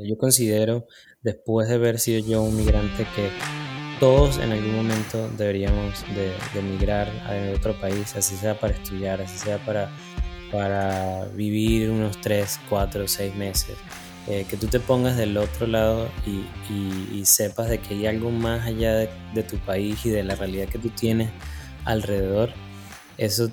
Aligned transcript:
Yo 0.00 0.16
considero, 0.16 0.86
después 1.22 1.68
de 1.68 1.74
haber 1.74 1.98
sido 1.98 2.24
yo 2.24 2.40
un 2.40 2.56
migrante, 2.56 3.04
que 3.16 3.30
todos 3.98 4.38
en 4.38 4.52
algún 4.52 4.76
momento 4.76 5.28
deberíamos 5.36 6.04
de, 6.14 6.32
emigrar 6.56 7.08
a 7.26 7.52
otro 7.52 7.74
país, 7.80 8.14
así 8.14 8.36
sea 8.36 8.60
para 8.60 8.74
estudiar, 8.74 9.20
así 9.20 9.36
sea 9.36 9.58
para, 9.66 9.90
para 10.52 11.24
vivir 11.34 11.90
unos 11.90 12.20
3, 12.20 12.60
4, 12.68 13.08
6 13.08 13.34
meses. 13.34 13.76
Eh, 14.28 14.46
que 14.48 14.56
tú 14.56 14.68
te 14.68 14.78
pongas 14.78 15.16
del 15.16 15.36
otro 15.36 15.66
lado 15.66 16.08
y, 16.24 17.24
sepas 17.24 17.68
de 17.68 17.78
que 17.78 17.94
hay 17.94 18.06
algo 18.06 18.30
más 18.30 18.66
allá 18.66 18.94
de, 18.94 19.10
de, 19.34 19.42
tu 19.42 19.56
país 19.58 20.06
y 20.06 20.10
de 20.10 20.22
la 20.22 20.36
realidad 20.36 20.68
que 20.68 20.78
tú 20.78 20.90
tienes 20.90 21.30
alrededor, 21.84 22.50
eso 23.16 23.50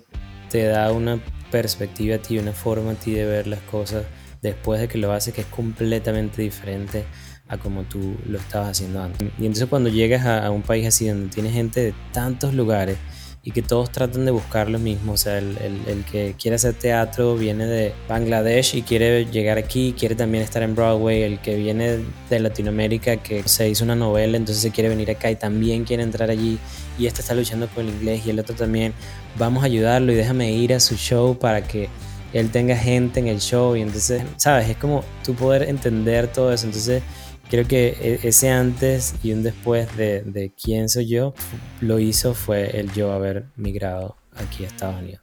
te 0.52 0.66
da 0.66 0.92
una 0.92 1.20
perspectiva 1.50 2.18
a 2.18 2.20
ti, 2.20 2.38
una 2.38 2.54
forma 2.54 2.92
a 2.92 2.96
ti 2.96 3.14
de 3.14 3.26
ver 3.26 3.48
las 3.48 3.62
cosas 3.62 4.06
después 4.48 4.80
de 4.80 4.88
que 4.88 4.98
lo 4.98 5.12
haces 5.12 5.34
que 5.34 5.42
es 5.42 5.48
completamente 5.48 6.42
diferente 6.42 7.06
a 7.48 7.58
como 7.58 7.84
tú 7.84 8.16
lo 8.28 8.40
estabas 8.40 8.70
haciendo 8.70 9.02
antes. 9.02 9.30
Y 9.38 9.46
entonces 9.46 9.68
cuando 9.68 9.90
llegas 9.90 10.26
a, 10.26 10.50
un 10.52 10.62
país 10.62 10.88
así 10.88 11.08
donde 11.08 11.28
tienes 11.28 11.54
gente 11.54 11.82
de 11.82 11.94
tantos 12.12 12.54
lugares 12.54 12.98
y 13.44 13.52
que 13.52 13.62
todos 13.62 13.92
tratan 13.92 14.26
de 14.26 14.32
buscar 14.32 14.72
lo 14.72 14.80
mismo, 14.80 15.14
o 15.14 15.18
sea, 15.18 15.38
el, 15.38 15.56
el, 15.86 16.04
que 16.06 16.34
quiere 16.40 16.56
hacer 16.56 16.74
teatro 16.74 17.36
viene 17.36 17.68
de 17.68 17.94
Bangladesh 18.10 18.76
y 18.76 18.82
quiere 18.82 19.26
llegar 19.26 19.60
aquí, 19.60 19.94
quiere 19.96 20.16
también 20.16 20.44
estar 20.44 20.64
en 20.64 20.74
Broadway, 20.74 21.22
el 21.22 21.40
que 21.40 21.56
viene 21.56 22.00
de 22.28 22.40
Latinoamérica 22.40 23.18
que 23.18 23.48
se 23.48 23.70
hizo 23.70 23.84
una 23.84 23.96
novela, 23.96 24.36
entonces 24.36 24.64
se 24.64 24.72
quiere 24.72 24.90
venir 24.90 25.12
acá 25.12 25.30
y 25.30 25.36
también 25.36 25.84
quiere 25.84 26.02
entrar 26.02 26.32
allí 26.32 26.58
y 26.98 27.06
este 27.06 27.22
está 27.22 27.36
luchando 27.36 27.68
con 27.68 27.86
el 27.86 27.94
inglés 27.94 28.26
y 28.26 28.32
el 28.32 28.40
otro 28.40 28.56
también, 28.56 28.94
vamos 29.38 29.62
a 29.62 29.68
ayudarlo 29.68 30.12
y 30.12 30.16
déjame 30.16 30.52
ir 30.52 30.74
a 30.74 30.80
su 30.80 30.96
show 30.96 31.38
para 31.38 31.62
que 31.68 31.88
él 32.36 32.52
tenga 32.52 32.76
gente 32.76 33.22
en 33.22 33.28
el 33.28 33.40
show 33.40 33.78
y 33.78 33.82
entonces, 33.82 34.22
¿sabes? 34.36 34.70
Es 34.70 34.76
como 34.76 35.06
tú 35.24 35.34
poder 35.36 35.64
entender 35.64 36.28
todo 36.28 36.52
eso. 36.52 36.66
Entonces, 36.66 37.02
creo 37.50 37.66
que 37.66 37.96
e, 38.02 38.28
ese 38.28 38.50
antes 38.50 39.16
y 39.24 39.32
un 39.32 39.42
después 39.42 39.96
de, 39.96 40.22
de 40.22 40.52
quién 40.52 40.90
soy 40.90 41.08
yo, 41.08 41.34
lo 41.80 41.98
hizo 41.98 42.34
fue 42.34 42.78
el 42.78 42.92
yo 42.92 43.14
haber 43.14 43.46
migrado 43.56 44.18
aquí 44.36 44.66
a 44.66 44.68
Estados 44.68 45.02
Unidos. 45.02 45.22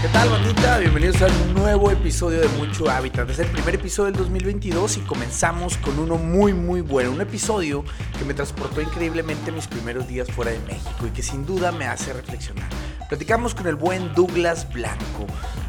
¿Qué 0.00 0.06
tal, 0.10 0.28
bandita? 0.28 0.78
Bienvenidos 0.78 1.20
a 1.22 1.26
un 1.26 1.54
nuevo 1.54 1.90
episodio 1.90 2.40
de 2.40 2.46
Mucho 2.50 2.88
Hábitat. 2.88 3.28
Es 3.30 3.40
el 3.40 3.48
primer 3.48 3.74
episodio 3.74 4.12
del 4.12 4.20
2022 4.20 4.98
y 4.98 5.00
comenzamos 5.00 5.76
con 5.76 5.98
uno 5.98 6.16
muy, 6.16 6.52
muy 6.52 6.82
bueno. 6.82 7.10
Un 7.10 7.20
episodio 7.20 7.84
que 8.16 8.24
me 8.24 8.32
transportó 8.32 8.80
increíblemente 8.80 9.50
mis 9.50 9.66
primeros 9.66 10.06
días 10.06 10.30
fuera 10.30 10.52
de 10.52 10.60
México 10.60 11.04
y 11.04 11.10
que 11.10 11.24
sin 11.24 11.44
duda 11.44 11.72
me 11.72 11.86
hace 11.86 12.12
reflexionar. 12.12 12.68
Platicamos 13.08 13.56
con 13.56 13.66
el 13.66 13.74
buen 13.74 14.14
Douglas 14.14 14.72
Blanco. 14.72 15.26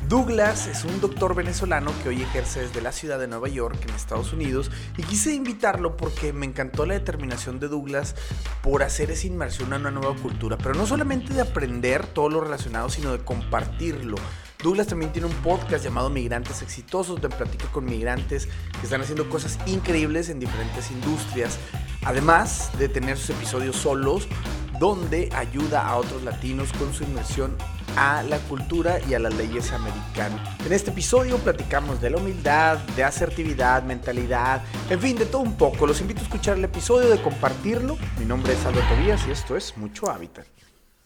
Douglas 0.09 0.65
es 0.65 0.85
un 0.85 0.99
doctor 1.01 1.35
venezolano 1.35 1.91
que 2.01 2.09
hoy 2.09 2.23
ejerce 2.23 2.61
desde 2.61 2.81
la 2.81 2.91
ciudad 2.91 3.19
de 3.19 3.27
Nueva 3.27 3.47
York, 3.47 3.77
en 3.87 3.93
Estados 3.93 4.33
Unidos, 4.33 4.71
y 4.97 5.03
quise 5.03 5.35
invitarlo 5.35 5.97
porque 5.97 6.33
me 6.33 6.47
encantó 6.47 6.87
la 6.87 6.95
determinación 6.95 7.59
de 7.59 7.67
Douglas 7.67 8.15
por 8.63 8.81
hacer 8.81 9.11
esa 9.11 9.27
inmersión 9.27 9.71
en 9.71 9.81
una 9.81 9.91
nueva 9.91 10.15
cultura, 10.15 10.57
pero 10.57 10.73
no 10.73 10.87
solamente 10.87 11.35
de 11.35 11.41
aprender 11.41 12.07
todo 12.07 12.27
lo 12.27 12.41
relacionado, 12.41 12.89
sino 12.89 13.11
de 13.11 13.19
compartirlo. 13.19 14.17
Douglas 14.61 14.87
también 14.87 15.13
tiene 15.13 15.25
un 15.25 15.33
podcast 15.35 15.85
llamado 15.85 16.09
Migrantes 16.09 16.61
Exitosos, 16.61 17.21
donde 17.21 17.33
platica 17.33 17.71
con 17.71 17.85
migrantes 17.85 18.45
que 18.45 18.83
están 18.83 18.99
haciendo 18.99 19.29
cosas 19.29 19.57
increíbles 19.67 20.27
en 20.27 20.37
diferentes 20.37 20.91
industrias, 20.91 21.57
además 22.03 22.69
de 22.77 22.89
tener 22.89 23.17
sus 23.17 23.29
episodios 23.29 23.77
solos, 23.77 24.27
donde 24.77 25.29
ayuda 25.33 25.87
a 25.87 25.95
otros 25.95 26.23
latinos 26.23 26.73
con 26.73 26.93
su 26.93 27.05
inmersión 27.05 27.55
a 27.95 28.21
la 28.23 28.37
cultura 28.37 28.99
y 29.09 29.13
a 29.13 29.19
las 29.19 29.33
leyes 29.35 29.71
americanas. 29.71 30.41
En 30.65 30.73
este 30.73 30.91
episodio 30.91 31.37
platicamos 31.37 32.01
de 32.01 32.09
la 32.09 32.17
humildad, 32.17 32.79
de 32.97 33.05
asertividad, 33.05 33.83
mentalidad, 33.83 34.61
en 34.89 34.99
fin, 34.99 35.17
de 35.17 35.25
todo 35.25 35.41
un 35.41 35.55
poco. 35.55 35.87
Los 35.87 36.01
invito 36.01 36.19
a 36.19 36.23
escuchar 36.23 36.57
el 36.57 36.65
episodio, 36.65 37.09
de 37.09 37.21
compartirlo. 37.21 37.97
Mi 38.19 38.25
nombre 38.25 38.51
es 38.51 38.65
Aldo 38.65 38.81
Tobías 38.89 39.25
y 39.25 39.31
esto 39.31 39.55
es 39.55 39.77
Mucho 39.77 40.11
Hábitat. 40.11 40.45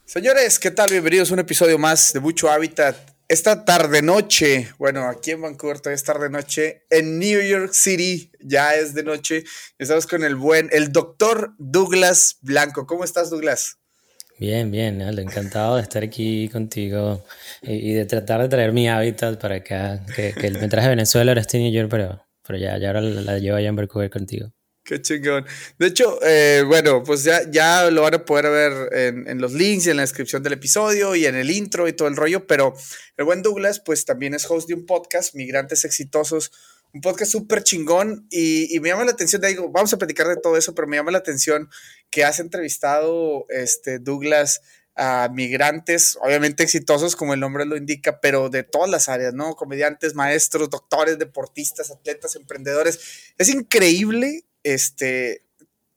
Señores, 0.04 0.58
¿qué 0.58 0.72
tal? 0.72 0.90
Bienvenidos 0.90 1.30
a 1.30 1.34
un 1.34 1.40
episodio 1.40 1.78
más 1.78 2.12
de 2.12 2.18
Mucho 2.18 2.50
Hábitat. 2.50 3.13
Esta 3.26 3.64
tarde 3.64 4.02
noche, 4.02 4.68
bueno, 4.78 5.08
aquí 5.08 5.30
en 5.30 5.40
Vancouver 5.40 5.80
todavía 5.80 5.96
es 5.96 6.04
tarde 6.04 6.28
noche, 6.28 6.82
en 6.90 7.18
New 7.18 7.40
York 7.40 7.72
City 7.72 8.30
ya 8.40 8.74
es 8.74 8.92
de 8.92 9.02
noche. 9.02 9.44
Estamos 9.78 10.06
con 10.06 10.24
el 10.24 10.34
buen, 10.34 10.68
el 10.72 10.92
doctor 10.92 11.54
Douglas 11.58 12.36
Blanco. 12.42 12.86
¿Cómo 12.86 13.02
estás, 13.02 13.30
Douglas? 13.30 13.78
Bien, 14.38 14.70
bien, 14.70 15.00
encantado 15.00 15.76
de 15.76 15.82
estar 15.82 16.02
aquí 16.02 16.50
contigo 16.50 17.24
y, 17.62 17.94
de 17.94 18.04
tratar 18.04 18.42
de 18.42 18.48
traer 18.48 18.72
mi 18.72 18.88
hábitat 18.88 19.40
para 19.40 19.56
acá, 19.56 20.04
que, 20.14 20.34
que 20.34 20.50
me 20.50 20.68
de 20.68 20.88
Venezuela, 20.88 21.30
ahora 21.30 21.40
estoy 21.40 21.60
en 21.60 21.66
New 21.66 21.72
York, 21.72 21.88
pero, 21.90 22.20
pero 22.46 22.58
ya, 22.58 22.76
ya 22.78 22.88
ahora 22.88 23.00
la, 23.00 23.38
llevo 23.38 23.56
allá 23.56 23.68
en 23.68 23.76
Vancouver 23.76 24.10
contigo. 24.10 24.52
Qué 24.84 25.00
chingón. 25.00 25.46
De 25.78 25.86
hecho, 25.86 26.18
eh, 26.22 26.62
bueno, 26.66 27.02
pues 27.02 27.24
ya, 27.24 27.50
ya 27.50 27.90
lo 27.90 28.02
van 28.02 28.14
a 28.14 28.24
poder 28.26 28.50
ver 28.50 29.24
en, 29.26 29.40
los 29.40 29.54
links 29.54 29.86
y 29.86 29.90
en 29.90 29.96
la 29.96 30.02
descripción 30.02 30.42
del 30.42 30.52
episodio 30.52 31.14
y 31.14 31.24
en 31.24 31.36
el 31.36 31.50
intro 31.50 31.88
y 31.88 31.94
todo 31.94 32.06
el 32.06 32.16
rollo, 32.16 32.46
pero 32.46 32.74
el 33.16 33.24
buen 33.24 33.40
Douglas, 33.40 33.80
pues 33.80 34.04
también 34.04 34.34
es 34.34 34.44
host 34.50 34.68
de 34.68 34.74
un 34.74 34.84
podcast, 34.84 35.34
Migrantes 35.34 35.86
Exitosos, 35.86 36.52
un 36.92 37.00
podcast 37.00 37.32
súper 37.32 37.62
chingón 37.62 38.26
y, 38.30 38.78
me 38.80 38.90
llama 38.90 39.06
la 39.06 39.12
atención, 39.12 39.40
digo, 39.40 39.70
vamos 39.70 39.94
a 39.94 39.96
platicar 39.96 40.28
de 40.28 40.36
todo 40.36 40.58
eso, 40.58 40.74
pero 40.74 40.86
me 40.86 40.98
llama 40.98 41.12
la 41.12 41.18
atención 41.18 41.70
que 42.10 42.24
has 42.24 42.38
entrevistado, 42.38 43.46
este, 43.48 43.98
Douglas, 43.98 44.60
a 44.96 45.30
migrantes, 45.32 46.18
obviamente 46.20 46.62
exitosos 46.62 47.16
como 47.16 47.32
el 47.32 47.40
nombre 47.40 47.64
lo 47.64 47.76
indica, 47.76 48.20
pero 48.20 48.50
de 48.50 48.62
todas 48.62 48.90
las 48.90 49.08
áreas, 49.08 49.32
¿no? 49.32 49.56
Comediantes, 49.56 50.14
maestros, 50.14 50.70
doctores, 50.70 51.18
deportistas, 51.18 51.90
atletas, 51.90 52.36
emprendedores. 52.36 53.32
Es 53.38 53.48
increíble, 53.48 54.44
este, 54.64 55.44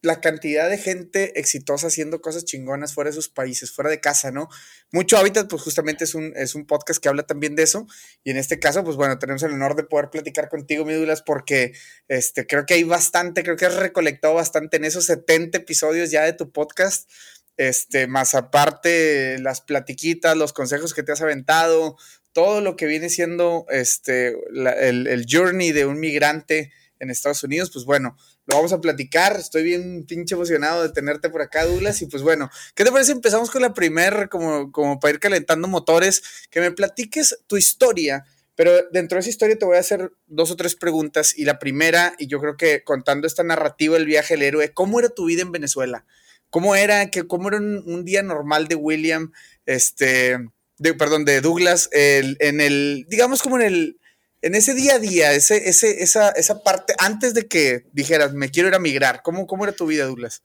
la 0.02 0.22
cantidad 0.22 0.70
de 0.70 0.78
gente 0.78 1.40
exitosa 1.40 1.88
haciendo 1.88 2.22
cosas 2.22 2.46
chingonas 2.46 2.94
fuera 2.94 3.10
de 3.10 3.16
sus 3.16 3.30
países, 3.30 3.72
fuera 3.72 3.90
de 3.90 4.00
casa, 4.00 4.32
¿no? 4.32 4.48
Mucho 4.92 5.18
Hábitat, 5.18 5.50
pues 5.50 5.62
justamente 5.64 6.04
es 6.04 6.14
un, 6.14 6.34
es 6.36 6.54
un 6.56 6.66
podcast 6.66 7.02
que 7.02 7.10
habla 7.10 7.24
también 7.24 7.56
de 7.56 7.64
eso. 7.64 7.88
Y 8.24 8.32
en 8.32 8.38
este 8.38 8.60
caso, 8.60 8.84
pues 8.84 8.96
bueno, 8.96 9.18
tenemos 9.18 9.42
el 9.44 9.52
honor 9.52 9.76
de 9.76 9.84
poder 9.84 10.10
platicar 10.10 10.50
contigo, 10.50 10.86
mi 10.86 10.94
porque 11.26 11.74
este, 12.08 12.46
creo 12.46 12.66
que 12.66 12.76
hay 12.76 12.84
bastante, 12.84 13.44
creo 13.44 13.56
que 13.56 13.66
has 13.66 13.76
recolectado 13.76 14.36
bastante 14.36 14.78
en 14.78 14.86
esos 14.86 15.06
70 15.06 15.58
episodios 15.60 16.12
ya 16.12 16.24
de 16.24 16.34
tu 16.34 16.52
podcast. 16.52 17.10
Este, 17.58 18.06
más 18.06 18.36
aparte, 18.36 19.40
las 19.40 19.62
platiquitas, 19.62 20.38
los 20.38 20.54
consejos 20.54 20.94
que 20.94 21.02
te 21.02 21.12
has 21.12 21.22
aventado, 21.22 21.98
todo 22.34 22.62
lo 22.62 22.76
que 22.76 22.86
viene 22.86 23.10
siendo 23.10 23.66
este, 23.70 24.36
el, 24.50 25.08
el 25.08 25.26
journey 25.28 25.72
de 25.72 25.88
un 25.88 26.00
migrante 26.00 26.72
en 27.00 27.10
Estados 27.10 27.44
Unidos, 27.44 27.72
pues 27.74 27.86
bueno, 27.86 28.16
lo 28.47 28.56
vamos 28.56 28.74
a 28.74 28.81
platicar. 28.81 29.35
Estoy 29.35 29.63
bien 29.63 30.06
pinche 30.08 30.35
emocionado 30.35 30.81
de 30.81 30.90
tenerte 30.90 31.30
por 31.30 31.41
acá, 31.41 31.66
Douglas. 31.66 32.02
Y 32.02 32.08
pues 32.08 32.24
bueno, 32.24 32.50
¿qué 32.74 32.84
te 32.84 32.91
parece? 32.91 33.12
Empezamos 33.12 33.52
con 33.52 33.62
la 33.62 33.74
primera, 33.74 34.28
como, 34.28 34.72
como 34.72 35.00
para 35.00 35.13
ir 35.13 35.19
calentando 35.19 35.68
motores, 35.68 36.24
que 36.50 36.62
me 36.62 36.72
platiques 36.72 37.38
tu 37.47 37.57
historia. 37.57 38.25
Pero 38.56 38.72
dentro 38.91 39.18
de 39.18 39.19
esa 39.19 39.30
historia 39.30 39.57
te 39.57 39.66
voy 39.66 39.78
a 39.78 39.81
hacer 39.81 40.12
dos 40.25 40.50
o 40.50 40.56
tres 40.56 40.75
preguntas. 40.75 41.38
Y 41.38 41.44
la 41.44 41.59
primera, 41.59 42.16
y 42.18 42.28
yo 42.28 42.40
creo 42.40 42.56
que 42.57 42.84
contando 42.84 43.28
esta 43.28 43.44
narrativa 43.44 43.96
del 43.96 44.06
viaje 44.06 44.36
del 44.36 44.44
héroe, 44.44 44.74
¿cómo 44.74 45.00
era 45.00 45.09
tu 45.09 45.25
vida 45.25 45.41
en 45.41 45.52
Venezuela? 45.52 46.06
¿Cómo 46.50 46.75
era, 46.75 47.12
que, 47.12 47.28
cómo 47.28 47.50
era 47.50 47.57
un, 47.57 48.06
día 48.06 48.24
normal 48.24 48.69
de 48.69 48.75
William, 48.75 49.34
este, 49.66 50.38
de, 50.78 50.94
perdón, 50.94 51.25
de 51.25 51.41
Douglas, 51.41 51.90
en 51.91 52.62
el, 52.62 53.06
digamos 53.09 53.44
como 53.44 53.57
en 53.59 53.63
el, 53.63 53.97
en 54.42 54.56
ese 54.56 54.74
día 54.74 54.96
a 54.96 55.00
día, 55.00 55.34
ese, 55.34 55.70
ese, 55.70 56.03
esa, 56.03 56.30
esa 56.30 56.64
parte, 56.64 56.94
antes 57.00 57.34
de 57.34 57.48
que 57.48 57.86
dijeras, 57.94 58.34
me 58.34 58.50
quiero 58.50 58.70
ir 58.70 58.75
a 58.75 58.80
migrar, 58.80 59.22
¿cómo, 59.24 59.48
cómo 59.48 59.64
era 59.64 59.74
tu 59.74 59.88
vida, 59.88 60.06
Douglas? 60.06 60.42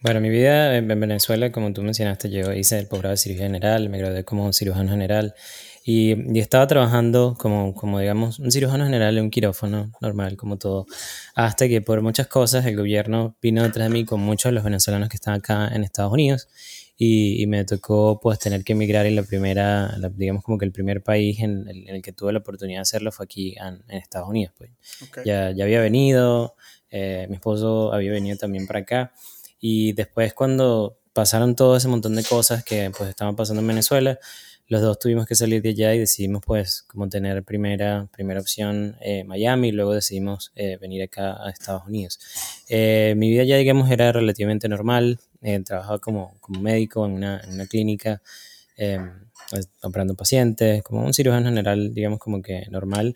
Bueno, 0.00 0.20
mi 0.20 0.30
vida 0.30 0.76
en 0.76 0.88
Venezuela, 0.88 1.52
como 1.52 1.72
tú 1.72 1.82
mencionaste, 1.82 2.28
yo 2.28 2.52
hice 2.52 2.78
el 2.78 2.88
posgrado 2.88 3.12
de 3.12 3.18
cirugía 3.18 3.46
general, 3.46 3.88
me 3.88 3.98
gradué 3.98 4.24
como 4.24 4.52
cirujano 4.52 4.90
general 4.90 5.34
y, 5.84 6.38
estaba 6.40 6.66
trabajando 6.66 7.36
como, 7.38 7.72
como, 7.74 8.00
digamos, 8.00 8.40
un 8.40 8.50
cirujano 8.50 8.84
general 8.84 9.16
en 9.16 9.24
un 9.24 9.30
quirófano 9.30 9.92
normal, 10.00 10.36
como 10.36 10.58
todo, 10.58 10.86
hasta 11.36 11.68
que 11.68 11.82
por 11.82 12.02
muchas 12.02 12.26
cosas 12.26 12.66
el 12.66 12.76
gobierno 12.76 13.36
vino 13.40 13.62
detrás 13.62 13.88
de 13.88 13.94
mí 13.94 14.04
con 14.04 14.20
muchos 14.20 14.50
de 14.50 14.54
los 14.54 14.64
venezolanos 14.64 15.08
que 15.08 15.16
están 15.16 15.34
acá 15.34 15.68
en 15.72 15.84
Estados 15.84 16.12
Unidos 16.12 16.48
y, 16.96 17.46
me 17.46 17.64
tocó 17.64 18.20
pues 18.20 18.38
tener 18.38 18.62
que 18.64 18.74
emigrar 18.74 19.06
y 19.06 19.14
la 19.14 19.22
primera, 19.22 19.96
digamos 20.14 20.44
como 20.44 20.58
que 20.58 20.64
el 20.64 20.72
primer 20.72 21.02
país 21.02 21.40
en 21.40 21.66
el, 21.68 22.02
que 22.02 22.12
tuve 22.12 22.32
la 22.32 22.38
oportunidad 22.38 22.78
de 22.78 22.82
hacerlo 22.82 23.12
fue 23.12 23.24
aquí 23.24 23.56
en, 23.58 23.82
Estados 23.88 24.28
Unidos. 24.28 24.54
Pues. 24.56 24.70
Ya, 25.24 25.50
ya 25.50 25.64
había 25.64 25.80
venido, 25.80 26.54
eh, 26.90 27.26
mi 27.28 27.36
esposo 27.36 27.92
había 27.92 28.12
venido 28.12 28.36
también 28.36 28.66
para 28.66 28.80
acá 28.80 29.12
y 29.60 29.92
después 29.92 30.34
cuando 30.34 30.98
pasaron 31.12 31.56
todo 31.56 31.76
ese 31.76 31.88
montón 31.88 32.14
de 32.14 32.24
cosas 32.24 32.64
que 32.64 32.90
pues 32.96 33.10
estaban 33.10 33.36
pasando 33.36 33.60
en 33.60 33.68
Venezuela, 33.68 34.18
los 34.72 34.80
dos 34.80 34.98
tuvimos 34.98 35.26
que 35.26 35.34
salir 35.34 35.60
de 35.60 35.68
allá 35.68 35.94
y 35.94 35.98
decidimos 35.98 36.40
pues 36.46 36.82
como 36.86 37.06
tener 37.06 37.44
primera, 37.44 38.08
primera 38.10 38.40
opción 38.40 38.96
eh, 39.02 39.22
Miami 39.22 39.68
y 39.68 39.72
luego 39.72 39.92
decidimos 39.92 40.50
eh, 40.56 40.78
venir 40.80 41.02
acá 41.02 41.36
a 41.44 41.50
Estados 41.50 41.82
Unidos. 41.86 42.18
Eh, 42.70 43.12
mi 43.14 43.28
vida 43.28 43.44
ya 43.44 43.58
digamos 43.58 43.90
era 43.90 44.10
relativamente 44.12 44.70
normal, 44.70 45.20
trabajaba 45.66 45.98
como, 45.98 46.38
como 46.40 46.62
médico 46.62 47.04
en 47.04 47.12
una, 47.12 47.40
en 47.40 47.52
una 47.52 47.66
clínica 47.66 48.22
em, 48.78 49.10
operando 49.82 50.14
pacientes, 50.14 50.82
como 50.82 51.04
un 51.04 51.12
cirujano 51.12 51.50
general, 51.50 51.92
digamos 51.92 52.18
como 52.18 52.40
que 52.40 52.64
normal. 52.70 53.12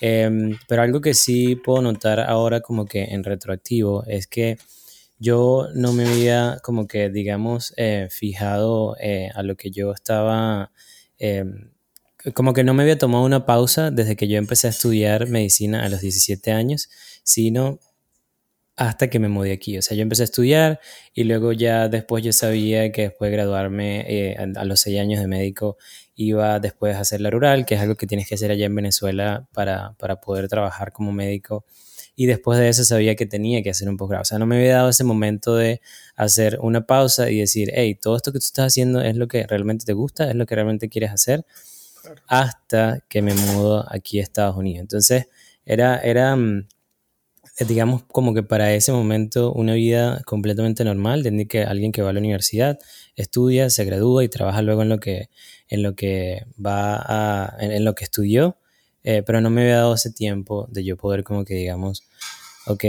Em, 0.00 0.58
pero 0.66 0.82
algo 0.82 1.00
que 1.00 1.14
sí 1.14 1.54
puedo 1.54 1.82
notar 1.82 2.18
ahora 2.18 2.62
como 2.62 2.84
que 2.84 3.04
en 3.04 3.22
retroactivo 3.22 4.02
es 4.08 4.26
que 4.26 4.58
yo 5.20 5.68
no 5.72 5.92
me 5.92 6.04
había 6.04 6.58
como 6.64 6.88
que, 6.88 7.10
digamos, 7.10 7.72
fijado 8.10 8.96
a 9.34 9.42
lo 9.44 9.54
que 9.54 9.70
yo 9.70 9.92
estaba, 9.92 10.72
em, 11.18 11.70
como 12.34 12.52
que 12.52 12.64
no 12.64 12.74
me 12.74 12.82
había 12.82 12.98
tomado 12.98 13.24
una 13.24 13.46
pausa 13.46 13.90
desde 13.90 14.16
que 14.16 14.28
yo 14.28 14.38
empecé 14.38 14.66
a 14.66 14.70
estudiar 14.70 15.28
medicina 15.28 15.84
a 15.84 15.88
los 15.88 16.00
17 16.00 16.52
años, 16.52 16.88
sino 17.22 17.78
hasta 18.76 19.08
que 19.08 19.18
me 19.18 19.28
mudé 19.28 19.52
aquí. 19.52 19.78
O 19.78 19.82
sea, 19.82 19.96
yo 19.96 20.02
empecé 20.02 20.22
a 20.22 20.24
estudiar 20.24 20.80
y 21.14 21.24
luego 21.24 21.52
ya 21.52 21.88
después 21.88 22.22
yo 22.22 22.32
sabía 22.32 22.92
que 22.92 23.02
después 23.02 23.30
de 23.30 23.36
graduarme 23.36 24.04
eh, 24.06 24.36
a 24.36 24.64
los 24.64 24.80
seis 24.80 25.00
años 25.00 25.20
de 25.20 25.26
médico 25.26 25.78
iba 26.14 26.60
después 26.60 26.94
a 26.96 27.00
hacer 27.00 27.20
la 27.20 27.30
rural, 27.30 27.64
que 27.64 27.74
es 27.74 27.80
algo 27.80 27.94
que 27.96 28.06
tienes 28.06 28.28
que 28.28 28.34
hacer 28.34 28.50
allá 28.50 28.66
en 28.66 28.74
Venezuela 28.74 29.48
para, 29.52 29.94
para 29.98 30.20
poder 30.20 30.48
trabajar 30.48 30.92
como 30.92 31.12
médico. 31.12 31.64
Y 32.16 32.26
después 32.26 32.58
de 32.58 32.68
eso 32.68 32.82
sabía 32.84 33.14
que 33.14 33.26
tenía 33.26 33.62
que 33.62 33.70
hacer 33.70 33.88
un 33.88 33.96
posgrado. 33.96 34.22
O 34.22 34.24
sea, 34.24 34.38
no 34.38 34.46
me 34.46 34.56
había 34.56 34.76
dado 34.76 34.88
ese 34.88 35.04
momento 35.04 35.54
de 35.54 35.82
hacer 36.16 36.58
una 36.62 36.86
pausa 36.86 37.30
y 37.30 37.40
decir, 37.40 37.70
hey, 37.74 37.94
todo 37.94 38.16
esto 38.16 38.32
que 38.32 38.38
tú 38.38 38.46
estás 38.46 38.68
haciendo 38.68 39.02
es 39.02 39.16
lo 39.16 39.28
que 39.28 39.46
realmente 39.46 39.84
te 39.84 39.92
gusta, 39.92 40.28
es 40.30 40.34
lo 40.34 40.46
que 40.46 40.54
realmente 40.54 40.88
quieres 40.88 41.10
hacer, 41.10 41.44
hasta 42.26 43.04
que 43.08 43.22
me 43.22 43.34
mudo 43.34 43.84
aquí 43.88 44.18
a 44.18 44.22
Estados 44.22 44.56
Unidos. 44.56 44.80
Entonces, 44.80 45.26
era, 45.66 45.98
era 45.98 46.34
mm, 46.34 46.66
digamos, 47.64 48.02
como 48.04 48.34
que 48.34 48.42
para 48.42 48.74
ese 48.74 48.92
momento 48.92 49.52
una 49.52 49.74
vida 49.74 50.20
completamente 50.26 50.84
normal, 50.84 51.22
de 51.22 51.46
que 51.46 51.62
alguien 51.62 51.92
que 51.92 52.02
va 52.02 52.10
a 52.10 52.12
la 52.12 52.20
universidad, 52.20 52.78
estudia, 53.14 53.70
se 53.70 53.84
gradúa 53.84 54.24
y 54.24 54.28
trabaja 54.28 54.60
luego 54.60 54.82
en 54.82 54.90
lo 54.90 55.00
que, 55.00 55.30
en 55.68 55.82
lo 55.82 55.94
que 55.94 56.44
va 56.64 56.96
a, 56.96 57.56
en, 57.58 57.84
lo 57.84 57.94
que 57.94 58.04
estudió, 58.04 58.58
eh, 59.06 59.22
pero 59.24 59.40
no 59.40 59.48
me 59.48 59.62
había 59.62 59.76
dado 59.76 59.94
ese 59.94 60.10
tiempo 60.10 60.66
de 60.70 60.84
yo 60.84 60.96
poder 60.96 61.24
como 61.24 61.44
que, 61.44 61.54
digamos, 61.54 62.02
ok, 62.66 62.84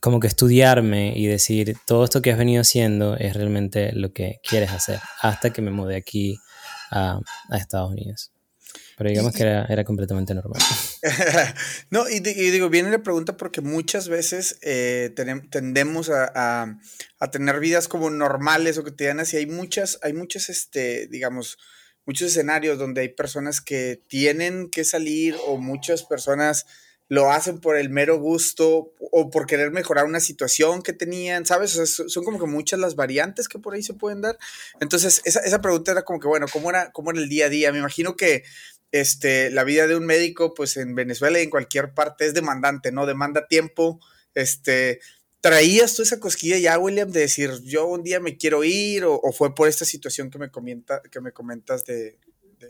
como 0.00 0.20
que 0.20 0.28
estudiarme 0.28 1.12
y 1.16 1.26
decir, 1.26 1.76
todo 1.86 2.04
esto 2.04 2.22
que 2.22 2.30
has 2.30 2.38
venido 2.38 2.60
haciendo 2.62 3.16
es 3.16 3.34
realmente 3.34 3.92
lo 3.92 4.12
que 4.12 4.40
quieres 4.48 4.70
hacer, 4.70 5.00
hasta 5.20 5.52
que 5.52 5.60
me 5.60 5.72
mudé 5.72 5.96
aquí 5.96 6.38
a, 6.90 7.20
a 7.50 7.56
Estados 7.56 7.90
Unidos. 7.90 8.30
Pero 8.96 9.10
digamos 9.10 9.34
que 9.34 9.42
era, 9.42 9.66
era 9.66 9.84
completamente 9.84 10.34
normal. 10.34 10.62
no, 11.90 12.08
y, 12.08 12.20
digo, 12.20 12.70
viene 12.70 12.90
la 12.90 13.02
pregunta 13.02 13.36
porque 13.36 13.60
muchas 13.60 14.08
veces 14.08 14.58
eh, 14.62 15.12
tendemos 15.50 16.10
a, 16.10 16.78
tener 17.30 17.60
vidas 17.60 17.88
como 17.88 18.08
normales 18.08 18.78
o 18.78 18.84
cotidianas 18.84 19.34
y 19.34 19.38
hay 19.38 19.46
muchas, 19.46 19.98
hay 20.02 20.14
muchas, 20.14 20.48
este, 20.48 21.08
digamos, 21.08 21.58
muchos 22.06 22.28
escenarios 22.28 22.78
donde 22.78 23.02
hay 23.02 23.08
personas 23.08 23.60
que 23.60 24.00
tienen 24.08 24.70
que 24.70 24.84
salir 24.84 25.36
o 25.46 25.58
muchas 25.58 26.02
personas 26.02 26.66
lo 27.08 27.30
hacen 27.30 27.60
por 27.60 27.76
el 27.76 27.88
mero 27.88 28.18
gusto 28.18 28.92
o 28.98 29.30
por 29.30 29.46
querer 29.46 29.70
mejorar 29.70 30.06
una 30.06 30.18
situación 30.18 30.82
que 30.82 30.92
tenían, 30.92 31.46
¿sabes? 31.46 31.70
son 31.70 32.24
como 32.24 32.38
que 32.38 32.46
muchas 32.46 32.80
las 32.80 32.96
variantes 32.96 33.48
que 33.48 33.58
por 33.58 33.74
ahí 33.74 33.82
se 33.82 33.94
pueden 33.94 34.22
dar. 34.22 34.38
Entonces, 34.80 35.22
esa, 35.24 35.40
esa 35.40 35.60
pregunta 35.60 35.92
era 35.92 36.02
como 36.02 36.18
que, 36.18 36.26
bueno, 36.26 36.46
¿cómo 36.52 36.70
era, 36.70 36.90
¿cómo 36.90 37.10
era 37.10 37.20
el 37.20 37.28
día 37.28 37.46
a 37.46 37.48
día? 37.48 37.70
Me 37.70 37.78
imagino 37.78 38.16
que 38.16 38.42
este, 38.90 39.50
la 39.50 39.64
vida 39.64 39.86
de 39.86 39.96
un 39.96 40.06
médico, 40.06 40.54
pues 40.54 40.76
en 40.76 40.94
Venezuela 40.94 41.38
y 41.38 41.44
en 41.44 41.50
cualquier 41.50 41.94
parte 41.94 42.26
es 42.26 42.34
demandante, 42.34 42.92
¿no? 42.92 43.06
Demanda 43.06 43.46
tiempo, 43.46 44.00
este, 44.34 45.00
¿traías 45.40 45.94
tú 45.94 46.02
esa 46.02 46.20
cosquilla 46.20 46.58
ya, 46.58 46.78
William, 46.78 47.10
de 47.10 47.20
decir, 47.20 47.50
yo 47.64 47.86
un 47.86 48.02
día 48.02 48.20
me 48.20 48.36
quiero 48.36 48.64
ir 48.64 49.04
o, 49.04 49.20
fue 49.32 49.54
por 49.54 49.68
esta 49.68 49.84
situación 49.84 50.30
que 50.30 50.38
me, 50.38 50.50
comenta, 50.50 51.02
que 51.10 51.20
me 51.20 51.32
comentas 51.32 51.84
de... 51.84 52.18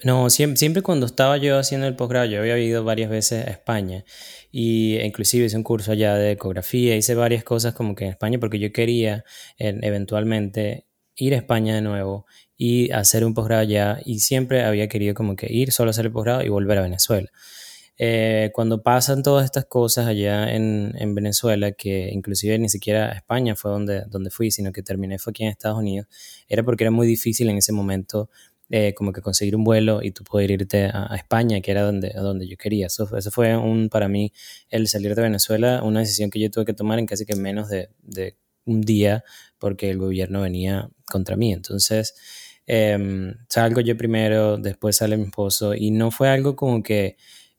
No, 0.02 0.28
siempre, 0.30 0.56
siempre, 0.56 0.82
cuando 0.82 1.06
estaba 1.06 1.36
yo 1.36 1.58
haciendo 1.58 1.86
el 1.86 1.94
posgrado, 1.94 2.26
yo 2.26 2.40
había 2.40 2.58
ido 2.58 2.82
varias 2.82 3.08
veces 3.08 3.46
a 3.46 3.50
España 3.50 4.04
y 4.50 4.98
inclusive 4.98 5.46
hice 5.46 5.56
un 5.56 5.62
curso 5.62 5.92
allá 5.92 6.16
de 6.16 6.32
ecografía, 6.32 6.96
hice 6.96 7.14
varias 7.14 7.44
cosas 7.44 7.72
como 7.72 7.94
que 7.94 8.04
en 8.04 8.10
España 8.10 8.38
porque 8.40 8.58
yo 8.58 8.72
quería 8.72 9.24
eventualmente 9.58 10.86
ir 11.14 11.34
a 11.34 11.36
España 11.36 11.74
de 11.74 11.82
nuevo 11.82 12.26
y 12.56 12.90
hacer 12.90 13.24
un 13.24 13.34
posgrado 13.34 13.62
allá 13.62 14.00
y 14.04 14.20
siempre 14.20 14.64
había 14.64 14.88
querido 14.88 15.14
como 15.14 15.36
que 15.36 15.46
ir 15.50 15.72
solo 15.72 15.90
a 15.90 15.92
hacer 15.92 16.06
el 16.06 16.12
posgrado 16.12 16.42
y 16.42 16.48
volver 16.48 16.78
a 16.78 16.82
Venezuela. 16.82 17.30
Eh, 17.98 18.50
cuando 18.52 18.82
pasan 18.82 19.22
todas 19.22 19.46
estas 19.46 19.64
cosas 19.64 20.06
allá 20.06 20.54
en, 20.54 20.92
en, 20.98 21.14
Venezuela, 21.14 21.72
que 21.72 22.10
inclusive 22.12 22.58
ni 22.58 22.68
siquiera 22.68 23.12
España 23.12 23.56
fue 23.56 23.70
donde, 23.70 24.02
donde 24.06 24.30
fui, 24.30 24.50
sino 24.50 24.70
que 24.72 24.82
terminé 24.82 25.18
fue 25.18 25.30
aquí 25.30 25.44
en 25.44 25.50
Estados 25.50 25.78
Unidos, 25.78 26.06
era 26.46 26.62
porque 26.62 26.84
era 26.84 26.90
muy 26.90 27.06
difícil 27.06 27.48
en 27.48 27.56
ese 27.56 27.72
momento 27.72 28.28
eh, 28.68 28.94
como 28.94 29.12
que 29.12 29.22
conseguir 29.22 29.56
un 29.56 29.64
vuelo 29.64 30.02
y 30.02 30.10
tú 30.10 30.24
poder 30.24 30.50
irte 30.50 30.90
a, 30.92 31.14
España, 31.14 31.60
que 31.60 31.70
era 31.70 31.82
donde, 31.82 32.12
donde 32.14 32.48
yo 32.48 32.56
quería. 32.56 32.86
Eso, 32.86 33.06
fue 33.30 33.56
un, 33.56 33.88
para 33.88 34.08
mí 34.08 34.32
el 34.68 34.88
salir 34.88 35.14
de 35.14 35.22
Venezuela, 35.22 35.82
una 35.82 36.00
decisión 36.00 36.30
que 36.30 36.40
yo 36.40 36.50
tuve 36.50 36.64
que 36.64 36.74
tomar 36.74 36.98
en 36.98 37.06
casi 37.06 37.24
que 37.24 37.36
menos 37.36 37.68
de, 37.68 37.90
de 38.02 38.36
un 38.64 38.80
día 38.82 39.24
porque 39.58 39.88
el 39.90 39.98
gobierno 39.98 40.42
venía 40.42 40.90
contra 41.06 41.36
mí. 41.36 41.52
Entonces, 41.52 42.14
eh, 42.66 43.34
salgo 43.48 43.80
yo 43.80 43.96
primero, 43.96 44.58
después 44.58 44.96
sale 44.96 45.16
mi 45.16 45.24
esposo 45.24 45.74
y 45.74 45.92
no 45.92 46.10
fue 46.10 46.28
algo 46.28 46.56
como 46.56 46.82
que 46.82 47.16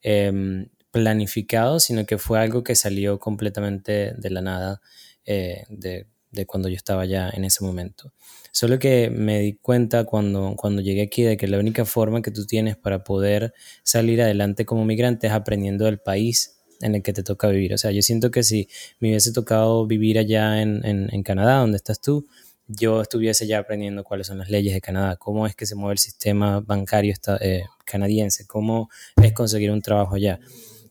em, 0.08 0.70
planificado, 0.92 1.82
sino 1.82 2.06
que 2.06 2.18
fue 2.18 2.40
algo 2.40 2.64
que 2.64 2.76
salió 2.76 3.20
completamente 3.20 4.14
de 4.14 4.30
la 4.30 4.42
nada 4.42 4.82
eh, 5.26 5.66
de, 5.70 6.08
de, 6.32 6.46
cuando 6.46 6.70
yo 6.70 6.78
estaba 6.78 7.06
ya 7.06 7.30
en 7.30 7.44
ese 7.44 7.66
momento. 7.66 8.14
Solo 8.54 8.80
que 8.80 9.10
me 9.10 9.40
di 9.40 9.58
cuenta 9.58 10.06
cuando, 10.06 10.56
cuando 10.56 10.82
llegué 10.82 11.02
aquí 11.02 11.24
de 11.24 11.36
que 11.36 11.48
la 11.48 11.60
única 11.60 11.84
forma 11.84 12.22
que 12.22 12.32
tú 12.32 12.46
tienes 12.46 12.78
para 12.78 13.04
poder 13.04 13.54
salir 13.84 14.22
adelante 14.22 14.66
como 14.66 14.86
migrante 14.86 15.28
es 15.28 15.34
aprendiendo 15.34 15.84
del 15.86 16.00
país 16.00 16.58
en 16.80 16.96
el 16.96 17.04
que 17.04 17.12
te 17.12 17.24
toca 17.24 17.50
vivir. 17.50 17.74
O 17.74 17.78
sea, 17.78 17.92
yo 17.92 18.02
siento 18.02 18.32
que 18.32 18.44
si 18.44 18.70
me 19.02 19.10
hubiese 19.10 19.34
tocado 19.34 19.86
vivir 19.88 20.18
allá 20.18 20.62
en, 20.62 20.86
en, 20.86 21.14
en 21.14 21.24
Canadá, 21.24 21.58
donde 21.58 21.78
estás 21.78 22.00
tú, 22.00 22.28
yo 22.68 23.02
estuviese 23.02 23.48
ya 23.48 23.60
aprendiendo 23.60 24.04
cuáles 24.04 24.28
son 24.28 24.40
las 24.40 24.50
leyes 24.50 24.74
de 24.74 24.82
Canadá, 24.82 25.16
cómo 25.16 25.48
es 25.48 25.56
que 25.56 25.66
se 25.66 25.76
mueve 25.76 25.94
el 25.94 26.00
sistema 26.00 26.60
bancario 26.60 27.14
eh, 27.40 27.64
canadiense, 27.86 28.46
cómo 28.46 28.90
es 29.22 29.34
conseguir 29.34 29.72
un 29.72 29.82
trabajo 29.82 30.16
allá. 30.16 30.40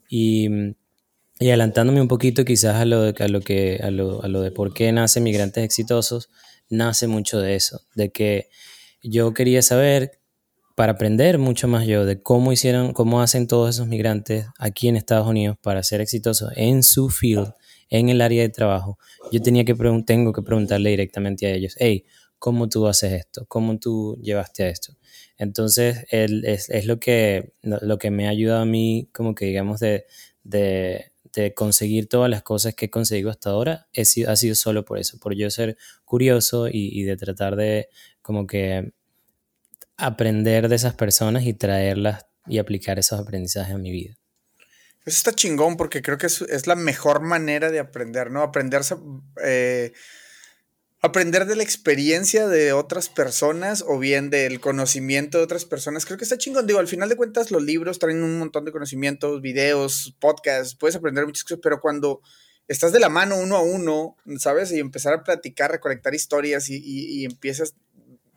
Y, 0.08 0.48
y 1.38 1.48
adelantándome 1.48 2.00
un 2.00 2.08
poquito 2.08 2.44
quizás 2.44 2.76
a 2.76 2.84
lo, 2.84 3.02
de, 3.02 3.24
a 3.24 3.28
lo, 3.28 3.40
que, 3.40 3.78
a 3.82 3.90
lo, 3.90 4.22
a 4.22 4.28
lo 4.28 4.40
de 4.40 4.50
por 4.50 4.72
qué 4.72 4.90
nacen 4.92 5.22
migrantes 5.22 5.64
exitosos, 5.64 6.30
nace 6.70 7.06
mucho 7.06 7.40
de 7.40 7.54
eso, 7.56 7.82
de 7.94 8.10
que 8.10 8.48
yo 9.02 9.34
quería 9.34 9.62
saber, 9.62 10.18
para 10.74 10.92
aprender 10.92 11.38
mucho 11.38 11.68
más 11.68 11.86
yo, 11.86 12.04
de 12.06 12.22
cómo 12.22 12.52
hicieron, 12.52 12.92
cómo 12.92 13.20
hacen 13.20 13.46
todos 13.46 13.74
esos 13.74 13.86
migrantes 13.86 14.46
aquí 14.58 14.88
en 14.88 14.96
Estados 14.96 15.26
Unidos 15.26 15.56
para 15.62 15.82
ser 15.82 16.00
exitosos 16.00 16.52
en 16.56 16.82
su 16.82 17.10
field 17.10 17.52
en 17.88 18.08
el 18.08 18.20
área 18.20 18.42
de 18.42 18.48
trabajo, 18.48 18.98
yo 19.32 19.40
tenía 19.40 19.64
que 19.64 19.74
tengo 20.06 20.32
que 20.32 20.42
preguntarle 20.42 20.90
directamente 20.90 21.46
a 21.46 21.50
ellos, 21.50 21.76
hey, 21.78 22.04
¿cómo 22.38 22.68
tú 22.68 22.86
haces 22.86 23.12
esto? 23.12 23.44
¿Cómo 23.48 23.78
tú 23.78 24.18
llevaste 24.22 24.64
a 24.64 24.68
esto? 24.68 24.94
Entonces, 25.38 26.04
él, 26.10 26.44
es, 26.44 26.70
es, 26.70 26.86
lo, 26.86 26.98
que, 26.98 27.52
lo 27.62 27.98
que 27.98 28.10
me 28.10 28.26
ha 28.26 28.30
ayudado 28.30 28.62
a 28.62 28.66
mí, 28.66 29.08
como 29.12 29.34
que 29.34 29.46
digamos, 29.46 29.80
de, 29.80 30.06
de, 30.44 31.12
de 31.32 31.54
conseguir 31.54 32.08
todas 32.08 32.30
las 32.30 32.42
cosas 32.42 32.74
que 32.74 32.86
he 32.86 32.90
conseguido 32.90 33.30
hasta 33.30 33.50
ahora, 33.50 33.88
he 33.92 34.04
sido, 34.04 34.30
ha 34.30 34.36
sido 34.36 34.54
solo 34.54 34.84
por 34.84 34.98
eso, 34.98 35.18
por 35.18 35.34
yo 35.34 35.50
ser 35.50 35.76
curioso 36.04 36.68
y, 36.68 36.90
y 36.98 37.02
de 37.04 37.16
tratar 37.16 37.56
de 37.56 37.88
como 38.22 38.46
que 38.46 38.92
aprender 39.96 40.68
de 40.68 40.76
esas 40.76 40.94
personas 40.94 41.44
y 41.44 41.54
traerlas 41.54 42.26
y 42.46 42.58
aplicar 42.58 42.98
esos 42.98 43.18
aprendizajes 43.20 43.74
a 43.74 43.78
mi 43.78 43.90
vida. 43.90 44.16
Eso 45.06 45.18
está 45.18 45.32
chingón 45.32 45.76
porque 45.76 46.02
creo 46.02 46.18
que 46.18 46.26
es, 46.26 46.66
la 46.66 46.74
mejor 46.74 47.20
manera 47.20 47.70
de 47.70 47.78
aprender, 47.78 48.32
¿no? 48.32 48.42
Aprenderse, 48.42 48.96
eh, 49.40 49.92
aprender 51.00 51.46
de 51.46 51.54
la 51.54 51.62
experiencia 51.62 52.48
de 52.48 52.72
otras 52.72 53.08
personas 53.08 53.84
o 53.86 54.00
bien 54.00 54.30
del 54.30 54.58
conocimiento 54.58 55.38
de 55.38 55.44
otras 55.44 55.64
personas. 55.64 56.04
Creo 56.06 56.18
que 56.18 56.24
está 56.24 56.38
chingón. 56.38 56.66
Digo, 56.66 56.80
al 56.80 56.88
final 56.88 57.08
de 57.08 57.14
cuentas 57.14 57.52
los 57.52 57.62
libros 57.62 58.00
traen 58.00 58.24
un 58.24 58.36
montón 58.40 58.64
de 58.64 58.72
conocimientos, 58.72 59.40
videos, 59.40 60.16
podcasts, 60.18 60.74
puedes 60.74 60.96
aprender 60.96 61.24
muchas 61.24 61.44
cosas, 61.44 61.60
pero 61.62 61.80
cuando 61.80 62.20
estás 62.66 62.90
de 62.90 62.98
la 62.98 63.08
mano 63.08 63.36
uno 63.36 63.56
a 63.56 63.62
uno, 63.62 64.16
¿sabes? 64.40 64.72
Y 64.72 64.80
empezar 64.80 65.14
a 65.14 65.22
platicar, 65.22 65.70
recolectar 65.70 66.16
historias 66.16 66.68
y, 66.68 66.80
y 66.84 67.24
empiezas 67.24 67.76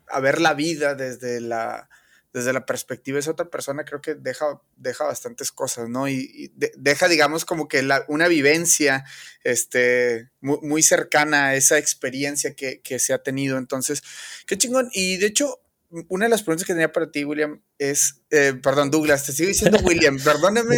a 0.07 0.19
ver 0.19 0.39
la 0.39 0.53
vida 0.53 0.93
desde 0.93 1.41
la 1.41 1.89
desde 2.33 2.53
la 2.53 2.65
perspectiva 2.65 3.15
de 3.15 3.21
esa 3.21 3.31
otra 3.31 3.49
persona, 3.49 3.85
creo 3.85 4.01
que 4.01 4.15
deja, 4.15 4.61
deja 4.75 5.05
bastantes 5.05 5.51
cosas, 5.51 5.89
¿no? 5.89 6.07
Y, 6.07 6.51
deja, 6.77 7.07
digamos, 7.07 7.45
como 7.45 7.67
que 7.67 7.81
la, 7.81 8.05
una 8.07 8.27
vivencia 8.27 9.05
este, 9.43 10.29
muy, 10.41 10.83
cercana 10.83 11.47
a 11.47 11.55
esa 11.55 11.77
experiencia 11.77 12.53
que, 12.53 12.99
se 12.99 13.13
ha 13.13 13.23
tenido. 13.23 13.57
Entonces, 13.57 14.03
qué 14.45 14.57
chingón. 14.57 14.89
Y 14.93 15.17
de 15.17 15.27
hecho, 15.27 15.59
una 16.07 16.25
de 16.25 16.29
las 16.29 16.43
preguntas 16.43 16.65
que 16.65 16.73
tenía 16.73 16.91
para 16.91 17.11
ti, 17.11 17.23
William, 17.23 17.61
es, 17.77 18.21
eh, 18.29 18.53
perdón, 18.61 18.91
Douglas, 18.91 19.25
te 19.25 19.31
sigo 19.31 19.47
diciendo 19.49 19.79
William, 19.83 20.17
perdóname, 20.23 20.77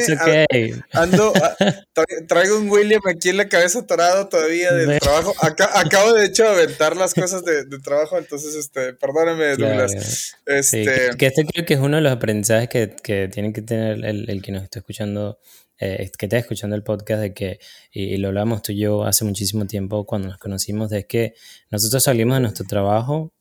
ando, 0.94 1.34
traigo 2.28 2.58
un 2.58 2.70
William 2.70 3.02
aquí 3.08 3.30
en 3.30 3.38
la 3.38 3.50
cabeza 3.50 3.80
atorado 3.80 4.30
todavía 4.30 4.72
del 4.74 5.00
trabajo. 5.00 5.34
acabo 5.42 6.14
de 6.14 6.26
hecho 6.26 6.48
aventar 6.48 6.96
las 6.96 7.14
cosas 7.14 7.44
de, 7.44 7.66
trabajo, 7.84 8.18
entonces, 8.18 8.56
este, 8.56 8.94
perdóname, 8.94 9.56
Douglas. 9.58 10.36
Este... 10.46 10.86
que, 11.18 11.28
este 11.28 11.46
creo 11.46 11.66
que 11.66 11.74
es 11.74 11.80
uno 11.80 11.98
de 11.98 12.04
los 12.04 12.12
aprendizajes 12.14 12.70
que, 12.70 12.96
que 13.04 13.28
tiene 13.28 13.54
que 13.54 13.62
tener 13.62 14.06
el, 14.06 14.30
el 14.30 14.42
que 14.42 14.52
nos 14.52 14.64
está 14.64 14.80
escuchando 14.80 15.40
eh, 15.84 16.12
que 16.16 16.28
está 16.28 16.38
escuchando 16.38 16.76
el 16.76 16.84
podcast 16.84 17.22
de 17.22 17.34
que, 17.34 17.60
y, 17.92 18.16
lo 18.18 18.28
hablamos 18.28 18.62
tú 18.62 18.72
y 18.72 18.78
yo 18.78 19.04
hace 19.04 19.26
muchísimo 19.26 19.66
tiempo 19.66 20.06
cuando 20.06 20.28
nos 20.28 20.38
conocimos, 20.38 20.92
de 20.92 21.08
que 21.08 21.34
nosotros 21.72 22.04
salimos 22.04 22.36
de 22.36 22.42
nuestro 22.42 22.68
trabajo, 22.68 23.34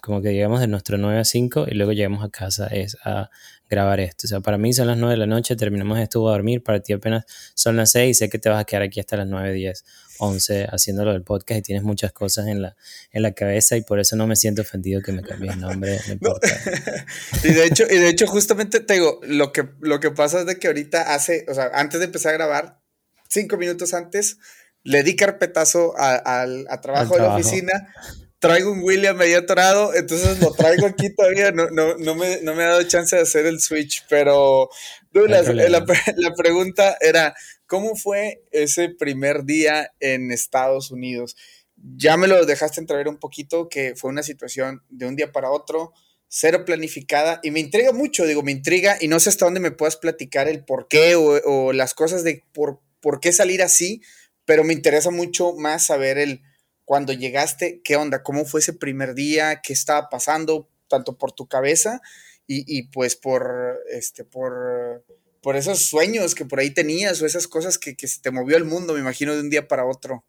como 0.00 0.22
que 0.22 0.32
llegamos 0.32 0.60
de 0.60 0.68
nuestro 0.68 0.96
9 0.96 1.18
a 1.18 1.24
5 1.24 1.66
y 1.68 1.74
luego 1.74 1.92
llegamos 1.92 2.24
a 2.24 2.30
casa 2.30 2.66
es 2.68 2.96
a 3.04 3.30
grabar 3.68 3.98
esto. 4.00 4.26
O 4.26 4.28
sea, 4.28 4.40
para 4.40 4.58
mí 4.58 4.72
son 4.72 4.86
las 4.86 4.96
9 4.96 5.14
de 5.14 5.18
la 5.18 5.26
noche, 5.26 5.56
terminamos 5.56 5.98
esto, 5.98 6.20
voy 6.20 6.30
a 6.30 6.32
dormir, 6.32 6.62
para 6.62 6.80
ti 6.80 6.92
apenas 6.92 7.24
son 7.54 7.76
las 7.76 7.90
6 7.92 8.10
y 8.10 8.14
sé 8.14 8.28
que 8.28 8.38
te 8.38 8.48
vas 8.48 8.60
a 8.60 8.64
quedar 8.64 8.82
aquí 8.82 9.00
hasta 9.00 9.16
las 9.16 9.26
9, 9.26 9.52
10, 9.52 9.84
11 10.18 10.68
haciéndolo 10.70 11.12
del 11.12 11.22
podcast 11.22 11.58
y 11.58 11.62
tienes 11.62 11.82
muchas 11.82 12.12
cosas 12.12 12.46
en 12.46 12.62
la, 12.62 12.76
en 13.10 13.22
la 13.22 13.32
cabeza 13.32 13.76
y 13.76 13.82
por 13.82 13.98
eso 13.98 14.14
no 14.14 14.26
me 14.26 14.36
siento 14.36 14.62
ofendido 14.62 15.02
que 15.02 15.12
me 15.12 15.22
cambies 15.22 15.54
el 15.54 15.60
nombre. 15.60 15.98
y, 17.44 17.48
de 17.48 17.66
hecho, 17.66 17.84
y 17.90 17.96
de 17.96 18.08
hecho, 18.08 18.26
justamente 18.26 18.80
te 18.80 18.94
digo, 18.94 19.20
lo 19.24 19.52
que, 19.52 19.68
lo 19.80 19.98
que 19.98 20.10
pasa 20.12 20.40
es 20.40 20.46
de 20.46 20.58
que 20.58 20.68
ahorita 20.68 21.14
hace, 21.14 21.44
o 21.48 21.54
sea, 21.54 21.70
antes 21.74 21.98
de 21.98 22.06
empezar 22.06 22.34
a 22.34 22.36
grabar, 22.36 22.80
cinco 23.28 23.56
minutos 23.56 23.94
antes, 23.94 24.38
le 24.84 25.02
di 25.02 25.16
carpetazo 25.16 25.94
al 25.98 26.66
trabajo 26.80 27.14
de 27.14 27.22
la 27.22 27.34
oficina 27.34 27.92
traigo 28.38 28.72
un 28.72 28.82
William 28.82 29.16
medio 29.16 29.38
atorado, 29.38 29.94
entonces 29.94 30.40
lo 30.40 30.52
traigo 30.52 30.86
aquí 30.86 31.14
todavía, 31.14 31.52
no, 31.52 31.70
no, 31.70 31.96
no, 31.96 32.14
me, 32.14 32.40
no 32.42 32.54
me 32.54 32.64
ha 32.64 32.68
dado 32.68 32.82
chance 32.82 33.16
de 33.16 33.22
hacer 33.22 33.46
el 33.46 33.60
switch, 33.60 34.04
pero 34.08 34.68
Douglas, 35.12 35.48
la, 35.54 35.68
la, 35.68 36.34
pregunta 36.36 36.96
era, 37.00 37.34
¿cómo 37.66 37.96
fue 37.96 38.42
ese 38.50 38.90
primer 38.90 39.44
día 39.44 39.92
en 40.00 40.30
Estados 40.30 40.90
Unidos? 40.90 41.36
Ya 41.76 42.16
me 42.16 42.26
lo 42.26 42.44
dejaste 42.44 42.80
entrever 42.80 43.08
un 43.08 43.18
poquito, 43.18 43.68
que 43.68 43.94
fue 43.96 44.10
una 44.10 44.22
situación 44.22 44.82
de 44.90 45.06
un 45.06 45.16
día 45.16 45.32
para 45.32 45.50
otro, 45.50 45.92
cero 46.28 46.64
planificada, 46.66 47.40
y 47.42 47.50
me 47.50 47.60
intriga 47.60 47.92
mucho, 47.92 48.26
digo, 48.26 48.42
me 48.42 48.52
intriga, 48.52 48.98
y 49.00 49.08
no 49.08 49.18
sé 49.18 49.30
hasta 49.30 49.46
dónde 49.46 49.60
me 49.60 49.70
puedas 49.70 49.96
platicar 49.96 50.48
el 50.48 50.64
por 50.64 50.88
qué 50.88 51.14
o, 51.14 51.40
o 51.44 51.72
las 51.72 51.94
cosas 51.94 52.22
de 52.22 52.44
por, 52.52 52.80
por 53.00 53.20
qué 53.20 53.32
salir 53.32 53.62
así, 53.62 54.02
pero 54.44 54.62
me 54.62 54.74
interesa 54.74 55.10
mucho 55.10 55.54
más 55.54 55.86
saber 55.86 56.18
el 56.18 56.42
cuando 56.86 57.12
llegaste, 57.12 57.82
¿qué 57.84 57.96
onda? 57.96 58.22
¿Cómo 58.22 58.46
fue 58.46 58.60
ese 58.60 58.72
primer 58.72 59.14
día? 59.14 59.60
¿Qué 59.60 59.72
estaba 59.72 60.08
pasando 60.08 60.70
tanto 60.88 61.18
por 61.18 61.32
tu 61.32 61.48
cabeza 61.48 62.00
y, 62.46 62.84
pues 62.90 63.16
por, 63.16 63.80
este, 63.90 64.24
por, 64.24 65.04
por 65.42 65.56
esos 65.56 65.84
sueños 65.84 66.36
que 66.36 66.44
por 66.44 66.60
ahí 66.60 66.70
tenías 66.70 67.20
o 67.20 67.26
esas 67.26 67.48
cosas 67.48 67.76
que, 67.76 67.96
se 68.06 68.20
te 68.20 68.30
movió 68.30 68.56
el 68.56 68.64
mundo, 68.64 68.94
me 68.94 69.00
imagino, 69.00 69.34
de 69.34 69.40
un 69.40 69.50
día 69.50 69.66
para 69.66 69.84
otro? 69.84 70.24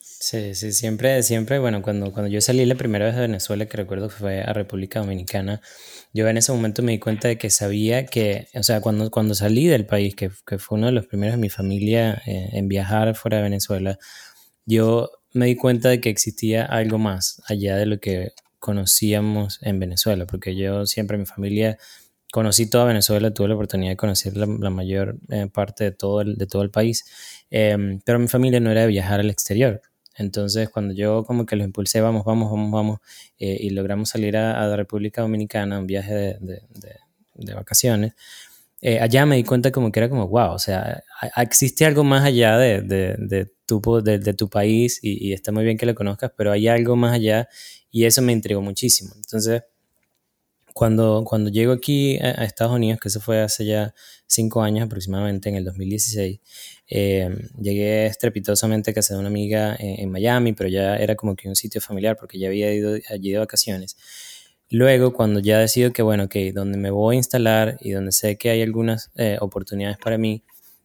Sí, 0.00 0.54
sí, 0.54 0.72
siempre, 0.72 1.22
siempre, 1.22 1.58
bueno, 1.58 1.80
cuando, 1.80 2.12
cuando 2.12 2.30
yo 2.30 2.42
salí 2.42 2.66
la 2.66 2.74
primera 2.74 3.06
vez 3.06 3.14
de 3.14 3.22
Venezuela, 3.22 3.64
que 3.64 3.78
recuerdo 3.78 4.08
que 4.08 4.16
fue 4.16 4.42
a 4.42 4.52
República 4.52 5.00
Dominicana, 5.00 5.62
yo 6.12 6.28
en 6.28 6.36
ese 6.36 6.52
momento 6.52 6.82
me 6.82 6.92
di 6.92 6.98
cuenta 6.98 7.28
de 7.28 7.38
que 7.38 7.48
sabía 7.48 8.04
que, 8.04 8.48
o 8.54 8.62
sea, 8.62 8.82
cuando, 8.82 9.10
cuando 9.10 9.34
salí 9.34 9.66
del 9.66 9.86
país, 9.86 10.14
que, 10.14 10.28
fue 10.28 10.76
uno 10.76 10.88
de 10.88 10.92
los 10.92 11.06
primeros 11.06 11.36
de 11.36 11.40
mi 11.40 11.48
familia 11.48 12.20
eh, 12.26 12.50
en 12.52 12.68
viajar 12.68 13.14
fuera 13.14 13.38
de 13.38 13.44
Venezuela, 13.44 13.98
yo 14.66 15.21
me 15.32 15.46
di 15.46 15.56
cuenta 15.56 15.88
de 15.88 16.00
que 16.00 16.10
existía 16.10 16.64
algo 16.64 16.98
más 16.98 17.42
allá 17.46 17.76
de 17.76 17.86
lo 17.86 18.00
que 18.00 18.32
conocíamos 18.58 19.58
en 19.62 19.80
Venezuela, 19.80 20.26
porque 20.26 20.54
yo 20.54 20.86
siempre 20.86 21.18
mi 21.18 21.26
familia 21.26 21.78
conocí 22.32 22.68
toda 22.68 22.84
Venezuela, 22.84 23.34
tuve 23.34 23.48
la 23.48 23.54
oportunidad 23.54 23.90
de 23.90 23.96
conocer 23.96 24.36
la, 24.36 24.46
mayor 24.46 25.18
eh, 25.30 25.48
parte 25.52 25.84
de 25.84 25.92
todo 25.92 26.20
el, 26.20 26.36
de 26.36 26.46
todo 26.46 26.62
el 26.62 26.70
país, 26.70 27.04
em, 27.50 28.00
pero 28.04 28.18
mi 28.18 28.28
familia 28.28 28.60
no 28.60 28.70
era 28.70 28.82
de 28.82 28.86
viajar 28.86 29.20
al 29.20 29.30
exterior. 29.30 29.82
Entonces, 30.16 30.68
cuando 30.68 30.94
yo 30.94 31.24
como 31.24 31.46
que 31.46 31.56
los 31.56 31.66
impulsé, 31.66 32.00
vamos, 32.00 32.24
vamos, 32.24 32.50
vamos, 32.50 32.70
vamos, 32.70 33.00
eh, 33.38 33.56
y 33.60 33.70
logramos 33.70 34.10
salir 34.10 34.36
a, 34.36 34.66
la 34.66 34.76
República 34.76 35.22
Dominicana, 35.22 35.78
un 35.78 35.86
viaje 35.86 36.14
de, 36.40 36.62
de 37.34 37.54
vacaciones, 37.54 38.14
eh, 38.84 38.98
allá 38.98 39.24
me 39.26 39.36
di 39.36 39.44
cuenta 39.44 39.70
como 39.70 39.92
que 39.92 40.00
era 40.00 40.08
como, 40.08 40.26
wow, 40.26 40.54
o 40.54 40.58
sea, 40.58 41.04
existe 41.36 41.84
algo 41.86 42.02
más 42.02 42.24
allá 42.24 42.58
de, 42.58 42.82
de, 42.82 43.14
de 43.16 43.52
tu, 43.64 43.80
de, 44.02 44.34
tu 44.34 44.50
país 44.50 44.98
y, 45.02 45.32
está 45.32 45.52
muy 45.52 45.62
bien 45.62 45.78
que 45.78 45.86
lo 45.86 45.94
conozcas, 45.94 46.32
pero 46.36 46.50
hay 46.50 46.66
algo 46.66 46.96
más 46.96 47.12
allá 47.14 47.48
y 47.92 48.06
eso 48.06 48.22
me 48.22 48.32
intrigó 48.32 48.60
muchísimo. 48.60 49.12
Entonces, 49.14 49.62
cuando, 50.74 51.22
cuando 51.24 51.48
llego 51.48 51.72
aquí 51.72 52.18
a, 52.18 52.44
Estados 52.44 52.74
Unidos, 52.74 52.98
que 53.00 53.06
eso 53.06 53.20
fue 53.20 53.40
hace 53.40 53.64
ya 53.64 53.94
cinco 54.26 54.62
años 54.62 54.86
aproximadamente, 54.86 55.48
en 55.48 55.54
el 55.54 55.64
2016, 55.64 56.40
eh, 56.88 57.30
llegué 57.60 58.06
estrepitosamente 58.06 58.90
a 58.90 58.94
casa 58.94 59.14
de 59.14 59.20
una 59.20 59.28
amiga 59.28 59.76
en, 59.78 60.00
en, 60.00 60.10
Miami, 60.10 60.54
pero 60.54 60.68
ya 60.68 60.96
era 60.96 61.14
como 61.14 61.36
que 61.36 61.48
un 61.48 61.54
sitio 61.54 61.80
familiar 61.80 62.16
porque 62.18 62.36
ya 62.36 62.48
había 62.48 62.74
ido 62.74 62.96
allí 63.10 63.30
de 63.30 63.38
vacaciones. 63.38 63.96
Luego, 64.72 65.12
cuando 65.12 65.38
ya 65.38 65.58
decido 65.58 65.92
que, 65.92 66.00
bueno, 66.00 66.30
que 66.30 66.50
donde 66.50 66.78
me 66.78 66.90
voy 66.90 67.16
a 67.16 67.18
instalar 67.18 67.76
y 67.82 67.90
donde 67.90 68.10
sé 68.10 68.38
que 68.38 68.48
hay 68.48 68.62
algunas 68.62 69.10
eh, 69.16 69.36
oportunidades 69.38 69.98
para 69.98 70.16
mí, 70.16 70.44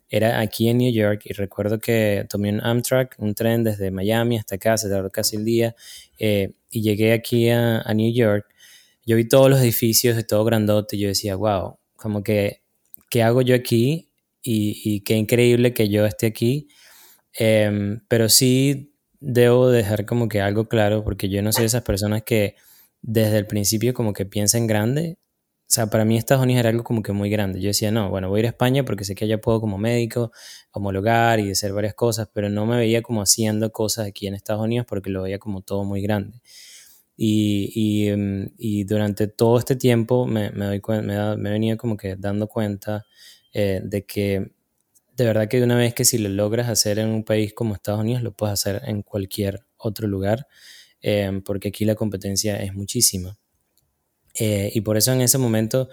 era 0.09 0.41
aquí 0.41 0.67
en 0.67 0.79
New 0.79 0.91
York 0.91 1.21
y 1.23 1.31
recuerdo 1.31 1.79
que 1.79 2.25
tomé 2.29 2.49
un 2.49 2.59
Amtrak, 2.59 3.15
un 3.17 3.33
tren 3.33 3.63
desde 3.63 3.89
Miami 3.89 4.37
hasta 4.37 4.55
acá, 4.55 4.77
se 4.77 4.89
tardó 4.89 5.09
casi 5.09 5.37
el 5.37 5.45
día, 5.45 5.73
eh, 6.19 6.51
y 6.69 6.81
llegué 6.81 7.13
aquí 7.13 7.49
a, 7.49 7.81
New 7.95 8.13
York. 8.13 8.47
Yo 9.05 9.15
vi 9.15 9.25
todos 9.25 9.49
los 9.49 9.61
edificios 9.61 10.21
todo 10.27 10.43
grandote 10.43 10.97
y 10.97 10.99
yo 10.99 11.07
decía, 11.07 11.37
wow, 11.37 11.77
como 11.95 12.23
que, 12.23 12.61
¿qué 13.09 13.23
hago 13.23 13.41
yo 13.41 13.55
aquí? 13.55 14.09
Y, 14.43 14.99
qué 15.05 15.15
increíble 15.15 15.73
que 15.73 15.87
yo 15.87 16.05
esté 16.05 16.25
aquí. 16.27 16.67
Em, 17.33 18.01
pero 18.09 18.27
sí 18.27 18.93
debo 19.21 19.69
dejar 19.69 20.05
como 20.05 20.27
que 20.27 20.41
algo 20.41 20.67
claro, 20.67 21.05
porque 21.05 21.29
yo 21.29 21.41
no 21.41 21.53
soy 21.53 21.61
de 21.63 21.67
esas 21.67 21.83
personas 21.83 22.23
que 22.23 22.55
desde 23.07 23.37
el 23.37 23.47
principio 23.47 23.93
como 23.93 24.13
que 24.13 24.25
piensa 24.25 24.57
en 24.57 24.67
grande. 24.67 25.17
O 25.61 25.69
sea, 25.69 25.87
para 25.89 26.05
mí 26.05 26.17
Estados 26.17 26.43
Unidos 26.43 26.59
era 26.59 26.69
algo 26.69 26.83
como 26.83 27.01
que 27.01 27.13
muy 27.13 27.29
grande. 27.29 27.61
Yo 27.61 27.69
decía, 27.69 27.89
no, 27.91 28.09
bueno, 28.09 28.29
voy 28.29 28.39
a 28.39 28.41
ir 28.41 28.45
a 28.47 28.49
España 28.49 28.83
porque 28.85 29.05
sé 29.05 29.15
que 29.15 29.25
allá 29.25 29.39
puedo 29.39 29.61
como 29.61 29.77
médico 29.77 30.31
homologar 30.71 31.39
y 31.39 31.51
hacer 31.51 31.73
varias 31.73 31.93
cosas, 31.95 32.29
pero 32.33 32.49
no 32.49 32.65
me 32.65 32.77
veía 32.77 33.01
como 33.01 33.21
haciendo 33.21 33.71
cosas 33.71 34.07
aquí 34.07 34.27
en 34.27 34.35
Estados 34.35 34.61
Unidos 34.61 34.85
porque 34.87 35.09
lo 35.09 35.23
veía 35.23 35.39
como 35.39 35.61
todo 35.61 35.83
muy 35.85 36.01
grande. 36.01 36.41
Y, 37.15 37.71
y, 37.73 38.09
em, 38.09 38.49
y 38.57 38.83
durante 38.83 39.27
todo 39.27 39.57
este 39.57 39.75
tiempo 39.75 40.27
me, 40.27 40.51
me, 40.51 40.65
doy, 40.65 40.81
me, 41.01 41.15
he 41.15 41.51
venido 41.51 41.77
como 41.77 41.97
que 41.97 42.15
dando 42.17 42.47
cuenta 42.47 43.05
eh, 43.53 43.81
de 43.83 44.05
que 44.05 44.51
de 45.15 45.25
verdad 45.25 45.47
que 45.47 45.63
una 45.63 45.77
vez 45.77 45.93
que 45.93 46.05
si 46.05 46.17
lo 46.17 46.29
logras 46.29 46.69
hacer 46.69 46.99
en 46.99 47.09
un 47.09 47.23
país 47.23 47.53
como 47.53 47.73
Estados 47.73 48.01
Unidos, 48.01 48.21
lo 48.21 48.33
puedes 48.33 48.53
hacer 48.53 48.81
en 48.85 49.01
cualquier 49.01 49.65
otro 49.77 50.07
lugar. 50.07 50.47
Em, 51.01 51.41
porque 51.41 51.69
aquí 51.69 51.85
la 51.85 51.95
competencia 51.95 52.57
es 52.57 52.73
muchísima. 52.73 53.37
Eh, 54.39 54.71
y 54.73 54.81
por 54.81 54.97
eso 54.97 55.11
en 55.13 55.21
ese 55.21 55.37
momento, 55.37 55.89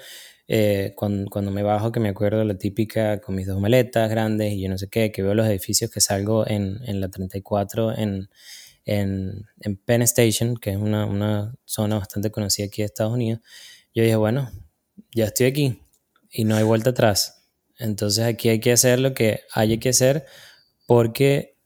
eh, 0.48 0.92
cuando, 0.96 1.30
cuando, 1.30 1.50
me 1.50 1.62
bajo, 1.62 1.92
que 1.92 2.00
me 2.00 2.10
acuerdo 2.10 2.44
la 2.44 2.58
típica 2.58 3.20
con 3.20 3.34
mis 3.34 3.46
dos 3.46 3.60
maletas 3.60 4.10
grandes 4.10 4.52
y 4.52 4.62
yo 4.62 4.68
no 4.68 4.78
sé 4.78 4.88
qué, 4.88 5.12
que 5.12 5.22
veo 5.22 5.34
los 5.34 5.46
edificios 5.46 5.90
que 5.90 6.00
salgo 6.00 6.46
en, 6.46 6.78
en 6.86 7.00
la 7.00 7.08
34 7.08 7.96
en, 7.96 8.28
en, 8.84 9.46
en, 9.60 9.76
Penn 9.76 10.02
Station, 10.02 10.56
que 10.56 10.70
es 10.70 10.76
una, 10.76 11.06
una 11.06 11.54
zona 11.64 11.98
bastante 11.98 12.30
conocida 12.30 12.66
aquí 12.66 12.82
de 12.82 12.86
Estados 12.86 13.14
Unidos, 13.14 13.40
yo 13.94 14.02
dije, 14.02 14.16
bueno, 14.16 14.50
ya 15.14 15.26
estoy 15.26 15.46
aquí 15.46 15.80
y 16.30 16.44
no 16.44 16.56
hay 16.56 16.64
vuelta 16.64 16.90
atrás. 16.90 17.46
Entonces 17.78 18.24
aquí 18.24 18.48
hay 18.48 18.60
que 18.60 18.72
hacer 18.72 18.98
lo 19.00 19.14
que 19.14 19.40
haya 19.52 19.78
que 19.78 19.90
hacer 19.90 20.26
porque 20.86 21.56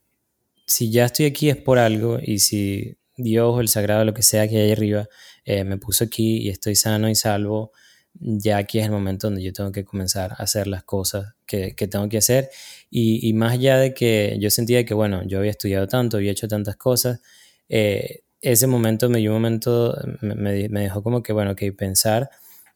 si 0.65 0.91
ya 0.91 1.05
estoy 1.05 1.25
aquí 1.25 1.49
es 1.49 1.57
por 1.57 1.79
algo 1.79 2.19
y 2.21 2.39
si 2.39 2.98
Dios 3.19 3.59
el 3.59 3.67
sagrado, 3.67 4.05
lo 4.05 4.13
que 4.13 4.23
sea 4.23 4.47
que 4.47 4.57
hay 4.57 4.71
arriba, 4.71 5.07
eh, 5.45 5.63
me 5.63 5.77
puso 5.77 6.05
aquí 6.05 6.37
y 6.37 6.49
estoy 6.49 6.75
sano 6.75 7.09
y 7.09 7.15
salvo, 7.15 7.71
ya 8.13 8.57
aquí 8.57 8.79
es 8.79 8.85
el 8.85 8.91
momento 8.91 9.27
donde 9.27 9.43
yo 9.43 9.53
tengo 9.53 9.71
que 9.71 9.85
comenzar 9.85 10.31
a 10.31 10.35
hacer 10.35 10.67
las 10.67 10.83
cosas 10.83 11.35
que, 11.45 11.73
tengo 11.73 12.07
que 12.09 12.17
hacer. 12.17 12.49
Y, 12.89 13.33
más 13.33 13.53
allá 13.53 13.77
de 13.77 13.93
que 13.93 14.37
yo 14.39 14.49
sentía 14.49 14.85
que, 14.85 14.93
bueno, 14.93 15.23
yo 15.25 15.39
había 15.39 15.51
estudiado 15.51 15.87
tanto, 15.87 16.17
había 16.17 16.31
hecho 16.31 16.47
tantas 16.47 16.75
cosas, 16.77 17.21
eh, 17.69 18.23
ese 18.41 18.67
momento 18.67 19.09
me 19.09 19.19
dio 19.19 19.31
un 19.31 19.37
momento, 19.37 19.97
me, 20.21 20.53
dejó 20.53 21.03
como 21.03 21.21
que, 21.21 21.33
bueno, 21.33 21.55
que 21.55 21.71
pensar 21.73 22.29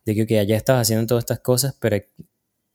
de 0.06 0.16
que 0.16 0.24
okay, 0.24 0.46
ya 0.46 0.58
estás 0.58 0.82
haciendo 0.82 1.08
todas 1.08 1.24
estas 1.24 1.40
cosas, 1.40 1.76
pero 1.80 1.98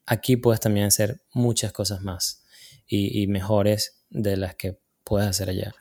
aquí 0.06 0.36
puedes 0.36 0.60
también 0.60 0.86
hacer 0.86 1.20
muchas 1.34 1.72
cosas 1.72 2.00
más 2.00 2.44
y, 2.86 3.22
y 3.22 3.26
mejores 3.26 4.00
de 4.08 4.38
las 4.38 4.54
que 4.54 4.78
puedes 5.04 5.28
hacer 5.28 5.50
allá. 5.50 5.74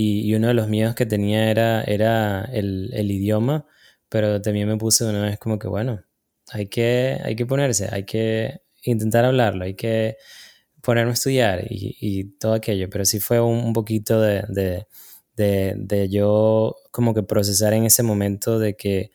Y, 0.00 0.32
uno 0.36 0.46
de 0.46 0.54
los 0.54 0.68
miedos 0.68 0.94
que 0.94 1.06
tenía 1.06 1.50
era, 1.50 1.82
era 1.82 2.44
el, 2.52 3.10
idioma, 3.10 3.66
pero 4.08 4.40
también 4.40 4.68
me 4.68 4.76
puse 4.76 5.04
una 5.04 5.22
vez 5.22 5.40
como 5.40 5.58
que, 5.58 5.66
bueno, 5.66 6.04
hay 6.52 6.68
que, 6.68 7.18
hay 7.24 7.34
que 7.34 7.46
ponerse, 7.46 7.88
hay 7.90 8.04
que 8.04 8.62
intentar 8.84 9.24
hablarlo, 9.24 9.64
hay 9.64 9.74
que 9.74 10.16
ponerme 10.82 11.10
a 11.10 11.14
estudiar 11.14 11.64
y, 11.68 12.36
todo 12.38 12.54
aquello, 12.54 12.88
pero 12.88 13.04
sí 13.04 13.18
fue 13.18 13.40
un, 13.40 13.72
poquito 13.72 14.20
de, 14.20 14.44
de, 15.34 15.74
de, 15.76 16.08
yo 16.08 16.76
como 16.92 17.12
que 17.12 17.24
procesar 17.24 17.72
en 17.72 17.84
ese 17.84 18.04
momento 18.04 18.60
de 18.60 18.76
que 18.76 19.10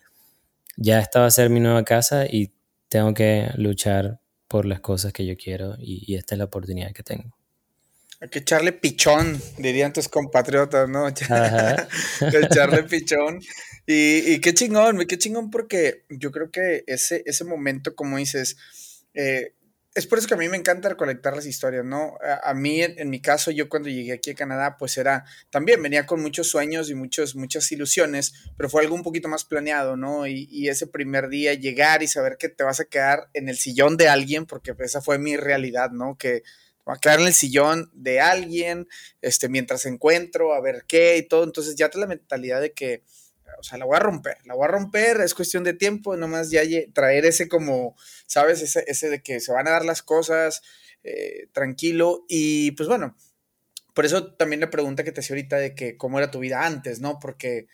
ya 0.76 1.00
estaba 1.00 1.28
a 1.28 1.32
ser 1.32 1.50
mi 1.50 1.62
nueva 1.62 1.86
casa 1.86 2.26
y 2.26 2.52
tengo 2.90 3.14
que 3.14 3.52
luchar 3.56 4.20
por 4.50 4.66
las 4.66 4.82
cosas 4.82 5.14
que 5.14 5.26
yo 5.26 5.38
quiero 5.38 5.76
y, 5.80 6.04
y 6.12 6.16
esta 6.16 6.36
es 6.36 6.40
la 6.40 6.46
oportunidad 6.46 6.92
que 6.92 7.04
tengo. 7.04 7.43
Hay 8.24 8.30
que 8.30 8.40
echarle 8.40 8.72
pichón, 8.72 9.38
dirían 9.58 9.92
tus 9.92 10.08
compatriotas, 10.08 10.88
¿no? 10.88 11.10
echarle 11.10 12.84
pichón. 12.84 13.42
Y, 13.86 14.40
qué 14.40 14.54
chingón, 14.54 14.98
qué 15.06 15.18
chingón 15.18 15.52
porque 15.52 16.06
yo 16.08 16.32
creo 16.32 16.50
que 16.50 16.86
ese, 16.88 17.22
ese 17.26 17.44
momento, 17.44 17.98
como 17.98 18.16
dices, 18.16 18.56
eh, 19.14 19.56
es 19.94 20.08
por 20.08 20.20
eso 20.20 20.30
que 20.30 20.36
a 20.36 20.38
mí 20.38 20.48
me 20.48 20.56
encanta 20.56 20.88
recolectar 20.88 21.36
las 21.36 21.46
historias, 21.46 21.84
¿no? 21.84 22.18
A, 22.42 22.54
mí, 22.54 22.82
en, 22.82 23.10
mi 23.10 23.20
caso, 23.20 23.52
yo 23.52 23.68
cuando 23.68 23.90
llegué 23.90 24.14
aquí 24.14 24.32
a 24.32 24.36
Canadá, 24.36 24.78
pues 24.78 24.98
era, 24.98 25.26
también 25.50 25.84
venía 25.84 26.06
con 26.06 26.22
muchos 26.22 26.48
sueños 26.48 26.90
y 26.90 26.96
muchos, 26.96 27.36
muchas 27.36 27.70
ilusiones, 27.74 28.34
pero 28.56 28.70
fue 28.70 28.84
algo 28.84 28.96
un 28.96 29.04
poquito 29.04 29.28
más 29.28 29.44
planeado, 29.44 29.98
¿no? 29.98 30.28
Y, 30.28 30.48
y, 30.50 30.70
ese 30.70 30.88
primer 30.88 31.28
día 31.28 31.56
llegar 31.56 32.02
y 32.02 32.08
saber 32.08 32.38
que 32.38 32.48
te 32.48 32.64
vas 32.64 32.80
a 32.80 32.86
quedar 32.86 33.28
en 33.34 33.50
el 33.50 33.58
sillón 33.58 33.98
de 33.98 34.08
alguien, 34.08 34.46
porque 34.46 34.74
esa 34.80 35.02
fue 35.02 35.20
mi 35.20 35.36
realidad, 35.36 35.92
¿no? 35.92 36.18
Que 36.18 36.44
a 36.86 36.98
quedar 36.98 37.20
en 37.22 37.28
el 37.28 37.34
sillón 37.34 37.90
de 37.94 38.20
alguien, 38.20 38.88
este, 39.22 39.48
mientras 39.48 39.86
encuentro, 39.86 40.54
a 40.54 40.62
ver 40.62 40.84
qué 40.88 41.18
y 41.18 41.28
todo, 41.28 41.44
entonces 41.44 41.76
ya 41.76 41.90
te 41.90 41.98
la 41.98 42.08
mentalidad 42.08 42.60
de 42.60 42.74
que 42.74 43.04
o 43.60 43.64
sea, 43.64 43.78
la 43.78 43.86
voy 43.86 43.96
a 43.96 44.00
romper, 44.00 44.38
la 44.46 44.56
voy 44.56 44.66
a 44.66 44.68
romper, 44.68 45.22
es 45.22 45.34
cuestión 45.34 45.64
de 45.64 45.74
tiempo, 45.74 46.18
nomás 46.18 46.52
ya 46.52 46.62
traer 46.94 47.26
ese 47.26 47.48
como, 47.48 47.96
¿sabes? 48.26 48.62
Ese, 48.62 48.84
ese 48.88 49.10
de 49.10 49.22
que 49.22 49.40
se 49.40 49.54
van 49.54 49.68
a 49.68 49.72
dar 49.72 49.86
las 49.86 50.02
cosas 50.02 50.62
eh, 51.04 51.48
tranquilo 51.54 52.26
y 52.28 52.72
pues 52.72 52.90
bueno, 52.90 53.16
por 53.94 54.06
eso 54.06 54.34
también 54.34 54.62
la 54.62 54.70
pregunta 54.70 55.04
que 55.04 55.12
te 55.12 55.22
hacía 55.22 55.36
ahorita 55.36 55.58
de 55.58 55.76
que 55.76 55.98
cómo 55.98 56.18
era 56.18 56.32
tu 56.32 56.40
vida 56.40 56.66
antes, 56.66 57.00
¿no? 57.00 57.20
Porque 57.20 57.68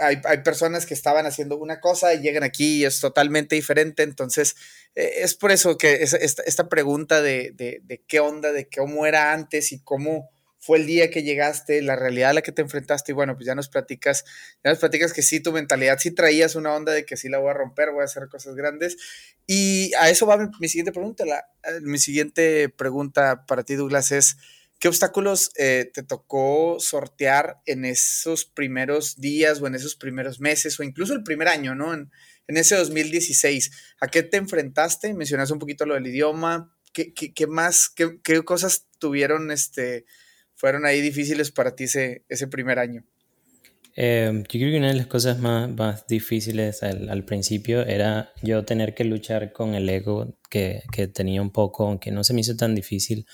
hay, 0.00 0.20
hay, 0.24 0.38
personas 0.42 0.86
que 0.86 0.94
estaban 0.94 1.26
haciendo 1.26 1.56
una 1.56 1.80
cosa 1.80 2.14
y 2.14 2.20
llegan 2.20 2.42
aquí 2.42 2.78
y 2.78 2.84
es 2.84 3.00
totalmente 3.00 3.56
diferente, 3.56 4.02
entonces 4.02 4.56
eh, 4.94 5.12
es 5.18 5.34
por 5.34 5.50
eso 5.50 5.78
que 5.78 6.02
esta, 6.02 6.42
esta 6.42 6.68
pregunta 6.68 7.22
de, 7.22 7.52
de, 7.56 8.04
qué 8.06 8.20
onda, 8.20 8.52
de 8.52 8.68
cómo 8.68 9.06
era 9.06 9.32
antes 9.32 9.72
y 9.72 9.80
cómo 9.82 10.30
fue 10.58 10.76
el 10.76 10.86
día 10.86 11.10
que 11.10 11.22
llegaste, 11.22 11.80
la 11.80 11.96
realidad 11.96 12.30
a 12.30 12.34
la 12.34 12.42
que 12.42 12.52
te 12.52 12.60
enfrentaste 12.60 13.12
y 13.12 13.14
bueno, 13.14 13.34
pues 13.34 13.46
ya 13.46 13.54
nos 13.54 13.70
platicas, 13.70 14.24
ya 14.62 14.70
nos 14.70 14.78
platicas 14.78 15.14
que 15.14 15.22
sí, 15.22 15.40
tu 15.40 15.52
mentalidad 15.52 15.98
sí 15.98 16.10
traías 16.10 16.54
una 16.54 16.74
onda 16.74 16.92
de 16.92 17.06
que 17.06 17.16
sí 17.16 17.30
la 17.30 17.38
voy 17.38 17.50
a 17.50 17.54
romper, 17.54 17.92
voy 17.92 18.02
a 18.02 18.04
hacer 18.04 18.28
cosas 18.28 18.54
grandes. 18.54 18.98
Y 19.46 19.92
a 19.94 20.10
eso 20.10 20.26
va 20.26 20.36
mi, 20.60 20.68
siguiente 20.68 20.92
pregunta, 20.92 21.24
la, 21.24 21.38
eh, 21.64 21.80
mi 21.80 21.98
siguiente 21.98 22.68
pregunta 22.68 23.46
para 23.46 23.64
ti 23.64 23.74
Douglas 23.74 24.12
es, 24.12 24.36
¿qué 24.80 24.88
obstáculos 24.88 25.52
eh, 25.56 25.88
te 25.94 26.02
tocó 26.02 26.80
sortear 26.80 27.60
en 27.66 27.84
esos 27.84 28.44
primeros 28.44 29.20
días 29.20 29.62
o 29.62 29.68
en 29.68 29.76
esos 29.76 29.94
primeros 29.94 30.40
meses 30.40 30.80
o 30.80 30.82
incluso 30.82 31.12
el 31.12 31.22
primer 31.22 31.46
año, 31.46 31.76
¿no? 31.76 31.94
En, 31.94 32.10
en 32.48 32.56
ese 32.56 32.74
2016, 32.74 33.70
¿a 34.00 34.08
qué 34.08 34.24
te 34.24 34.36
enfrentaste? 34.36 35.14
Mencionaste 35.14 35.52
un 35.52 35.60
poquito 35.60 35.86
lo 35.86 35.94
del 35.94 36.08
idioma, 36.08 36.74
¿qué, 36.92 37.46
más, 37.46 37.88
qué, 37.88 38.42
cosas 38.42 38.86
tuvieron 38.98 39.50
este 39.50 40.04
fueron 40.54 40.84
ahí 40.84 41.00
difíciles 41.00 41.52
para 41.52 41.74
ti 41.74 41.84
ese, 41.84 42.46
primer 42.50 42.78
año? 42.78 43.04
Em, 43.94 44.42
yo 44.42 44.48
creo 44.48 44.72
que 44.72 44.78
una 44.78 44.88
de 44.88 44.94
las 44.94 45.06
cosas 45.06 45.38
más, 45.38 46.06
difíciles 46.06 46.82
al, 46.82 47.24
principio 47.24 47.82
era 47.82 48.32
yo 48.42 48.64
tener 48.64 48.94
que 48.94 49.04
luchar 49.04 49.52
con 49.52 49.74
el 49.74 49.88
ego 49.88 50.36
que 50.50 50.82
tenía 51.14 51.40
un 51.40 51.50
poco, 51.50 51.86
aunque 51.86 52.10
no 52.10 52.24
se 52.24 52.34
me 52.34 52.40
hizo 52.40 52.56
tan 52.56 52.74
difícil, 52.74 53.26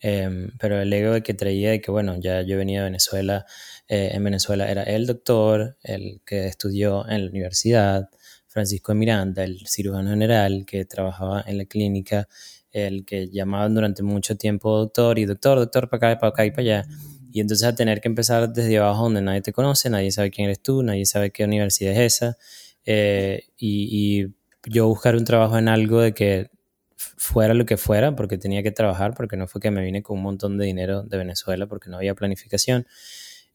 eh, 0.00 0.48
pero 0.58 0.80
el 0.80 0.92
ego 0.92 1.22
que 1.22 1.34
traía 1.34 1.70
de 1.70 1.80
que, 1.80 1.90
bueno, 1.90 2.16
ya 2.18 2.42
yo 2.42 2.56
venía 2.56 2.80
de 2.80 2.84
Venezuela, 2.86 3.46
eh, 3.88 4.10
en 4.12 4.24
Venezuela 4.24 4.70
era 4.70 4.82
el 4.82 5.06
doctor, 5.06 5.76
el 5.82 6.20
que 6.24 6.46
estudió 6.46 7.08
en 7.08 7.24
la 7.24 7.30
universidad, 7.30 8.10
Francisco 8.46 8.94
Miranda, 8.94 9.44
el 9.44 9.66
cirujano 9.66 10.10
general 10.10 10.64
que 10.66 10.84
trabajaba 10.84 11.44
en 11.46 11.58
la 11.58 11.66
clínica 11.66 12.28
el 12.76 13.06
que 13.06 13.28
llamaban 13.30 13.74
durante 13.74 14.02
mucho 14.02 14.36
tiempo 14.36 14.76
doctor 14.76 15.18
y 15.18 15.24
doctor, 15.24 15.58
doctor, 15.58 15.88
para 15.88 16.12
acá, 16.12 16.20
para 16.20 16.30
acá 16.30 16.44
y 16.44 16.50
para 16.50 16.62
allá. 16.62 16.86
Y 17.32 17.40
entonces 17.40 17.66
a 17.66 17.74
tener 17.74 18.00
que 18.02 18.08
empezar 18.08 18.52
desde 18.52 18.76
abajo 18.78 19.04
donde 19.04 19.22
nadie 19.22 19.40
te 19.40 19.52
conoce, 19.52 19.88
nadie 19.88 20.10
sabe 20.12 20.30
quién 20.30 20.46
eres 20.46 20.60
tú, 20.60 20.82
nadie 20.82 21.06
sabe 21.06 21.30
qué 21.30 21.44
universidad 21.44 21.92
es 21.92 22.14
esa. 22.14 22.36
Eh, 22.84 23.44
y, 23.56 24.24
y, 24.24 24.34
yo 24.68 24.88
buscar 24.88 25.14
un 25.14 25.24
trabajo 25.24 25.56
en 25.58 25.68
algo 25.68 26.00
de 26.00 26.12
que 26.12 26.50
fuera 27.16 27.54
lo 27.54 27.66
que 27.66 27.76
fuera, 27.76 28.16
porque 28.16 28.38
tenía 28.38 28.62
que 28.62 28.72
trabajar, 28.72 29.14
porque 29.14 29.36
no 29.36 29.46
fue 29.46 29.60
que 29.60 29.70
me 29.70 29.82
vine 29.82 30.02
con 30.02 30.18
un 30.18 30.22
montón 30.24 30.58
de 30.58 30.66
dinero 30.66 31.02
de 31.02 31.18
Venezuela, 31.18 31.66
porque 31.66 31.90
no 31.90 31.96
había 31.96 32.14
planificación. 32.14 32.86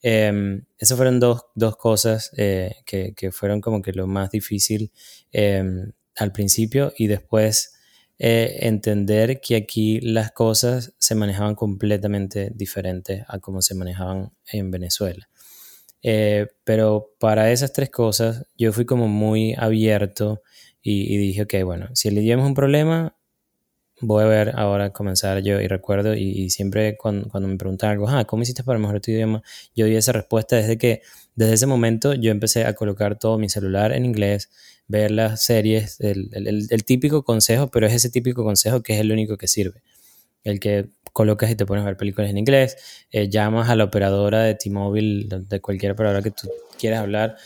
Eh, 0.02 0.62
esas 0.78 0.96
fueron 0.96 1.20
dos, 1.20 1.42
dos 1.54 1.76
cosas 1.76 2.32
eh, 2.36 2.76
que, 2.86 3.14
que, 3.14 3.30
fueron 3.30 3.60
como 3.60 3.82
que 3.82 3.92
lo 3.92 4.06
más 4.06 4.30
difícil 4.30 4.90
eh, 5.30 5.62
al 6.16 6.32
principio 6.32 6.92
y 6.96 7.06
después 7.06 7.72
eh, 8.24 8.68
entender 8.68 9.40
que 9.40 9.56
aquí 9.56 10.00
las 10.00 10.30
cosas 10.30 10.94
se 10.98 11.16
manejaban 11.16 11.56
completamente 11.56 12.52
diferentes 12.54 13.24
a 13.26 13.40
como 13.40 13.62
se 13.62 13.74
manejaban 13.74 14.32
en 14.46 14.70
Venezuela. 14.70 15.28
Eh, 16.02 16.46
pero 16.62 17.14
para 17.18 17.50
esas 17.50 17.72
tres 17.72 17.90
cosas 17.90 18.46
yo 18.56 18.72
fui 18.72 18.84
como 18.86 19.08
muy 19.08 19.54
abierto 19.58 20.42
y, 20.84 21.16
dije, 21.16 21.42
ok, 21.42 21.54
bueno, 21.64 21.88
si 21.94 22.08
el 22.08 22.18
idioma 22.18 22.44
es 22.44 22.48
un 22.48 22.54
problema, 22.54 23.16
voy 24.02 24.24
a 24.24 24.26
ver 24.26 24.52
ahora 24.56 24.90
comenzar 24.92 25.42
yo 25.42 25.60
y 25.60 25.68
recuerdo 25.68 26.14
y, 26.14 26.50
siempre 26.50 26.96
cuando, 26.96 27.28
cuando, 27.28 27.48
me 27.48 27.56
preguntan 27.56 27.90
algo, 27.90 28.08
ah, 28.08 28.24
¿cómo 28.24 28.42
hiciste 28.42 28.64
para 28.64 28.78
mejorar 28.78 29.00
tu 29.00 29.10
idioma? 29.12 29.42
Yo 29.74 29.86
di 29.86 29.96
esa 29.96 30.12
respuesta 30.12 30.56
desde 30.56 30.76
que 30.76 31.02
desde 31.34 31.54
ese 31.54 31.66
momento 31.66 32.14
yo 32.14 32.30
empecé 32.30 32.64
a 32.66 32.74
colocar 32.74 33.18
todo 33.18 33.38
mi 33.38 33.48
celular 33.48 33.92
en 33.92 34.04
inglés, 34.04 34.50
ver 34.88 35.10
las 35.10 35.42
series, 35.42 35.98
el, 36.00 36.28
el, 36.34 36.84
típico 36.84 37.24
consejo, 37.24 37.68
pero 37.70 37.86
es 37.86 37.94
ese 37.94 38.10
típico 38.10 38.44
consejo 38.44 38.82
que 38.82 38.94
es 38.94 39.00
el 39.00 39.12
único 39.12 39.38
que 39.38 39.48
sirve. 39.48 39.82
El 40.44 40.60
que 40.60 40.90
colocas 41.12 41.50
y 41.50 41.54
te 41.56 41.64
pones 41.66 41.82
a 41.82 41.86
ver 41.86 41.96
películas 41.96 42.30
en 42.30 42.38
inglés, 42.38 42.76
eh, 43.12 43.28
llamas 43.28 43.70
a 43.70 43.76
la 43.76 43.84
operadora 43.84 44.42
de 44.42 44.54
T-Mobile, 44.54 45.28
de 45.48 45.60
cualquier 45.60 45.92
operadora 45.92 46.22
que 46.22 46.30
tú 46.30 46.50
quieras 46.78 47.00
hablar, 47.00 47.36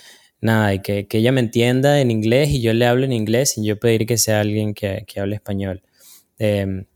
nada, 0.41 0.75
y 0.75 0.81
que, 0.81 1.07
que, 1.07 1.19
ella 1.19 1.33
me 1.33 1.41
entienda 1.41 2.01
en 2.01 2.11
inglés 2.11 2.51
y 2.51 2.63
yo 2.63 2.73
le 2.73 2.87
hable 2.87 3.07
en 3.07 3.13
inglés 3.13 3.59
y 3.59 3.65
yo 3.65 3.79
pedir 3.79 4.07
que 4.07 4.19
sea 4.19 4.41
alguien 4.41 4.75
que, 4.75 5.05
que 5.07 5.21
hable 5.21 5.37
español. 5.37 5.83
Eh, 6.39 6.87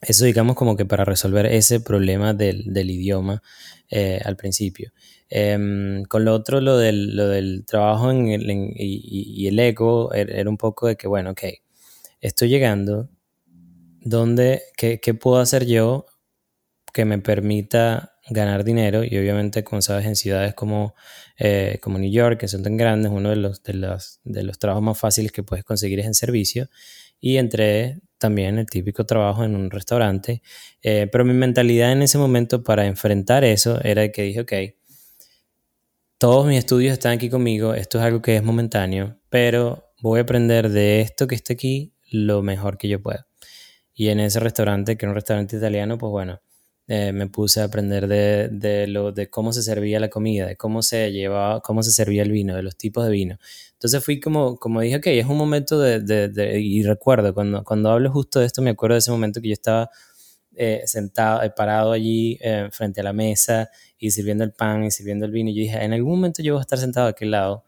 eso 0.00 0.24
digamos 0.24 0.54
como 0.56 0.76
que 0.76 0.86
para 0.86 1.04
resolver 1.04 1.46
ese 1.46 1.80
problema 1.80 2.32
del, 2.32 2.90
idioma 2.90 3.42
eh, 3.90 4.20
al 4.24 4.36
principio. 4.36 4.92
Em, 5.28 6.04
con 6.04 6.24
lo 6.24 6.34
otro, 6.34 6.60
lo 6.60 6.78
del, 6.78 7.64
trabajo 7.66 8.10
en 8.10 8.28
el, 8.28 8.48
y, 8.76 9.46
el 9.48 9.58
ego, 9.58 10.12
er, 10.14 10.30
era 10.30 10.48
un 10.48 10.56
poco 10.56 10.86
de 10.86 10.96
que, 10.96 11.08
bueno, 11.08 11.30
ok, 11.30 11.42
estoy 12.20 12.48
llegando, 12.48 13.10
¿dónde, 14.00 14.62
qué, 14.76 15.00
qué, 15.00 15.14
puedo 15.14 15.38
hacer 15.38 15.66
yo 15.66 16.06
que 16.94 17.04
me 17.04 17.18
permita 17.18 18.14
ganar 18.30 18.64
dinero? 18.64 19.02
Y 19.04 19.18
obviamente, 19.18 19.64
como 19.64 19.82
sabes, 19.82 20.06
en 20.06 20.16
ciudades 20.16 20.54
como, 20.54 20.94
eh, 21.38 21.78
como 21.82 21.98
New 21.98 22.10
York, 22.10 22.38
que 22.38 22.48
son 22.48 22.62
tan 22.62 22.76
grandes, 22.76 23.10
uno 23.12 23.30
de 23.30 23.36
los, 23.36 23.62
de, 23.64 23.74
los, 23.74 24.20
de 24.24 24.44
los 24.44 24.58
trabajos 24.60 24.84
más 24.84 24.98
fáciles 24.98 25.32
que 25.32 25.42
puedes 25.42 25.64
conseguir 25.64 26.00
es 26.00 26.06
en 26.06 26.14
servicio. 26.14 26.68
Y 27.20 27.38
entré 27.38 28.00
también 28.18 28.58
el 28.58 28.66
típico 28.66 29.06
trabajo 29.06 29.44
en 29.44 29.54
un 29.54 29.70
restaurante. 29.70 30.42
Eh, 30.82 31.08
pero 31.10 31.24
mi 31.24 31.34
mentalidad 31.34 31.92
en 31.92 32.02
ese 32.02 32.18
momento 32.18 32.62
para 32.62 32.86
enfrentar 32.86 33.44
eso 33.44 33.80
era 33.82 34.10
que 34.10 34.22
dije, 34.22 34.40
ok, 34.40 34.52
todos 36.18 36.46
mis 36.46 36.58
estudios 36.58 36.92
están 36.92 37.12
aquí 37.12 37.30
conmigo, 37.30 37.74
esto 37.74 37.98
es 37.98 38.04
algo 38.04 38.20
que 38.20 38.36
es 38.36 38.42
momentáneo, 38.42 39.18
pero 39.30 39.92
voy 40.00 40.18
a 40.18 40.22
aprender 40.22 40.68
de 40.68 41.00
esto 41.00 41.26
que 41.26 41.36
está 41.36 41.52
aquí 41.52 41.94
lo 42.10 42.42
mejor 42.42 42.76
que 42.76 42.88
yo 42.88 43.00
pueda. 43.00 43.28
Y 43.94 44.08
en 44.08 44.20
ese 44.20 44.40
restaurante, 44.40 44.96
que 44.96 45.06
era 45.06 45.10
un 45.10 45.16
restaurante 45.16 45.56
italiano, 45.56 45.98
pues 45.98 46.10
bueno, 46.10 46.40
eh, 46.90 47.12
me 47.12 47.26
puse 47.26 47.60
a 47.60 47.64
aprender 47.64 48.08
de, 48.08 48.48
de, 48.50 48.86
lo, 48.86 49.12
de 49.12 49.28
cómo 49.28 49.52
se 49.52 49.62
servía 49.62 50.00
la 50.00 50.08
comida, 50.08 50.46
de 50.46 50.56
cómo 50.56 50.80
se 50.80 51.12
llevaba, 51.12 51.60
cómo 51.60 51.82
se 51.82 51.90
servía 51.90 52.22
el 52.22 52.32
vino, 52.32 52.56
de 52.56 52.62
los 52.62 52.76
tipos 52.78 53.04
de 53.04 53.10
vino. 53.10 53.38
Entonces 53.74 54.02
fui 54.02 54.18
como, 54.20 54.56
como 54.56 54.80
dije, 54.80 54.96
ok, 54.96 55.06
es 55.08 55.26
un 55.26 55.36
momento 55.36 55.78
de, 55.78 56.00
de, 56.00 56.58
y 56.58 56.82
recuerdo, 56.82 57.34
cuando, 57.34 57.62
cuando 57.62 57.90
hablo 57.90 58.10
justo 58.10 58.40
de 58.40 58.46
esto, 58.46 58.62
me 58.62 58.70
acuerdo 58.70 58.94
de 58.94 59.00
ese 59.00 59.10
momento 59.10 59.42
que 59.42 59.48
yo 59.48 59.52
estaba 59.52 59.90
eh, 60.56 60.80
sentado, 60.86 61.42
eh, 61.42 61.50
parado 61.50 61.92
allí 61.92 62.38
frente 62.72 63.02
a 63.02 63.04
la 63.04 63.12
mesa 63.12 63.68
y 63.98 64.10
sirviendo 64.10 64.42
el 64.44 64.52
pan 64.52 64.84
y 64.84 64.90
sirviendo 64.90 65.26
el 65.26 65.30
vino. 65.30 65.50
Y 65.50 65.56
yo 65.56 65.60
dije, 65.60 65.84
en 65.84 65.92
algún 65.92 66.12
momento 66.12 66.42
yo 66.42 66.54
voy 66.54 66.60
a 66.60 66.62
estar 66.62 66.78
sentado 66.78 67.08
a 67.08 67.10
aquel 67.10 67.32
lado. 67.32 67.64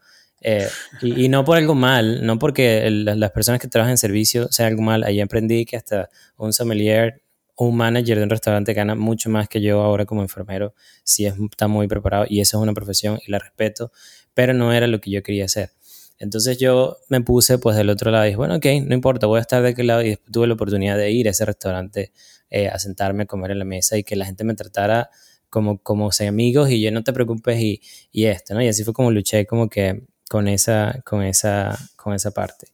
y, 1.03 1.29
no 1.29 1.45
por 1.45 1.57
algo 1.57 1.75
mal, 1.75 2.25
no 2.25 2.39
porque 2.39 2.89
las 2.89 3.29
personas 3.29 3.61
que 3.61 3.67
trabajan 3.67 3.91
en 3.91 3.97
servicio 3.99 4.47
sea 4.51 4.65
algo 4.65 4.81
mal. 4.81 5.03
Ahí 5.03 5.21
aprendí 5.21 5.63
que 5.65 5.77
hasta 5.77 6.09
un 6.37 6.53
sommelier, 6.53 7.21
un 7.57 7.75
manager 7.77 8.17
de 8.17 8.23
un 8.23 8.29
restaurante 8.29 8.73
gana 8.73 8.95
mucho 8.95 9.29
más 9.29 9.47
que 9.47 9.61
yo 9.61 9.81
ahora 9.81 10.05
como 10.05 10.21
enfermero 10.21 10.73
si 11.03 11.25
está 11.25 11.67
muy 11.67 11.87
preparado 11.87 12.25
y 12.27 12.41
eso 12.41 12.57
es 12.57 12.63
una 12.63 12.73
profesión 12.73 13.19
y 13.25 13.31
la 13.31 13.39
respeto, 13.39 13.91
pero 14.33 14.53
no 14.53 14.73
era 14.73 14.87
lo 14.87 14.99
que 14.99 15.11
yo 15.11 15.21
quería 15.23 15.45
hacer. 15.45 15.71
Entonces 16.17 16.59
yo 16.59 16.97
me 17.09 17.21
puse 17.21 17.57
pues 17.57 17.75
del 17.75 17.89
otro 17.89 18.11
lado 18.11 18.25
y 18.25 18.27
dije, 18.27 18.37
bueno, 18.37 18.55
ok, 18.55 18.65
no 18.85 18.93
importa, 18.93 19.25
voy 19.25 19.39
a 19.39 19.41
estar 19.41 19.61
de 19.63 19.69
aquel 19.69 19.87
lado 19.87 20.03
y 20.03 20.17
tuve 20.31 20.47
la 20.47 20.53
oportunidad 20.53 20.97
de 20.97 21.11
ir 21.11 21.27
a 21.27 21.31
ese 21.31 21.45
restaurante 21.45 22.11
eh, 22.49 22.67
a 22.67 22.77
sentarme 22.77 23.23
a 23.23 23.25
comer 23.25 23.51
en 23.51 23.59
la 23.59 23.65
mesa 23.65 23.97
y 23.97 24.03
que 24.03 24.15
la 24.15 24.25
gente 24.25 24.43
me 24.43 24.53
tratara 24.53 25.09
como, 25.49 25.79
como 25.81 26.09
amigos 26.27 26.69
y 26.69 26.81
yo 26.81 26.91
no 26.91 27.03
te 27.03 27.11
preocupes 27.11 27.59
y, 27.59 27.81
y 28.11 28.25
esto, 28.25 28.53
¿no? 28.53 28.61
Y 28.61 28.67
así 28.67 28.83
fue 28.83 28.93
como 28.93 29.11
luché 29.11 29.45
como 29.45 29.67
que 29.69 30.03
con, 30.31 30.47
esa, 30.47 31.01
con, 31.05 31.23
esa, 31.23 31.77
con 31.97 32.13
esa 32.13 32.31
parte. 32.31 32.67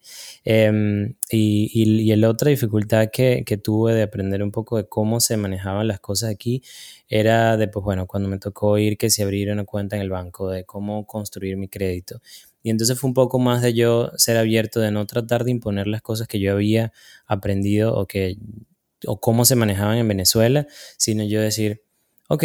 Em, 0.43 1.15
y, 1.31 1.71
y, 1.73 2.15
la 2.15 2.29
otra 2.29 2.51
dificultad 2.51 3.09
que, 3.11 3.43
tuve 3.63 3.95
de 3.95 4.03
aprender 4.03 4.43
un 4.43 4.51
poco 4.51 4.77
de 4.77 4.87
cómo 4.87 5.19
se 5.19 5.37
manejaban 5.37 5.87
las 5.87 5.99
cosas 5.99 6.29
aquí 6.29 6.61
era 7.09 7.57
de, 7.57 7.67
pues 7.67 7.83
bueno, 7.83 8.05
cuando 8.05 8.29
me 8.29 8.37
tocó 8.37 8.77
ir 8.77 8.95
que 8.95 9.09
se 9.09 9.23
abriera 9.23 9.53
una 9.53 9.65
cuenta 9.65 9.95
en 9.95 10.03
el 10.03 10.11
banco, 10.11 10.51
de 10.51 10.65
cómo 10.65 11.07
construir 11.07 11.57
mi 11.57 11.67
crédito. 11.67 12.21
Y 12.61 12.69
entonces 12.69 12.99
fue 12.99 13.07
un 13.07 13.15
poco 13.15 13.39
más 13.39 13.63
de 13.63 13.73
yo 13.73 14.11
ser 14.17 14.37
abierto, 14.37 14.79
de 14.79 14.91
no 14.91 15.07
tratar 15.07 15.43
de 15.43 15.49
imponer 15.49 15.87
las 15.87 16.03
cosas 16.03 16.27
que 16.27 16.39
yo 16.39 16.53
había 16.53 16.93
aprendido 17.25 17.95
o, 17.95 18.05
que, 18.05 18.37
o 19.07 19.19
cómo 19.19 19.45
se 19.45 19.55
manejaban 19.55 19.97
en 19.97 20.07
Venezuela, 20.07 20.67
sino 20.97 21.23
yo 21.23 21.41
decir, 21.41 21.81
ok, 22.29 22.43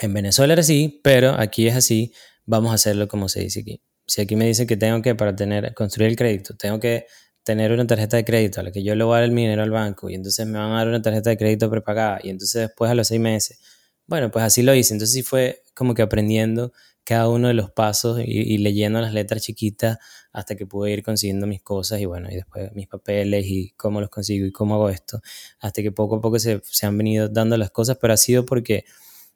en 0.00 0.14
Venezuela 0.14 0.54
era 0.54 0.60
así, 0.60 1.00
pero 1.04 1.32
aquí 1.38 1.68
es 1.68 1.76
así, 1.76 2.14
vamos 2.46 2.72
a 2.72 2.76
hacerlo 2.76 3.08
como 3.08 3.28
se 3.28 3.40
dice 3.40 3.60
aquí. 3.60 3.82
Si 4.10 4.20
aquí 4.20 4.34
me 4.34 4.44
dicen 4.46 4.66
que 4.66 4.76
tengo 4.76 5.00
que, 5.02 5.14
para 5.14 5.36
tener, 5.36 5.72
construir 5.74 6.10
el 6.10 6.16
crédito, 6.16 6.56
tengo 6.56 6.80
que 6.80 7.06
tener 7.44 7.70
una 7.70 7.86
tarjeta 7.86 8.16
de 8.16 8.24
crédito 8.24 8.60
a 8.60 8.64
la 8.64 8.72
que 8.72 8.82
yo 8.82 8.96
le 8.96 9.04
voy 9.04 9.14
a 9.14 9.20
dar 9.20 9.28
el 9.28 9.34
dinero 9.34 9.62
al 9.62 9.70
banco 9.70 10.10
y 10.10 10.14
entonces 10.14 10.46
me 10.46 10.58
van 10.58 10.72
a 10.72 10.78
dar 10.78 10.88
una 10.88 11.00
tarjeta 11.00 11.30
de 11.30 11.36
crédito 11.36 11.70
prepagada 11.70 12.18
y 12.22 12.30
entonces 12.30 12.62
después 12.62 12.90
a 12.90 12.94
los 12.94 13.06
seis 13.06 13.20
meses, 13.20 13.60
bueno, 14.08 14.32
pues 14.32 14.44
así 14.44 14.62
lo 14.62 14.74
hice. 14.74 14.94
Entonces 14.94 15.14
sí 15.14 15.22
fue 15.22 15.62
como 15.74 15.94
que 15.94 16.02
aprendiendo 16.02 16.72
cada 17.04 17.28
uno 17.28 17.46
de 17.48 17.54
los 17.54 17.70
pasos 17.70 18.20
y, 18.24 18.58
leyendo 18.58 19.00
las 19.00 19.14
letras 19.14 19.42
chiquitas 19.42 19.98
hasta 20.32 20.56
que 20.56 20.66
pude 20.66 20.90
ir 20.90 21.04
consiguiendo 21.04 21.46
mis 21.46 21.62
cosas 21.62 22.00
y 22.00 22.06
bueno, 22.06 22.28
y 22.30 22.34
después 22.34 22.72
mis 22.74 22.88
papeles 22.88 23.46
y 23.46 23.70
cómo 23.76 24.00
los 24.00 24.10
consigo 24.10 24.44
y 24.44 24.52
cómo 24.52 24.74
hago 24.74 24.90
esto, 24.90 25.20
hasta 25.60 25.82
que 25.82 25.92
poco 25.92 26.16
a 26.16 26.20
poco 26.20 26.40
se, 26.40 26.60
se 26.64 26.86
han 26.86 26.98
venido 26.98 27.28
dando 27.28 27.56
las 27.56 27.70
cosas, 27.70 27.96
pero 28.00 28.12
ha 28.12 28.16
sido 28.16 28.44
porque 28.44 28.84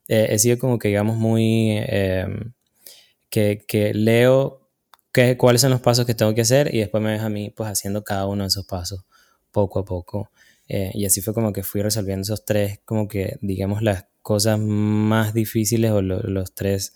eh, 0.09 0.27
he 0.31 0.39
sido 0.39 0.59
como 0.59 0.79
que 0.79 0.89
digamos 0.89 1.15
muy, 1.17 1.77
em, 1.87 2.53
que, 3.29 3.65
que, 3.67 3.93
leo 3.93 4.64
qué, 5.15 5.37
cuáles 5.37 5.61
son 5.61 5.71
los 5.71 5.79
pasos 5.79 6.05
que 6.05 6.13
tengo 6.13 6.35
que 6.35 6.41
hacer 6.41 6.75
y 6.75 6.79
después 6.79 7.01
me 7.01 7.11
deja 7.13 7.27
a 7.27 7.29
mí 7.29 7.49
pues 7.55 7.69
haciendo 7.69 8.03
cada 8.03 8.27
uno 8.27 8.43
de 8.43 8.49
esos 8.49 8.65
pasos 8.65 9.05
poco 9.51 9.79
a 9.79 9.85
poco. 9.85 10.29
Eh, 10.67 10.91
y 10.93 11.05
así 11.05 11.21
fue 11.21 11.33
como 11.33 11.53
que 11.53 11.63
fui 11.63 11.81
resolviendo 11.81 12.23
esos 12.23 12.43
tres, 12.43 12.79
como 12.83 13.07
que 13.07 13.37
digamos 13.41 13.81
las 13.81 14.05
cosas 14.21 14.59
más 14.59 15.33
difíciles 15.33 15.91
o 15.91 16.01
los 16.01 16.53
tres 16.53 16.93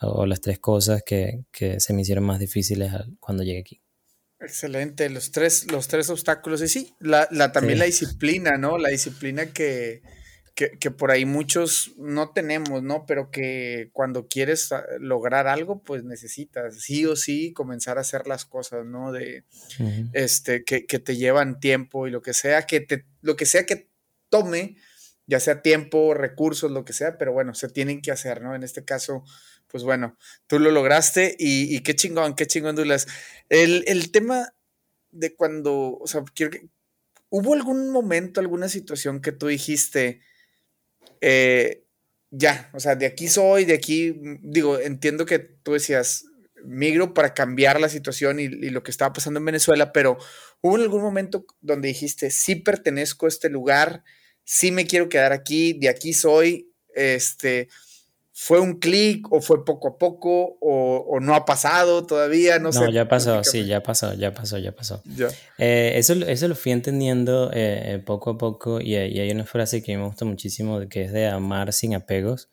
o 0.00 0.26
las 0.26 0.42
tres 0.42 0.58
cosas 0.58 1.02
que, 1.02 1.44
se 1.78 1.92
me 1.94 2.02
hicieron 2.02 2.24
más 2.24 2.38
difíciles 2.38 2.92
cuando 3.20 3.42
llegué 3.42 3.60
aquí. 3.60 3.80
Excelente, 4.40 5.08
los 5.08 5.30
tres, 5.30 5.70
los 5.72 5.88
tres 5.88 6.10
obstáculos. 6.10 6.60
Y 6.60 6.68
sí, 6.68 6.94
la, 7.00 7.26
también 7.52 7.78
la 7.78 7.86
disciplina, 7.86 8.58
¿no? 8.58 8.76
La 8.76 8.90
disciplina 8.90 9.46
que, 9.46 10.02
que, 10.54 10.90
por 10.92 11.10
ahí 11.10 11.24
muchos 11.24 11.92
no 11.96 12.30
tenemos, 12.30 12.82
¿no? 12.82 13.06
Pero 13.06 13.30
que 13.30 13.90
cuando 13.92 14.28
quieres 14.28 14.70
ah, 14.70 14.84
lograr 15.00 15.48
algo, 15.48 15.82
pues 15.82 16.04
necesitas 16.04 16.76
sí 16.80 17.04
o 17.06 17.16
sí 17.16 17.52
comenzar 17.52 17.98
a 17.98 18.02
hacer 18.02 18.28
las 18.28 18.44
cosas, 18.44 18.86
¿no? 18.86 19.10
De, 19.10 19.44
este, 20.12 20.62
que, 20.64 20.86
que, 20.86 21.00
te 21.00 21.16
llevan 21.16 21.58
tiempo 21.58 22.06
y 22.06 22.12
lo 22.12 22.22
que 22.22 22.34
sea, 22.34 22.66
que 22.66 22.80
te, 22.80 23.04
lo 23.20 23.34
que 23.34 23.46
sea 23.46 23.66
que 23.66 23.88
tome, 24.28 24.76
ya 25.26 25.40
sea 25.40 25.60
tiempo, 25.60 26.14
recursos, 26.14 26.70
lo 26.70 26.84
que 26.84 26.92
sea, 26.92 27.18
pero 27.18 27.32
bueno, 27.32 27.54
se 27.54 27.68
tienen 27.68 28.00
que 28.00 28.12
hacer, 28.12 28.40
¿no? 28.40 28.54
En 28.54 28.62
este 28.62 28.84
caso, 28.84 29.24
pues 29.66 29.82
bueno, 29.82 30.16
tú 30.46 30.60
lo 30.60 30.70
lograste 30.70 31.34
y, 31.36 31.80
qué 31.80 31.96
chingón, 31.96 32.36
qué 32.36 32.46
chingón, 32.46 32.76
Dulas. 32.76 33.08
El, 33.48 34.12
tema 34.12 34.54
de 35.10 35.34
cuando, 35.34 35.98
o 35.98 36.06
sea, 36.06 36.22
quiero 36.32 36.52
que, 36.52 36.68
¿hubo 37.28 37.54
algún 37.54 37.90
momento, 37.90 38.40
alguna 38.40 38.68
situación 38.68 39.20
que 39.20 39.32
tú 39.32 39.48
dijiste, 39.48 40.20
eh, 41.20 41.84
ya, 42.30 42.70
o 42.72 42.80
sea, 42.80 42.96
de 42.96 43.06
aquí 43.06 43.28
soy, 43.28 43.64
de 43.64 43.74
aquí, 43.74 44.14
digo, 44.42 44.78
entiendo 44.78 45.26
que 45.26 45.38
tú 45.38 45.72
decías, 45.72 46.24
migro 46.64 47.14
para 47.14 47.34
cambiar 47.34 47.80
la 47.80 47.88
situación 47.88 48.40
y, 48.40 48.44
y, 48.44 48.70
lo 48.70 48.82
que 48.82 48.90
estaba 48.90 49.12
pasando 49.12 49.38
en 49.38 49.44
Venezuela, 49.44 49.92
pero 49.92 50.18
hubo 50.60 50.76
algún 50.76 51.02
momento 51.02 51.46
donde 51.60 51.88
dijiste, 51.88 52.30
sí 52.30 52.56
pertenezco 52.56 53.26
a 53.26 53.28
este 53.28 53.50
lugar, 53.50 54.02
sí 54.44 54.72
me 54.72 54.86
quiero 54.86 55.08
quedar 55.08 55.32
aquí, 55.32 55.74
de 55.74 55.88
aquí 55.88 56.12
soy, 56.12 56.72
este, 56.94 57.68
¿Fue 58.36 58.58
un 58.58 58.80
clic 58.80 59.32
o 59.32 59.40
fue 59.40 59.64
poco 59.64 59.86
a 59.86 59.96
poco 59.96 60.58
o, 60.60 61.20
no 61.20 61.36
ha 61.36 61.44
pasado 61.44 62.04
todavía? 62.04 62.58
No, 62.58 62.70
no 62.70 62.90
ya 62.90 63.06
pasó, 63.06 63.44
sí, 63.44 63.64
ya 63.64 63.80
pasó, 63.80 64.12
ya 64.14 64.34
pasó, 64.34 64.58
ya 64.58 64.72
pasó. 64.72 65.04
Eh, 65.56 65.92
eso, 65.94 66.14
eso 66.14 66.48
lo 66.48 66.56
fui 66.56 66.72
entendiendo 66.72 67.52
eh, 67.52 67.94
eh, 67.94 67.98
poco 68.04 68.30
a 68.30 68.38
poco 68.38 68.80
y, 68.80 68.96
hay 68.96 69.30
una 69.30 69.44
frase 69.44 69.84
que 69.84 69.96
me 69.96 70.04
gusta 70.04 70.24
muchísimo 70.24 70.80
que 70.88 71.02
es 71.02 71.12
de 71.12 71.28
amar 71.28 71.72
sin 71.72 71.94
apegos 71.94 72.48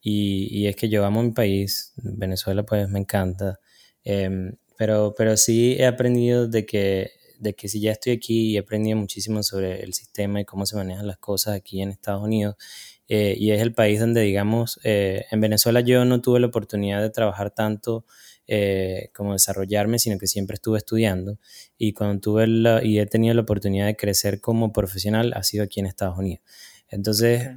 y, 0.00 0.48
y 0.50 0.66
es 0.66 0.76
que 0.76 0.88
yo 0.88 1.04
amo 1.04 1.22
mi 1.22 1.32
país, 1.32 1.92
Venezuela 1.96 2.62
pues 2.62 2.88
me 2.88 2.98
encanta, 2.98 3.60
em, 4.04 4.56
pero, 4.78 5.14
pero 5.14 5.36
sí 5.36 5.76
he 5.78 5.84
aprendido 5.84 6.48
de 6.48 6.64
que, 6.64 7.10
de 7.38 7.52
que 7.52 7.68
si 7.68 7.80
ya 7.82 7.92
estoy 7.92 8.14
aquí 8.14 8.52
y 8.52 8.56
he 8.56 8.60
aprendido 8.60 8.96
muchísimo 8.96 9.42
sobre 9.42 9.82
el 9.82 9.92
sistema 9.92 10.40
y 10.40 10.46
cómo 10.46 10.64
se 10.64 10.76
manejan 10.76 11.06
las 11.06 11.18
cosas 11.18 11.54
aquí 11.54 11.82
en 11.82 11.90
Estados 11.90 12.22
Unidos 12.22 12.56
eh, 13.08 13.34
y 13.38 13.52
es 13.52 13.62
el 13.62 13.72
país 13.72 13.98
donde, 14.00 14.20
digamos, 14.20 14.78
eh, 14.84 15.24
en 15.30 15.40
Venezuela 15.40 15.80
yo 15.80 16.04
no 16.04 16.20
tuve 16.20 16.40
la 16.40 16.48
oportunidad 16.48 17.00
de 17.00 17.08
trabajar 17.08 17.50
tanto 17.50 18.04
eh, 18.46 19.10
como 19.14 19.32
desarrollarme, 19.32 19.98
sino 19.98 20.18
que 20.18 20.26
siempre 20.26 20.54
estuve 20.54 20.78
estudiando 20.78 21.38
y 21.78 21.94
cuando 21.94 22.20
tuve 22.20 22.46
la, 22.46 22.84
y 22.84 22.98
he 22.98 23.06
tenido 23.06 23.34
la 23.34 23.42
oportunidad 23.42 23.86
de 23.86 23.96
crecer 23.96 24.40
como 24.40 24.72
profesional 24.72 25.32
ha 25.34 25.42
sido 25.42 25.64
aquí 25.64 25.80
en 25.80 25.86
Estados 25.86 26.18
Unidos. 26.18 26.42
Entonces, 26.90 27.48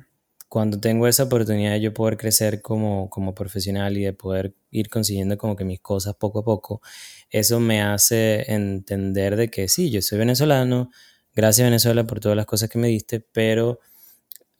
cuando 0.48 0.80
tengo 0.80 1.08
esa 1.08 1.24
oportunidad 1.24 1.72
de 1.72 1.82
yo 1.82 1.94
poder 1.94 2.18
crecer 2.18 2.62
como, 2.62 3.10
como 3.10 3.34
profesional 3.34 3.98
y 3.98 4.04
de 4.04 4.14
poder 4.14 4.54
ir 4.70 4.90
consiguiendo 4.90 5.38
como 5.38 5.56
que 5.56 5.64
mis 5.64 5.80
cosas 5.80 6.16
poco 6.16 6.40
a 6.40 6.44
poco, 6.44 6.82
eso 7.30 7.60
me 7.60 7.82
hace 7.82 8.52
entender 8.52 9.38
de 9.38 9.50
que 9.50 9.68
sí, 9.70 9.90
yo 9.90 10.02
soy 10.02 10.18
venezolano, 10.18 10.92
gracias 11.34 11.66
Venezuela 11.66 12.06
por 12.06 12.20
todas 12.20 12.36
las 12.36 12.46
cosas 12.46 12.70
que 12.70 12.80
me 12.80 12.90
diste, 12.90 13.22
pero 13.22 13.80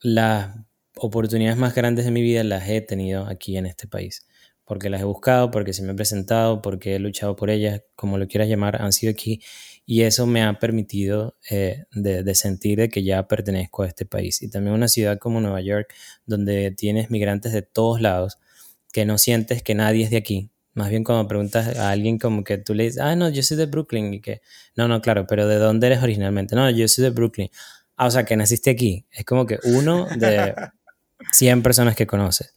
la 0.00 0.66
oportunidades 0.96 1.58
más 1.58 1.74
grandes 1.74 2.04
de 2.04 2.10
mi 2.10 2.22
vida 2.22 2.44
las 2.44 2.68
he 2.68 2.80
tenido 2.80 3.26
aquí 3.26 3.56
en 3.56 3.66
este 3.66 3.86
país. 3.86 4.26
Porque 4.64 4.90
las 4.90 5.00
he 5.00 5.04
buscado, 5.04 5.50
porque 5.50 5.72
se 5.72 5.82
me 5.82 5.92
he 5.92 5.94
presentado, 5.94 6.62
porque 6.62 6.94
he 6.94 6.98
luchado 6.98 7.34
por 7.34 7.50
ellas, 7.50 7.82
como 7.96 8.16
lo 8.16 8.28
quieras 8.28 8.48
llamar, 8.48 8.80
han 8.80 8.92
sido 8.92 9.10
aquí. 9.10 9.42
Y 9.84 10.02
eso 10.02 10.26
me 10.26 10.42
ha 10.42 10.58
permitido 10.58 11.36
eh, 11.50 11.84
de, 11.92 12.34
sentir 12.34 12.78
de 12.78 12.88
que 12.88 13.02
ya 13.02 13.26
pertenezco 13.26 13.82
a 13.82 13.88
este 13.88 14.06
país. 14.06 14.40
Y 14.42 14.48
también 14.48 14.74
una 14.74 14.88
ciudad 14.88 15.18
como 15.18 15.40
Nueva 15.40 15.60
York, 15.60 15.92
donde 16.26 16.70
tienes 16.70 17.10
migrantes 17.10 17.52
de 17.52 17.62
todos 17.62 18.00
lados, 18.00 18.38
que 18.92 19.04
no 19.04 19.18
sientes 19.18 19.62
que 19.62 19.74
nadie 19.74 20.04
es 20.04 20.10
de 20.10 20.18
aquí. 20.18 20.50
Más 20.74 20.88
bien 20.88 21.04
cuando 21.04 21.28
preguntas 21.28 21.76
a 21.76 21.90
alguien 21.90 22.18
como 22.18 22.44
que 22.44 22.56
tú 22.56 22.74
le 22.74 22.84
dices, 22.84 23.00
ah, 23.00 23.16
no, 23.16 23.28
yo 23.28 23.42
soy 23.42 23.56
de 23.56 23.66
Brooklyn. 23.66 24.14
Y 24.14 24.20
que, 24.20 24.40
no, 24.76 24.86
no, 24.88 25.02
claro, 25.02 25.26
pero 25.26 25.48
¿de 25.48 25.56
dónde 25.56 25.88
eres 25.88 26.02
originalmente? 26.02 26.54
No, 26.54 26.70
yo 26.70 26.86
soy 26.88 27.04
de 27.04 27.10
Brooklyn. 27.10 27.50
Ah, 27.96 28.06
o 28.06 28.10
sea, 28.10 28.24
que 28.24 28.36
naciste 28.36 28.70
aquí. 28.70 29.06
Es 29.10 29.24
como 29.24 29.46
que 29.46 29.58
uno 29.64 30.06
de 30.16 30.54
100 31.30 31.62
personas 31.62 31.96
que 31.96 32.06
conoce. 32.06 32.50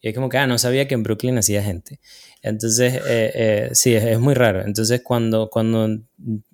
Y 0.00 0.08
es 0.08 0.14
como 0.14 0.28
que, 0.28 0.38
ah, 0.38 0.46
no 0.46 0.58
sabía 0.58 0.86
que 0.86 0.94
en 0.94 1.02
Brooklyn 1.02 1.38
hacía 1.38 1.62
gente. 1.62 2.00
Entonces, 2.42 2.94
eh, 2.94 3.32
eh, 3.34 3.70
sí, 3.72 3.94
es, 3.94 4.18
muy 4.20 4.34
raro. 4.34 4.62
Entonces, 4.64 5.00
cuando, 5.02 5.50
cuando 5.50 5.88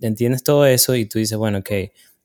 entiendes 0.00 0.42
todo 0.42 0.64
eso 0.64 0.94
y 0.94 1.06
tú 1.06 1.18
dices, 1.18 1.36
bueno, 1.36 1.58
ok, 1.58 1.70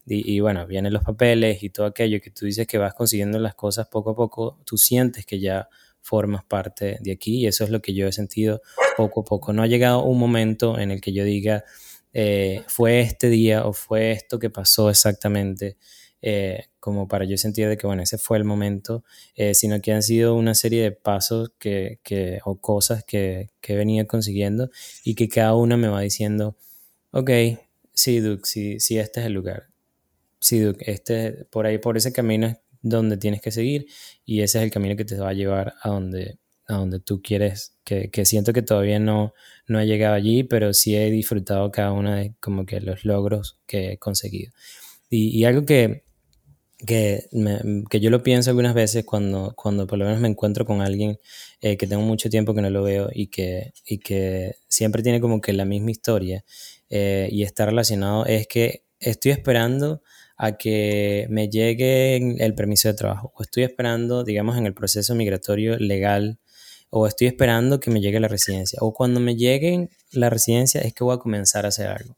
y, 0.09 0.39
bueno, 0.39 0.65
vienen 0.65 0.93
los 0.93 1.03
papeles 1.03 1.63
y 1.63 1.69
todo 1.69 1.85
aquello 1.85 2.21
que 2.21 2.31
tú 2.31 2.45
dices 2.45 2.65
que 2.65 2.77
vas 2.77 2.93
consiguiendo 2.93 3.39
las 3.39 3.55
cosas 3.55 3.89
poco 3.89 4.11
a 4.11 4.15
poco, 4.15 4.57
tú 4.65 4.77
sientes 4.77 5.25
que 5.25 5.37
ya 5.37 5.67
formas 6.01 6.45
parte 6.45 6.97
de 7.01 7.11
aquí 7.11 7.39
y 7.39 7.47
eso 7.47 7.65
es 7.65 7.69
lo 7.71 7.81
que 7.81 7.93
yo 7.93 8.07
he 8.07 8.13
sentido 8.13 8.61
poco 8.95 9.21
a 9.21 9.25
poco. 9.25 9.51
No 9.51 9.63
ha 9.63 9.67
llegado 9.67 10.03
un 10.03 10.17
momento 10.17 10.79
en 10.79 10.91
el 10.91 11.01
que 11.01 11.11
yo 11.11 11.25
diga, 11.25 11.65
eh, 12.13 12.63
fue 12.67 13.01
este 13.01 13.29
día 13.29 13.65
o 13.65 13.73
fue 13.73 14.11
esto 14.11 14.39
que 14.39 14.49
pasó 14.49 14.89
exactamente. 14.89 15.75
Eh, 16.21 16.65
como 16.79 17.07
para 17.07 17.25
yo 17.25 17.37
sentir 17.37 17.67
de 17.67 17.77
que, 17.77 17.85
bueno, 17.85 18.01
ese 18.01 18.17
fue 18.17 18.37
el 18.37 18.43
momento, 18.43 19.03
eh, 19.35 19.53
sino 19.53 19.79
que 19.81 19.93
han 19.93 20.01
sido 20.01 20.35
una 20.35 20.55
serie 20.55 20.81
de 20.81 20.91
pasos 20.91 21.51
que, 21.59 21.99
que 22.03 22.39
o 22.45 22.59
cosas 22.59 23.03
que, 23.03 23.49
que, 23.61 23.75
venido 23.75 24.07
consiguiendo 24.07 24.69
y 25.03 25.15
que 25.15 25.29
cada 25.29 25.53
una 25.55 25.77
me 25.77 25.89
va 25.89 26.01
diciendo, 26.01 26.55
ok, 27.11 27.29
sí, 27.93 28.19
Duke, 28.19 28.43
sí, 28.45 28.79
sí, 28.79 28.97
este 28.97 29.19
es 29.19 29.27
el 29.27 29.33
lugar. 29.33 29.67
Sí, 30.39 30.59
Duke, 30.59 30.91
este, 30.91 31.45
por 31.45 31.65
ahí, 31.67 31.77
por 31.77 31.97
ese 31.97 32.11
camino 32.13 32.47
es 32.47 32.57
donde 32.81 33.17
tienes 33.17 33.41
que 33.41 33.51
seguir 33.51 33.87
y 34.25 34.41
ese 34.41 34.59
es 34.59 34.63
el 34.63 34.71
camino 34.71 34.95
que 34.95 35.05
te 35.05 35.17
va 35.17 35.29
a 35.29 35.33
llevar 35.33 35.75
a 35.81 35.89
donde, 35.89 36.39
a 36.67 36.75
donde 36.75 36.99
tú 36.99 37.21
quieres, 37.21 37.75
que, 37.83 38.09
que 38.09 38.25
siento 38.25 38.53
que 38.53 38.61
todavía 38.63 38.99
no, 38.99 39.33
no 39.67 39.79
he 39.79 39.85
llegado 39.85 40.15
allí, 40.15 40.43
pero 40.43 40.73
sí 40.73 40.95
he 40.95 41.11
disfrutado 41.11 41.71
cada 41.71 41.91
uno 41.91 42.13
de 42.15 42.33
como 42.39 42.65
que 42.65 42.81
los 42.81 43.05
logros 43.05 43.59
que 43.67 43.93
he 43.93 43.97
conseguido. 43.97 44.51
Y, 45.09 45.29
y 45.37 45.45
algo 45.45 45.65
que, 45.65 46.06
que, 46.85 47.27
que, 47.89 47.99
yo 47.99 48.09
lo 48.09 48.21
pienso 48.21 48.51
algunas 48.51 48.73
veces 48.75 49.03
cuando, 49.03 49.53
cuando 49.55 49.87
por 49.87 49.97
lo 49.97 50.05
menos 50.05 50.21
me 50.21 50.27
encuentro 50.27 50.65
con 50.65 50.81
alguien 50.81 51.17
eh, 51.61 51.75
que 51.77 51.87
tengo 51.87 52.03
mucho 52.03 52.29
tiempo 52.29 52.53
que 52.53 52.61
no 52.61 52.69
lo 52.69 52.83
veo 52.83 53.09
y 53.11 53.27
que, 53.27 53.73
y 53.85 53.97
que 53.97 54.55
siempre 54.67 55.01
tiene 55.01 55.19
como 55.19 55.41
que 55.41 55.53
la 55.53 55.65
misma 55.65 55.91
historia 55.91 56.45
eh, 56.89 57.29
y 57.31 57.43
está 57.43 57.65
relacionado, 57.65 58.25
es 58.25 58.47
que 58.47 58.83
estoy 58.99 59.31
esperando 59.31 60.01
a 60.37 60.57
que 60.57 61.25
me 61.29 61.49
llegue 61.49 62.17
el 62.17 62.53
permiso 62.53 62.89
de 62.89 62.93
trabajo 62.93 63.33
o 63.35 63.41
estoy 63.41 63.63
esperando, 63.63 64.23
digamos, 64.23 64.55
en 64.57 64.67
el 64.67 64.75
proceso 64.75 65.15
migratorio 65.15 65.77
legal 65.77 66.39
o 66.89 67.07
estoy 67.07 67.27
esperando 67.27 67.79
que 67.79 67.91
me 67.91 68.01
llegue 68.01 68.19
la 68.19 68.27
residencia, 68.27 68.79
o 68.81 68.93
cuando 68.93 69.19
me 69.19 69.35
llegue 69.35 69.89
la 70.11 70.29
residencia 70.29 70.81
es 70.81 70.93
que 70.93 71.03
voy 71.03 71.15
a 71.15 71.19
comenzar 71.19 71.65
a 71.65 71.69
hacer 71.69 71.87
algo. 71.87 72.15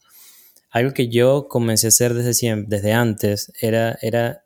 Algo 0.69 0.93
que 0.93 1.07
yo 1.07 1.47
comencé 1.47 1.87
a 1.87 1.89
hacer 1.89 2.13
desde 2.13 2.35
siempre, 2.35 2.77
desde 2.77 2.93
antes, 2.93 3.51
era, 3.59 3.97
era 4.01 4.43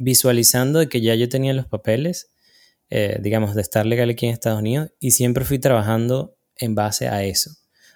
visualizando 0.00 0.78
de 0.80 0.88
que 0.88 1.00
ya 1.00 1.14
yo 1.14 1.28
tenía 1.28 1.52
los 1.52 1.66
papeles, 1.66 2.30
eh, 2.88 3.18
digamos, 3.20 3.54
de 3.54 3.62
estar 3.62 3.86
legal 3.86 4.10
aquí 4.10 4.26
en 4.26 4.32
Estados 4.32 4.58
Unidos, 4.58 4.90
y 4.98 5.12
siempre 5.12 5.44
fui 5.44 5.58
trabajando 5.58 6.36
en 6.56 6.74
base 6.74 7.08
a 7.08 7.22
eso, 7.22 7.50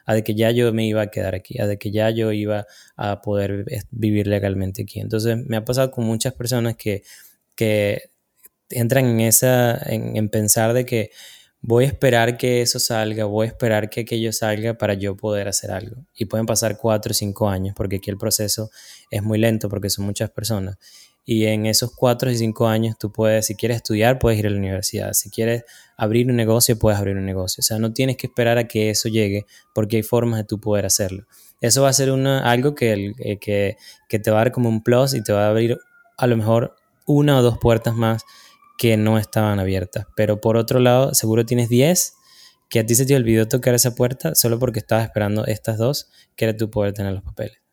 a 0.06 0.14
de 0.14 0.22
que 0.22 0.34
ya 0.34 0.50
yo 0.50 0.72
me 0.72 0.86
iba 0.86 1.02
a 1.02 1.10
quedar 1.10 1.34
aquí, 1.34 1.60
a 1.60 1.66
de 1.66 1.78
que 1.78 1.90
ya 1.90 2.10
yo 2.10 2.30
iba 2.30 2.66
a 2.96 3.20
poder 3.22 3.64
vivir 3.90 4.26
legalmente 4.26 4.82
aquí. 4.82 5.00
Entonces 5.00 5.38
me 5.46 5.56
ha 5.56 5.64
pasado 5.64 5.90
con 5.90 6.04
muchas 6.04 6.34
personas 6.34 6.76
que, 6.76 7.02
que 7.56 8.10
entran 8.70 9.06
en 9.06 9.20
esa, 9.20 9.78
en, 9.86 10.28
pensar 10.28 10.74
de 10.74 10.84
que 10.84 11.10
voy 11.60 11.84
a 11.84 11.88
esperar 11.88 12.36
que 12.36 12.60
eso 12.60 12.78
salga, 12.78 13.24
voy 13.24 13.46
a 13.46 13.48
esperar 13.48 13.88
que 13.88 14.02
aquello 14.02 14.32
salga 14.32 14.74
para 14.74 14.94
yo 14.94 15.16
poder 15.16 15.48
hacer 15.48 15.70
algo. 15.70 16.04
Y 16.14 16.26
pueden 16.26 16.44
pasar 16.44 16.76
cuatro 16.76 17.12
o 17.12 17.14
cinco 17.14 17.48
años, 17.48 17.74
porque 17.74 17.96
aquí 17.96 18.10
el 18.10 18.18
proceso 18.18 18.70
es 19.10 19.22
muy 19.22 19.38
lento, 19.38 19.68
porque 19.70 19.88
son 19.88 20.04
muchas 20.04 20.30
personas. 20.30 20.76
Y 21.24 21.46
en 21.46 21.64
esos 21.66 21.92
cuatro 21.94 22.30
y 22.30 22.36
cinco 22.36 22.68
años 22.68 22.96
tú 22.98 23.10
puedes, 23.10 23.46
si 23.46 23.54
quieres 23.54 23.78
estudiar, 23.78 24.18
puedes 24.18 24.38
ir 24.38 24.46
a 24.46 24.50
la 24.50 24.58
universidad. 24.58 25.12
Si 25.14 25.30
quieres 25.30 25.64
abrir 25.96 26.28
un 26.28 26.36
negocio, 26.36 26.78
puedes 26.78 26.98
abrir 26.98 27.16
un 27.16 27.24
negocio. 27.24 27.62
O 27.62 27.64
sea, 27.64 27.78
no 27.78 27.92
tienes 27.92 28.16
que 28.16 28.26
esperar 28.26 28.58
a 28.58 28.68
que 28.68 28.90
eso 28.90 29.08
llegue, 29.08 29.46
porque 29.74 29.96
hay 29.96 30.02
formas 30.02 30.40
de 30.40 30.44
tú 30.44 30.60
poder 30.60 30.84
hacerlo. 30.84 31.24
Eso 31.60 31.82
va 31.82 31.88
a 31.88 31.94
ser 31.94 32.10
una, 32.10 32.40
algo 32.50 32.74
que, 32.74 33.12
eh, 33.18 33.38
que, 33.38 33.76
que 34.08 34.18
te 34.18 34.30
va 34.30 34.38
a 34.38 34.44
dar 34.44 34.52
como 34.52 34.68
un 34.68 34.82
plus 34.82 35.14
y 35.14 35.22
te 35.22 35.32
va 35.32 35.46
a 35.46 35.50
abrir 35.50 35.78
a 36.18 36.26
lo 36.26 36.36
mejor 36.36 36.76
una 37.06 37.38
o 37.38 37.42
dos 37.42 37.58
puertas 37.58 37.94
más 37.94 38.24
que 38.76 38.96
no 38.96 39.18
estaban 39.18 39.58
abiertas. 39.58 40.06
Pero 40.16 40.40
por 40.40 40.56
otro 40.56 40.78
lado, 40.78 41.14
seguro 41.14 41.46
tienes 41.46 41.68
10 41.68 42.14
que 42.68 42.80
a 42.80 42.86
ti 42.86 42.94
se 42.94 43.06
te 43.06 43.14
olvidó 43.14 43.46
tocar 43.46 43.74
esa 43.74 43.94
puerta 43.94 44.34
solo 44.34 44.58
porque 44.58 44.80
estabas 44.80 45.04
esperando 45.04 45.46
estas 45.46 45.78
dos, 45.78 46.10
que 46.34 46.44
era 46.46 46.56
tu 46.56 46.70
poder 46.70 46.92
tener 46.92 47.12
los 47.12 47.22
papeles. 47.22 47.63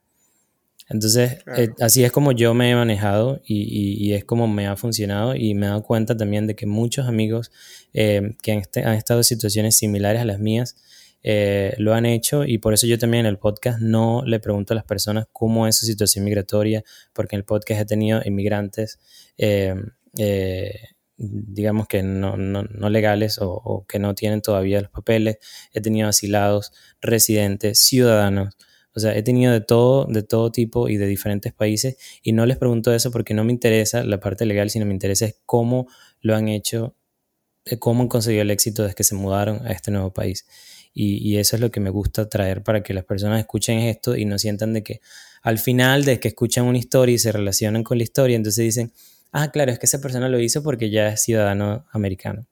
Entonces, 0.91 1.39
eh, 1.57 1.69
así 1.79 2.03
es 2.03 2.11
como 2.11 2.31
yo 2.31 2.53
me 2.53 2.69
he 2.69 2.75
manejado 2.75 3.41
y, 3.45 4.13
es 4.13 4.25
como 4.25 4.47
me 4.47 4.67
ha 4.67 4.75
funcionado 4.75 5.35
y 5.35 5.53
me 5.53 5.65
he 5.65 5.69
dado 5.69 5.83
cuenta 5.83 6.17
también 6.17 6.47
de 6.47 6.55
que 6.55 6.65
muchos 6.65 7.07
amigos 7.07 7.51
eh, 7.93 8.35
que 8.41 8.51
han, 8.51 8.59
este, 8.59 8.83
han, 8.83 8.95
estado 8.95 9.21
en 9.21 9.23
situaciones 9.23 9.77
similares 9.77 10.21
a 10.21 10.25
las 10.25 10.39
mías 10.39 10.75
eh, 11.23 11.75
lo 11.77 11.93
han 11.93 12.05
hecho 12.05 12.45
y 12.45 12.57
por 12.57 12.73
eso 12.73 12.87
yo 12.87 12.97
también 12.97 13.25
en 13.25 13.29
el 13.29 13.37
podcast 13.37 13.79
no 13.79 14.23
le 14.25 14.39
pregunto 14.39 14.73
a 14.73 14.75
las 14.75 14.85
personas 14.85 15.27
cómo 15.31 15.67
es 15.67 15.77
su 15.77 15.85
situación 15.85 16.25
migratoria, 16.25 16.83
porque 17.13 17.35
en 17.35 17.39
el 17.39 17.45
podcast 17.45 17.81
he 17.81 17.85
tenido 17.85 18.21
inmigrantes 18.25 18.99
digamos 21.21 21.87
que 21.87 22.01
no, 22.01 22.35
legales 22.89 23.37
o, 23.39 23.85
que 23.87 23.99
no 23.99 24.15
tienen 24.15 24.41
todavía 24.41 24.81
los 24.81 24.89
papeles. 24.89 25.37
He 25.73 25.81
tenido 25.81 26.09
asilados, 26.09 26.73
residentes, 27.01 27.79
ciudadanos. 27.79 28.55
O 28.93 28.99
sea, 28.99 29.15
he 29.15 29.23
tenido 29.23 29.53
de 29.53 29.61
todo, 29.61 30.05
de 30.05 30.23
todo 30.23 30.51
tipo 30.51 30.89
y 30.89 30.97
de 30.97 31.07
diferentes 31.07 31.53
países 31.53 31.97
y 32.21 32.33
no 32.33 32.45
les 32.45 32.57
pregunto 32.57 32.93
eso 32.93 33.11
porque 33.11 33.33
no 33.33 33.43
me 33.43 33.51
interesa 33.53 34.03
la 34.03 34.19
parte 34.19 34.45
legal, 34.45 34.69
sino 34.69 34.85
me 34.85 34.93
interesa 34.93 35.25
es 35.25 35.37
cómo 35.45 35.87
lo 36.19 36.35
han 36.35 36.49
hecho, 36.49 36.95
eh, 37.65 37.79
cómo 37.79 38.03
han 38.03 38.09
conseguido 38.09 38.41
el 38.41 38.51
éxito 38.51 38.83
desde 38.83 38.95
que 38.95 39.03
se 39.03 39.15
mudaron 39.15 39.65
a 39.65 39.71
este 39.71 39.91
nuevo 39.91 40.11
país. 40.13 40.45
Y, 40.93 41.17
y, 41.25 41.37
eso 41.37 41.55
es 41.55 41.61
lo 41.61 41.71
que 41.71 41.79
me 41.79 41.89
gusta 41.89 42.27
traer 42.27 42.63
para 42.63 42.83
que 42.83 42.93
las 42.93 43.05
personas 43.05 43.39
escuchen 43.39 43.79
esto 43.79 44.17
y 44.17 44.25
no 44.25 44.37
sientan 44.37 44.73
de 44.73 44.83
que 44.83 44.99
al 45.41 45.57
final 45.57 46.03
de 46.03 46.19
que 46.19 46.27
escuchan 46.27 46.65
una 46.65 46.77
historia 46.77 47.15
y 47.15 47.17
se 47.17 47.31
relacionan 47.31 47.83
con 47.83 47.97
la 47.97 48.03
historia, 48.03 48.35
entonces 48.35 48.65
dicen, 48.65 48.91
ah, 49.31 49.51
claro, 49.51 49.71
es 49.71 49.79
que 49.79 49.85
esa 49.85 50.01
persona 50.01 50.29
lo 50.29 50.39
hizo 50.39 50.61
porque 50.63 50.89
ya 50.89 51.09
es 51.09 51.21
ciudadano 51.23 51.85
americano. 51.91 52.45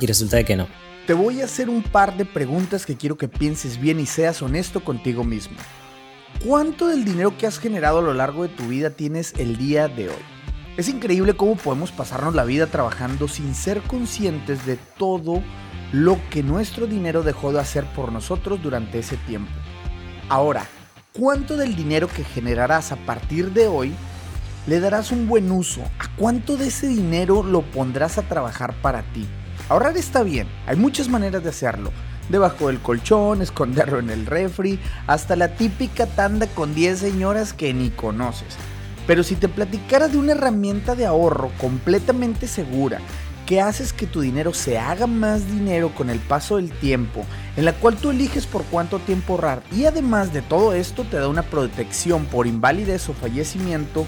Y 0.00 0.06
resulta 0.06 0.36
de 0.36 0.44
que 0.44 0.56
no. 0.56 0.91
Te 1.06 1.14
voy 1.14 1.40
a 1.40 1.46
hacer 1.46 1.68
un 1.68 1.82
par 1.82 2.16
de 2.16 2.24
preguntas 2.24 2.86
que 2.86 2.96
quiero 2.96 3.16
que 3.16 3.26
pienses 3.26 3.80
bien 3.80 3.98
y 3.98 4.06
seas 4.06 4.40
honesto 4.40 4.84
contigo 4.84 5.24
mismo. 5.24 5.56
¿Cuánto 6.44 6.86
del 6.86 7.04
dinero 7.04 7.36
que 7.36 7.46
has 7.46 7.58
generado 7.58 7.98
a 7.98 8.02
lo 8.02 8.14
largo 8.14 8.44
de 8.44 8.48
tu 8.48 8.68
vida 8.68 8.90
tienes 8.90 9.34
el 9.36 9.56
día 9.56 9.88
de 9.88 10.10
hoy? 10.10 10.22
Es 10.76 10.88
increíble 10.88 11.34
cómo 11.34 11.56
podemos 11.56 11.90
pasarnos 11.90 12.36
la 12.36 12.44
vida 12.44 12.68
trabajando 12.68 13.26
sin 13.26 13.54
ser 13.56 13.82
conscientes 13.82 14.64
de 14.64 14.76
todo 14.96 15.42
lo 15.90 16.18
que 16.30 16.44
nuestro 16.44 16.86
dinero 16.86 17.24
dejó 17.24 17.52
de 17.52 17.58
hacer 17.58 17.84
por 17.96 18.12
nosotros 18.12 18.62
durante 18.62 19.00
ese 19.00 19.16
tiempo. 19.16 19.50
Ahora, 20.28 20.66
¿cuánto 21.12 21.56
del 21.56 21.74
dinero 21.74 22.06
que 22.06 22.22
generarás 22.22 22.92
a 22.92 22.96
partir 22.96 23.52
de 23.52 23.66
hoy 23.66 23.92
le 24.66 24.78
darás 24.78 25.10
un 25.10 25.26
buen 25.26 25.50
uso. 25.50 25.82
¿A 25.98 26.14
cuánto 26.16 26.56
de 26.56 26.68
ese 26.68 26.86
dinero 26.86 27.42
lo 27.42 27.62
pondrás 27.62 28.18
a 28.18 28.22
trabajar 28.22 28.74
para 28.80 29.02
ti? 29.12 29.26
Ahorrar 29.72 29.96
está 29.96 30.22
bien, 30.22 30.48
hay 30.66 30.76
muchas 30.76 31.08
maneras 31.08 31.42
de 31.42 31.48
hacerlo. 31.48 31.92
Debajo 32.28 32.66
del 32.66 32.80
colchón, 32.80 33.40
esconderlo 33.40 34.00
en 34.00 34.10
el 34.10 34.26
refri, 34.26 34.78
hasta 35.06 35.34
la 35.34 35.54
típica 35.54 36.04
tanda 36.04 36.46
con 36.46 36.74
10 36.74 36.98
señoras 36.98 37.54
que 37.54 37.72
ni 37.72 37.88
conoces. 37.88 38.58
Pero 39.06 39.22
si 39.22 39.34
te 39.34 39.48
platicara 39.48 40.08
de 40.08 40.18
una 40.18 40.32
herramienta 40.32 40.94
de 40.94 41.06
ahorro 41.06 41.50
completamente 41.56 42.48
segura, 42.48 42.98
que 43.46 43.62
haces 43.62 43.94
que 43.94 44.06
tu 44.06 44.20
dinero 44.20 44.52
se 44.52 44.78
haga 44.78 45.06
más 45.06 45.50
dinero 45.50 45.90
con 45.94 46.10
el 46.10 46.18
paso 46.18 46.56
del 46.56 46.70
tiempo, 46.70 47.24
en 47.56 47.64
la 47.64 47.72
cual 47.72 47.96
tú 47.96 48.10
eliges 48.10 48.46
por 48.46 48.64
cuánto 48.64 48.98
tiempo 48.98 49.32
ahorrar 49.32 49.62
y 49.72 49.86
además 49.86 50.34
de 50.34 50.42
todo 50.42 50.74
esto 50.74 51.04
te 51.04 51.16
da 51.16 51.28
una 51.28 51.44
protección 51.44 52.26
por 52.26 52.46
invalidez 52.46 53.08
o 53.08 53.14
fallecimiento, 53.14 54.04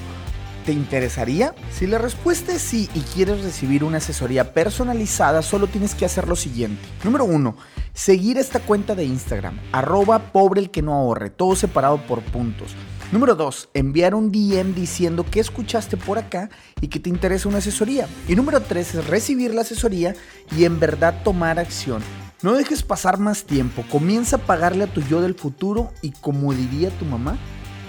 ¿Te 0.64 0.72
interesaría? 0.72 1.54
Si 1.70 1.86
la 1.86 1.98
respuesta 1.98 2.54
es 2.54 2.62
sí 2.62 2.88
y 2.94 3.00
quieres 3.00 3.44
recibir 3.44 3.84
una 3.84 3.98
asesoría 3.98 4.54
personalizada, 4.54 5.42
solo 5.42 5.66
tienes 5.66 5.94
que 5.94 6.06
hacer 6.06 6.26
lo 6.26 6.36
siguiente. 6.36 6.80
Número 7.04 7.24
uno, 7.24 7.54
seguir 7.92 8.38
esta 8.38 8.60
cuenta 8.60 8.94
de 8.94 9.04
Instagram, 9.04 9.60
arroba 9.72 10.32
pobre 10.32 10.62
el 10.62 10.70
que 10.70 10.80
no 10.80 10.94
ahorre, 10.94 11.28
todo 11.28 11.54
separado 11.54 11.98
por 12.06 12.22
puntos. 12.22 12.74
Número 13.12 13.34
2. 13.34 13.68
Enviar 13.74 14.14
un 14.14 14.32
DM 14.32 14.74
diciendo 14.74 15.26
que 15.30 15.38
escuchaste 15.38 15.98
por 15.98 16.16
acá 16.16 16.48
y 16.80 16.88
que 16.88 16.98
te 16.98 17.10
interesa 17.10 17.48
una 17.48 17.58
asesoría. 17.58 18.08
Y 18.26 18.34
número 18.34 18.62
3 18.62 18.94
es 18.94 19.06
recibir 19.06 19.52
la 19.52 19.60
asesoría 19.60 20.14
y 20.56 20.64
en 20.64 20.80
verdad 20.80 21.22
tomar 21.22 21.58
acción. 21.58 22.02
No 22.42 22.54
dejes 22.54 22.82
pasar 22.82 23.18
más 23.18 23.44
tiempo, 23.44 23.84
comienza 23.90 24.36
a 24.36 24.40
pagarle 24.40 24.84
a 24.84 24.92
tu 24.92 25.02
yo 25.02 25.20
del 25.20 25.34
futuro 25.34 25.92
y 26.00 26.12
como 26.12 26.54
diría 26.54 26.88
tu 26.98 27.04
mamá, 27.04 27.38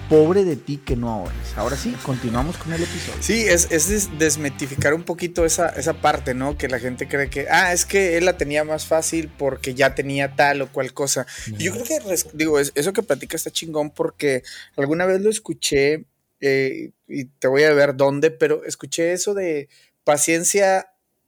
pobre 0.10 0.44
de 0.44 0.56
ti 0.56 0.78
que 0.78 0.96
no 0.96 1.10
ahorres. 1.10 1.56
Ahora 1.56 1.76
sí, 1.76 1.96
continuamos 2.04 2.58
con 2.58 2.74
el 2.74 2.84
episodio. 2.84 3.22
Sí, 3.22 3.46
es, 3.48 3.72
es 3.72 4.18
desmetificar 4.18 4.94
un 4.94 5.04
poquito 5.04 5.46
esa, 5.46 5.70
esa 5.70 5.94
parte, 5.94 6.34
¿no? 6.34 6.58
Que 6.58 6.68
la 6.68 6.80
gente 6.80 7.08
cree 7.08 7.30
que, 7.30 7.48
ah, 7.50 7.74
es 7.74 7.86
que 7.86 8.18
él 8.18 8.26
la 8.26 8.38
tenía 8.38 8.64
más 8.64 8.86
fácil 8.86 9.30
porque 9.38 9.74
ya 9.74 9.96
tenía 9.96 10.36
tal 10.36 10.62
o 10.62 10.72
cual 10.72 10.94
cosa. 10.94 11.26
Yo 11.58 11.72
creo 11.72 11.86
que, 11.86 12.00
digo, 12.34 12.60
eso 12.60 12.94
que 12.94 13.04
platica 13.04 13.36
está 13.36 13.52
chingón 13.52 13.92
porque 13.92 14.44
alguna 14.76 15.06
vez 15.06 15.22
lo 15.22 15.30
escuché 15.30 16.06
eh, 16.40 16.92
y 17.08 17.26
te 17.26 17.48
voy 17.48 17.64
a 17.64 17.74
ver 17.74 17.96
dónde, 17.96 18.32
pero 18.32 18.64
escuché 18.66 19.14
eso 19.14 19.34
de 19.34 19.70
paciencia 20.04 20.88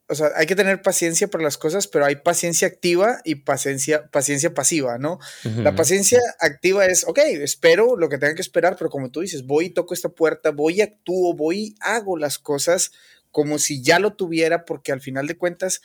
o 0.09 0.15
sea, 0.15 0.31
hay 0.35 0.45
que 0.45 0.55
tener 0.55 0.81
paciencia 0.81 1.27
por 1.27 1.41
las 1.41 1.57
cosas, 1.57 1.87
pero 1.87 2.05
hay 2.05 2.17
paciencia 2.17 2.67
activa 2.67 3.19
y 3.25 3.35
paciencia, 3.35 4.07
paciencia 4.09 4.53
pasiva, 4.53 4.97
¿no? 4.97 5.19
La 5.43 5.75
paciencia 5.75 6.19
activa 6.39 6.85
es, 6.85 7.03
ok, 7.05 7.19
espero 7.19 7.97
lo 7.97 8.07
que 8.07 8.17
tenga 8.17 8.33
que 8.33 8.41
esperar, 8.41 8.77
pero 8.77 8.89
como 8.89 9.11
tú 9.11 9.19
dices, 9.19 9.45
voy 9.45 9.65
y 9.65 9.69
toco 9.69 9.93
esta 9.93 10.09
puerta, 10.09 10.51
voy 10.51 10.75
y 10.75 10.81
actúo, 10.81 11.33
voy 11.33 11.57
y 11.57 11.75
hago 11.81 12.17
las 12.17 12.39
cosas 12.39 12.91
como 13.31 13.59
si 13.59 13.81
ya 13.83 13.99
lo 13.99 14.13
tuviera, 14.13 14.63
porque 14.63 14.93
al 14.93 15.01
final 15.01 15.27
de 15.27 15.37
cuentas, 15.37 15.81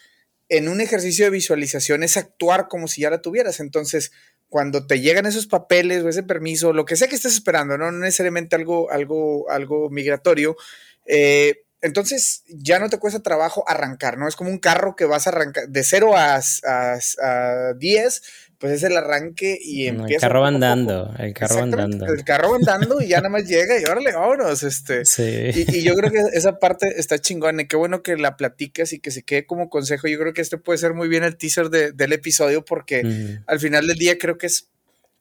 en 0.49 0.69
un 0.69 0.81
ejercicio 0.81 1.25
de 1.25 1.31
visualización 1.31 2.03
es 2.03 2.17
actuar 2.17 2.69
como 2.69 2.87
si 2.87 3.01
ya 3.01 3.11
la 3.11 3.23
tuvieras. 3.23 3.59
Entonces, 3.59 4.13
cuando 4.49 4.87
te 4.87 5.01
llegan 5.01 5.27
esos 5.27 5.47
papeles 5.47 6.05
o 6.05 6.09
ese 6.09 6.23
permiso, 6.23 6.73
lo 6.73 6.85
que 6.85 6.95
sea 6.95 7.09
que 7.09 7.17
estés 7.17 7.35
esperando, 7.35 7.77
no, 7.77 7.91
necesariamente 7.91 8.55
algo, 8.55 8.91
algo, 8.91 9.51
algo 9.51 9.91
migratorio, 9.91 10.57
eh, 11.07 11.62
entonces 11.83 12.45
ya 12.47 12.79
no 12.79 12.88
te 12.88 12.99
cuesta 12.99 13.21
trabajo 13.21 13.64
arrancar, 13.66 14.16
¿no? 14.16 14.29
Es 14.29 14.37
como 14.37 14.51
un 14.51 14.59
carro 14.59 14.95
que 14.95 15.05
vas 15.05 15.27
a 15.27 15.31
arrancar 15.31 15.68
de 15.68 15.83
0 15.83 16.16
a, 16.16 16.37
a, 16.38 17.75
10, 17.77 18.23
pues 18.59 18.73
es 18.73 18.83
el 18.85 18.97
arranque 18.97 19.59
y 19.61 19.88
empieza. 19.88 20.27
El 20.27 20.33
carro 20.33 20.45
andando, 20.47 21.12
el 21.18 21.35
carro 21.35 21.59
andando. 21.59 22.07
El 22.07 22.25
carro 22.25 22.55
andando 22.55 23.03
y 23.03 23.09
ya 23.09 23.16
nada 23.16 23.31
más 23.31 23.49
llega 23.49 23.81
y 23.81 23.85
órale, 23.85 24.12
vámonos. 24.12 24.62
Este. 24.62 25.05
Sí. 25.05 25.51
Y, 25.55 25.83
yo 25.83 25.95
creo 25.95 26.12
que 26.12 26.21
esa 26.33 26.61
parte 26.61 26.95
está 26.97 27.18
chingona 27.18 27.62
y 27.62 27.66
qué 27.66 27.77
bueno 27.77 28.05
que 28.05 28.16
la 28.16 28.37
platicas 28.37 28.92
y 28.92 29.01
que 29.01 29.11
se 29.11 29.25
quede 29.25 29.45
como 29.45 29.68
consejo. 29.68 30.07
Yo 30.07 30.21
creo 30.21 30.33
que 30.33 30.42
este 30.42 30.59
puede 30.59 30.79
ser 30.79 30.95
muy 30.95 31.09
bien 31.09 31.25
el 31.25 31.37
teaser 31.37 31.68
del 31.68 32.12
episodio 32.12 32.64
porque 32.64 33.40
al 33.49 33.59
final 33.59 33.88
del 33.88 33.99
día 33.99 34.18
creo 34.18 34.38
que 34.38 34.47
es 34.47 34.68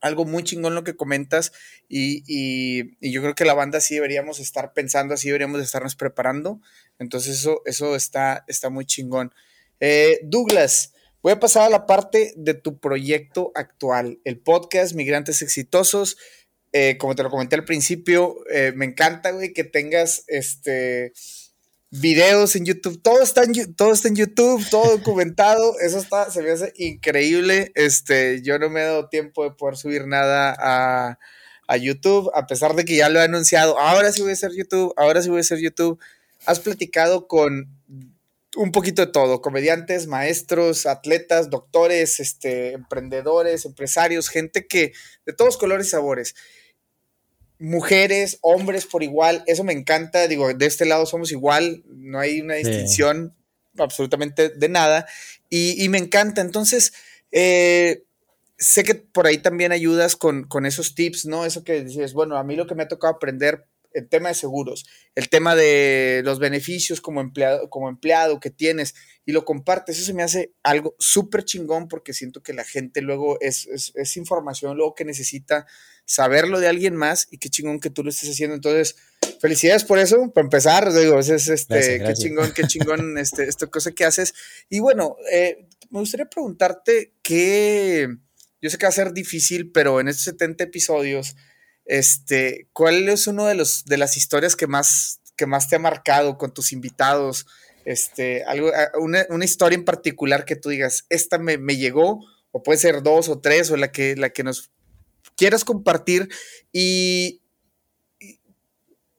algo 0.02 0.26
muy 0.26 0.44
chingón 0.44 0.76
lo 0.76 0.84
que 0.84 0.96
comentas 0.96 1.54
y, 1.88 2.84
yo 3.02 3.22
creo 3.22 3.36
que 3.36 3.46
la 3.46 3.54
banda 3.54 3.80
sí 3.80 3.96
deberíamos 3.96 4.40
estar 4.40 4.74
pensando, 4.74 5.14
así 5.14 5.28
deberíamos 5.28 5.62
estarnos 5.62 5.96
preparando. 5.96 6.60
Entonces 7.00 7.40
eso, 7.40 7.62
eso 7.66 7.96
está, 7.96 8.44
está 8.48 8.70
muy 8.70 8.86
chingón. 8.86 9.34
Eh, 9.80 10.20
Douglas, 10.24 10.94
voy 11.22 11.34
a 11.34 11.40
pasar 11.40 11.64
a 11.64 11.70
la 11.70 11.86
parte 11.86 12.34
de 12.36 12.54
tu 12.54 12.80
proyecto 12.80 13.52
actual, 13.56 14.20
el 14.24 14.40
podcast 14.40 14.94
Migrantes 14.94 15.42
Exitosos. 15.42 16.18
Eh, 16.74 16.98
como 16.98 17.16
te 17.16 17.24
lo 17.24 17.30
comenté 17.30 17.56
al 17.56 17.66
principio, 17.66 18.38
eh, 18.50 18.72
me 18.76 18.86
encanta, 18.86 19.32
güey, 19.32 19.54
que 19.54 19.66
tengas 19.66 20.24
este 20.28 21.14
videos 21.92 22.56
en 22.56 22.66
YouTube, 22.66 23.02
todo 23.02 23.22
está 23.22 23.44
en, 23.44 23.76
todo 23.76 23.92
está 23.92 24.08
en 24.08 24.16
YouTube, 24.16 24.68
todo 24.70 24.92
documentado, 24.98 25.78
eso 25.80 26.00
está, 26.00 26.32
se 26.32 26.42
me 26.42 26.52
hace 26.52 26.74
increíble, 26.78 27.72
este, 27.76 28.42
yo 28.42 28.58
no 28.58 28.70
me 28.70 28.82
he 28.82 28.86
dado 28.86 29.10
tiempo 29.10 29.44
de 29.44 29.52
poder 29.52 29.76
subir 29.76 30.08
nada 30.08 30.56
a, 30.58 31.20
a 31.68 31.78
YouTube, 31.78 32.32
a 32.34 32.48
pesar 32.48 32.76
de 32.76 32.86
que 32.86 32.96
ya 32.96 33.10
lo 33.10 33.20
he 33.20 33.24
anunciado, 33.24 33.78
ahora 33.78 34.12
sí 34.12 34.22
voy 34.22 34.32
a 34.32 34.34
hacer 34.34 34.52
YouTube, 34.56 34.94
ahora 34.96 35.22
sí 35.22 35.30
voy 35.30 35.40
a 35.40 35.42
hacer 35.42 35.60
YouTube, 35.60 36.00
has 36.46 36.60
platicado 36.62 37.28
con 37.28 37.70
un 38.56 38.72
poquito 38.72 39.06
de 39.06 39.12
todo, 39.12 39.42
comediantes, 39.42 40.08
maestros, 40.08 40.86
atletas, 40.86 41.50
doctores, 41.50 42.20
este, 42.20 42.74
emprendedores, 42.74 43.66
empresarios, 43.66 44.30
gente 44.30 44.68
que 44.68 44.94
de 45.26 45.34
todos 45.34 45.58
colores 45.58 45.88
y 45.88 45.90
sabores 45.92 46.36
mujeres, 47.62 48.40
hombres 48.42 48.88
por 48.88 49.04
igual, 49.04 49.44
eso 49.46 49.64
me 49.64 49.72
encanta, 49.72 50.28
digo, 50.28 50.52
de 50.52 50.66
este 50.66 50.86
lado 50.86 51.06
somos 51.06 51.32
igual, 51.32 51.84
no 51.86 52.20
hay 52.20 52.42
una 52.42 52.56
distinción 52.56 53.36
absolutamente 53.78 54.50
de 54.50 54.68
nada, 54.68 55.08
y, 55.48 55.88
me 55.90 56.00
encanta, 56.00 56.42
entonces, 56.42 56.94
eh, 57.32 58.04
sé 58.58 58.84
que 58.84 58.96
por 58.96 59.28
ahí 59.28 59.38
también 59.38 59.72
ayudas 59.72 60.16
con, 60.16 60.46
con, 60.46 60.66
esos 60.66 60.96
tips, 60.96 61.26
¿no? 61.26 61.46
Eso 61.46 61.64
que 61.64 61.84
dices, 61.84 62.14
bueno, 62.14 62.38
a 62.38 62.44
mí 62.44 62.56
lo 62.56 62.66
que 62.66 62.74
me 62.74 62.84
ha 62.84 62.88
tocado 62.88 63.14
aprender 63.14 63.68
el 63.94 64.10
tema 64.10 64.30
de 64.30 64.36
seguros, 64.36 64.86
el 65.16 65.30
tema 65.30 65.56
de 65.56 66.22
los 66.24 66.40
beneficios 66.40 67.02
como 67.02 67.22
empleado, 67.22 67.70
como 67.70 67.90
empleado 67.90 68.40
que 68.40 68.50
tienes 68.50 68.96
y 69.26 69.32
lo 69.32 69.46
compartes, 69.46 69.98
eso 69.98 70.06
se 70.06 70.14
me 70.14 70.24
hace 70.24 70.54
algo 70.64 70.96
súper 71.00 71.44
chingón 71.44 71.88
porque 71.88 72.14
siento 72.14 72.42
que 72.42 72.54
la 72.54 72.64
gente 72.64 73.02
luego 73.02 73.40
es, 73.42 73.68
es, 73.68 74.18
información 74.18 74.76
luego 74.76 74.96
que 74.96 75.06
necesita 75.06 75.68
saberlo 76.06 76.60
de 76.60 76.68
alguien 76.68 76.96
más 76.96 77.28
y 77.30 77.38
qué 77.38 77.50
chingón 77.50 77.80
que 77.80 77.90
tú 77.90 78.04
lo 78.04 78.10
estés 78.10 78.30
haciendo. 78.30 78.56
Entonces, 78.56 78.96
felicidades 79.40 79.84
por 79.84 80.00
eso, 80.00 80.32
para 80.34 80.46
empezar, 80.46 80.92
digo, 80.92 81.20
es 81.20 81.30
este, 81.30 82.00
qué 82.04 82.14
chingón, 82.14 82.52
qué 82.54 82.64
chingón 82.64 83.18
este, 83.18 83.44
esta 83.44 83.68
cosa 83.68 83.92
que 83.92 84.06
haces. 84.06 84.34
Y 84.70 84.80
bueno, 84.80 85.18
eh, 85.32 85.68
me 85.92 86.00
gustaría 86.00 86.26
preguntarte 86.26 87.14
qué, 87.22 88.08
yo 88.62 88.70
sé 88.70 88.78
que 88.78 88.86
va 88.86 88.90
a 88.90 88.94
ser 88.94 89.14
difícil, 89.14 89.72
pero 89.72 90.00
en 90.00 90.08
estos 90.08 90.26
70 90.26 90.64
episodios, 90.64 91.36
este, 91.86 92.68
¿cuál 92.74 93.10
es 93.10 93.28
uno 93.28 93.46
de 93.46 93.56
los 93.56 93.86
de 93.86 93.98
las 93.98 94.18
historias 94.18 94.56
que 94.56 94.68
más 94.68 95.20
que 95.36 95.46
más 95.46 95.70
te 95.70 95.76
ha 95.76 95.80
marcado 95.80 96.38
con 96.38 96.54
tus 96.54 96.72
invitados? 96.72 97.48
Este, 97.86 98.44
algo, 98.44 98.70
ah, 98.76 98.92
una, 99.00 99.26
una 99.30 99.46
historia 99.46 99.76
en 99.76 99.86
particular 99.86 100.46
que 100.46 100.56
tú 100.56 100.70
digas, 100.70 101.06
esta 101.10 101.38
me, 101.40 101.58
me, 101.58 101.78
llegó, 101.78 102.20
o 102.52 102.62
puede 102.62 102.78
ser 102.78 103.02
dos 103.02 103.28
o 103.28 103.40
tres, 103.40 103.72
o 103.72 103.78
la 103.78 103.92
que, 103.92 104.16
la 104.16 104.30
que 104.30 104.44
nos 104.44 104.72
quieras 105.36 105.66
compartir. 105.66 106.30
Y, 106.72 107.42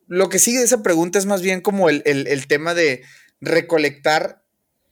lo 0.07 0.29
que 0.29 0.39
sigue 0.39 0.59
de 0.59 0.65
esa 0.65 0.83
pregunta 0.83 1.17
es 1.17 1.25
más 1.25 1.41
bien 1.41 1.61
como 1.61 1.89
el, 1.89 2.03
el, 2.05 2.27
el 2.27 2.47
tema 2.47 2.73
de 2.73 3.03
recolectar, 3.41 4.43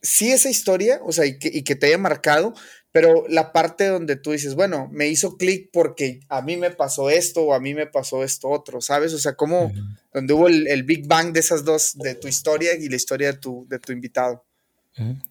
sí, 0.02 0.32
esa 0.32 0.50
historia, 0.50 1.00
o 1.06 1.12
sea, 1.12 1.26
y 1.26 1.38
que, 1.38 1.50
y 1.54 1.64
que 1.64 1.76
te 1.76 1.88
haya 1.88 1.98
marcado, 1.98 2.54
pero 2.92 3.26
la 3.30 3.54
parte 3.54 3.88
donde 3.88 4.18
tú 4.18 4.32
dices, 4.32 4.56
bueno, 4.56 4.90
me 4.92 5.08
hizo 5.08 5.38
clic 5.38 5.70
porque 5.72 6.20
a 6.28 6.42
mí 6.42 6.58
me 6.58 6.72
pasó 6.72 7.10
esto 7.10 7.44
o 7.44 7.54
a 7.54 7.60
mí 7.60 7.74
me 7.74 7.88
pasó 7.88 8.24
esto 8.24 8.50
otro, 8.50 8.82
¿sabes? 8.82 9.14
O 9.14 9.20
sea, 9.20 9.36
como 9.36 9.72
donde 10.14 10.34
hubo 10.34 10.48
el, 10.48 10.84
Big 10.84 11.08
Bang 11.08 11.32
de 11.32 11.40
esas 11.40 11.64
dos, 11.64 11.98
de 11.98 12.16
tu 12.16 12.28
historia 12.28 12.76
y 12.76 12.90
la 12.90 12.98
historia 12.98 13.32
de 13.32 13.38
tu, 13.38 13.66
de 13.70 13.80
tu 13.80 13.94
invitado. 13.94 14.46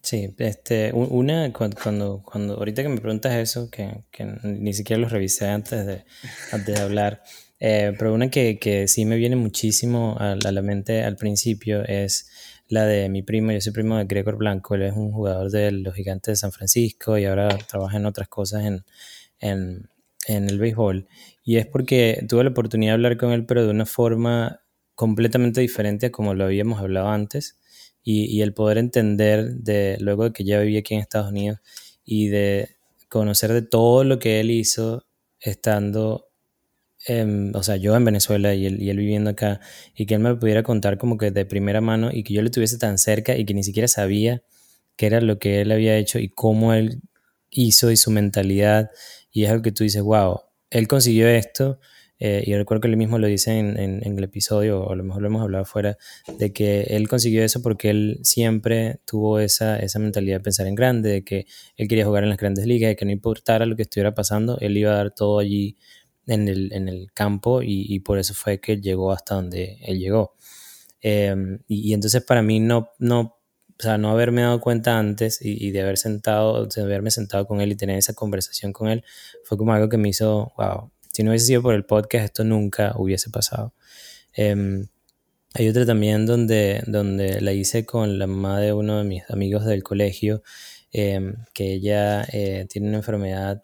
Sí, 0.01 0.33
este, 0.39 0.91
una, 0.91 1.53
cuando, 1.53 2.23
cuando, 2.23 2.55
ahorita 2.55 2.81
que 2.81 2.89
me 2.89 2.99
preguntas 2.99 3.35
eso, 3.35 3.69
que, 3.69 4.05
que 4.09 4.25
ni 4.43 4.73
siquiera 4.73 4.99
lo 4.99 5.07
revisé 5.07 5.47
antes 5.47 5.85
de, 5.85 6.03
antes 6.51 6.75
de 6.75 6.81
hablar, 6.81 7.21
eh, 7.59 7.93
pero 7.97 8.11
una 8.11 8.31
que, 8.31 8.57
que, 8.57 8.87
sí 8.87 9.05
me 9.05 9.17
viene 9.17 9.35
muchísimo 9.35 10.17
a, 10.19 10.31
a 10.31 10.51
la 10.51 10.61
mente 10.63 11.03
al 11.03 11.15
principio 11.15 11.83
es 11.85 12.30
la 12.71 12.85
de 12.85 13.09
mi 13.09 13.21
primo, 13.21 13.51
yo 13.51 13.59
soy 13.59 13.73
primo 13.73 13.97
de 13.97 14.05
Gregor 14.05 14.37
Blanco, 14.37 14.75
él 14.75 14.83
es 14.83 14.95
un 14.95 15.11
jugador 15.11 15.51
de 15.51 15.71
los 15.71 15.93
Gigantes 15.93 16.31
de 16.31 16.35
San 16.37 16.53
Francisco 16.53 17.17
y 17.17 17.25
ahora 17.25 17.49
trabaja 17.67 17.97
en 17.97 18.05
otras 18.05 18.29
cosas 18.29 18.63
en, 18.63 18.85
en, 19.39 19.89
el 20.27 20.57
béisbol. 20.57 21.07
Y 21.43 21.57
es 21.57 21.67
porque 21.67 22.25
tuve 22.29 22.45
la 22.45 22.51
oportunidad 22.51 22.91
de 22.91 22.93
hablar 22.93 23.17
con 23.17 23.31
él, 23.31 23.45
pero 23.45 23.65
de 23.65 23.71
una 23.71 23.85
forma 23.85 24.61
completamente 24.95 25.59
diferente 25.59 26.05
a 26.07 26.11
como 26.11 26.33
lo 26.33 26.45
habíamos 26.45 26.79
hablado 26.79 27.09
antes. 27.09 27.59
Y, 28.03 28.41
el 28.41 28.53
poder 28.53 28.77
entender 28.77 29.53
de 29.55 29.97
luego 29.99 30.23
de 30.23 30.31
que 30.31 30.43
ya 30.45 30.59
vivía 30.59 30.79
aquí 30.79 30.95
en 30.95 31.01
Estados 31.01 31.29
Unidos 31.29 31.59
y 32.05 32.29
de 32.29 32.77
conocer 33.09 33.51
de 33.51 33.61
todo 33.61 34.03
lo 34.05 34.17
que 34.17 34.39
él 34.39 34.49
hizo 34.49 35.05
estando 35.39 36.30
Em, 37.07 37.51
o 37.55 37.63
sea, 37.63 37.77
yo 37.77 37.95
en 37.95 38.05
Venezuela 38.05 38.53
y 38.53 38.65
él, 38.67 38.81
y 38.81 38.89
él, 38.89 38.97
viviendo 38.97 39.31
acá, 39.31 39.59
y 39.95 40.05
que 40.05 40.15
él 40.15 40.19
me 40.19 40.35
pudiera 40.35 40.63
contar 40.63 40.97
como 40.97 41.17
que 41.17 41.31
de 41.31 41.45
primera 41.45 41.81
mano 41.81 42.09
y 42.11 42.23
que 42.23 42.33
yo 42.33 42.41
le 42.41 42.51
tuviese 42.51 42.77
tan 42.77 42.97
cerca 42.97 43.35
y 43.37 43.45
que 43.45 43.53
ni 43.53 43.63
siquiera 43.63 43.87
sabía 43.87 44.43
qué 44.97 45.07
era 45.07 45.21
lo 45.21 45.39
que 45.39 45.61
él 45.61 45.71
había 45.71 45.97
hecho 45.97 46.19
y 46.19 46.29
cómo 46.29 46.73
él 46.73 47.01
hizo 47.49 47.91
y 47.91 47.97
su 47.97 48.11
mentalidad. 48.11 48.91
Y 49.31 49.45
es 49.45 49.51
algo 49.51 49.63
que 49.63 49.71
tú 49.71 49.83
dices, 49.83 50.01
wow, 50.03 50.41
él 50.69 50.87
consiguió 50.87 51.27
esto. 51.27 51.79
Eh, 52.23 52.43
y 52.45 52.55
recuerdo 52.55 52.81
que 52.81 52.87
él 52.87 52.97
mismo 52.97 53.17
lo 53.17 53.25
dice 53.25 53.57
en, 53.57 53.79
en, 53.79 54.17
el 54.17 54.23
episodio, 54.23 54.83
o 54.83 54.91
a 54.91 54.95
lo 54.95 55.03
mejor 55.03 55.23
lo 55.23 55.27
hemos 55.29 55.41
hablado 55.41 55.63
afuera, 55.63 55.97
de 56.37 56.53
que 56.53 56.81
él 56.83 57.07
consiguió 57.07 57.43
eso 57.43 57.63
porque 57.63 57.89
él 57.89 58.19
siempre 58.21 58.99
tuvo 59.05 59.39
esa, 59.39 59.79
esa 59.79 59.97
mentalidad 59.97 60.37
de 60.37 60.43
pensar 60.43 60.67
en 60.67 60.75
grande, 60.75 61.09
de 61.09 61.23
que 61.23 61.47
él 61.77 61.87
quería 61.87 62.05
jugar 62.05 62.21
en 62.21 62.29
las 62.29 62.37
grandes 62.37 62.67
ligas, 62.67 62.89
de 62.89 62.95
que 62.95 63.05
no 63.05 63.11
importara 63.11 63.65
lo 63.65 63.75
que 63.75 63.81
estuviera 63.81 64.13
pasando, 64.13 64.59
él 64.59 64.77
iba 64.77 64.91
a 64.91 64.97
dar 64.97 65.15
todo 65.15 65.39
allí 65.39 65.77
en 66.27 66.47
el, 66.47 66.73
en 66.73 66.87
el 66.87 67.11
campo 67.13 67.61
y, 67.63 67.99
por 67.99 68.19
eso 68.19 68.33
fue 68.33 68.59
que 68.59 68.77
llegó 68.77 69.11
hasta 69.11 69.35
donde 69.35 69.79
él 69.81 69.99
llegó. 69.99 70.35
Em, 71.01 71.59
y, 71.67 71.93
entonces 71.93 72.23
para 72.23 72.41
mí 72.41 72.59
no, 72.59 72.89
no, 72.99 73.21
o 73.21 73.83
sea, 73.83 73.97
no 73.97 74.11
haberme 74.11 74.41
dado 74.43 74.61
cuenta 74.61 74.99
antes 74.99 75.39
y, 75.41 75.71
de 75.71 75.81
haber 75.81 75.97
sentado, 75.97 76.65
de 76.67 76.81
haberme 76.81 77.11
sentado 77.11 77.47
con 77.47 77.61
él 77.61 77.71
y 77.71 77.75
tener 77.75 77.97
esa 77.97 78.13
conversación 78.13 78.73
con 78.73 78.87
él, 78.89 79.03
fue 79.43 79.57
como 79.57 79.73
algo 79.73 79.89
que 79.89 79.97
me 79.97 80.09
hizo, 80.09 80.53
wow, 80.57 80.91
si 81.11 81.23
no 81.23 81.31
hubiese 81.31 81.47
sido 81.47 81.61
por 81.61 81.73
el 81.75 81.85
podcast, 81.85 82.25
esto 82.25 82.43
nunca 82.43 82.93
hubiese 82.97 83.29
pasado. 83.29 83.73
Em, 84.33 84.87
hay 85.53 85.67
otra 85.67 85.85
también 85.85 86.25
donde, 86.25 86.81
donde 86.87 87.41
la 87.41 87.53
hice 87.53 87.85
con 87.85 88.17
la 88.19 88.27
mamá 88.27 88.59
de 88.61 88.73
uno 88.73 88.99
de 88.99 89.03
mis 89.03 89.29
amigos 89.29 89.65
del 89.65 89.83
colegio, 89.83 90.43
em, 90.91 91.35
que 91.53 91.73
ella 91.73 92.23
eh, 92.31 92.67
tiene 92.69 92.87
una 92.89 92.97
enfermedad 92.97 93.63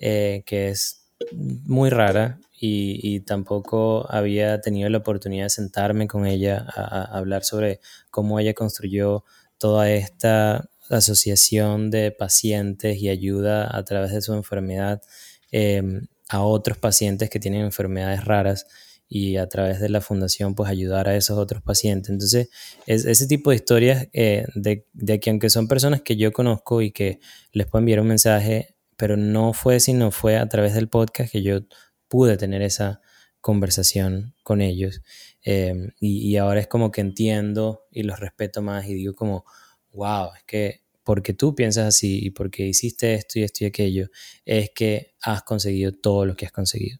eh, 0.00 0.42
que 0.46 0.68
es 0.70 1.01
muy 1.32 1.90
rara 1.90 2.38
y, 2.64 3.20
tampoco 3.20 4.06
había 4.08 4.60
tenido 4.60 4.88
la 4.88 4.98
oportunidad 4.98 5.46
de 5.46 5.50
sentarme 5.50 6.06
con 6.06 6.26
ella 6.26 6.64
a, 6.74 7.04
hablar 7.18 7.44
sobre 7.44 7.80
cómo 8.10 8.38
ella 8.38 8.54
construyó 8.54 9.24
toda 9.58 9.90
esta 9.90 10.70
asociación 10.88 11.90
de 11.90 12.12
pacientes 12.12 12.98
y 12.98 13.08
ayuda 13.08 13.76
a 13.76 13.84
través 13.84 14.12
de 14.12 14.22
su 14.22 14.32
enfermedad 14.34 15.02
em, 15.50 16.06
a 16.28 16.42
otros 16.42 16.78
pacientes 16.78 17.30
que 17.30 17.40
tienen 17.40 17.62
enfermedades 17.62 18.24
raras 18.24 18.66
y 19.08 19.36
a 19.36 19.48
través 19.48 19.80
de 19.80 19.88
la 19.88 20.00
fundación 20.00 20.54
pues 20.54 20.70
ayudar 20.70 21.08
a 21.08 21.16
esos 21.16 21.38
otros 21.38 21.62
pacientes. 21.62 22.10
Entonces, 22.10 22.48
es, 22.86 23.04
ese 23.04 23.26
tipo 23.26 23.50
de 23.50 23.56
historias 23.56 24.08
eh, 24.12 24.46
de, 24.54 24.86
de, 24.94 25.20
que 25.20 25.30
aunque 25.30 25.50
son 25.50 25.68
personas 25.68 26.00
que 26.00 26.16
yo 26.16 26.32
conozco 26.32 26.80
y 26.80 26.92
que 26.92 27.20
les 27.52 27.66
puedo 27.66 27.80
enviar 27.80 28.00
un 28.00 28.06
mensaje 28.06 28.71
pero 28.96 29.16
no 29.16 29.52
fue 29.52 29.80
sino 29.80 30.10
fue 30.10 30.36
a 30.36 30.48
través 30.48 30.74
del 30.74 30.88
podcast 30.88 31.32
que 31.32 31.42
yo 31.42 31.60
pude 32.08 32.36
tener 32.36 32.62
esa 32.62 33.00
conversación 33.40 34.34
con 34.42 34.60
ellos. 34.60 35.02
Em, 35.42 35.90
y, 36.00 36.36
ahora 36.36 36.60
es 36.60 36.68
como 36.68 36.90
que 36.90 37.00
entiendo 37.00 37.86
y 37.90 38.04
los 38.04 38.20
respeto 38.20 38.62
más 38.62 38.86
y 38.86 38.94
digo 38.94 39.14
como, 39.14 39.44
wow, 39.92 40.30
es 40.36 40.44
que 40.44 40.82
porque 41.04 41.34
tú 41.34 41.54
piensas 41.54 41.86
así 41.88 42.20
y 42.24 42.30
porque 42.30 42.66
hiciste 42.66 43.14
esto 43.14 43.38
y 43.38 43.42
esto 43.42 43.64
y 43.64 43.66
aquello, 43.66 44.08
es 44.44 44.70
que 44.70 45.14
has 45.20 45.42
conseguido 45.42 45.92
todo 45.92 46.24
lo 46.26 46.36
que 46.36 46.46
has 46.46 46.52
conseguido. 46.52 46.98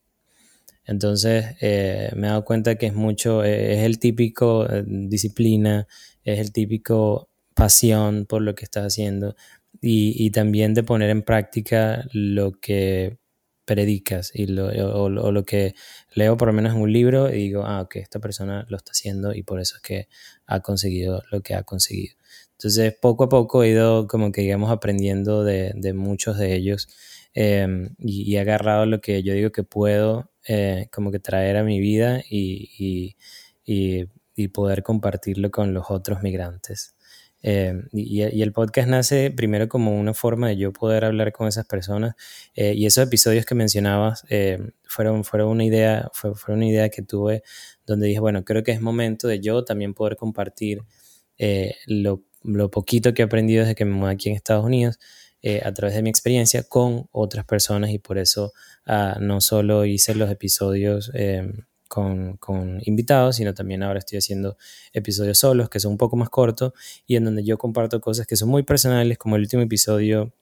Entonces 0.84 1.56
eh, 1.60 2.10
me 2.16 2.26
he 2.26 2.30
dado 2.30 2.44
cuenta 2.44 2.74
que 2.74 2.86
es 2.86 2.94
mucho, 2.94 3.44
eh, 3.44 3.74
es 3.74 3.84
el 3.84 3.98
típico 4.00 4.68
eh, 4.68 4.84
disciplina, 4.86 5.86
es 6.24 6.40
el 6.40 6.52
típico 6.52 7.30
pasión 7.54 8.26
por 8.26 8.42
lo 8.42 8.54
que 8.54 8.64
estás 8.64 8.84
haciendo, 8.86 9.36
y, 9.84 10.30
también 10.30 10.74
de 10.74 10.84
poner 10.84 11.10
en 11.10 11.22
práctica 11.22 12.06
lo 12.12 12.52
que 12.52 13.18
predicas 13.64 14.30
y 14.34 14.46
lo, 14.46 14.66
o, 14.68 15.08
lo 15.08 15.44
que 15.44 15.74
leo 16.14 16.36
por 16.36 16.48
lo 16.48 16.54
menos 16.54 16.74
en 16.74 16.80
un 16.80 16.92
libro 16.92 17.30
y 17.30 17.38
digo, 17.38 17.64
ah, 17.64 17.82
ok, 17.82 17.96
esta 17.96 18.20
persona 18.20 18.64
lo 18.68 18.76
está 18.76 18.92
haciendo 18.92 19.34
y 19.34 19.42
por 19.42 19.60
eso 19.60 19.76
es 19.76 19.82
que 19.82 20.08
ha 20.46 20.60
conseguido 20.60 21.22
lo 21.32 21.42
que 21.42 21.54
ha 21.54 21.64
conseguido. 21.64 22.14
Entonces, 22.52 22.94
poco 23.00 23.24
a 23.24 23.28
poco 23.28 23.64
he 23.64 23.70
ido 23.70 24.06
como 24.06 24.30
que, 24.30 24.42
digamos, 24.42 24.70
aprendiendo 24.70 25.42
de, 25.42 25.72
de 25.74 25.92
muchos 25.94 26.38
de 26.38 26.54
ellos 26.54 26.88
em, 27.34 27.96
y, 27.98 28.36
he 28.36 28.40
agarrado 28.40 28.86
lo 28.86 29.00
que 29.00 29.22
yo 29.24 29.34
digo 29.34 29.50
que 29.50 29.64
puedo 29.64 30.30
eh, 30.46 30.88
como 30.92 31.10
que 31.10 31.18
traer 31.18 31.56
a 31.56 31.64
mi 31.64 31.80
vida 31.80 32.22
y, 32.30 33.16
y, 33.66 34.06
y 34.36 34.48
poder 34.48 34.82
compartirlo 34.84 35.50
con 35.50 35.74
los 35.74 35.86
otros 35.90 36.22
migrantes. 36.22 36.94
Eh, 37.42 37.74
y, 37.92 38.20
el 38.22 38.52
podcast 38.52 38.88
nace 38.88 39.32
primero 39.32 39.68
como 39.68 39.98
una 39.98 40.14
forma 40.14 40.48
de 40.48 40.56
yo 40.56 40.72
poder 40.72 41.04
hablar 41.04 41.32
con 41.32 41.48
esas 41.48 41.66
personas 41.66 42.14
eh, 42.54 42.74
y 42.76 42.86
esos 42.86 43.04
episodios 43.04 43.44
que 43.44 43.56
mencionabas 43.56 44.24
eh, 44.28 44.58
fueron, 44.84 45.24
fueron, 45.24 45.48
una 45.48 45.64
idea, 45.64 46.08
fue, 46.12 46.32
una 46.48 46.66
idea 46.66 46.88
que 46.88 47.02
tuve 47.02 47.42
donde 47.84 48.06
dije, 48.06 48.20
bueno, 48.20 48.44
creo 48.44 48.62
que 48.62 48.70
es 48.70 48.80
momento 48.80 49.26
de 49.26 49.40
yo 49.40 49.64
también 49.64 49.92
poder 49.92 50.16
compartir 50.16 50.82
eh, 51.36 51.74
lo, 51.86 52.22
lo, 52.44 52.70
poquito 52.70 53.12
que 53.12 53.22
he 53.22 53.24
aprendido 53.24 53.62
desde 53.62 53.74
que 53.74 53.84
me 53.84 53.92
mudé 53.92 54.12
aquí 54.12 54.28
en 54.28 54.36
Estados 54.36 54.64
Unidos 54.64 54.98
a 55.64 55.74
través 55.74 55.96
de 55.96 56.02
mi 56.02 56.08
experiencia 56.08 56.62
con 56.62 57.08
otras 57.10 57.44
personas 57.44 57.90
y 57.90 57.98
por 57.98 58.16
eso 58.16 58.52
ah, 58.86 59.18
no 59.20 59.40
solo 59.40 59.84
hice 59.84 60.14
los 60.14 60.30
episodios 60.30 61.10
con, 61.92 62.38
con, 62.38 62.80
invitados, 62.86 63.36
sino 63.36 63.52
también 63.52 63.82
ahora 63.82 63.98
estoy 63.98 64.16
haciendo 64.16 64.56
episodios 64.94 65.36
solos 65.36 65.68
que 65.68 65.78
son 65.78 65.92
un 65.92 65.98
poco 65.98 66.16
más 66.16 66.30
cortos 66.30 66.72
y 67.06 67.16
en 67.16 67.26
donde 67.26 67.44
yo 67.44 67.58
comparto 67.58 68.00
cosas 68.00 68.26
que 68.26 68.34
son 68.34 68.48
muy 68.48 68.62
personales, 68.62 69.18
como 69.18 69.36
el 69.36 69.42
último 69.42 69.62
episodio 69.62 70.32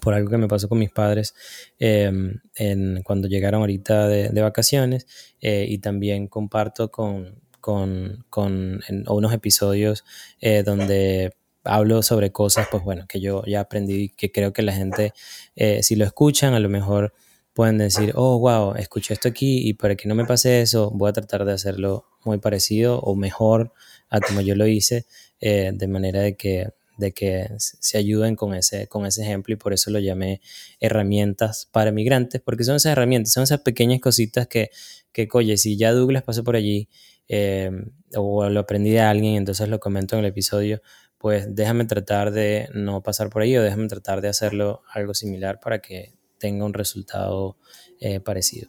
por 0.00 0.14
algo 0.14 0.28
que 0.28 0.36
me 0.36 0.48
pasó 0.48 0.68
con 0.68 0.80
mis 0.80 0.90
padres 0.90 1.32
em, 1.78 2.40
en, 2.56 3.02
cuando 3.04 3.28
llegaron 3.28 3.60
ahorita 3.60 4.08
de, 4.08 4.42
vacaciones 4.42 5.06
eh, 5.40 5.66
y 5.68 5.78
también 5.78 6.26
comparto 6.26 6.90
con, 6.90 7.40
con, 7.60 8.24
con 8.28 8.80
unos 9.06 9.32
episodios 9.32 10.04
eh, 10.40 10.64
donde 10.64 11.36
hablo 11.62 12.02
sobre 12.02 12.32
cosas, 12.32 12.66
pues 12.68 12.82
bueno, 12.82 13.06
que 13.08 13.20
yo 13.20 13.44
ya 13.46 13.60
aprendí 13.60 14.08
que 14.08 14.32
creo 14.32 14.52
que 14.52 14.62
la 14.62 14.72
gente, 14.72 15.12
eh, 15.54 15.84
si 15.84 15.94
lo 15.94 16.04
escuchan, 16.04 16.54
a 16.54 16.58
lo 16.58 16.68
mejor 16.68 17.14
pueden 17.54 17.78
decir, 17.78 18.12
oh, 18.16 18.38
wow, 18.38 18.74
escuché 18.74 19.14
esto 19.14 19.28
aquí 19.28 19.66
y 19.66 19.74
para 19.74 19.94
que 19.94 20.08
no 20.08 20.14
me 20.14 20.26
pase 20.26 20.60
eso, 20.60 20.90
voy 20.90 21.08
a 21.08 21.12
tratar 21.12 21.44
de 21.44 21.52
hacerlo 21.52 22.04
muy 22.24 22.38
parecido 22.38 22.98
o 22.98 23.14
mejor 23.14 23.72
a 24.10 24.20
como 24.20 24.40
yo 24.40 24.56
lo 24.56 24.66
hice, 24.66 25.06
eh, 25.40 25.70
de 25.72 25.88
manera 25.88 26.20
de 26.20 26.36
que, 26.36 26.70
de 26.98 27.12
que 27.12 27.48
se 27.58 27.96
ayuden 27.96 28.34
con 28.34 28.54
ese, 28.54 28.88
con 28.88 29.06
ese 29.06 29.22
ejemplo 29.22 29.54
y 29.54 29.56
por 29.56 29.72
eso 29.72 29.90
lo 29.90 30.00
llamé 30.00 30.40
herramientas 30.80 31.68
para 31.70 31.92
migrantes, 31.92 32.40
porque 32.40 32.64
son 32.64 32.76
esas 32.76 32.92
herramientas, 32.92 33.32
son 33.32 33.44
esas 33.44 33.60
pequeñas 33.60 34.00
cositas 34.00 34.48
que, 34.48 34.70
que 35.12 35.28
oye, 35.32 35.56
si 35.56 35.76
ya 35.76 35.92
Douglas 35.92 36.24
pasó 36.24 36.42
por 36.42 36.56
allí 36.56 36.88
eh, 37.28 37.70
o 38.16 38.48
lo 38.48 38.60
aprendí 38.60 38.90
de 38.90 39.00
alguien, 39.00 39.36
entonces 39.36 39.68
lo 39.68 39.78
comento 39.78 40.16
en 40.16 40.24
el 40.24 40.30
episodio, 40.30 40.82
pues 41.18 41.54
déjame 41.54 41.84
tratar 41.84 42.32
de 42.32 42.68
no 42.74 43.02
pasar 43.02 43.30
por 43.30 43.42
ahí 43.42 43.56
o 43.56 43.62
déjame 43.62 43.86
tratar 43.86 44.20
de 44.20 44.28
hacerlo 44.28 44.82
algo 44.92 45.14
similar 45.14 45.60
para 45.60 45.80
que 45.80 46.14
tenga 46.44 46.66
un 46.66 46.74
resultado 46.74 47.56
eh, 48.00 48.20
parecido. 48.20 48.68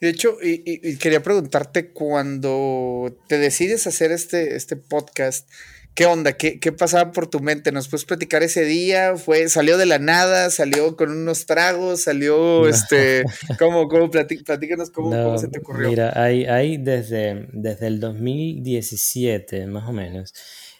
De 0.00 0.08
hecho, 0.08 0.38
y, 0.42 0.96
quería 0.96 1.22
preguntarte, 1.22 1.92
cuando 1.92 3.14
te 3.28 3.36
decides 3.36 3.86
hacer 3.86 4.10
este, 4.10 4.56
este 4.56 4.76
podcast, 4.76 5.46
¿qué 5.94 6.06
onda? 6.06 6.32
¿Qué, 6.32 6.58
¿Qué, 6.60 6.72
pasaba 6.72 7.12
por 7.12 7.26
tu 7.26 7.40
mente? 7.40 7.72
¿Nos 7.72 7.88
puedes 7.88 8.06
platicar 8.06 8.42
ese 8.42 8.64
día? 8.64 9.16
¿Fue, 9.16 9.50
¿Salió 9.50 9.76
de 9.76 9.84
la 9.84 9.98
nada? 9.98 10.48
¿Salió 10.48 10.96
con 10.96 11.10
unos 11.10 11.44
tragos? 11.44 12.04
¿Salió, 12.04 12.66
este, 12.66 13.24
cómo, 13.58 13.86
cómo 13.88 14.08
platícanos 14.10 14.88
cómo, 14.90 15.36
se 15.36 15.48
te 15.48 15.58
ocurrió? 15.58 15.90
Mira, 15.90 16.14
hay, 16.14 16.46
hay 16.46 16.78
desde, 16.78 17.48
desde 17.52 17.88
el 17.88 18.00
2017, 18.00 19.66
más 19.66 19.86
o 19.86 19.92
menos, 19.92 20.32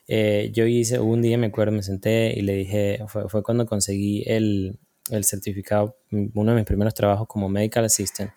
eh, 0.07 0.49
yo 0.55 0.65
hice, 0.65 1.01
un 1.01 1.21
día 1.21 1.37
me 1.37 1.49
acuerdo, 1.49 1.73
me 1.73 1.83
senté 1.83 2.33
y 2.35 2.41
le 2.41 2.55
dije, 2.55 3.01
fue, 3.09 3.29
fue 3.29 3.43
cuando 3.43 3.67
conseguí 3.67 4.25
el, 4.27 4.79
el 5.11 5.25
certificado, 5.25 5.97
uno 6.11 6.53
de 6.53 6.57
mis 6.57 6.67
primeros 6.67 6.95
trabajos 6.95 7.27
como 7.29 7.49
medical 7.49 7.85
assistant. 7.85 8.31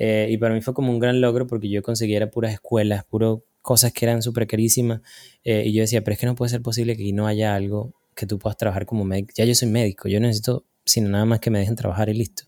Eh, 0.00 0.28
y 0.30 0.38
para 0.38 0.54
mí 0.54 0.60
fue 0.60 0.74
como 0.74 0.92
un 0.92 1.00
gran 1.00 1.20
logro 1.20 1.48
porque 1.48 1.68
yo 1.68 1.82
conseguía 1.82 2.30
puras 2.30 2.52
escuelas, 2.52 3.04
puras 3.04 3.38
cosas 3.62 3.92
que 3.92 4.04
eran 4.04 4.22
súper 4.22 4.46
carísimas. 4.46 5.00
Eh, 5.42 5.64
y 5.66 5.72
yo 5.72 5.82
decía, 5.82 6.02
pero 6.04 6.14
es 6.14 6.20
que 6.20 6.26
no 6.26 6.36
puede 6.36 6.50
ser 6.50 6.62
posible 6.62 6.96
que 6.96 7.12
no 7.12 7.26
haya 7.26 7.54
algo 7.54 7.94
que 8.14 8.24
tú 8.26 8.38
puedas 8.38 8.56
trabajar 8.56 8.86
como 8.86 9.04
médico. 9.04 9.32
Ya 9.36 9.44
yo 9.44 9.54
soy 9.54 9.68
médico, 9.68 10.08
yo 10.08 10.20
necesito, 10.20 10.64
sino 10.84 11.08
nada 11.08 11.24
más 11.24 11.40
que 11.40 11.50
me 11.50 11.58
dejen 11.58 11.74
trabajar 11.74 12.08
y 12.08 12.14
listo. 12.14 12.44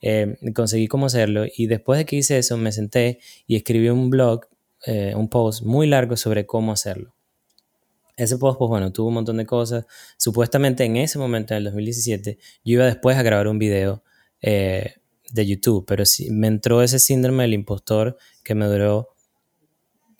Eh, 0.00 0.36
conseguí 0.54 0.86
cómo 0.86 1.06
hacerlo 1.06 1.44
y 1.56 1.66
después 1.66 1.98
de 1.98 2.04
que 2.04 2.16
hice 2.16 2.38
eso 2.38 2.56
me 2.56 2.70
senté 2.70 3.18
y 3.46 3.56
escribí 3.56 3.88
un 3.88 4.10
blog, 4.10 4.46
un 5.16 5.28
post 5.28 5.64
muy 5.64 5.88
largo 5.88 6.16
sobre 6.16 6.46
cómo 6.46 6.70
hacerlo. 6.70 7.15
Ese 8.16 8.38
post, 8.38 8.58
pues 8.58 8.70
bueno, 8.70 8.92
tuvo 8.92 9.08
un 9.08 9.14
montón 9.14 9.36
de 9.36 9.44
cosas. 9.44 9.84
Supuestamente 10.16 10.84
en 10.84 10.96
ese 10.96 11.18
momento, 11.18 11.52
en 11.52 11.58
el 11.58 11.64
2017, 11.64 12.38
yo 12.64 12.72
iba 12.72 12.86
después 12.86 13.16
a 13.18 13.22
grabar 13.22 13.46
un 13.46 13.58
video 13.58 14.02
eh, 14.40 14.94
de 15.32 15.46
YouTube, 15.46 15.84
pero 15.86 16.06
sí, 16.06 16.30
me 16.30 16.46
entró 16.46 16.82
ese 16.82 16.98
síndrome 16.98 17.42
del 17.42 17.52
impostor 17.52 18.16
que 18.42 18.54
me 18.54 18.64
duró 18.66 19.10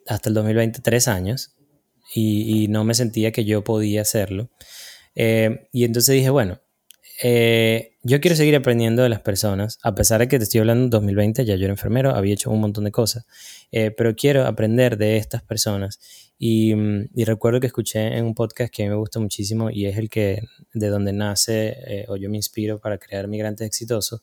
hasta 0.07 0.29
el 0.29 0.35
2023 0.35 1.09
años 1.09 1.57
y, 2.15 2.69
no 2.69 2.85
me 2.85 2.95
sentía 2.95 3.33
que 3.33 3.45
yo 3.45 3.65
podía 3.65 4.03
hacerlo. 4.03 4.51
Eh, 5.15 5.69
y 5.73 5.85
entonces 5.85 6.15
dije, 6.15 6.29
bueno, 6.29 6.61
eh, 7.23 7.97
yo 8.03 8.21
quiero 8.21 8.37
seguir 8.37 8.57
aprendiendo 8.57 9.03
de 9.03 9.09
las 9.09 9.21
personas, 9.21 9.79
a 9.83 9.95
pesar 9.95 10.21
de 10.21 10.29
que 10.29 10.39
te 10.39 10.45
estoy 10.45 10.61
hablando 10.61 10.85
en 10.85 10.91
2020, 10.91 11.47
ya 11.47 11.57
yo 11.57 11.65
era 11.65 11.73
enfermero, 11.73 12.15
había 12.15 12.35
hecho 12.35 12.51
un 12.51 12.61
montón 12.61 12.85
de 12.85 12.93
cosas, 12.93 13.27
pero 13.71 14.15
quiero 14.15 14.47
aprender 14.47 14.99
de 14.99 15.17
estas 15.17 15.43
personas 15.43 15.99
Mm, 16.39 17.05
y, 17.15 17.25
recuerdo 17.25 17.61
que 17.61 17.67
escuché 17.69 18.19
en 18.19 18.27
un 18.27 18.35
podcast 18.35 18.73
que 18.73 18.83
a 18.83 18.87
mí 18.87 18.91
me 18.91 18.97
gusta 18.97 19.19
muchísimo 19.21 19.71
y 19.71 19.87
es 19.87 19.97
el 19.97 20.11
que 20.11 20.43
de 20.75 20.89
donde 20.89 21.13
nace 21.13 21.77
eh, 21.87 22.05
o 22.09 22.17
yo 22.17 22.29
me 22.29 22.37
inspiro 22.37 22.79
para 22.79 22.99
crear 22.99 23.27
migrantes 23.27 23.67
exitosos, 23.67 24.21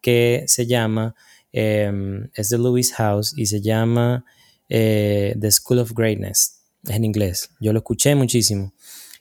que 0.00 0.44
se 0.48 0.66
llama, 0.66 1.14
em, 1.52 2.28
es 2.34 2.48
de 2.50 2.58
Lewis 2.58 2.92
House 2.94 3.32
y 3.36 3.46
se 3.46 3.60
llama 3.60 4.24
eh, 4.68 5.36
The 5.40 5.50
School 5.52 5.78
of 5.78 5.92
Greatness, 5.94 6.62
es 6.84 6.90
en 6.96 7.04
inglés. 7.04 7.50
Yo 7.60 7.72
lo 7.72 7.78
escuché 7.78 8.14
muchísimo. 8.14 8.74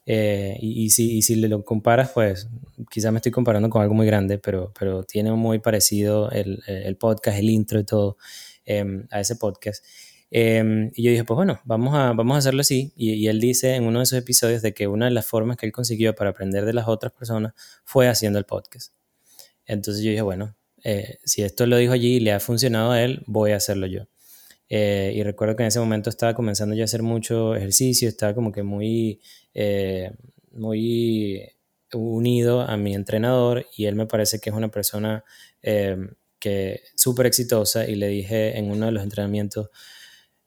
Eh, 0.06 0.58
y, 0.60 0.90
si, 0.90 1.18
y 1.18 1.22
si 1.22 1.36
lo 1.36 1.64
comparas, 1.64 2.10
pues 2.12 2.48
quizás 2.90 3.12
me 3.12 3.20
estoy 3.20 3.32
comparando 3.32 3.70
con 3.70 3.84
algo 3.84 3.94
muy 3.94 4.08
grande, 4.08 4.40
pero, 4.40 4.74
pero 4.78 5.04
tiene 5.04 5.32
muy 5.34 5.60
parecido 5.60 6.32
el, 6.32 6.64
el 6.66 6.98
podcast, 6.98 7.38
el 7.38 7.50
intro 7.52 7.80
y 7.80 7.84
todo 7.86 8.18
em, 8.66 9.08
a 9.12 9.20
ese 9.20 9.36
podcast. 9.36 9.86
Em, 10.34 10.92
y 10.96 11.04
yo 11.04 11.12
dije, 11.12 11.26
pues 11.26 11.36
bueno, 11.36 11.60
vamos 11.66 11.94
a, 11.94 12.14
vamos 12.14 12.36
a 12.36 12.38
hacerlo 12.40 12.62
así. 12.62 12.94
Y, 12.96 13.28
él 13.28 13.40
dice 13.42 13.76
en 13.76 13.84
uno 13.84 14.00
de 14.00 14.04
esos 14.04 14.18
episodios 14.18 14.62
de 14.62 14.74
que 14.74 14.88
una 14.88 15.06
de 15.06 15.12
las 15.12 15.26
formas 15.26 15.58
que 15.58 15.66
él 15.66 15.74
consiguió 15.74 16.16
para 16.16 16.30
aprender 16.32 16.66
de 16.66 16.74
las 16.74 16.88
otras 16.88 17.12
personas 17.12 17.54
fue 17.84 18.08
haciendo 18.08 18.40
el 18.40 18.46
podcast. 18.46 18.94
Entonces 19.66 20.04
yo 20.04 20.10
dije, 20.10 20.22
bueno, 20.22 20.56
eh, 20.84 21.20
si 21.26 21.44
esto 21.44 21.68
lo 21.68 21.78
dijo 21.78 21.94
allí 21.94 22.16
y 22.16 22.20
le 22.22 22.32
ha 22.32 22.40
funcionado 22.40 22.92
a 22.92 23.04
él, 23.04 23.24
voy 23.28 23.52
a 23.52 23.58
hacerlo 23.58 23.88
yo. 23.88 24.08
Eh, 24.70 25.12
y 25.16 25.24
recuerdo 25.24 25.58
que 25.58 25.64
en 25.64 25.68
ese 25.68 25.80
momento 25.80 26.10
estaba 26.10 26.34
comenzando 26.34 26.76
yo 26.76 26.84
a 26.84 26.86
hacer 26.86 27.04
mucho 27.04 27.56
ejercicio, 27.56 28.08
estaba 28.08 28.34
como 28.34 28.54
que 28.54 28.64
muy, 28.64 29.20
eh, 29.54 30.12
muy 30.54 31.46
unido 31.94 32.62
a 32.62 32.78
mi 32.78 32.96
entrenador 32.96 33.68
y 33.76 33.86
él 33.86 33.96
me 33.96 34.06
parece 34.06 34.40
que 34.40 34.50
es 34.50 34.56
una 34.56 34.70
persona 34.72 35.26
que 36.40 36.82
súper 36.96 37.26
exitosa 37.26 37.86
y 37.86 37.96
le 37.96 38.08
dije 38.08 38.58
en 38.58 38.72
uno 38.72 38.86
de 38.86 38.94
los 38.94 39.04
entrenamientos, 39.04 39.70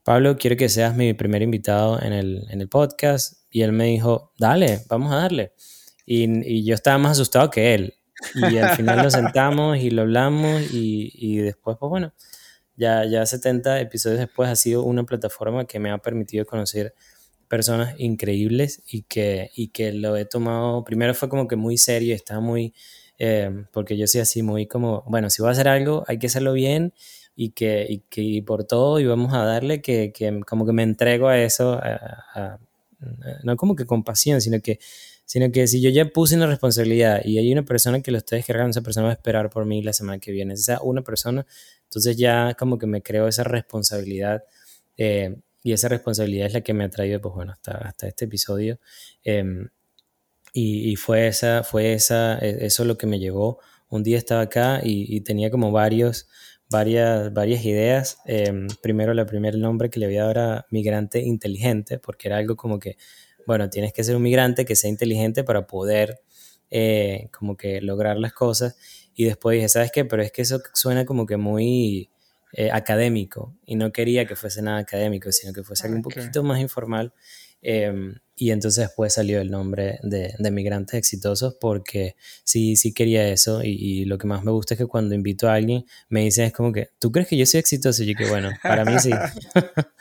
Pablo, 0.04 0.36
quiero 0.36 0.56
que 0.58 0.68
seas 0.68 0.94
mi 0.94 1.14
primer 1.14 1.40
invitado 1.40 1.98
en 2.00 2.12
el, 2.12 2.68
podcast. 2.68 3.40
Y 3.50 3.62
él 3.62 3.72
me 3.72 3.86
dijo, 3.86 4.32
dale, 4.38 4.82
vamos 4.86 5.10
a 5.12 5.16
darle. 5.16 5.54
Y, 6.04 6.62
yo 6.62 6.74
estaba 6.74 6.98
más 6.98 7.12
asustado 7.12 7.50
que 7.50 7.74
él. 7.74 7.94
Y 8.34 8.58
al 8.58 8.76
final 8.76 9.02
nos 9.02 9.14
sentamos 9.14 9.78
y 9.78 9.90
lo 9.90 10.02
hablamos 10.02 10.62
y, 10.72 11.38
después, 11.38 11.78
pues 11.80 11.88
bueno, 11.88 12.12
ya, 12.76 13.06
ya 13.06 13.24
70 13.24 13.80
episodios 13.80 14.20
después 14.20 14.50
ha 14.50 14.56
sido 14.56 14.82
una 14.82 15.04
plataforma 15.04 15.66
que 15.66 15.78
me 15.78 15.90
ha 15.90 15.96
permitido 15.96 16.44
conocer 16.44 16.94
personas 17.48 17.94
increíbles 17.98 18.82
y 18.86 19.02
que, 19.02 19.50
y 19.56 19.68
que 19.68 19.92
lo 19.92 20.16
he 20.16 20.26
tomado, 20.26 20.84
primero 20.84 21.14
fue 21.14 21.28
como 21.28 21.48
que 21.48 21.56
muy 21.56 21.78
serio, 21.78 22.14
estaba 22.14 22.40
muy, 22.40 22.74
eh, 23.18 23.50
porque 23.72 23.96
yo 23.96 24.06
soy 24.06 24.20
así 24.20 24.42
muy 24.42 24.66
como, 24.66 25.02
bueno, 25.06 25.30
si 25.30 25.40
voy 25.40 25.50
a 25.50 25.52
hacer 25.52 25.68
algo, 25.68 26.04
hay 26.08 26.18
que 26.18 26.26
hacerlo 26.26 26.52
bien 26.52 26.92
y 27.36 27.50
que, 27.50 27.86
y 27.88 27.98
que 28.08 28.42
por 28.46 28.64
todo 28.64 29.00
y 29.00 29.06
vamos 29.06 29.32
a 29.34 29.44
darle 29.44 29.82
que, 29.82 30.12
que, 30.12 30.40
como 30.46 30.66
que 30.66 30.72
me 30.72 30.82
entrego 30.82 31.28
a 31.28 31.38
eso, 31.40 31.80
no 33.42 33.56
como 33.56 33.76
que 33.76 33.86
con 33.86 34.04
pasión, 34.04 34.40
sino 34.40 34.60
que, 34.60 34.78
sino 35.24 35.50
que 35.50 35.66
si 35.66 35.80
yo 35.80 35.90
ya 35.90 36.06
puse 36.06 36.36
una 36.36 36.46
responsabilidad 36.46 37.22
y 37.24 37.38
hay 37.38 37.52
una 37.52 37.64
persona 37.64 38.00
que 38.02 38.10
lo 38.10 38.18
está 38.18 38.36
descargando, 38.36 38.70
esa 38.70 38.82
persona 38.82 39.06
va 39.06 39.12
a 39.12 39.14
esperar 39.14 39.50
por 39.50 39.64
mí 39.64 39.82
la 39.82 39.92
semana 39.92 40.18
que 40.18 40.32
viene, 40.32 40.54
esa 40.54 40.80
una 40.82 41.02
persona, 41.02 41.46
entonces 41.84 42.16
ya 42.16 42.54
como 42.54 42.78
que 42.78 42.86
me 42.86 43.02
creo 43.02 43.28
esa 43.28 43.44
responsabilidad 43.44 44.44
eh, 44.96 45.36
y 45.62 45.72
esa 45.72 45.88
responsabilidad 45.88 46.46
es 46.48 46.52
la 46.52 46.60
que 46.60 46.74
me 46.74 46.84
ha 46.84 46.90
traído, 46.90 47.20
pues 47.20 47.34
bueno, 47.34 47.52
hasta, 47.52 47.72
hasta 47.78 48.06
este 48.06 48.26
episodio. 48.26 48.78
Em, 49.24 49.68
y, 50.52 50.90
y, 50.92 50.96
fue 50.96 51.26
esa, 51.26 51.64
fue 51.64 51.94
esa, 51.94 52.38
e, 52.38 52.66
eso 52.66 52.84
lo 52.84 52.98
que 52.98 53.06
me 53.06 53.18
llegó. 53.18 53.58
Un 53.88 54.02
día 54.02 54.18
estaba 54.18 54.42
acá 54.42 54.80
y, 54.84 55.14
y 55.16 55.20
tenía 55.22 55.50
como 55.50 55.72
varios, 55.72 56.28
varias, 56.70 57.32
varias 57.32 57.64
ideas. 57.64 58.18
Em, 58.24 58.66
primero, 58.82 59.12
el 59.12 59.26
primer 59.26 59.56
nombre 59.58 59.90
que 59.90 60.00
le 60.00 60.06
había 60.06 60.20
dado 60.20 60.30
era 60.30 60.66
migrante 60.70 61.20
inteligente, 61.20 61.98
porque 61.98 62.28
era 62.28 62.38
algo 62.38 62.56
como 62.56 62.78
que, 62.78 62.96
bueno, 63.46 63.70
tienes 63.70 63.92
que 63.92 64.04
ser 64.04 64.16
un 64.16 64.22
migrante 64.22 64.64
que 64.64 64.76
sea 64.76 64.90
inteligente 64.90 65.44
para 65.44 65.66
poder 65.66 66.20
eh, 66.70 67.28
como 67.36 67.56
que 67.56 67.80
lograr 67.80 68.16
las 68.18 68.32
cosas. 68.32 68.76
Y 69.14 69.24
después 69.24 69.56
dije, 69.56 69.68
¿sabes 69.68 69.92
qué? 69.92 70.04
Pero 70.04 70.22
es 70.22 70.32
que 70.32 70.42
eso 70.42 70.60
suena 70.72 71.04
como 71.04 71.26
que 71.26 71.36
muy 71.36 72.10
eh, 72.52 72.70
académico 72.72 73.56
y 73.64 73.76
no 73.76 73.92
quería 73.92 74.26
que 74.26 74.36
fuese 74.36 74.62
nada 74.62 74.78
académico, 74.78 75.30
sino 75.32 75.52
que 75.52 75.62
fuese 75.62 75.86
algo 75.86 75.96
un 75.96 76.02
poquito 76.02 76.42
más 76.42 76.60
informal. 76.60 77.12
Em, 77.62 78.14
y 78.36 78.50
entonces 78.50 78.86
después 78.86 79.12
salió 79.12 79.40
el 79.40 79.50
nombre 79.50 79.98
de, 80.02 80.34
de 80.38 80.50
Migrantes 80.50 80.94
Exitosos 80.94 81.54
porque 81.60 82.16
sí, 82.42 82.76
sí 82.76 82.92
quería 82.92 83.28
eso 83.28 83.62
y, 83.62 84.04
lo 84.04 84.18
que 84.18 84.26
más 84.26 84.42
me 84.42 84.50
gusta 84.50 84.74
es 84.74 84.78
que 84.78 84.86
cuando 84.86 85.14
invito 85.14 85.48
a 85.48 85.54
alguien 85.54 85.84
me 86.08 86.22
dicen 86.22 86.46
es 86.46 86.52
como 86.52 86.72
que, 86.72 86.90
¿tú 86.98 87.12
crees 87.12 87.28
que 87.28 87.36
yo 87.36 87.46
soy 87.46 87.60
exitoso? 87.60 88.02
Y 88.02 88.06
yo 88.06 88.14
que 88.16 88.28
bueno, 88.28 88.50
para 88.62 88.84
mí 88.84 88.98
sí. 88.98 89.10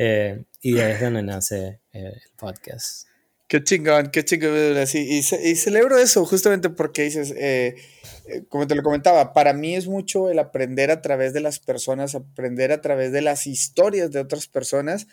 Eh, 0.00 0.44
y 0.62 0.74
de 0.74 0.84
ahí 0.84 0.92
es 0.92 1.00
donde 1.00 1.24
nace 1.24 1.80
eh, 1.92 2.12
el 2.14 2.30
podcast. 2.36 3.08
Qué 3.48 3.64
chingón, 3.64 4.10
qué 4.12 4.24
chingón. 4.24 4.54
Y, 4.94 5.18
y, 5.18 5.22
celebro 5.56 5.98
eso 5.98 6.24
justamente 6.24 6.70
porque 6.70 7.02
dices, 7.02 7.34
eh, 7.36 7.74
como 8.48 8.68
te 8.68 8.76
lo 8.76 8.84
comentaba, 8.84 9.32
para 9.32 9.52
mí 9.54 9.74
es 9.74 9.88
mucho 9.88 10.30
el 10.30 10.38
aprender 10.38 10.92
a 10.92 11.02
través 11.02 11.32
de 11.32 11.40
las 11.40 11.58
personas, 11.58 12.14
aprender 12.14 12.70
a 12.70 12.80
través 12.80 13.10
de 13.10 13.22
las 13.22 13.48
historias 13.48 14.12
de 14.12 14.20
otras 14.20 14.46
personas 14.46 15.08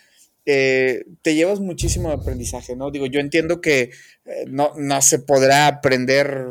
eh, 0.45 1.05
te 1.21 1.35
llevas 1.35 1.59
muchísimo 1.59 2.11
aprendizaje, 2.11 2.75
¿no? 2.75 2.91
Digo, 2.91 3.07
yo 3.07 3.19
entiendo 3.19 3.61
que 3.61 3.91
eh, 4.25 4.45
no, 4.47 4.73
no, 4.77 5.01
se 5.01 5.19
podrá 5.19 5.67
aprender 5.67 6.45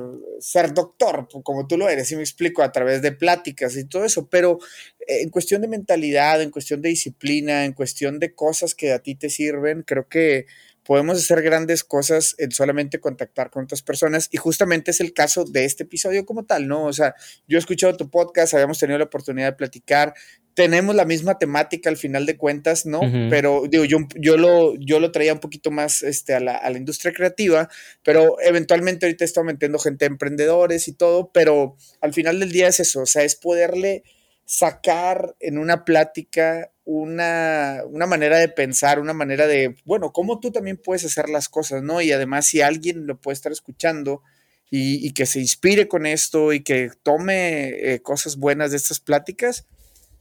ser 0.44 0.74
doctor, 0.74 1.26
como 1.42 1.66
tú 1.66 1.78
lo 1.78 1.88
eres, 1.88 2.12
y 2.12 2.16
me 2.16 2.22
explico, 2.22 2.62
a 2.62 2.70
través 2.70 3.00
de 3.00 3.12
pláticas 3.12 3.76
y 3.76 3.84
todo 3.84 4.04
eso, 4.04 4.28
pero 4.28 4.58
eh, 5.00 5.22
en 5.22 5.30
cuestión 5.30 5.62
de 5.62 5.68
mentalidad, 5.68 6.42
en 6.42 6.50
cuestión 6.50 6.82
de 6.82 6.90
disciplina, 6.90 7.64
en 7.64 7.72
cuestión 7.72 8.18
de 8.18 8.34
cosas 8.34 8.74
que 8.74 8.92
a 8.92 8.98
ti 8.98 9.14
te 9.14 9.30
sirven, 9.30 9.82
creo 9.82 10.06
que 10.06 10.44
podemos 10.84 11.16
hacer 11.16 11.40
grandes 11.40 11.82
cosas 11.82 12.34
en 12.36 12.50
solamente 12.50 13.00
contactar 13.00 13.50
con 13.50 13.64
otras 13.64 13.80
personas 13.80 14.28
y 14.30 14.36
justamente 14.36 14.90
es 14.90 15.00
el 15.00 15.14
caso 15.14 15.44
de 15.44 15.64
este 15.64 15.84
episodio 15.84 16.26
como 16.26 16.44
tal, 16.44 16.68
¿no? 16.68 16.84
O 16.84 16.92
sea, 16.92 17.14
yo 17.48 17.56
he 17.56 17.60
escuchado 17.60 17.96
tu 17.96 18.10
podcast, 18.10 18.52
habíamos 18.52 18.78
tenido 18.78 18.98
la 18.98 19.06
oportunidad 19.06 19.46
de 19.52 19.56
platicar, 19.56 20.12
tenemos 20.54 20.94
la 20.94 21.04
misma 21.04 21.38
temática 21.38 21.90
al 21.90 21.96
final 21.96 22.26
de 22.26 22.36
cuentas, 22.36 22.86
¿no? 22.86 23.00
Pero 23.28 23.64
digo, 23.68 23.84
yo, 23.84 23.98
yo, 24.14 24.36
lo, 24.36 24.74
yo 24.76 25.00
lo 25.00 25.10
traía 25.10 25.32
un 25.32 25.40
poquito 25.40 25.72
más 25.72 26.02
este, 26.02 26.32
a, 26.32 26.40
la, 26.40 26.56
a 26.56 26.70
la 26.70 26.78
industria 26.78 27.12
creativa, 27.12 27.68
pero 28.04 28.36
eventualmente 28.40 29.06
ahorita 29.06 29.24
estoy 29.24 29.44
metiendo 29.44 29.78
gente 29.78 30.04
emprendedores 30.04 30.86
y 30.86 30.92
todo, 30.92 31.30
pero 31.32 31.76
al 32.00 32.12
final 32.12 32.38
del 32.38 32.52
día 32.52 32.68
es 32.68 32.78
eso, 32.78 33.02
o 33.02 33.06
sea, 33.06 33.24
es 33.24 33.34
poderle 33.34 34.04
sacar 34.44 35.34
en 35.40 35.58
una 35.58 35.84
plática 35.84 36.70
una, 36.84 37.82
una, 37.88 38.06
manera 38.06 38.38
de 38.38 38.48
pensar, 38.48 39.00
una 39.00 39.14
manera 39.14 39.46
de, 39.46 39.74
bueno, 39.84 40.12
cómo 40.12 40.38
tú 40.38 40.52
también 40.52 40.76
puedes 40.76 41.04
hacer 41.04 41.30
las 41.30 41.48
cosas, 41.48 41.82
¿no? 41.82 42.00
Y 42.00 42.12
además 42.12 42.46
si 42.46 42.60
alguien 42.60 43.06
lo 43.06 43.18
puede 43.18 43.34
estar 43.34 43.52
escuchando 43.52 44.22
y, 44.70 45.04
y 45.04 45.12
que 45.12 45.24
se 45.24 45.40
inspire 45.40 45.88
con 45.88 46.04
esto 46.04 46.52
y 46.52 46.62
que 46.62 46.90
tome 47.02 47.68
eh, 47.70 48.02
cosas 48.02 48.36
buenas 48.36 48.70
de 48.70 48.76
estas 48.76 49.00
pláticas, 49.00 49.66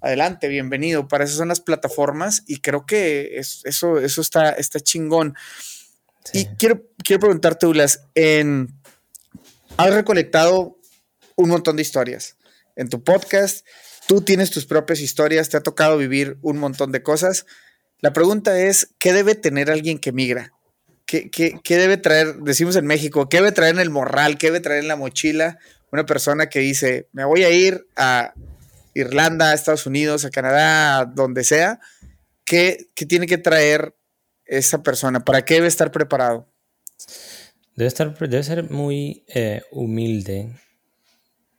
adelante, 0.03 0.49
bienvenido. 0.49 1.07
Para 1.07 1.23
eso 1.23 1.37
son 1.37 1.47
las 1.47 1.61
plataformas 1.61 2.43
y 2.45 2.59
creo 2.59 2.85
que 2.85 3.37
eso, 3.37 3.99
eso 3.99 4.21
está, 4.21 4.49
está 4.51 4.79
chingón. 4.79 5.33
Y 6.33 6.45
quiero, 6.57 6.83
quiero 7.03 7.21
preguntarte, 7.21 7.65
Ulas, 7.65 8.01
en, 8.13 8.69
has 9.77 9.93
recolectado 9.93 10.77
un 11.35 11.49
montón 11.49 11.77
de 11.77 11.81
historias 11.81 12.37
en 12.75 12.89
tu 12.89 13.03
podcast, 13.03 13.65
tú 14.07 14.21
tienes 14.21 14.51
tus 14.51 14.65
propias 14.65 14.99
historias, 14.99 15.49
te 15.49 15.57
ha 15.57 15.61
tocado 15.61 15.97
vivir 15.97 16.37
un 16.41 16.57
montón 16.57 16.91
de 16.91 17.01
cosas. 17.01 17.45
La 17.99 18.11
pregunta 18.13 18.59
es, 18.59 18.89
¿qué 18.99 19.13
debe 19.13 19.35
tener 19.35 19.71
alguien 19.71 19.99
que 19.99 20.11
migra? 20.11 20.51
¿Qué, 21.05 21.29
qué, 21.29 21.59
qué 21.63 21.77
debe 21.77 21.97
traer, 21.97 22.37
decimos 22.37 22.75
en 22.75 22.85
México, 22.85 23.29
qué 23.29 23.37
debe 23.37 23.51
traer 23.51 23.75
en 23.75 23.81
el 23.81 23.89
morral, 23.89 24.37
qué 24.37 24.47
debe 24.47 24.59
traer 24.59 24.81
en 24.81 24.87
la 24.87 24.95
mochila 24.95 25.59
una 25.91 26.05
persona 26.05 26.49
que 26.49 26.59
dice, 26.59 27.07
me 27.13 27.23
voy 27.23 27.43
a 27.43 27.51
ir 27.51 27.85
a 27.95 28.33
Irlanda, 28.93 29.53
Estados 29.53 29.85
Unidos, 29.85 30.25
a 30.25 30.29
Canadá, 30.29 31.05
donde 31.05 31.43
sea, 31.43 31.79
¿qué, 32.45 32.89
tiene 33.07 33.27
que 33.27 33.37
traer 33.37 33.95
esa 34.45 34.83
persona? 34.83 35.23
¿Para 35.23 35.43
qué 35.45 35.55
debe 35.55 35.67
estar 35.67 35.91
preparado? 35.91 36.47
Debe, 37.75 37.87
estar, 37.87 38.17
debe 38.17 38.43
ser 38.43 38.69
muy 38.69 39.23
eh, 39.27 39.63
humilde. 39.71 40.55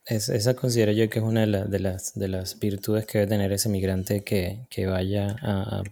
esa 0.06 0.54
considero 0.54 0.92
yo 0.92 1.08
que 1.10 1.18
es 1.18 1.24
una 1.24 1.46
de, 1.46 1.78
las, 1.80 2.14
de 2.14 2.28
las 2.28 2.58
virtudes 2.58 3.06
que 3.06 3.18
debe 3.18 3.30
tener 3.30 3.52
ese 3.52 3.68
migrante 3.68 4.22
que, 4.22 4.86
vaya 4.86 5.36
a, 5.42 5.82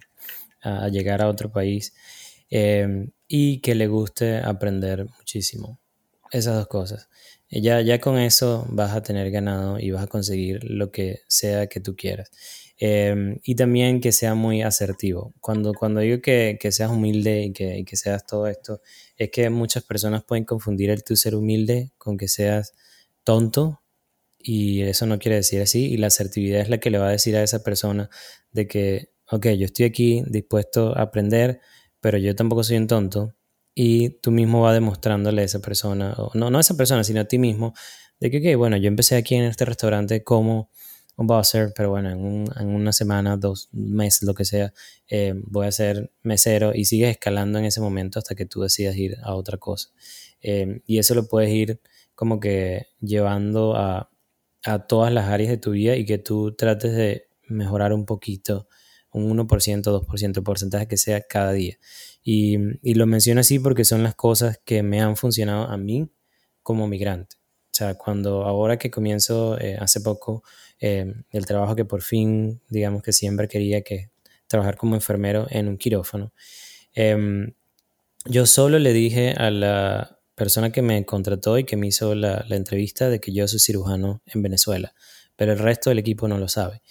llegar 0.89 1.21
a 1.21 1.27
otro 1.27 1.51
país 1.51 1.93
eh, 2.49 3.09
y 3.27 3.59
que 3.59 3.75
le 3.75 3.87
guste 3.87 4.37
aprender 4.37 5.05
muchísimo. 5.17 5.79
Esas 6.31 6.55
dos 6.55 6.67
cosas. 6.67 7.09
Ya, 7.55 7.81
ya 7.81 7.99
con 7.99 8.17
eso 8.17 8.65
vas 8.69 8.95
a 8.95 9.03
tener 9.03 9.29
ganado 9.29 9.79
y 9.79 9.91
vas 9.91 10.03
a 10.03 10.07
conseguir 10.07 10.63
lo 10.63 10.91
que 10.91 11.21
sea 11.27 11.67
que 11.67 11.79
tú 11.79 11.95
quieras. 11.95 12.31
Em, 12.79 13.39
y 13.43 13.55
también 13.55 14.01
que 14.01 14.11
sea 14.11 14.33
muy 14.33 14.63
asertivo. 14.63 15.33
Cuando, 15.39 15.73
cuando 15.73 16.01
digo 16.01 16.19
que, 16.21 16.57
seas 16.71 16.89
humilde 16.89 17.43
y 17.43 17.53
que, 17.53 17.95
seas 17.95 18.25
todo 18.25 18.47
esto, 18.47 18.81
es 19.17 19.29
que 19.29 19.49
muchas 19.51 19.83
personas 19.83 20.23
pueden 20.23 20.45
confundir 20.45 20.89
el 20.89 21.03
tú 21.03 21.15
ser 21.15 21.35
humilde 21.35 21.91
con 21.99 22.17
que 22.17 22.27
seas 22.27 22.73
tonto 23.23 23.81
y 24.39 24.81
eso 24.81 25.05
no 25.05 25.19
quiere 25.19 25.35
decir 25.37 25.61
así. 25.61 25.85
Y 25.93 25.97
la 25.97 26.07
asertividad 26.07 26.61
es 26.61 26.69
la 26.69 26.79
que 26.79 26.89
le 26.89 26.97
va 26.97 27.09
a 27.09 27.11
decir 27.11 27.37
a 27.37 27.43
esa 27.43 27.63
persona 27.63 28.09
de 28.51 28.67
que, 28.67 29.09
ok, 29.31 29.47
yo 29.49 29.65
estoy 29.65 29.85
aquí 29.85 30.23
dispuesto 30.27 30.97
a 30.97 31.03
aprender, 31.03 31.61
pero 32.01 32.17
yo 32.17 32.35
tampoco 32.35 32.63
soy 32.63 32.77
un 32.77 32.87
tonto 32.87 33.35
y 33.75 34.09
tú 34.21 34.31
mismo 34.31 34.61
vas 34.61 34.73
demostrándole 34.73 35.41
a 35.41 35.45
esa 35.45 35.59
persona, 35.59 36.13
o 36.17 36.31
no, 36.35 36.49
no 36.49 36.57
a 36.57 36.61
esa 36.61 36.75
persona, 36.77 37.03
sino 37.03 37.21
a 37.21 37.25
ti 37.25 37.39
mismo, 37.39 37.73
de 38.19 38.31
que, 38.31 38.55
bueno, 38.55 38.77
yo 38.77 38.87
empecé 38.87 39.15
aquí 39.15 39.35
en 39.35 39.45
este 39.45 39.65
restaurante 39.65 40.23
como 40.23 40.69
un 41.15 41.27
buzzer, 41.27 41.73
pero 41.75 41.89
bueno, 41.91 42.09
en, 42.09 42.45
en 42.59 42.67
una 42.67 42.91
semana, 42.91 43.37
dos 43.37 43.69
meses, 43.71 44.23
lo 44.23 44.33
que 44.33 44.45
sea, 44.45 44.73
eh, 45.07 45.33
voy 45.35 45.67
a 45.67 45.71
ser 45.71 46.11
mesero 46.23 46.73
y 46.73 46.85
sigues 46.85 47.11
escalando 47.11 47.59
en 47.59 47.65
ese 47.65 47.81
momento 47.81 48.19
hasta 48.19 48.35
que 48.35 48.45
tú 48.45 48.61
decidas 48.61 48.95
ir 48.95 49.17
a 49.23 49.35
otra 49.35 49.57
cosa. 49.57 49.89
Eh, 50.41 50.81
y 50.85 50.97
eso 50.97 51.15
lo 51.15 51.27
puedes 51.27 51.51
ir 51.51 51.79
como 52.15 52.39
que 52.39 52.87
llevando 52.99 53.75
a, 53.75 54.09
a 54.63 54.87
todas 54.87 55.13
las 55.13 55.27
áreas 55.29 55.49
de 55.49 55.57
tu 55.57 55.71
vida 55.71 55.95
y 55.95 56.05
que 56.05 56.17
tú 56.17 56.55
trates 56.55 56.93
de 56.95 57.27
mejorar 57.47 57.93
un 57.93 58.05
poquito, 58.05 58.67
un 59.11 59.29
1%, 59.29 59.91
2%, 59.91 60.43
porcentaje 60.43 60.87
que 60.87 60.97
sea 60.97 61.21
cada 61.21 61.51
día. 61.51 61.77
Y, 62.23 62.57
lo 62.93 63.05
menciono 63.05 63.41
así 63.41 63.59
porque 63.59 63.83
son 63.83 64.03
las 64.03 64.15
cosas 64.15 64.59
que 64.63 64.81
me 64.81 65.01
han 65.01 65.17
funcionado 65.17 65.65
a 65.65 65.77
mí 65.77 66.09
como 66.61 66.87
migrante. 66.87 67.35
O 67.65 67.75
sea, 67.75 67.95
cuando 67.95 68.43
ahora 68.45 68.77
que 68.77 68.91
comienzo 68.91 69.59
eh, 69.59 69.77
hace 69.79 69.99
poco 69.99 70.43
eh, 70.79 71.13
el 71.31 71.45
trabajo 71.45 71.75
que 71.75 71.85
por 71.85 72.01
fin, 72.01 72.61
digamos 72.69 73.01
que 73.01 73.11
siempre 73.11 73.47
quería 73.47 73.81
que 73.81 74.11
trabajar 74.47 74.77
como 74.77 74.95
enfermero 74.95 75.47
en 75.49 75.67
un 75.67 75.77
quirófano, 75.77 76.33
em, 76.93 77.53
yo 78.25 78.45
solo 78.45 78.79
le 78.79 78.93
dije 78.93 79.31
a 79.31 79.51
la 79.51 80.19
persona 80.35 80.71
que 80.71 80.81
me 80.81 81.05
contrató 81.05 81.57
y 81.57 81.65
que 81.65 81.75
me 81.77 81.87
hizo 81.87 82.15
la, 82.15 82.45
la 82.47 82.55
entrevista 82.55 83.09
de 83.09 83.19
que 83.19 83.33
yo 83.33 83.47
soy 83.47 83.59
cirujano 83.59 84.21
en 84.27 84.41
Venezuela, 84.43 84.93
pero 85.35 85.51
el 85.51 85.59
resto 85.59 85.89
del 85.89 85.99
equipo 85.99 86.27
no 86.27 86.37
lo 86.37 86.47
sabe. 86.47 86.81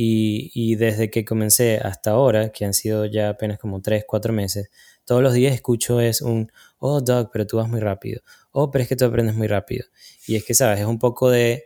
Y, 0.00 0.76
desde 0.76 1.10
que 1.10 1.24
comencé 1.24 1.78
hasta 1.78 2.12
ahora, 2.12 2.50
que 2.50 2.64
han 2.64 2.72
sido 2.72 3.04
ya 3.04 3.30
apenas 3.30 3.58
como 3.58 3.82
3, 3.82 4.04
4 4.06 4.32
meses, 4.32 4.70
todos 5.04 5.24
los 5.24 5.34
días 5.34 5.52
escucho 5.52 6.00
es 6.00 6.22
un, 6.22 6.52
oh 6.78 7.00
Doug, 7.00 7.30
pero 7.32 7.48
tú 7.48 7.56
vas 7.56 7.68
muy 7.68 7.80
rápido. 7.80 8.22
Oh, 8.52 8.70
pero 8.70 8.84
es 8.84 8.88
que 8.88 8.94
tú 8.94 9.06
aprendes 9.06 9.34
muy 9.34 9.48
rápido. 9.48 9.86
Y 10.28 10.36
es 10.36 10.44
que, 10.44 10.54
¿sabes? 10.54 10.78
Es 10.78 10.86
un 10.86 11.00
poco 11.00 11.30
de, 11.30 11.64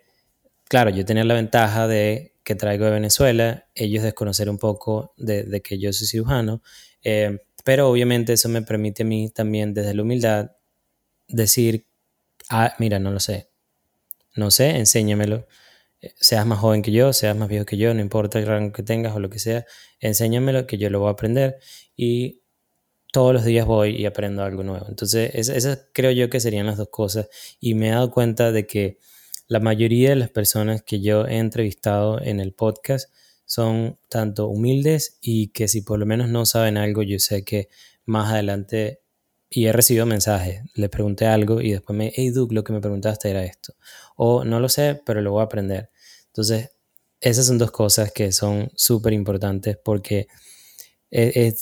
claro, 0.67 0.89
yo 0.89 1.05
tenía 1.05 1.25
la 1.25 1.35
ventaja 1.35 1.87
de 1.87 2.33
que 2.43 2.55
traigo 2.55 2.87
de 2.87 2.93
Venezuela, 2.93 3.69
ellos 3.75 4.03
desconocer 4.03 4.49
un 4.49 4.57
poco 4.57 5.13
de, 5.19 5.61
que 5.61 5.79
yo 5.79 5.93
soy 5.93 6.07
cirujano, 6.07 6.63
eh, 7.05 7.39
pero 7.65 7.91
obviamente 7.91 8.33
eso 8.33 8.49
me 8.49 8.63
permite 8.63 9.03
a 9.03 9.07
mí 9.07 9.29
también 9.29 9.75
desde 9.75 9.93
la 9.93 10.03
humildad 10.03 10.53
decir, 11.29 11.87
ah, 12.49 12.75
mira, 12.79 12.99
no 12.99 13.11
lo 13.11 13.21
sé, 13.21 13.51
no 14.37 14.51
sé, 14.51 14.71
enséñamelo 14.71 15.47
seas 16.17 16.47
más 16.47 16.59
joven 16.59 16.83
que 16.83 16.93
yo, 16.93 17.13
seas 17.13 17.37
más 17.37 17.49
viejo 17.49 17.65
que 17.65 17.77
yo, 17.77 17.95
no 17.95 18.01
importa 18.01 18.39
el 18.39 18.47
rango 18.47 18.73
que 18.73 18.83
tengas 18.83 19.15
o 19.15 19.21
lo 19.21 19.31
que 19.31 19.39
sea, 19.39 19.67
enséñamelo 20.01 20.67
que 20.67 20.79
yo 20.79 20.91
lo 20.91 21.01
voy 21.01 21.09
a 21.09 21.13
aprender 21.13 21.59
y 21.97 22.43
todos 23.13 23.35
los 23.35 23.45
días 23.45 23.67
voy 23.67 23.91
y 23.91 24.07
aprendo 24.07 24.43
algo 24.43 24.63
nuevo. 24.63 24.87
Entonces, 24.89 25.31
esas 25.35 25.89
creo 25.93 26.11
yo 26.13 26.31
que 26.31 26.41
serían 26.41 26.67
las 26.67 26.79
dos 26.79 26.89
cosas 26.91 27.29
y 27.61 27.75
me 27.75 27.89
he 27.89 27.91
dado 27.91 28.11
cuenta 28.11 28.53
de 28.53 28.67
que 28.67 28.99
la 29.49 29.61
mayoría 29.61 30.11
de 30.11 30.17
las 30.17 30.31
personas 30.31 30.83
que 30.83 31.01
yo 31.01 31.27
he 31.27 31.37
entrevistado 31.37 32.21
en 32.21 32.41
el 32.41 32.53
podcast 32.55 33.13
son 33.45 33.99
tanto 34.09 34.49
humildes 34.49 35.19
y 35.21 35.49
que 35.49 35.69
si 35.69 35.83
por 35.83 35.99
lo 35.99 36.07
menos 36.07 36.31
no 36.31 36.47
saben 36.47 36.79
algo, 36.79 37.03
yo 37.03 37.19
sé 37.19 37.45
que 37.45 37.69
más 38.07 38.33
adelante 38.33 39.03
y 39.51 39.67
he 39.67 39.73
recibido 39.73 40.07
mensajes, 40.07 40.63
le 40.75 40.89
pregunté 40.89 41.27
algo 41.27 41.61
y 41.61 41.73
después 41.73 41.95
me, 41.95 42.11
hey 42.15 42.31
Duke, 42.31 42.55
lo 42.55 42.65
que 42.65 42.73
me 42.73 42.81
preguntaste 42.81 43.29
era 43.29 43.45
esto. 43.45 43.75
O 44.17 44.45
no 44.45 44.59
lo 44.59 44.71
sé, 44.71 45.03
pero 45.05 45.21
lo 45.21 45.33
voy 45.33 45.43
a 45.43 45.45
aprender. 45.45 45.91
Entonces, 46.33 46.71
esas 47.21 47.47
son 47.47 47.59
dos 47.59 47.71
cosas 47.71 48.11
que 48.11 48.33
son 48.33 48.71
súper 48.75 49.13
importantes 49.13 49.77
porque 49.77 50.29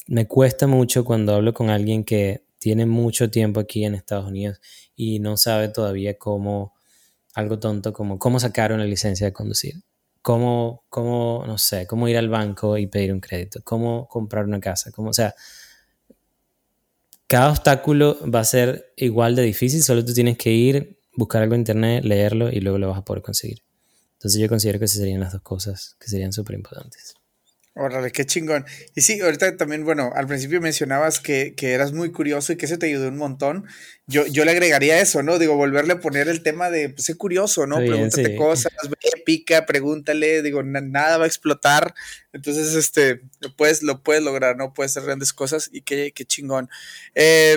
me 0.07 0.29
cuesta 0.29 0.69
mucho 0.69 1.05
cuando 1.05 1.35
hablo 1.35 1.53
con 1.53 1.71
alguien 1.71 2.05
que 2.05 2.45
tiene 2.61 2.87
mucho 2.87 3.31
tiempo 3.31 3.59
aquí 3.59 3.85
en 3.85 3.97
Estados 3.97 4.29
Unidos 4.29 4.61
y 4.95 5.19
no 5.19 5.37
sabe 5.37 5.69
todavía 5.69 6.17
cómo, 6.19 6.73
algo 7.35 7.59
tonto 7.59 7.93
como 7.93 8.19
cómo 8.19 8.39
sacar 8.39 8.73
una 8.73 8.85
licencia 8.85 9.27
de 9.27 9.33
conducir, 9.33 9.83
cómo, 10.23 10.85
cómo, 10.89 11.45
no 11.47 11.59
sé, 11.59 11.87
cómo 11.89 12.07
ir 12.07 12.17
al 12.17 12.29
banco 12.29 12.79
y 12.79 12.87
pedir 12.87 13.13
un 13.13 13.21
crédito, 13.21 13.61
cómo 13.65 14.07
comprar 14.07 14.45
una 14.45 14.61
casa, 14.61 14.93
cómo, 14.93 15.11
o 15.11 15.15
sea, 15.15 15.35
cada 17.27 17.51
obstáculo 17.51 18.19
va 18.31 18.41
a 18.41 18.45
ser 18.45 18.93
igual 18.97 19.35
de 19.35 19.43
difícil, 19.43 19.83
solo 19.83 20.05
tú 20.05 20.13
tienes 20.13 20.39
que 20.39 20.53
ir, 20.53 21.01
buscar 21.17 21.43
algo 21.43 21.55
en 21.55 21.63
internet, 21.63 22.05
leerlo 22.05 22.51
y 22.53 22.61
luego 22.61 22.79
lo 22.79 22.89
vas 22.89 22.99
a 22.99 23.05
poder 23.05 23.23
conseguir. 23.23 23.63
Entonces 24.21 24.39
yo 24.39 24.49
considero 24.51 24.79
que 24.79 24.85
esas 24.85 24.99
serían 24.99 25.21
las 25.21 25.33
dos 25.33 25.41
cosas 25.41 25.97
que 25.99 26.09
serían 26.09 26.31
súper 26.35 26.55
importantes. 26.55 27.15
Órale, 27.75 28.13
qué 28.13 28.27
chingón. 28.27 28.67
Y 28.95 29.01
sí, 29.01 29.19
ahorita 29.21 29.57
también, 29.57 29.87
bueno, 29.87 30.11
al 30.15 30.27
principio 30.27 30.61
mencionabas 30.61 31.21
que, 31.21 31.55
que, 31.57 31.73
eras 31.73 31.93
muy 31.95 32.13
curioso 32.13 32.53
y 32.53 32.57
que 32.57 32.67
eso 32.67 32.79
te 32.79 32.85
ayudó 32.87 33.09
un 33.09 33.17
montón. 33.17 33.65
Yo, 34.07 34.27
yo 34.27 34.45
le 34.45 34.51
agregaría 34.51 35.01
eso, 35.01 35.23
¿no? 35.23 35.39
Digo, 35.39 35.57
volverle 35.57 35.95
a 35.95 36.01
poner 36.01 36.29
el 36.29 36.43
tema 36.43 36.69
de, 36.69 36.91
pues, 36.91 37.07
sé 37.07 37.17
curioso, 37.17 37.67
¿no? 37.67 37.77
Pregúntate 37.77 38.37
cosas, 38.37 38.73
ve, 38.83 39.23
pica, 39.25 39.65
pregúntale, 39.65 40.43
digo, 40.43 40.63
nada 40.63 41.17
va 41.17 41.25
a 41.25 41.29
explotar. 41.29 41.95
Entonces, 42.35 42.75
este, 42.75 43.23
lo 43.41 43.57
puedes, 43.57 43.83
lo 43.83 44.03
puedes 44.03 44.23
lograr, 44.23 44.59
¿no? 44.59 44.75
Puedes 44.75 44.93
hacer 44.93 45.07
grandes 45.07 45.33
cosas 45.33 45.71
y 45.73 45.81
qué, 45.81 46.13
qué 46.15 46.27
chingón. 46.27 46.69
Eh, 47.15 47.57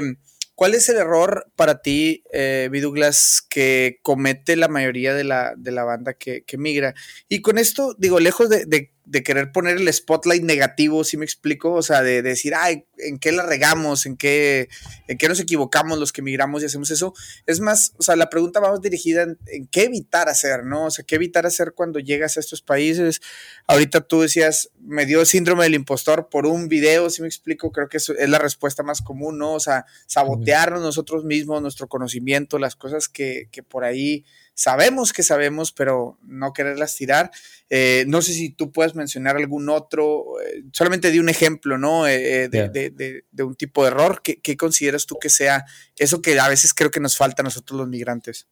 ¿Cuál 0.56 0.76
es 0.76 0.88
el 0.90 0.98
error 0.98 1.52
para 1.56 1.82
ti, 1.82 2.24
eh, 2.32 2.70
Douglas, 2.72 3.46
que 3.50 4.00
comete 4.04 4.56
la 4.56 4.68
mayoría 4.68 5.14
de 5.14 5.24
la, 5.24 5.54
de 5.58 5.72
la 5.72 5.84
banda 5.84 6.14
que, 6.14 6.44
que, 6.44 6.58
migra? 6.58 6.94
Y 7.28 7.42
con 7.42 7.58
esto, 7.58 7.96
digo, 7.98 8.20
lejos 8.20 8.50
de, 8.50 8.92
de 9.06 9.22
querer 9.22 9.52
poner 9.52 9.78
el 9.78 9.92
spotlight 9.92 10.44
negativo, 10.44 11.04
si 11.04 11.18
me 11.18 11.26
explico, 11.26 11.74
o 11.74 11.82
sea, 11.82 12.02
de, 12.02 12.22
decir, 12.22 12.54
ay, 12.56 12.86
¿en 12.98 13.20
qué 13.20 13.32
la 13.32 13.46
regamos? 13.46 14.06
¿En 14.06 14.16
qué, 14.16 14.70
¿En 15.08 15.18
qué 15.18 15.28
nos 15.28 15.40
equivocamos 15.40 16.00
los 16.00 16.14
que 16.14 16.22
migramos 16.22 16.64
y 16.64 16.68
hacemos 16.68 16.90
eso? 16.90 17.14
Es 17.46 17.60
más, 17.60 17.94
o 17.98 18.04
sea, 18.04 18.16
la 18.16 18.30
pregunta 18.30 18.62
va 18.62 18.72
más 18.72 18.82
dirigida 18.82 19.24
en, 19.24 19.68
qué 19.68 19.84
evitar 19.84 20.30
hacer, 20.30 20.64
¿no? 20.66 20.86
O 20.86 20.92
sea, 20.92 21.04
qué 21.06 21.16
evitar 21.16 21.46
hacer 21.46 21.74
cuando 21.74 22.00
llegas 22.00 22.38
a 22.38 22.40
estos 22.40 22.62
países. 22.62 23.22
Ahorita 23.68 24.02
tú 24.02 24.22
decías, 24.22 24.70
me 24.80 25.06
dio 25.06 25.26
síndrome 25.26 25.64
del 25.64 25.76
impostor 25.76 26.30
por 26.30 26.46
un 26.46 26.70
video, 26.70 27.10
si 27.10 27.22
me 27.22 27.28
explico, 27.28 27.72
creo 27.72 27.90
que 27.90 27.98
es 27.98 28.10
la 28.10 28.40
respuesta 28.40 28.84
más 28.84 29.02
común, 29.02 29.38
¿no? 29.38 29.54
O 29.54 29.60
sea, 29.60 29.86
sabotearnos 30.08 30.82
nosotros 30.82 31.26
mismos, 31.26 31.62
nuestro 31.62 31.88
conocimiento, 31.88 32.58
las 32.58 32.76
cosas 32.76 33.10
que, 33.10 33.50
que 33.52 33.64
por 33.64 33.84
ahí 33.84 34.26
sabemos 34.54 35.14
que 35.14 35.24
sabemos, 35.24 35.72
pero 35.72 36.18
no 36.24 36.54
quererlas 36.54 36.96
tirar. 36.96 37.32
Eh, 37.70 38.06
no 38.08 38.22
sé 38.22 38.34
si 38.34 38.50
tú 38.50 38.72
puedes 38.72 38.96
mencionar 38.96 39.36
algún 39.36 39.70
otro, 39.70 40.40
eh, 40.42 40.64
solamente 40.72 41.12
di 41.12 41.20
un 41.20 41.30
ejemplo, 41.30 41.78
¿no? 41.78 42.08
Eh, 42.08 42.50
de, 42.50 43.24
un 43.44 43.56
tipo 43.56 43.84
de 43.84 43.90
error. 43.90 44.22
¿Qué, 44.22 44.58
consideras 44.58 45.06
tú 45.06 45.18
que 45.20 45.30
sea 45.30 45.66
eso 45.98 46.22
que 46.22 46.40
a 46.40 46.50
veces 46.50 46.74
creo 46.74 46.92
que 46.92 47.00
nos 47.00 47.18
falta 47.18 47.42
a 47.42 47.46
nosotros 47.46 47.80
los 47.80 47.88
migrantes? 47.88 48.48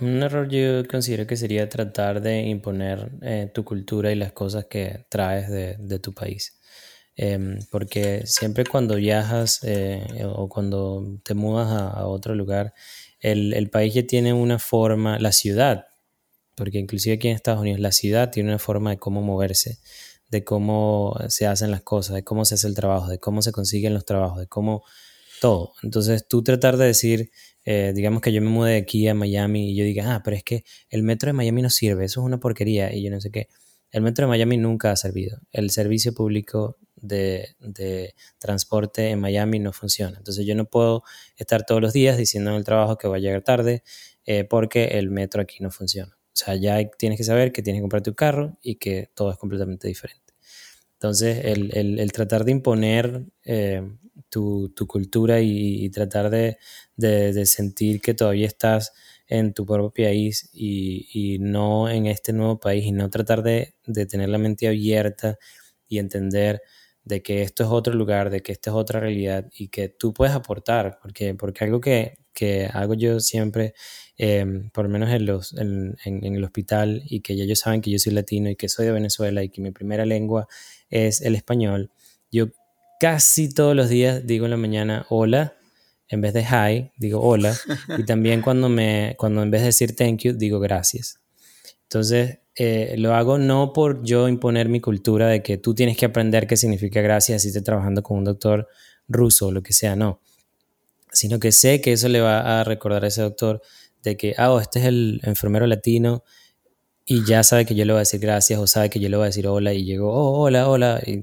Un 0.00 0.22
error 0.22 0.48
yo 0.48 0.86
considero 0.88 1.26
que 1.26 1.36
sería 1.36 1.68
tratar 1.68 2.22
de 2.22 2.40
imponer 2.40 3.52
tu 3.52 3.64
cultura 3.64 4.10
y 4.10 4.14
las 4.14 4.32
cosas 4.32 4.64
que 4.64 5.06
traes 5.10 5.50
de, 5.50 5.98
tu 5.98 6.14
país. 6.14 6.58
Em, 7.22 7.58
porque 7.70 8.22
siempre 8.24 8.64
cuando 8.64 8.94
viajas 8.96 9.60
o 10.24 10.48
cuando 10.48 11.20
te 11.22 11.34
mudas 11.34 11.68
a 11.70 12.06
otro 12.06 12.34
lugar, 12.34 12.72
el, 13.20 13.68
país 13.68 13.92
ya 13.92 14.06
tiene 14.06 14.32
una 14.32 14.58
forma, 14.58 15.18
la 15.18 15.32
ciudad, 15.32 15.86
porque 16.56 16.78
inclusive 16.78 17.16
aquí 17.16 17.28
en 17.28 17.34
Estados 17.34 17.60
Unidos 17.60 17.80
la 17.80 17.92
ciudad 17.92 18.30
tiene 18.30 18.48
una 18.48 18.58
forma 18.58 18.88
de 18.90 18.98
cómo 18.98 19.20
moverse, 19.20 19.80
de 20.30 20.44
cómo 20.44 21.14
se 21.28 21.46
hacen 21.46 21.70
las 21.70 21.82
cosas, 21.82 22.14
de 22.14 22.24
cómo 22.24 22.46
se 22.46 22.54
hace 22.54 22.66
el 22.66 22.74
trabajo, 22.74 23.08
de 23.10 23.18
cómo 23.18 23.42
se 23.42 23.52
consiguen 23.52 23.92
los 23.92 24.06
trabajos, 24.06 24.40
de 24.40 24.46
cómo 24.46 24.82
todo. 25.42 25.74
Entonces 25.82 26.26
tú 26.26 26.42
tratar 26.42 26.78
de 26.78 26.86
decir, 26.86 27.30
eh, 27.64 27.92
digamos 27.94 28.22
que 28.22 28.32
yo 28.32 28.40
me 28.40 28.48
mudé 28.48 28.72
de 28.72 28.78
aquí 28.78 29.06
a 29.08 29.14
Miami 29.14 29.72
y 29.72 29.76
yo 29.76 29.84
diga, 29.84 30.14
ah, 30.14 30.22
pero 30.24 30.36
es 30.36 30.42
que 30.42 30.64
el 30.88 31.02
metro 31.02 31.28
de 31.28 31.34
Miami 31.34 31.60
no 31.60 31.68
sirve, 31.68 32.06
eso 32.06 32.20
es 32.20 32.24
una 32.24 32.40
porquería 32.40 32.94
y 32.94 33.02
yo 33.02 33.10
no 33.10 33.20
sé 33.20 33.30
qué. 33.30 33.48
El 33.90 34.02
metro 34.02 34.24
de 34.24 34.28
Miami 34.30 34.56
nunca 34.56 34.92
ha 34.92 34.96
servido. 34.96 35.38
El 35.50 35.70
servicio 35.70 36.14
público 36.14 36.78
de, 37.00 38.14
transporte 38.38 39.10
en 39.10 39.20
Miami 39.20 39.58
no 39.58 39.72
funciona. 39.72 40.18
Entonces 40.18 40.46
yo 40.46 40.54
no 40.54 40.64
puedo 40.64 41.02
estar 41.36 41.64
todos 41.64 41.80
los 41.80 41.92
días 41.92 42.16
diciendo 42.16 42.50
en 42.50 42.56
el 42.56 42.64
trabajo 42.64 42.96
que 42.96 43.08
voy 43.08 43.18
a 43.18 43.22
llegar 43.22 43.42
tarde 43.42 43.82
eh, 44.24 44.44
porque 44.44 44.84
el 44.98 45.10
metro 45.10 45.42
aquí 45.42 45.58
no 45.60 45.70
funciona. 45.70 46.16
O 46.26 46.36
sea, 46.36 46.54
ya 46.54 46.78
tienes 46.98 47.18
que 47.18 47.24
saber 47.24 47.52
que 47.52 47.62
tienes 47.62 47.80
que 47.80 47.82
comprar 47.82 48.02
tu 48.02 48.14
carro 48.14 48.58
y 48.62 48.76
que 48.76 49.10
todo 49.14 49.30
es 49.30 49.36
completamente 49.36 49.88
diferente. 49.88 50.34
Entonces, 50.94 51.40
el, 51.44 52.12
tratar 52.12 52.44
de 52.44 52.52
imponer 52.52 53.24
eh, 53.44 53.82
tu, 54.28 54.70
cultura 54.86 55.40
y, 55.40 55.88
tratar 55.90 56.30
de, 56.30 57.46
sentir 57.46 58.00
que 58.00 58.14
todavía 58.14 58.46
estás 58.46 58.92
en 59.26 59.54
tu 59.54 59.64
propio 59.64 60.04
país 60.06 60.50
y, 60.52 61.08
y, 61.12 61.38
no 61.38 61.88
en 61.88 62.06
este 62.06 62.32
nuevo 62.32 62.60
país 62.60 62.84
y 62.84 62.92
no 62.92 63.08
tratar 63.08 63.42
de, 63.42 63.74
tener 64.08 64.28
la 64.28 64.38
mente 64.38 64.68
abierta 64.68 65.38
y 65.88 65.98
entender 65.98 66.60
de 67.04 67.22
que 67.22 67.42
esto 67.42 67.64
es 67.64 67.70
otro 67.70 67.94
lugar, 67.94 68.30
de 68.30 68.42
que 68.42 68.52
esta 68.52 68.70
es 68.70 68.76
otra 68.76 69.00
realidad 69.00 69.46
y 69.52 69.68
que 69.68 69.88
tú 69.88 70.12
puedes 70.12 70.34
aportar, 70.34 70.98
porque, 71.02 71.34
porque 71.34 71.64
algo 71.64 71.80
que, 71.80 72.18
que 72.32 72.68
hago 72.72 72.94
yo 72.94 73.20
siempre, 73.20 73.74
em, 74.16 74.70
por 74.70 74.84
lo 74.84 74.90
menos 74.90 75.10
en, 75.10 75.26
los, 75.26 75.56
en, 75.56 75.96
en, 76.04 76.34
el 76.34 76.44
hospital, 76.44 77.02
y 77.06 77.20
que 77.20 77.36
ya 77.36 77.44
ellos 77.44 77.60
saben 77.60 77.80
que 77.80 77.90
yo 77.90 77.98
soy 77.98 78.12
latino 78.12 78.50
y 78.50 78.56
que 78.56 78.68
soy 78.68 78.86
de 78.86 78.92
Venezuela 78.92 79.42
y 79.42 79.48
que 79.48 79.60
mi 79.60 79.70
primera 79.70 80.04
lengua 80.04 80.46
es 80.88 81.20
el 81.22 81.34
español, 81.34 81.90
yo 82.30 82.48
casi 83.00 83.52
todos 83.52 83.74
los 83.74 83.88
días 83.88 84.26
digo 84.26 84.44
en 84.44 84.50
la 84.50 84.56
mañana 84.56 85.06
hola, 85.08 85.56
en 86.08 86.20
vez 86.20 86.34
de 86.34 86.42
hi, 86.42 86.90
digo 86.98 87.20
hola, 87.20 87.56
y 87.98 88.04
también 88.04 88.42
cuando, 88.42 88.68
me, 88.68 89.14
cuando 89.18 89.42
en 89.42 89.50
vez 89.50 89.62
de 89.62 89.66
decir 89.66 89.96
thank 89.96 90.18
you, 90.20 90.32
digo 90.34 90.60
gracias. 90.60 91.18
Entonces, 91.84 92.39
eh, 92.56 92.94
lo 92.98 93.14
hago 93.14 93.38
no 93.38 93.72
por 93.72 94.02
yo 94.02 94.28
imponer 94.28 94.68
mi 94.68 94.80
cultura 94.80 95.28
de 95.28 95.42
que 95.42 95.56
tú 95.56 95.74
tienes 95.74 95.96
que 95.96 96.06
aprender 96.06 96.46
qué 96.46 96.56
significa 96.56 97.00
gracias 97.00 97.42
si 97.42 97.48
estés 97.48 97.64
trabajando 97.64 98.02
con 98.02 98.18
un 98.18 98.24
doctor 98.24 98.68
ruso 99.08 99.48
o 99.48 99.52
lo 99.52 99.62
que 99.62 99.72
sea, 99.72 99.96
no. 99.96 100.20
Sino 101.12 101.38
que 101.38 101.52
sé 101.52 101.80
que 101.80 101.92
eso 101.92 102.08
le 102.08 102.20
va 102.20 102.60
a 102.60 102.64
recordar 102.64 103.04
a 103.04 103.08
ese 103.08 103.22
doctor 103.22 103.60
de 104.02 104.16
que, 104.16 104.34
ah, 104.38 104.52
oh, 104.52 104.60
este 104.60 104.80
es 104.80 104.86
el 104.86 105.20
enfermero 105.24 105.66
latino 105.66 106.24
y 107.04 107.24
ya 107.24 107.42
sabe 107.42 107.66
que 107.66 107.74
yo 107.74 107.84
le 107.84 107.92
voy 107.92 107.98
a 107.98 108.06
decir 108.06 108.20
gracias 108.20 108.60
o 108.60 108.66
sabe 108.68 108.88
que 108.88 109.00
yo 109.00 109.08
le 109.08 109.16
voy 109.16 109.24
a 109.24 109.26
decir 109.26 109.48
hola 109.48 109.74
y 109.74 109.84
llego, 109.84 110.12
oh, 110.12 110.42
hola, 110.42 110.68
hola. 110.68 111.02
Y, 111.04 111.22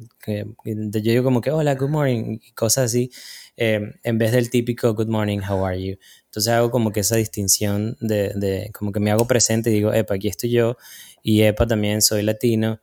yo 0.65 1.11
digo 1.11 1.23
como 1.23 1.39
que, 1.39 1.49
hola, 1.51 1.75
good 1.75 1.89
morning 1.89 2.39
y 2.41 2.51
cosas 2.51 2.85
así, 2.85 3.09
eh, 3.55 3.79
en 4.03 4.17
vez 4.17 4.33
del 4.33 4.49
típico 4.49 4.93
good 4.93 5.07
morning, 5.07 5.39
how 5.39 5.65
are 5.65 5.81
you. 5.81 5.97
Entonces 6.25 6.51
hago 6.51 6.71
como 6.71 6.91
que 6.91 6.99
esa 6.99 7.15
distinción 7.15 7.95
de, 8.01 8.33
de, 8.35 8.69
como 8.77 8.91
que 8.91 8.99
me 8.99 9.11
hago 9.11 9.27
presente 9.27 9.69
y 9.69 9.75
digo, 9.75 9.93
epa, 9.93 10.15
aquí 10.15 10.27
estoy 10.27 10.51
yo 10.51 10.75
y 11.27 11.41
epa, 11.41 11.67
también 11.67 12.01
soy 12.01 12.23
latino, 12.23 12.79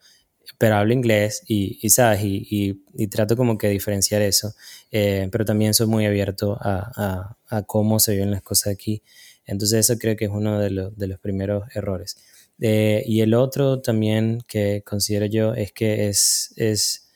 pero 0.58 0.76
hablo 0.76 0.92
inglés 0.92 1.42
y, 1.48 1.78
y 1.80 1.88
¿sabes? 1.88 2.20
Y, 2.22 2.84
y, 2.92 3.06
trato 3.06 3.38
como 3.38 3.56
que 3.56 3.70
diferenciar 3.70 4.20
eso, 4.20 4.52
eh, 4.90 5.30
pero 5.32 5.46
también 5.46 5.72
soy 5.72 5.86
muy 5.86 6.04
abierto 6.04 6.58
a, 6.60 6.92
a, 6.94 7.38
a, 7.48 7.62
cómo 7.62 7.98
se 8.00 8.12
viven 8.12 8.30
las 8.30 8.42
cosas 8.42 8.74
aquí. 8.74 9.02
Entonces 9.46 9.88
eso 9.88 9.98
creo 9.98 10.14
que 10.14 10.26
es 10.26 10.30
uno 10.30 10.60
de, 10.60 10.68
los, 10.68 10.94
de 10.94 11.06
los 11.06 11.18
primeros 11.20 11.64
errores. 11.74 12.18
Eh, 12.60 13.02
y 13.06 13.22
el 13.22 13.32
otro 13.32 13.80
también 13.80 14.42
que 14.46 14.82
considero 14.84 15.24
yo 15.24 15.54
es 15.54 15.72
que 15.72 16.08
es, 16.08 16.52
es 16.56 17.08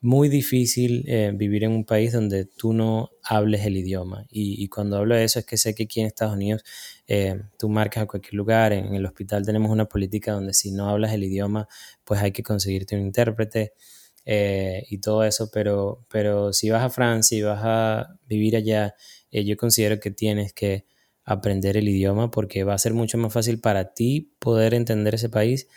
muy 0.00 0.28
difícil 0.28 1.04
eh, 1.08 1.32
vivir 1.34 1.64
en 1.64 1.72
un 1.72 1.84
país 1.84 2.12
donde 2.12 2.44
tú 2.44 2.72
no 2.72 3.10
hables 3.24 3.66
el 3.66 3.76
idioma. 3.76 4.24
Y, 4.30 4.68
cuando 4.68 4.98
hablo 4.98 5.16
de 5.16 5.24
eso 5.24 5.40
es 5.40 5.46
que 5.46 5.56
sé 5.56 5.74
que 5.74 5.82
aquí 5.82 6.00
en 6.00 6.06
Estados 6.06 6.34
Unidos 6.34 6.62
eh, 7.06 7.40
tú 7.58 7.68
marcas 7.68 8.04
a 8.04 8.06
cualquier 8.06 8.34
lugar, 8.34 8.72
en, 8.72 8.94
el 8.94 9.06
hospital 9.06 9.44
tenemos 9.44 9.70
una 9.70 9.86
política 9.86 10.32
donde 10.32 10.54
si 10.54 10.72
no 10.72 10.88
hablas 10.88 11.12
el 11.12 11.24
idioma, 11.24 11.68
pues 12.04 12.20
hay 12.20 12.32
que 12.32 12.42
conseguirte 12.42 12.96
un 12.96 13.02
intérprete 13.02 13.74
eh, 14.24 14.84
y 14.90 14.98
todo 14.98 15.24
eso, 15.24 15.50
pero, 15.52 16.04
pero 16.10 16.52
si 16.52 16.70
vas 16.70 16.82
a 16.82 16.90
Francia 16.90 17.38
y 17.38 17.42
vas 17.42 17.60
a 17.62 18.18
vivir 18.26 18.56
allá, 18.56 18.94
yo 19.30 19.56
considero 19.56 20.00
que 20.00 20.10
tienes 20.10 20.52
que 20.52 20.86
aprender 21.24 21.76
el 21.76 21.88
idioma 21.88 22.30
porque 22.30 22.64
va 22.64 22.74
a 22.74 22.78
ser 22.78 22.94
mucho 22.94 23.18
más 23.18 23.32
fácil 23.32 23.60
para 23.60 23.92
ti 23.92 24.32
poder 24.38 24.74
entender 24.74 25.16
ese 25.16 25.28
país 25.28 25.68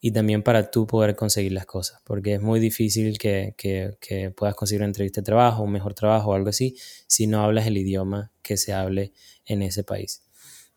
y 0.00 0.12
también 0.12 0.42
para 0.42 0.70
tú 0.70 0.86
poder 0.86 1.16
conseguir 1.16 1.52
las 1.52 1.66
cosas, 1.66 2.00
porque 2.04 2.34
es 2.34 2.40
muy 2.40 2.60
difícil 2.60 3.18
que, 3.18 3.54
que, 3.56 4.30
puedas 4.36 4.54
conseguir 4.54 4.82
una 4.82 4.88
entrevista 4.88 5.20
de 5.20 5.24
trabajo, 5.24 5.62
un 5.62 5.72
mejor 5.72 5.94
trabajo 5.94 6.30
o 6.30 6.34
algo 6.34 6.50
así, 6.50 6.76
si 7.08 7.26
no 7.26 7.42
hablas 7.42 7.66
el 7.66 7.78
idioma 7.78 8.30
que 8.42 8.56
se 8.56 8.72
hable 8.72 9.12
en 9.44 9.62
ese 9.62 9.82
país. 9.82 10.22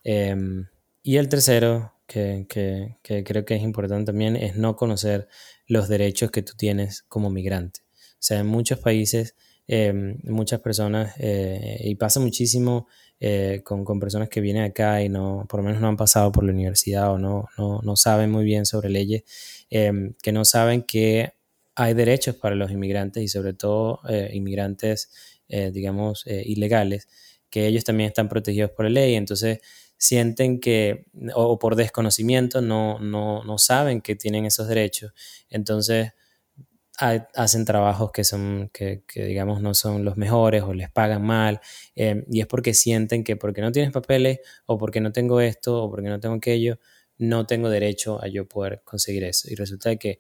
Em, 0.03 0.67
y 1.03 1.17
el 1.17 1.29
tercero, 1.29 1.93
que, 2.11 2.45
que, 2.49 3.23
creo 3.23 3.45
que 3.45 3.55
es 3.55 3.61
importante 3.63 4.11
también, 4.11 4.35
es 4.35 4.55
no 4.57 4.75
conocer 4.75 5.27
los 5.67 5.87
derechos 5.87 6.31
que 6.31 6.41
tú 6.41 6.53
tienes 6.57 7.03
como 7.03 7.29
migrante. 7.29 7.81
O 7.85 8.23
sea, 8.23 8.39
en 8.39 8.47
muchos 8.47 8.79
países, 8.79 9.35
em, 9.67 10.17
muchas 10.23 10.59
personas, 10.59 11.13
eh, 11.19 11.79
y 11.83 11.95
pasa 11.95 12.19
muchísimo 12.19 12.87
eh, 13.19 13.61
con, 13.63 13.85
con, 13.85 13.99
personas 13.99 14.29
que 14.29 14.41
vienen 14.41 14.63
acá 14.63 15.01
y 15.03 15.09
no, 15.09 15.45
por 15.47 15.59
lo 15.59 15.65
menos 15.65 15.79
no 15.81 15.87
han 15.87 15.95
pasado 15.97 16.31
por 16.31 16.43
la 16.43 16.51
universidad 16.51 17.11
o 17.11 17.17
no, 17.17 17.47
no, 17.57 17.79
no 17.83 17.95
saben 17.95 18.31
muy 18.31 18.43
bien 18.43 18.65
sobre 18.65 18.89
leyes, 18.89 19.23
em, 19.69 20.13
que 20.21 20.31
no 20.31 20.43
saben 20.43 20.81
que 20.83 21.33
hay 21.75 21.93
derechos 21.93 22.35
para 22.35 22.55
los 22.55 22.71
inmigrantes 22.71 23.23
y 23.23 23.27
sobre 23.27 23.53
todo 23.53 24.01
eh, 24.09 24.31
inmigrantes, 24.33 25.11
eh, 25.47 25.71
digamos, 25.71 26.25
ilegales, 26.27 27.07
que 27.49 27.67
ellos 27.67 27.83
también 27.83 28.07
están 28.09 28.29
protegidos 28.29 28.71
por 28.71 28.85
la 28.85 28.91
ley, 28.91 29.15
entonces 29.15 29.59
sienten 30.01 30.59
que, 30.59 31.05
o, 31.35 31.59
por 31.59 31.75
desconocimiento, 31.75 32.59
no, 32.59 32.97
no, 32.97 33.43
no 33.43 33.57
saben 33.59 34.01
que 34.01 34.15
tienen 34.15 34.45
esos 34.45 34.67
derechos, 34.67 35.13
entonces 35.47 36.13
hacen 36.97 37.65
trabajos 37.65 38.11
que 38.11 38.23
son, 38.23 38.71
que, 38.73 39.03
digamos 39.13 39.61
no 39.61 39.75
son 39.75 40.03
los 40.03 40.17
mejores 40.17 40.63
o 40.63 40.73
les 40.73 40.89
pagan 40.89 41.23
mal, 41.23 41.61
em, 41.95 42.25
y 42.31 42.41
es 42.41 42.47
porque 42.47 42.73
sienten 42.73 43.23
que 43.23 43.35
porque 43.35 43.61
no 43.61 43.71
tienes 43.71 43.91
papeles 43.91 44.39
o 44.65 44.79
porque 44.79 45.01
no 45.01 45.11
tengo 45.11 45.39
esto 45.39 45.83
o 45.83 45.91
porque 45.91 46.09
no 46.09 46.19
tengo 46.19 46.35
aquello, 46.35 46.79
no 47.19 47.45
tengo 47.45 47.69
derecho 47.69 48.19
a 48.23 48.27
yo 48.27 48.47
poder 48.47 48.81
conseguir 48.83 49.23
eso. 49.23 49.49
Y 49.51 49.55
resulta 49.55 49.95
que, 49.97 50.19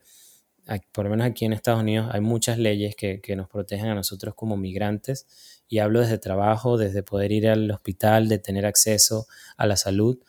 por 0.91 1.05
lo 1.05 1.11
menos 1.11 1.25
aquí 1.25 1.45
en 1.45 1.53
Estados 1.53 1.81
Unidos, 1.81 2.07
hay 2.11 2.21
muchas 2.21 2.59
leyes 2.59 2.95
que, 2.95 3.19
nos 3.35 3.49
protegen 3.49 3.87
a 3.87 3.95
nosotros 3.95 4.35
como 4.35 4.57
migrantes, 4.57 5.27
y 5.71 5.79
hablo 5.79 6.01
desde 6.01 6.17
trabajo, 6.17 6.77
desde 6.77 7.01
poder 7.01 7.31
ir 7.31 7.47
al 7.47 7.71
hospital, 7.71 8.27
de 8.27 8.39
tener 8.39 8.65
acceso 8.65 9.25
a 9.55 9.65
la 9.65 9.77
salud, 9.77 10.19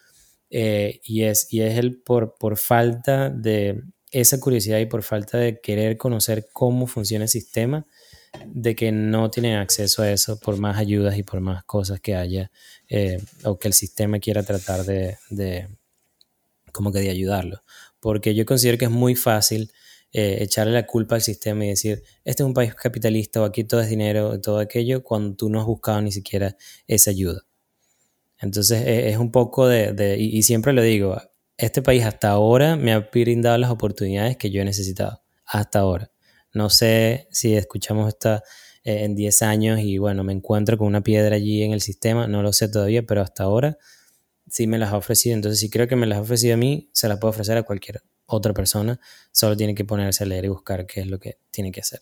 eh, 0.50 1.00
y, 1.02 1.24
es, 1.24 1.52
y 1.52 1.62
es 1.62 1.76
el 1.78 2.00
por, 2.00 2.36
por 2.38 2.56
falta 2.56 3.28
de 3.28 3.82
esa 4.12 4.38
curiosidad 4.38 4.78
y 4.78 4.86
por 4.86 5.02
falta 5.02 5.38
de 5.38 5.60
querer 5.60 5.96
conocer 5.96 6.46
cómo 6.52 6.86
funciona 6.86 7.24
el 7.24 7.28
sistema, 7.28 7.84
de 8.46 8.76
que 8.76 8.92
no 8.92 9.32
tienen 9.32 9.56
acceso 9.56 10.02
a 10.02 10.12
eso 10.12 10.38
por 10.38 10.58
más 10.58 10.78
ayudas 10.78 11.18
y 11.18 11.24
por 11.24 11.40
más 11.40 11.64
cosas 11.64 11.98
que 11.98 12.14
haya 12.14 12.52
eh, 12.88 13.20
o 13.42 13.58
que 13.58 13.66
el 13.66 13.74
sistema 13.74 14.20
quiera 14.20 14.44
tratar 14.44 14.84
de, 14.84 15.18
de, 15.28 15.66
como 16.70 16.92
que 16.92 17.00
ayudarlo. 17.00 17.64
Porque 17.98 18.36
yo 18.36 18.46
considero 18.46 18.78
que 18.78 18.84
es 18.84 18.92
muy 18.92 19.16
fácil 19.16 19.72
eh, 20.12 20.38
echarle 20.40 20.72
la 20.72 20.86
culpa 20.86 21.14
al 21.14 21.22
sistema 21.22 21.64
y 21.64 21.68
decir, 21.68 22.02
este 22.24 22.42
es 22.42 22.46
un 22.46 22.54
país 22.54 22.74
capitalista 22.74 23.40
o 23.40 23.44
aquí 23.44 23.64
todo 23.64 23.80
es 23.80 23.88
dinero, 23.88 24.40
todo 24.40 24.58
aquello, 24.58 25.02
cuando 25.02 25.36
tú 25.36 25.48
no 25.48 25.60
has 25.60 25.66
buscado 25.66 26.02
ni 26.02 26.12
siquiera 26.12 26.56
esa 26.86 27.10
ayuda. 27.10 27.42
Entonces 28.38 28.82
e, 28.82 29.10
es 29.10 29.18
un 29.18 29.30
poco 29.30 29.68
de, 29.68 29.92
de 29.92 30.18
y 30.18 30.42
siempre 30.42 30.72
lo 30.72 30.82
digo, 30.82 31.16
este 31.56 31.82
país 31.82 32.04
hasta 32.04 32.30
ahora 32.30 32.76
me 32.76 32.92
ha 32.92 33.00
brindado 33.00 33.56
las 33.58 33.70
oportunidades 33.70 34.36
que 34.36 34.50
yo 34.50 34.62
he 34.62 34.64
necesitado. 34.64 35.22
Hasta 35.44 35.80
ahora. 35.80 36.10
No 36.52 36.70
sé 36.70 37.28
si 37.30 37.54
escuchamos 37.54 38.08
esta 38.08 38.42
eh, 38.84 39.04
en 39.04 39.14
10 39.14 39.42
años 39.42 39.80
y 39.80 39.98
bueno, 39.98 40.24
me 40.24 40.32
encuentro 40.32 40.76
con 40.76 40.88
una 40.88 41.02
piedra 41.02 41.36
allí 41.36 41.62
en 41.62 41.72
el 41.72 41.80
sistema, 41.80 42.26
no 42.26 42.42
lo 42.42 42.52
sé 42.52 42.68
todavía, 42.68 43.04
pero 43.04 43.22
hasta 43.22 43.44
ahora 43.44 43.78
sí 44.48 44.66
me 44.66 44.78
las 44.78 44.92
ha 44.92 44.96
ofrecido. 44.96 45.34
Entonces, 45.34 45.60
si 45.60 45.70
creo 45.70 45.88
que 45.88 45.96
me 45.96 46.06
las 46.06 46.18
ha 46.18 46.22
ofrecido 46.22 46.54
a 46.54 46.56
mí, 46.56 46.90
se 46.92 47.08
las 47.08 47.18
puedo 47.18 47.30
ofrecer 47.30 47.56
a 47.56 47.62
cualquier 47.62 48.02
otra 48.36 48.52
persona. 48.52 49.00
Solo 49.30 49.56
tiene 49.56 49.74
que 49.74 49.84
ponerse 49.84 50.24
a 50.24 50.26
leer 50.26 50.44
y 50.44 50.48
buscar 50.48 50.86
qué 50.86 51.00
es 51.00 51.06
lo 51.06 51.18
que 51.18 51.38
tiene 51.50 51.72
que 51.72 51.80
hacer. 51.80 52.00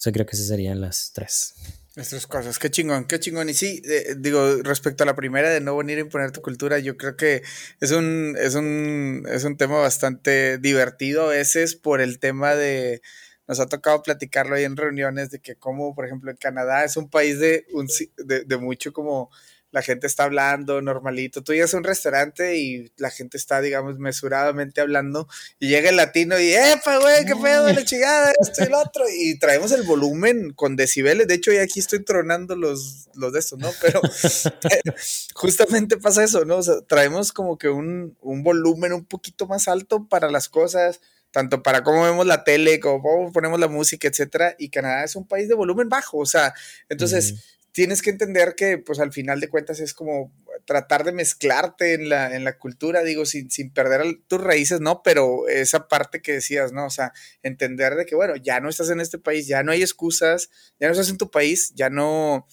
Yo 0.00 0.12
creo 0.12 0.26
que 0.26 0.36
esas 0.36 0.48
serían 0.48 0.80
las 0.80 1.12
tres. 1.12 1.54
Estas 1.96 2.28
cosas, 2.28 2.60
qué 2.60 2.70
chingón, 2.70 3.06
qué 3.06 3.18
chingón. 3.18 3.48
Y 3.48 3.54
sí, 3.54 3.82
eh, 3.84 4.14
digo, 4.16 4.62
respecto 4.62 5.02
a 5.02 5.06
la 5.06 5.16
primera 5.16 5.50
de 5.50 5.60
no 5.60 5.76
venir 5.76 5.98
a 5.98 6.02
imponer 6.02 6.30
tu 6.30 6.40
cultura, 6.40 6.78
yo 6.78 6.96
creo 6.96 7.16
que 7.16 7.42
es 7.80 7.90
un, 7.90 8.36
es 8.38 8.54
un, 8.54 9.26
es 9.28 9.42
un 9.42 9.56
tema 9.56 9.78
bastante 9.78 10.58
divertido 10.58 11.24
a 11.24 11.28
veces 11.30 11.74
por 11.74 12.00
el 12.00 12.20
tema 12.20 12.54
de, 12.54 13.02
nos 13.48 13.58
ha 13.58 13.66
tocado 13.66 14.02
platicarlo 14.04 14.54
ahí 14.54 14.62
en 14.62 14.76
reuniones 14.76 15.30
de 15.30 15.40
que 15.40 15.56
como, 15.56 15.94
por 15.94 16.06
ejemplo, 16.06 16.30
en 16.30 16.36
Canadá 16.36 16.84
es 16.84 16.96
un 16.96 17.10
país 17.10 17.40
de, 17.40 17.66
un, 17.72 17.88
de, 18.18 18.44
de 18.44 18.56
mucho 18.58 18.92
como 18.92 19.30
la 19.70 19.82
gente 19.82 20.06
está 20.06 20.24
hablando 20.24 20.80
normalito. 20.80 21.42
Tú 21.42 21.52
llegas 21.52 21.74
a 21.74 21.76
un 21.76 21.84
restaurante 21.84 22.56
y 22.56 22.90
la 22.96 23.10
gente 23.10 23.36
está, 23.36 23.60
digamos, 23.60 23.98
mesuradamente 23.98 24.80
hablando 24.80 25.28
y 25.58 25.68
llega 25.68 25.90
el 25.90 25.96
latino 25.96 26.38
y, 26.38 26.52
¡epa, 26.52 26.98
güey! 26.98 27.24
¡Qué 27.26 27.36
pedo 27.36 27.70
la 27.72 27.84
chingada! 27.84 28.32
Esto 28.40 28.62
y 28.62 28.66
el 28.66 28.74
otro. 28.74 29.04
Y 29.14 29.38
traemos 29.38 29.72
el 29.72 29.82
volumen 29.82 30.52
con 30.54 30.76
decibeles. 30.76 31.28
De 31.28 31.34
hecho, 31.34 31.52
ya 31.52 31.62
aquí 31.62 31.80
estoy 31.80 32.02
tronando 32.02 32.56
los, 32.56 33.08
los 33.14 33.32
de 33.32 33.40
estos, 33.40 33.58
¿no? 33.58 33.70
Pero, 33.80 34.00
justamente 35.34 35.98
pasa 35.98 36.24
eso, 36.24 36.44
¿no? 36.44 36.56
O 36.56 36.62
sea, 36.62 36.80
traemos 36.86 37.32
como 37.32 37.58
que 37.58 37.68
un, 37.68 38.16
un 38.20 38.42
volumen 38.42 38.92
un 38.92 39.04
poquito 39.04 39.46
más 39.46 39.68
alto 39.68 40.08
para 40.08 40.30
las 40.30 40.48
cosas 40.48 41.00
tanto 41.30 41.62
para 41.62 41.82
cómo 41.82 42.04
vemos 42.04 42.26
la 42.26 42.42
tele, 42.42 42.80
como 42.80 43.02
cómo 43.02 43.32
ponemos 43.32 43.60
la 43.60 43.68
música, 43.68 44.08
etcétera, 44.08 44.54
y 44.58 44.70
Canadá 44.70 45.04
es 45.04 45.14
un 45.14 45.26
país 45.26 45.46
de 45.46 45.54
volumen 45.54 45.88
bajo, 45.88 46.18
o 46.18 46.26
sea, 46.26 46.54
entonces, 46.88 47.57
tienes 47.72 48.02
que 48.02 48.10
entender 48.10 48.54
que, 48.56 48.78
pues 48.78 49.00
al 49.00 49.12
final 49.12 49.40
de 49.40 49.48
cuentas 49.48 49.80
es 49.80 49.94
como 49.94 50.32
tratar 50.64 51.04
de 51.04 51.12
mezclarte 51.12 51.94
en 51.94 52.08
la, 52.08 52.34
en 52.34 52.44
la 52.44 52.58
cultura, 52.58 53.02
digo, 53.02 53.24
sin, 53.24 53.50
sin 53.50 53.72
perder 53.72 54.02
tus 54.26 54.40
raíces, 54.40 54.80
¿no? 54.80 55.02
Pero 55.02 55.48
esa 55.48 55.88
parte 55.88 56.20
que 56.20 56.32
decías, 56.32 56.72
¿no? 56.72 56.86
O 56.86 56.90
sea, 56.90 57.12
entender 57.42 57.94
de 57.94 58.04
que, 58.04 58.14
bueno, 58.14 58.36
ya 58.36 58.60
no 58.60 58.68
estás 58.68 58.90
en 58.90 59.00
este 59.00 59.18
país, 59.18 59.46
ya 59.46 59.62
no 59.62 59.72
hay 59.72 59.82
excusas, 59.82 60.50
ya 60.78 60.88
no 60.88 60.92
estás 60.92 61.08
en 61.08 61.18
tu 61.18 61.30
país, 61.30 61.72
ya 61.74 61.88
no, 61.88 62.46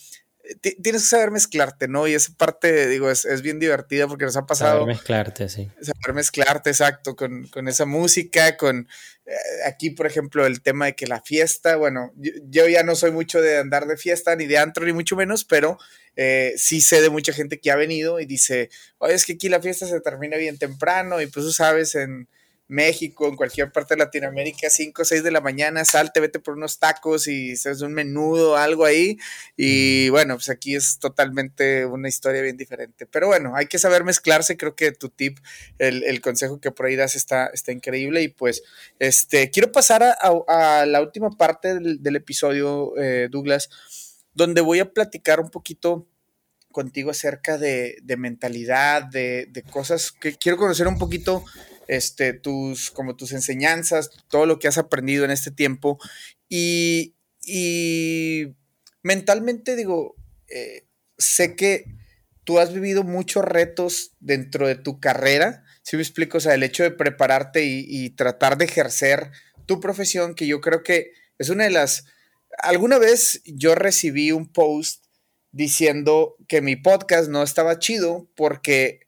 tienes 0.62 1.04
que 1.04 1.08
saber 1.08 1.32
mezclarte, 1.32 1.88
¿no? 1.88 2.08
Y 2.08 2.14
esa 2.14 2.34
parte, 2.36 2.88
digo, 2.88 3.10
es, 3.10 3.26
es, 3.26 3.42
bien 3.42 3.60
divertida 3.60 4.08
porque 4.08 4.26
nos 4.26 4.38
ha 4.38 4.46
pasado. 4.46 4.82
Saber 4.82 4.96
mezclarte, 4.96 5.50
sí. 5.50 5.70
Saber 5.82 6.14
mezclarte, 6.14 6.70
exacto, 6.70 7.16
con, 7.16 7.48
con 7.48 7.68
esa 7.68 7.86
música, 7.86 8.58
con 8.58 8.88
eh, 9.26 9.34
aquí, 9.66 9.90
por 9.90 10.06
ejemplo, 10.06 10.46
el 10.46 10.62
tema 10.62 10.86
de 10.86 10.96
que 10.96 11.08
la 11.08 11.22
fiesta, 11.22 11.76
bueno, 11.78 12.12
yo, 12.16 12.68
ya 12.68 12.84
no 12.84 12.96
soy 12.96 13.12
mucho 13.12 13.42
de 13.42 13.58
andar 13.58 13.88
de 13.88 13.98
fiesta, 13.98 14.36
ni 14.36 14.46
de 14.46 14.58
antro, 14.58 14.86
ni 14.86 14.94
mucho 14.94 15.16
menos, 15.16 15.46
pero 15.46 15.78
eh, 16.16 16.54
sí 16.58 16.80
sé 16.82 17.02
de 17.02 17.10
mucha 17.10 17.34
gente 17.34 17.60
que 17.60 17.72
ha 17.72 17.76
venido 17.76 18.20
y 18.20 18.26
dice, 18.26 18.70
oye, 19.00 19.16
es 19.16 19.26
que 19.26 19.34
aquí 19.34 19.50
la 19.50 19.62
fiesta 19.62 19.88
se 19.88 20.00
termina 20.02 20.38
bien 20.38 20.58
temprano 20.58 21.22
y 21.22 21.28
pues 21.28 21.46
tú 21.46 21.52
sabes, 21.52 21.96
en 21.96 22.28
México, 22.68 23.28
en 23.28 23.36
cualquier 23.36 23.72
parte 23.72 23.94
de 23.94 24.00
Latinoamérica, 24.00 24.70
5 24.70 25.02
o 25.02 25.06
6 25.06 25.24
de 25.24 25.32
la 25.32 25.42
mañana, 25.42 25.86
salte, 25.86 26.20
vete 26.20 26.40
por 26.40 26.56
unos 26.56 26.80
tacos 26.80 27.28
y 27.28 27.54
haces 27.54 27.82
un 27.82 27.94
menudo, 27.94 28.58
algo 28.58 28.86
ahí. 28.86 29.18
Y 29.56 30.10
bueno, 30.10 30.36
pues 30.36 30.50
aquí 30.50 30.76
es 30.76 30.98
totalmente 30.98 31.86
una 31.86 32.10
historia 32.10 32.42
bien 32.42 32.58
diferente. 32.58 33.06
Pero 33.06 33.28
bueno, 33.28 33.56
hay 33.56 33.68
que 33.68 33.78
saber 33.78 34.04
mezclarse. 34.04 34.58
Creo 34.58 34.76
que 34.76 34.92
tu 34.92 35.10
tip, 35.10 35.38
el, 35.78 36.22
consejo 36.22 36.60
que 36.60 36.72
por 36.72 36.88
ahí 36.88 36.96
das 36.96 37.16
está, 37.16 37.48
está 37.48 37.72
increíble. 37.72 38.24
Y 38.24 38.30
pues, 38.30 38.64
este, 38.98 39.52
quiero 39.52 39.72
pasar 39.72 40.04
a, 40.04 40.86
la 40.86 41.02
última 41.02 41.30
parte 41.32 41.80
del, 41.80 42.16
episodio, 42.16 42.98
eh, 42.98 43.28
Douglas, 43.30 43.70
donde 44.34 44.62
voy 44.62 44.80
a 44.80 44.92
platicar 44.92 45.40
un 45.40 45.50
poquito 45.50 46.08
contigo 46.72 47.12
acerca 47.12 47.58
de, 47.58 48.02
mentalidad, 48.18 49.04
de, 49.04 49.48
de 49.50 49.64
cosas 49.64 50.12
que 50.12 50.36
quiero 50.36 50.58
conocer 50.58 50.88
un 50.88 50.98
poquito 50.98 51.46
este, 51.88 52.34
tus, 52.34 52.92
como 52.92 53.16
tus 53.16 53.32
enseñanzas, 53.32 54.10
todo 54.30 54.46
lo 54.46 54.60
que 54.60 54.68
has 54.68 54.78
aprendido 54.78 55.26
en 55.26 55.32
este 55.32 55.52
tiempo. 55.52 56.00
Y, 56.50 57.16
mentalmente 59.04 59.76
digo, 59.76 60.16
eh, 60.48 60.88
sé 61.18 61.56
que 61.56 61.86
tú 62.44 62.60
has 62.60 62.74
vivido 62.74 63.04
muchos 63.04 63.44
retos 63.44 64.12
dentro 64.20 64.68
de 64.68 64.76
tu 64.76 65.00
carrera. 65.00 65.64
Si 65.82 65.96
me 65.96 66.02
explico, 66.02 66.38
o 66.38 66.42
sea, 66.42 66.54
el 66.54 66.64
hecho 66.64 66.84
de 66.84 66.92
prepararte 66.92 67.66
y, 67.66 68.10
tratar 68.12 68.58
de 68.58 68.66
ejercer 68.66 69.32
tu 69.66 69.80
profesión, 69.80 70.36
que 70.36 70.48
yo 70.48 70.62
creo 70.62 70.84
que 70.84 71.12
es 71.38 71.50
una 71.50 71.66
de 71.66 71.72
las... 71.72 72.06
Alguna 72.60 73.00
vez 73.00 73.42
yo 73.46 73.76
recibí 73.76 74.32
un 74.32 74.48
post 74.48 75.06
diciendo 75.52 76.38
que 76.48 76.62
mi 76.62 76.76
podcast 76.76 77.30
no 77.30 77.44
estaba 77.44 77.80
chido 77.80 78.30
porque 78.36 79.05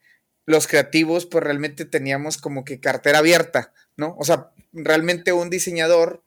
los 0.47 0.65
creativos 0.65 1.25
pues 1.25 1.43
realmente 1.43 1.85
teníamos 1.85 2.37
como 2.37 2.63
que 2.63 2.79
cartera 2.79 3.19
abierta, 3.19 3.73
¿no? 3.97 4.15
O 4.17 4.23
sea, 4.23 4.51
realmente 4.71 5.33
un 5.33 5.49
diseñador, 5.49 6.23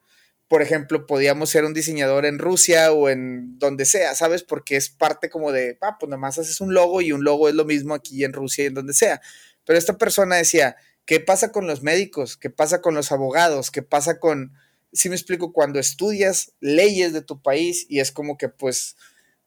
por 0.47 0.61
ejemplo, 0.61 1.07
podíamos 1.07 1.49
ser 1.49 1.65
un 1.65 1.73
diseñador 1.73 2.27
en 2.27 2.39
Rusia 2.39 2.93
o 2.93 3.09
en 3.09 3.59
donde 3.59 3.87
sea, 3.87 4.15
¿sabes? 4.15 4.43
Porque 4.43 4.77
es 4.77 4.91
parte 4.91 5.31
como 5.31 5.53
de, 5.53 5.79
ah, 5.81 5.97
pues 5.99 6.11
nada 6.11 6.21
más 6.21 6.39
haces 6.39 6.61
un 6.61 6.75
logo 6.75 7.01
y 7.01 7.13
un 7.13 7.25
logo 7.25 7.49
es 7.49 7.55
lo 7.55 7.65
mismo 7.65 7.95
aquí 7.95 8.23
en 8.23 8.35
Rusia 8.35 8.65
y 8.65 8.67
en 8.67 8.75
donde 8.75 8.93
sea. 8.93 9.23
Pero 9.65 9.79
esta 9.79 9.97
persona 9.97 10.37
decía, 10.37 10.77
¿qué 11.07 11.21
pasa 11.21 11.51
con 11.51 11.67
los 11.67 11.83
médicos? 11.83 12.37
¿Qué 12.37 12.51
pasa 12.51 12.83
con 12.83 12.95
los 12.95 13.13
abogados? 13.13 13.71
¿Qué 13.71 13.81
pasa 13.81 14.21
con, 14.21 14.53
si 14.93 15.09
me 15.09 15.15
explico, 15.15 15.55
cuando 15.55 15.79
estudias 15.79 16.53
leyes 16.61 17.15
de 17.15 17.23
tu 17.23 17.41
país 17.41 17.87
y 17.89 18.01
es 18.01 18.13
como 18.13 18.37
que 18.37 18.51
pues, 18.51 18.97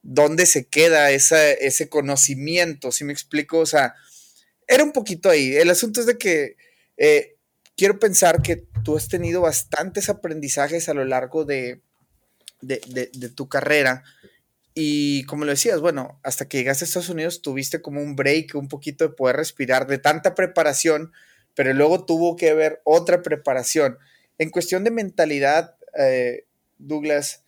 ¿dónde 0.01 0.47
se 0.47 0.65
queda 0.65 1.11
ese 1.11 1.89
conocimiento? 1.89 2.91
Si 2.91 3.03
me 3.03 3.13
explico, 3.13 3.59
o 3.59 3.67
sea, 3.67 3.93
era 4.67 4.83
un 4.83 4.91
poquito 4.91 5.29
ahí. 5.29 5.55
El 5.55 5.69
asunto 5.69 5.99
es 5.99 6.05
de 6.05 6.17
que 6.17 6.55
eh, 6.97 7.35
quiero 7.75 7.99
pensar 7.99 8.41
que 8.41 8.65
tú 8.83 8.97
has 8.97 9.07
tenido 9.07 9.41
bastantes 9.41 10.09
aprendizajes 10.09 10.89
a 10.89 10.93
lo 10.93 11.05
largo 11.05 11.45
de, 11.45 11.81
de, 12.61 13.29
tu 13.29 13.47
carrera. 13.47 14.03
Y 14.75 15.23
como 15.25 15.45
lo 15.45 15.51
decías, 15.51 15.79
bueno, 15.79 16.19
hasta 16.23 16.47
que 16.47 16.57
llegaste 16.57 16.85
a 16.85 16.87
Estados 16.87 17.09
Unidos 17.09 17.41
tuviste 17.41 17.81
como 17.81 18.01
un 18.01 18.15
break, 18.15 18.55
un 18.55 18.67
poquito 18.67 19.07
de 19.07 19.13
poder 19.13 19.35
respirar 19.35 19.87
de 19.87 19.99
tanta 19.99 20.33
preparación, 20.33 21.11
pero 21.55 21.73
luego 21.73 22.05
tuvo 22.05 22.35
que 22.35 22.49
haber 22.49 22.81
otra 22.83 23.21
preparación. 23.21 23.97
En 24.39 24.49
cuestión 24.49 24.83
de 24.83 24.91
mentalidad, 24.91 25.75
eh, 25.97 26.45
Douglas, 26.79 27.43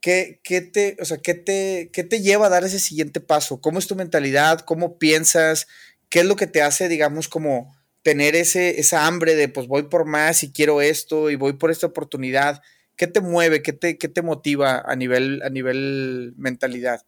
¿qué, 0.00 0.40
te, 0.72 0.96
o 1.00 1.04
sea, 1.04 1.18
¿qué, 1.18 1.34
te, 1.34 1.90
¿qué 1.92 2.04
te 2.04 2.20
lleva 2.20 2.46
a 2.46 2.50
dar 2.50 2.64
ese 2.64 2.78
siguiente 2.78 3.20
paso? 3.20 3.60
¿Cómo 3.60 3.78
es 3.78 3.86
tu 3.86 3.96
mentalidad? 3.96 4.60
¿Cómo 4.60 4.98
piensas? 4.98 5.66
¿Qué 6.10 6.20
es 6.20 6.26
lo 6.26 6.36
que 6.36 6.46
te 6.46 6.60
hace, 6.60 6.88
digamos, 6.88 7.28
como 7.28 7.74
tener 8.02 8.34
ese, 8.34 8.80
esa 8.80 9.06
hambre 9.06 9.34
de, 9.34 9.48
pues 9.48 9.66
voy 9.66 9.84
por 9.84 10.04
más 10.04 10.42
y 10.42 10.52
quiero 10.52 10.82
esto 10.82 11.30
y 11.30 11.36
voy 11.36 11.54
por 11.54 11.70
esta 11.70 11.86
oportunidad? 11.86 12.60
¿Qué 12.96 13.06
te 13.06 13.20
mueve? 13.22 13.62
¿Qué 13.62 13.72
te, 13.72 13.96
qué 13.96 14.08
te 14.08 14.20
motiva 14.20 14.82
a 14.84 14.94
nivel, 14.96 15.40
a 15.42 15.48
nivel 15.48 16.34
mentalidad? 16.36 17.00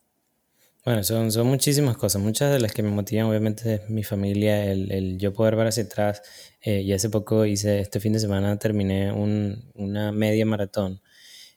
Bueno, 0.84 1.05
son, 1.05 1.30
son 1.30 1.46
muchísimas 1.46 1.96
cosas. 1.96 2.22
Muchas 2.22 2.50
de 2.53 2.59
las 2.59 2.72
que 2.72 2.82
me 2.82 2.90
motivan, 2.90 3.26
obviamente, 3.26 3.74
es 3.74 3.90
mi 3.90 4.03
familia, 4.03 4.64
el, 4.64 4.90
el 4.90 5.18
yo 5.18 5.32
poder 5.32 5.55
ver 5.55 5.68
hacia 5.68 5.84
atrás. 5.84 6.22
Eh, 6.61 6.80
y 6.80 6.92
hace 6.92 7.11
poco 7.11 7.44
hice, 7.44 7.80
este 7.80 8.00
fin 8.00 8.12
de 8.12 8.20
semana 8.20 8.59
terminé 8.59 9.12
un, 9.12 9.70
una 9.74 10.12
media 10.12 10.46
maratón. 10.46 11.00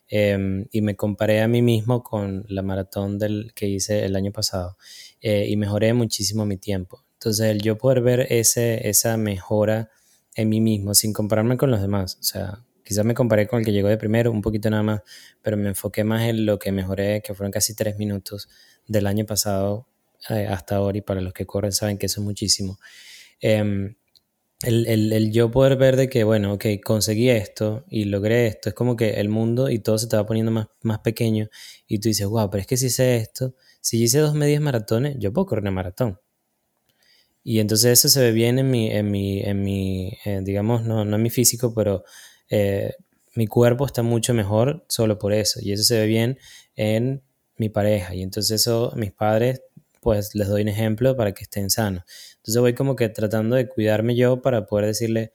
Em, 0.07 0.67
y 0.71 0.81
me 0.81 0.95
comparé 0.95 1.41
a 1.41 1.47
mí 1.47 1.61
mismo 1.61 2.03
con 2.03 2.45
la 2.49 2.61
maratón 2.61 3.17
del, 3.17 3.53
que 3.55 3.67
hice 3.67 4.05
el 4.05 4.15
año 4.15 4.31
pasado. 4.31 4.77
Eh, 5.21 5.47
y 5.49 5.57
mejoré 5.57 5.93
muchísimo 5.93 6.45
mi 6.45 6.57
tiempo. 6.57 7.04
Entonces, 7.25 7.47
el 7.47 7.63
yo 7.63 7.75
poder 7.75 8.01
ver 8.01 8.27
ese, 8.29 8.87
esa 8.87 9.17
mejora 9.17 9.89
en 10.35 10.47
mí 10.47 10.61
mismo 10.61 10.93
sin 10.93 11.11
compararme 11.11 11.57
con 11.57 11.71
los 11.71 11.81
demás. 11.81 12.19
O 12.19 12.23
sea, 12.23 12.63
quizás 12.83 13.03
me 13.03 13.15
comparé 13.15 13.47
con 13.47 13.57
el 13.57 13.65
que 13.65 13.71
llegó 13.71 13.87
de 13.87 13.97
primero, 13.97 14.31
un 14.31 14.43
poquito 14.43 14.69
nada 14.69 14.83
más, 14.83 15.01
pero 15.41 15.57
me 15.57 15.69
enfoqué 15.69 16.03
más 16.03 16.21
en 16.29 16.45
lo 16.45 16.59
que 16.59 16.71
mejoré, 16.71 17.23
que 17.23 17.33
fueron 17.33 17.51
casi 17.51 17.73
tres 17.73 17.97
minutos 17.97 18.47
del 18.85 19.07
año 19.07 19.25
pasado 19.25 19.87
eh, 20.29 20.45
hasta 20.47 20.75
ahora 20.75 20.99
y 20.99 21.01
para 21.01 21.19
los 21.19 21.33
que 21.33 21.47
corren 21.47 21.71
saben 21.71 21.97
que 21.97 22.05
eso 22.05 22.21
es 22.21 22.25
muchísimo. 22.25 22.77
Em, 23.39 23.95
el, 24.61 24.85
el, 24.85 25.11
el, 25.11 25.31
yo 25.31 25.49
poder 25.49 25.77
ver 25.77 25.95
de 25.95 26.09
que, 26.09 26.23
bueno, 26.23 26.53
ok, 26.53 26.65
conseguí 26.83 27.31
esto 27.31 27.85
y 27.89 28.05
logré 28.05 28.45
esto, 28.45 28.69
es 28.69 28.75
como 28.75 28.95
que 28.95 29.19
el 29.19 29.29
mundo 29.29 29.71
y 29.71 29.79
todo 29.79 29.97
se 29.97 30.05
te 30.05 30.15
va 30.15 30.27
poniendo 30.27 30.51
más, 30.51 30.67
más 30.83 30.99
pequeño 30.99 31.49
y 31.87 31.97
tú 31.97 32.07
dices, 32.07 32.27
wow, 32.27 32.51
pero 32.51 32.61
es 32.61 32.67
que 32.67 32.77
si 32.77 32.85
hice 32.85 33.15
esto, 33.17 33.55
si 33.81 34.03
hice 34.03 34.19
dos 34.19 34.35
medias 34.35 34.61
maratones, 34.61 35.15
yo 35.17 35.33
puedo 35.33 35.47
correr 35.47 35.63
una 35.63 35.71
maratón. 35.71 36.19
Y 37.47 37.59
entonces 37.59 37.99
eso 37.99 38.09
se 38.09 38.21
ve 38.21 38.31
bien 38.31 38.57
en 38.57 38.71
mi, 38.71 38.89
en 38.89 39.11
mi, 39.11 39.39
en 39.39 39.61
mi 39.63 40.17
eh, 40.25 40.41
digamos, 40.43 40.83
no, 40.83 41.05
no 41.05 41.15
en 41.15 41.21
mi 41.21 41.29
físico, 41.29 41.75
pero 41.75 42.03
eh, 42.49 42.95
mi 43.35 43.45
cuerpo 43.45 43.85
está 43.85 44.01
mucho 44.01 44.33
mejor 44.33 44.83
solo 44.89 45.19
por 45.19 45.31
eso. 45.31 45.59
Y 45.61 45.71
eso 45.71 45.83
se 45.83 45.99
ve 45.99 46.07
bien 46.07 46.39
en 46.75 47.21
mi 47.57 47.69
pareja. 47.69 48.15
Y 48.15 48.23
entonces 48.23 48.61
eso, 48.61 48.91
mis 48.95 49.11
padres, 49.11 49.61
pues 50.01 50.33
les 50.33 50.47
doy 50.47 50.63
un 50.63 50.69
ejemplo 50.69 51.15
para 51.15 51.33
que 51.33 51.43
estén 51.43 51.69
sanos. 51.69 52.03
Entonces 52.37 52.59
voy 52.61 52.73
como 52.73 52.95
que 52.95 53.09
tratando 53.09 53.55
de 53.55 53.69
cuidarme 53.69 54.15
yo 54.15 54.41
para 54.41 54.65
poder 54.65 54.87
decirle, 54.87 55.31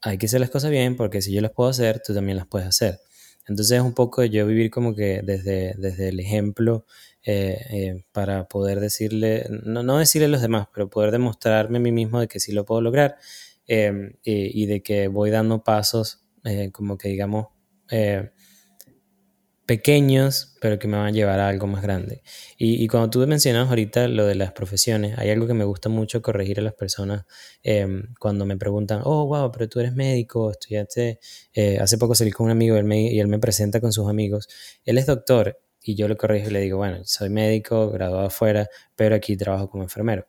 hay 0.00 0.16
que 0.16 0.24
hacer 0.24 0.40
las 0.40 0.48
cosas 0.48 0.70
bien, 0.70 0.96
porque 0.96 1.20
si 1.20 1.32
yo 1.32 1.42
las 1.42 1.50
puedo 1.50 1.68
hacer, 1.68 2.00
tú 2.02 2.14
también 2.14 2.38
las 2.38 2.46
puedes 2.46 2.66
hacer. 2.66 2.98
Entonces 3.46 3.76
es 3.76 3.82
un 3.82 3.92
poco 3.92 4.24
yo 4.24 4.46
vivir 4.46 4.70
como 4.70 4.94
que 4.94 5.20
desde, 5.22 5.74
desde 5.76 6.08
el 6.08 6.18
ejemplo 6.20 6.86
eh, 7.22 7.66
eh, 7.70 8.04
para 8.12 8.48
poder 8.48 8.80
decirle, 8.80 9.46
no, 9.50 9.82
no, 9.82 9.98
decirle 9.98 10.26
a 10.26 10.28
los 10.30 10.40
demás, 10.40 10.68
pero 10.72 10.88
poder 10.88 11.10
demostrarme 11.10 11.76
a 11.78 11.80
mí 11.80 11.92
mismo 11.92 12.18
de 12.18 12.28
que 12.28 12.40
sí 12.40 12.52
lo 12.52 12.64
puedo 12.64 12.80
lograr 12.80 13.16
eh, 13.66 14.16
y, 14.24 14.66
de 14.66 14.82
que 14.82 15.08
voy 15.08 15.30
dando 15.30 15.62
pasos 15.62 16.24
eh, 16.44 16.70
como 16.72 16.96
que 16.98 17.08
digamos 17.08 17.48
pequeños, 19.66 20.56
pero 20.60 20.78
que 20.80 20.88
me 20.88 20.96
van 20.96 21.06
a 21.06 21.10
llevar 21.12 21.38
a 21.38 21.48
algo 21.48 21.68
más 21.68 21.82
grande. 21.82 22.22
Y, 22.58 22.82
y, 22.82 22.88
cuando 22.88 23.10
tú 23.10 23.24
mencionas 23.28 23.68
ahorita 23.68 24.08
lo 24.08 24.26
de 24.26 24.34
las 24.34 24.52
profesiones, 24.52 25.16
hay 25.18 25.30
algo 25.30 25.46
que 25.46 25.54
me 25.54 25.64
gusta 25.64 25.88
mucho 25.88 26.22
corregir 26.22 26.58
a 26.58 26.62
las 26.62 26.74
personas 26.74 27.24
eh, 27.62 27.86
cuando 28.18 28.46
me 28.46 28.56
preguntan, 28.56 29.02
oh, 29.04 29.26
wow, 29.26 29.52
pero 29.52 29.68
tú 29.68 29.78
eres 29.78 29.94
médico, 29.94 30.50
estudiaste, 30.50 31.20
hace 31.80 31.98
poco 31.98 32.16
salí 32.16 32.32
con 32.32 32.46
un 32.46 32.52
amigo 32.52 32.74
y 32.76 32.78
él, 32.78 32.84
me, 32.84 33.12
y 33.12 33.20
él 33.20 33.28
me 33.28 33.38
presenta 33.38 33.80
con 33.80 33.92
sus 33.92 34.08
amigos, 34.08 34.48
él 34.84 34.98
es 34.98 35.06
doctor 35.06 35.56
y 35.82 35.94
yo 35.94 36.08
lo 36.08 36.16
corrijo 36.16 36.48
y 36.48 36.52
le 36.52 36.60
digo, 36.60 36.78
bueno, 36.78 37.00
soy 37.04 37.30
médico, 37.30 37.90
graduado 37.90 38.26
afuera, 38.26 38.68
pero 38.96 39.14
aquí 39.14 39.36
trabajo 39.36 39.70
como 39.70 39.82
enfermero. 39.82 40.26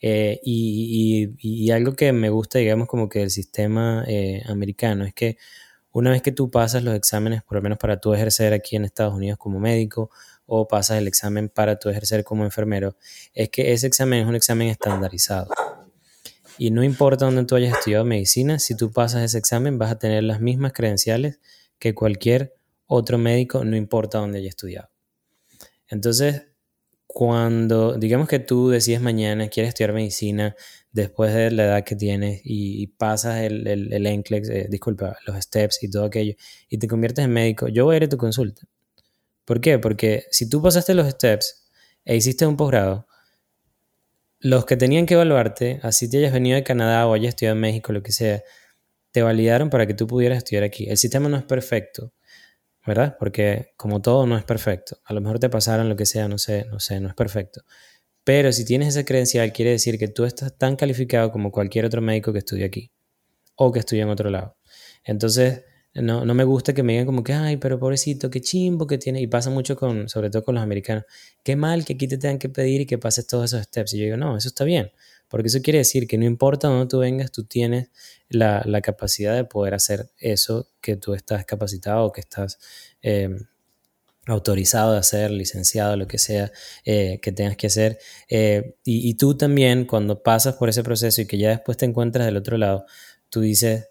Eh, 0.00 0.40
y, 0.44 1.34
y, 1.40 1.66
y, 1.66 1.70
algo 1.72 1.94
que 1.94 2.12
me 2.12 2.30
gusta, 2.30 2.58
digamos, 2.58 2.86
como 2.86 3.08
que 3.08 3.22
el 3.22 3.30
sistema 3.30 4.04
eh, 4.06 4.42
americano 4.46 5.04
es 5.04 5.12
que 5.12 5.36
una 5.90 6.10
vez 6.10 6.22
que 6.22 6.32
tú 6.32 6.50
pasas 6.50 6.84
los 6.84 6.94
exámenes, 6.94 7.42
por 7.42 7.56
lo 7.56 7.62
menos 7.62 7.78
para 7.78 8.00
tú 8.00 8.14
ejercer 8.14 8.52
aquí 8.52 8.76
en 8.76 8.84
Estados 8.84 9.14
Unidos 9.14 9.38
como 9.38 9.58
médico 9.58 10.10
o 10.46 10.68
pasas 10.68 10.98
el 10.98 11.08
examen 11.08 11.48
para 11.48 11.78
tú 11.78 11.88
ejercer 11.88 12.24
como 12.24 12.44
enfermero, 12.44 12.96
es 13.34 13.48
que 13.50 13.72
ese 13.72 13.86
examen 13.86 14.20
es 14.20 14.26
un 14.28 14.36
examen 14.36 14.68
estandarizado. 14.68 15.50
Y 16.56 16.70
no 16.70 16.84
importa 16.84 17.24
dónde 17.24 17.44
tú 17.44 17.56
hayas 17.56 17.76
estudiado 17.76 18.04
medicina, 18.04 18.58
si 18.58 18.76
tú 18.76 18.92
pasas 18.92 19.22
ese 19.22 19.38
examen 19.38 19.78
vas 19.78 19.90
a 19.90 19.98
tener 19.98 20.22
las 20.24 20.40
mismas 20.40 20.72
credenciales 20.72 21.40
que 21.78 21.94
cualquier 21.94 22.57
otro 22.88 23.18
médico, 23.18 23.64
no 23.64 23.76
importa 23.76 24.18
dónde 24.18 24.38
haya 24.38 24.48
estudiado. 24.48 24.90
Entonces, 25.86 26.42
cuando 27.06 27.94
digamos 27.94 28.28
que 28.28 28.38
tú 28.38 28.68
decides 28.68 29.00
mañana, 29.00 29.48
quieres 29.48 29.68
estudiar 29.68 29.92
medicina, 29.92 30.56
después 30.90 31.32
de 31.32 31.50
la 31.50 31.64
edad 31.64 31.84
que 31.84 31.96
tienes 31.96 32.40
y, 32.44 32.86
pasas 32.88 33.42
el, 33.42 33.66
el, 33.66 33.92
el 33.92 34.18
NCLEX, 34.18 34.48
eh, 34.50 34.66
disculpa, 34.68 35.16
los 35.26 35.36
steps 35.36 35.82
y 35.82 35.90
todo 35.90 36.04
aquello, 36.04 36.34
y 36.68 36.78
te 36.78 36.88
conviertes 36.88 37.24
en 37.24 37.32
médico, 37.32 37.68
yo 37.68 37.84
voy 37.84 37.94
a 37.94 37.96
ir 37.98 38.04
a 38.04 38.08
tu 38.08 38.16
consulta. 38.16 38.62
¿Por 39.44 39.60
qué? 39.60 39.78
Porque 39.78 40.24
si 40.30 40.48
tú 40.48 40.60
pasaste 40.60 40.94
los 40.94 41.08
steps 41.08 41.68
e 42.04 42.16
hiciste 42.16 42.46
un 42.46 42.56
posgrado, 42.56 43.06
los 44.40 44.64
que 44.66 44.76
tenían 44.76 45.06
que 45.06 45.14
evaluarte, 45.14 45.80
así 45.82 46.08
te 46.08 46.18
hayas 46.18 46.32
venido 46.32 46.56
de 46.56 46.64
Canadá 46.64 47.06
o 47.06 47.14
hayas 47.14 47.30
estudiado 47.30 47.56
en 47.56 47.60
México, 47.60 47.92
lo 47.92 48.02
que 48.02 48.12
sea, 48.12 48.42
te 49.10 49.22
validaron 49.22 49.70
para 49.70 49.86
que 49.86 49.94
tú 49.94 50.06
pudieras 50.06 50.38
estudiar 50.38 50.64
aquí. 50.64 50.88
El 50.88 50.98
sistema 50.98 51.28
no 51.28 51.36
es 51.36 51.44
perfecto, 51.44 52.12
¿verdad? 52.88 53.16
Porque 53.18 53.74
como 53.76 54.00
todo 54.00 54.26
no 54.26 54.38
es 54.38 54.44
perfecto. 54.44 54.98
A 55.04 55.12
lo 55.12 55.20
mejor 55.20 55.38
te 55.38 55.50
pasaron 55.50 55.90
lo 55.90 55.96
que 55.96 56.06
sea, 56.06 56.26
no 56.26 56.38
sé, 56.38 56.64
no 56.70 56.80
sé, 56.80 57.00
no 57.00 57.08
es 57.08 57.14
perfecto. 57.14 57.62
Pero 58.24 58.50
si 58.50 58.64
tienes 58.64 58.88
esa 58.88 59.04
credencial, 59.04 59.52
quiere 59.52 59.72
decir 59.72 59.98
que 59.98 60.08
tú 60.08 60.24
estás 60.24 60.56
tan 60.56 60.74
calificado 60.74 61.30
como 61.30 61.52
cualquier 61.52 61.84
otro 61.84 62.00
médico 62.00 62.32
que 62.32 62.38
estudie 62.38 62.64
aquí 62.64 62.90
o 63.56 63.70
que 63.72 63.80
estudie 63.80 64.02
en 64.02 64.08
otro 64.08 64.30
lado. 64.30 64.56
Entonces, 65.04 65.64
no, 65.94 66.24
no 66.24 66.32
me 66.32 66.44
gusta 66.44 66.72
que 66.72 66.82
me 66.82 66.92
digan 66.94 67.04
como 67.04 67.22
que, 67.22 67.34
ay, 67.34 67.58
pero 67.58 67.78
pobrecito, 67.78 68.30
qué 68.30 68.40
chimbo 68.40 68.86
que 68.86 68.96
tiene. 68.96 69.20
Y 69.20 69.26
pasa 69.26 69.50
mucho 69.50 69.76
con, 69.76 70.08
sobre 70.08 70.30
todo 70.30 70.42
con 70.42 70.54
los 70.54 70.64
americanos. 70.64 71.04
Qué 71.44 71.56
mal 71.56 71.84
que 71.84 71.92
aquí 71.92 72.08
te 72.08 72.16
tengan 72.16 72.38
que 72.38 72.48
pedir 72.48 72.80
y 72.80 72.86
que 72.86 72.96
pases 72.96 73.26
todos 73.26 73.52
esos 73.52 73.66
steps. 73.66 73.92
Y 73.94 73.98
yo 73.98 74.04
digo, 74.04 74.16
no, 74.16 74.34
eso 74.36 74.48
está 74.48 74.64
bien. 74.64 74.92
Porque 75.28 75.48
eso 75.48 75.60
quiere 75.62 75.78
decir 75.78 76.06
que 76.06 76.18
no 76.18 76.24
importa 76.24 76.68
dónde 76.68 76.86
tú 76.86 76.98
vengas, 76.98 77.30
tú 77.30 77.44
tienes 77.44 77.90
la, 78.28 78.62
la 78.64 78.80
capacidad 78.80 79.34
de 79.34 79.44
poder 79.44 79.74
hacer 79.74 80.10
eso 80.18 80.68
que 80.80 80.96
tú 80.96 81.14
estás 81.14 81.44
capacitado 81.44 82.12
que 82.12 82.20
estás 82.20 82.58
eh, 83.02 83.28
autorizado 84.32 84.92
de 84.92 84.98
hacer, 84.98 85.30
licenciado, 85.30 85.96
lo 85.96 86.06
que 86.06 86.18
sea 86.18 86.52
eh, 86.84 87.18
que 87.20 87.32
tengas 87.32 87.56
que 87.56 87.68
hacer. 87.68 87.98
Eh, 88.28 88.76
y, 88.84 89.14
tú 89.14 89.36
también, 89.36 89.86
cuando 89.86 90.22
pasas 90.22 90.56
por 90.56 90.68
ese 90.68 90.82
proceso 90.82 91.22
y 91.22 91.26
que 91.26 91.38
ya 91.38 91.50
después 91.50 91.76
te 91.78 91.86
encuentras 91.86 92.26
del 92.26 92.36
otro 92.36 92.58
lado, 92.58 92.84
tú 93.30 93.40
dices, 93.40 93.88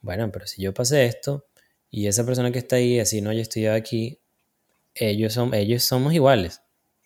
bueno, 0.00 0.30
pero 0.30 0.46
si 0.46 0.62
yo 0.62 0.72
pasé 0.72 1.06
esto 1.06 1.46
y 1.90 2.06
esa 2.06 2.24
persona 2.24 2.52
que 2.52 2.58
está 2.58 2.76
ahí, 2.76 3.00
así 3.00 3.20
no 3.20 3.30
haya 3.30 3.42
estudiado 3.42 3.76
aquí, 3.76 4.20
ellos, 4.94 5.32
son, 5.32 5.54
ellos 5.54 5.82
somos 5.82 6.14
iguales. 6.14 6.60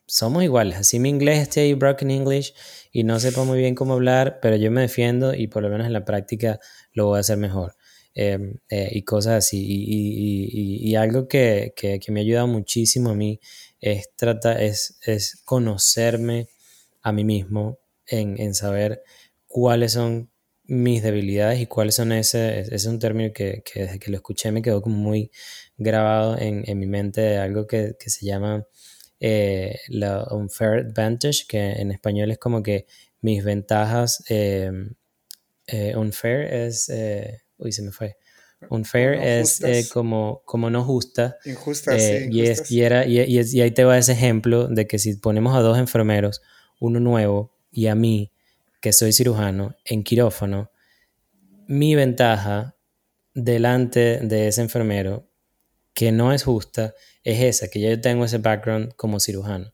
Somos 0.08 0.42
iguales. 0.42 0.78
Así 0.78 0.98
mi 0.98 1.10
inglés 1.10 1.40
esté 1.40 1.60
ahí 1.60 1.74
broken 1.74 2.10
English 2.10 2.54
y 2.90 3.04
no 3.04 3.20
sepa 3.20 3.44
muy 3.44 3.58
bien 3.58 3.74
cómo 3.74 3.92
hablar, 3.92 4.38
pero 4.40 4.56
yo 4.56 4.70
me 4.70 4.80
defiendo 4.80 5.34
y 5.34 5.48
por 5.48 5.62
lo 5.62 5.68
menos 5.68 5.86
en 5.86 5.92
la 5.92 6.06
práctica 6.06 6.60
lo 6.92 7.06
voy 7.08 7.18
a 7.18 7.20
hacer 7.20 7.36
mejor. 7.36 7.76
Eh, 8.14 8.54
eh, 8.70 8.88
y 8.90 9.02
cosas 9.02 9.34
así. 9.34 9.62
Y, 9.62 9.84
y, 9.84 10.48
y, 10.50 10.90
y 10.90 10.94
algo 10.96 11.28
que, 11.28 11.74
que, 11.76 12.00
que, 12.00 12.10
me 12.10 12.20
ha 12.20 12.22
ayudado 12.22 12.46
muchísimo 12.46 13.10
a 13.10 13.14
mí 13.14 13.38
es, 13.80 14.10
trata, 14.16 14.60
es, 14.62 14.98
es 15.02 15.42
conocerme 15.44 16.48
a 17.02 17.12
mí 17.12 17.24
mismo 17.24 17.78
en, 18.06 18.40
en, 18.40 18.54
saber 18.54 19.02
cuáles 19.46 19.92
son 19.92 20.30
mis 20.64 21.02
debilidades 21.02 21.60
y 21.60 21.66
cuáles 21.66 21.96
son 21.96 22.12
ese, 22.12 22.60
ese 22.60 22.74
es 22.74 22.86
un 22.86 22.98
término 22.98 23.32
que, 23.34 23.62
que 23.62 23.82
desde 23.82 23.98
que 23.98 24.10
lo 24.10 24.16
escuché 24.16 24.52
me 24.52 24.62
quedó 24.62 24.80
como 24.82 24.96
muy 24.96 25.30
grabado 25.76 26.38
en, 26.38 26.64
en 26.66 26.78
mi 26.78 26.86
mente 26.86 27.20
de 27.20 27.38
algo 27.38 27.66
que, 27.66 27.94
que 28.00 28.10
se 28.10 28.26
llama 28.26 28.66
eh, 29.20 29.78
la 29.88 30.26
unfair 30.30 30.86
advantage, 30.86 31.46
que 31.48 31.72
en 31.72 31.90
español 31.90 32.30
es 32.30 32.38
como 32.38 32.62
que 32.62 32.86
mis 33.20 33.44
ventajas, 33.44 34.24
eh, 34.28 34.70
eh, 35.66 35.96
unfair 35.96 36.52
es 36.52 36.90
uy, 37.58 37.72
se 37.72 37.82
me 37.82 37.92
fue. 37.92 38.16
Unfair 38.70 39.16
no 39.16 39.22
es 39.22 39.62
eh, 39.62 39.84
como, 39.92 40.42
como 40.44 40.68
no 40.68 40.82
justa. 40.84 41.36
Injusta, 41.44 41.96
eh, 41.96 42.26
sí, 42.28 42.28
y, 42.32 42.46
es, 42.46 42.70
y, 42.70 42.82
era, 42.82 43.06
y, 43.06 43.20
y, 43.20 43.40
y, 43.40 43.60
ahí 43.60 43.70
te 43.70 43.84
va 43.84 43.98
ese 43.98 44.12
ejemplo 44.12 44.66
de 44.66 44.86
que 44.86 44.98
si 44.98 45.14
ponemos 45.14 45.54
a 45.54 45.60
dos 45.60 45.78
enfermeros, 45.78 46.42
uno 46.80 46.98
nuevo 46.98 47.54
y 47.70 47.86
a 47.86 47.94
mí, 47.94 48.32
que 48.80 48.92
soy 48.92 49.12
cirujano, 49.12 49.76
en 49.84 50.02
quirófano, 50.02 50.72
mi 51.68 51.94
ventaja 51.94 52.76
delante 53.34 54.20
de 54.20 54.48
ese 54.48 54.62
enfermero, 54.62 55.27
que 55.98 56.12
no 56.12 56.32
es 56.32 56.44
justa, 56.44 56.94
es 57.24 57.40
esa, 57.40 57.66
que 57.66 57.80
yo 57.80 58.00
tengo 58.00 58.24
ese 58.24 58.38
background 58.38 58.94
como 58.94 59.18
cirujano. 59.18 59.72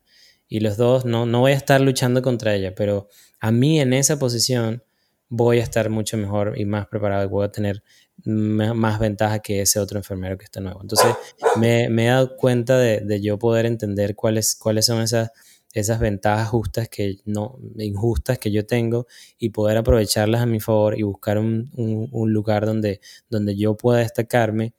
Y 0.49 0.61
los 0.61 0.79
dos, 0.79 1.05
no, 1.05 1.27
no 1.27 1.41
voy 1.41 1.53
a 1.53 1.55
estar 1.55 1.83
luchando 1.83 2.22
contra 2.22 2.55
ella, 2.55 2.75
pero 2.75 3.09
a 3.41 3.53
mí 3.53 3.79
en 3.79 3.93
esa 3.93 4.18
posición 4.18 4.83
voy 5.29 5.59
a 5.59 5.62
estar 5.62 5.91
mucho 5.91 6.16
mejor 6.16 6.55
y 6.59 6.64
más 6.64 6.87
preparado 6.87 7.25
y 7.25 7.29
voy 7.29 7.45
a 7.45 7.53
tener 7.53 7.83
más 8.25 8.99
ventaja 8.99 9.41
que 9.41 9.61
ese 9.61 9.79
otro 9.79 9.99
enfermero 9.99 10.39
que 10.39 10.47
está 10.47 10.62
nuevo. 10.62 10.81
Entonces, 10.81 11.14
me, 11.61 11.91
me 11.91 12.07
he 12.07 12.09
dado 12.09 12.39
cuenta 12.39 12.79
de, 12.79 13.01
de, 13.01 13.20
yo 13.20 13.39
poder 13.39 13.66
entender 13.66 14.14
cuáles, 14.14 14.57
cuáles 14.57 14.87
son 14.87 15.03
esas, 15.03 15.31
esas 15.75 16.01
ventajas 16.01 16.49
justas 16.49 16.89
que 16.89 17.18
no, 17.27 17.59
injustas 17.77 18.39
que 18.39 18.51
yo 18.51 18.64
tengo 18.64 19.07
y 19.37 19.51
poder 19.51 19.77
aprovecharlas 19.77 20.41
a 20.41 20.47
mi 20.47 20.61
favor 20.61 20.99
y 20.99 21.03
buscar 21.03 21.37
un, 21.37 21.70
un, 21.75 22.09
un 22.11 22.33
lugar 22.33 22.64
donde, 22.64 23.03
donde 23.29 23.57
yo 23.57 23.77
pueda 23.77 23.99
destacarme 23.99 24.72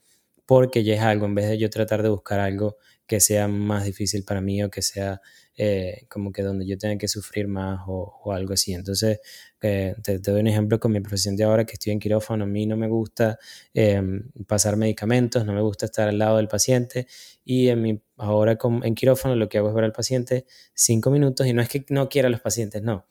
porque 0.45 0.83
ya 0.83 0.95
es 0.95 1.01
algo, 1.01 1.25
en 1.25 1.35
vez 1.35 1.49
de 1.49 1.57
yo 1.57 1.69
tratar 1.69 2.03
de 2.03 2.09
buscar 2.09 2.39
algo 2.39 2.77
que 3.07 3.19
sea 3.19 3.47
más 3.47 3.85
difícil 3.85 4.23
para 4.23 4.41
mí 4.41 4.63
o 4.63 4.69
que 4.69 4.81
sea 4.81 5.21
eh, 5.57 6.05
como 6.09 6.31
que 6.31 6.41
donde 6.43 6.65
yo 6.65 6.77
tenga 6.77 6.97
que 6.97 7.07
sufrir 7.07 7.47
más 7.47 7.81
o, 7.87 8.31
algo 8.33 8.53
así. 8.53 8.73
Entonces, 8.73 9.19
eh, 9.61 9.95
te, 10.03 10.19
doy 10.19 10.41
un 10.41 10.47
ejemplo 10.47 10.79
con 10.79 10.91
mi 10.91 10.99
profesión 10.99 11.35
de 11.35 11.43
ahora 11.43 11.65
que 11.65 11.73
estoy 11.73 11.93
en 11.93 11.99
quirófano. 11.99 12.43
A 12.43 12.47
mí 12.47 12.65
no 12.65 12.77
me 12.77 12.87
gusta 12.87 13.39
em, 13.73 14.29
pasar 14.47 14.75
medicamentos, 14.75 15.45
no 15.45 15.53
me 15.53 15.61
gusta 15.61 15.85
estar 15.85 16.09
al 16.09 16.17
lado 16.17 16.37
del 16.37 16.47
paciente 16.47 17.07
y 17.43 17.69
en 17.69 17.81
mi, 17.81 18.01
ahora 18.17 18.57
en 18.83 18.95
quirófano 18.95 19.35
lo 19.35 19.47
que 19.49 19.59
hago 19.59 19.69
es 19.69 19.75
ver 19.75 19.85
al 19.85 19.93
paciente 19.93 20.45
cinco 20.73 21.11
minutos 21.11 21.47
y 21.47 21.53
no 21.53 21.61
es 21.61 21.69
que 21.69 21.85
no 21.89 22.09
quiera 22.09 22.27
a 22.27 22.31
los 22.31 22.41
pacientes, 22.41 22.81
no 22.81 23.05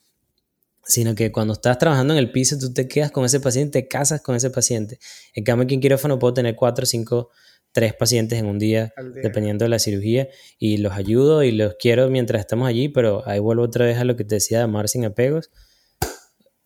sino 0.86 1.14
que 1.14 1.32
cuando 1.32 1.54
estás 1.54 1.78
trabajando 1.78 2.14
en 2.14 2.18
el 2.18 2.32
piso, 2.32 2.58
tú 2.58 2.72
te 2.72 2.88
quedas 2.88 3.10
con 3.10 3.24
ese 3.24 3.40
paciente, 3.40 3.82
te 3.82 3.88
casas 3.88 4.20
con 4.20 4.36
ese 4.36 4.50
paciente. 4.50 4.98
En 5.34 5.44
cambio, 5.44 5.64
aquí 5.64 5.74
en 5.74 5.80
quirófano 5.80 6.18
puedo 6.18 6.34
tener 6.34 6.54
cuatro, 6.56 6.86
cinco 6.86 7.30
tres 7.74 7.92
pacientes 7.92 8.38
en 8.38 8.46
un 8.46 8.60
día, 8.60 8.94
dependiendo 9.20 9.64
de 9.64 9.68
la 9.68 9.80
cirugía, 9.80 10.28
y 10.60 10.76
los 10.76 10.92
ayudo 10.92 11.42
y 11.42 11.50
los 11.50 11.74
quiero 11.74 12.08
mientras 12.08 12.38
estamos 12.38 12.68
allí, 12.68 12.88
pero 12.88 13.26
ahí 13.28 13.40
vuelvo 13.40 13.64
otra 13.64 13.84
vez 13.84 13.98
a 13.98 14.04
lo 14.04 14.14
que 14.14 14.24
te 14.24 14.36
decía 14.36 14.58
de 14.58 14.64
amar 14.64 14.88
sin 14.88 15.04
apegos. 15.04 15.50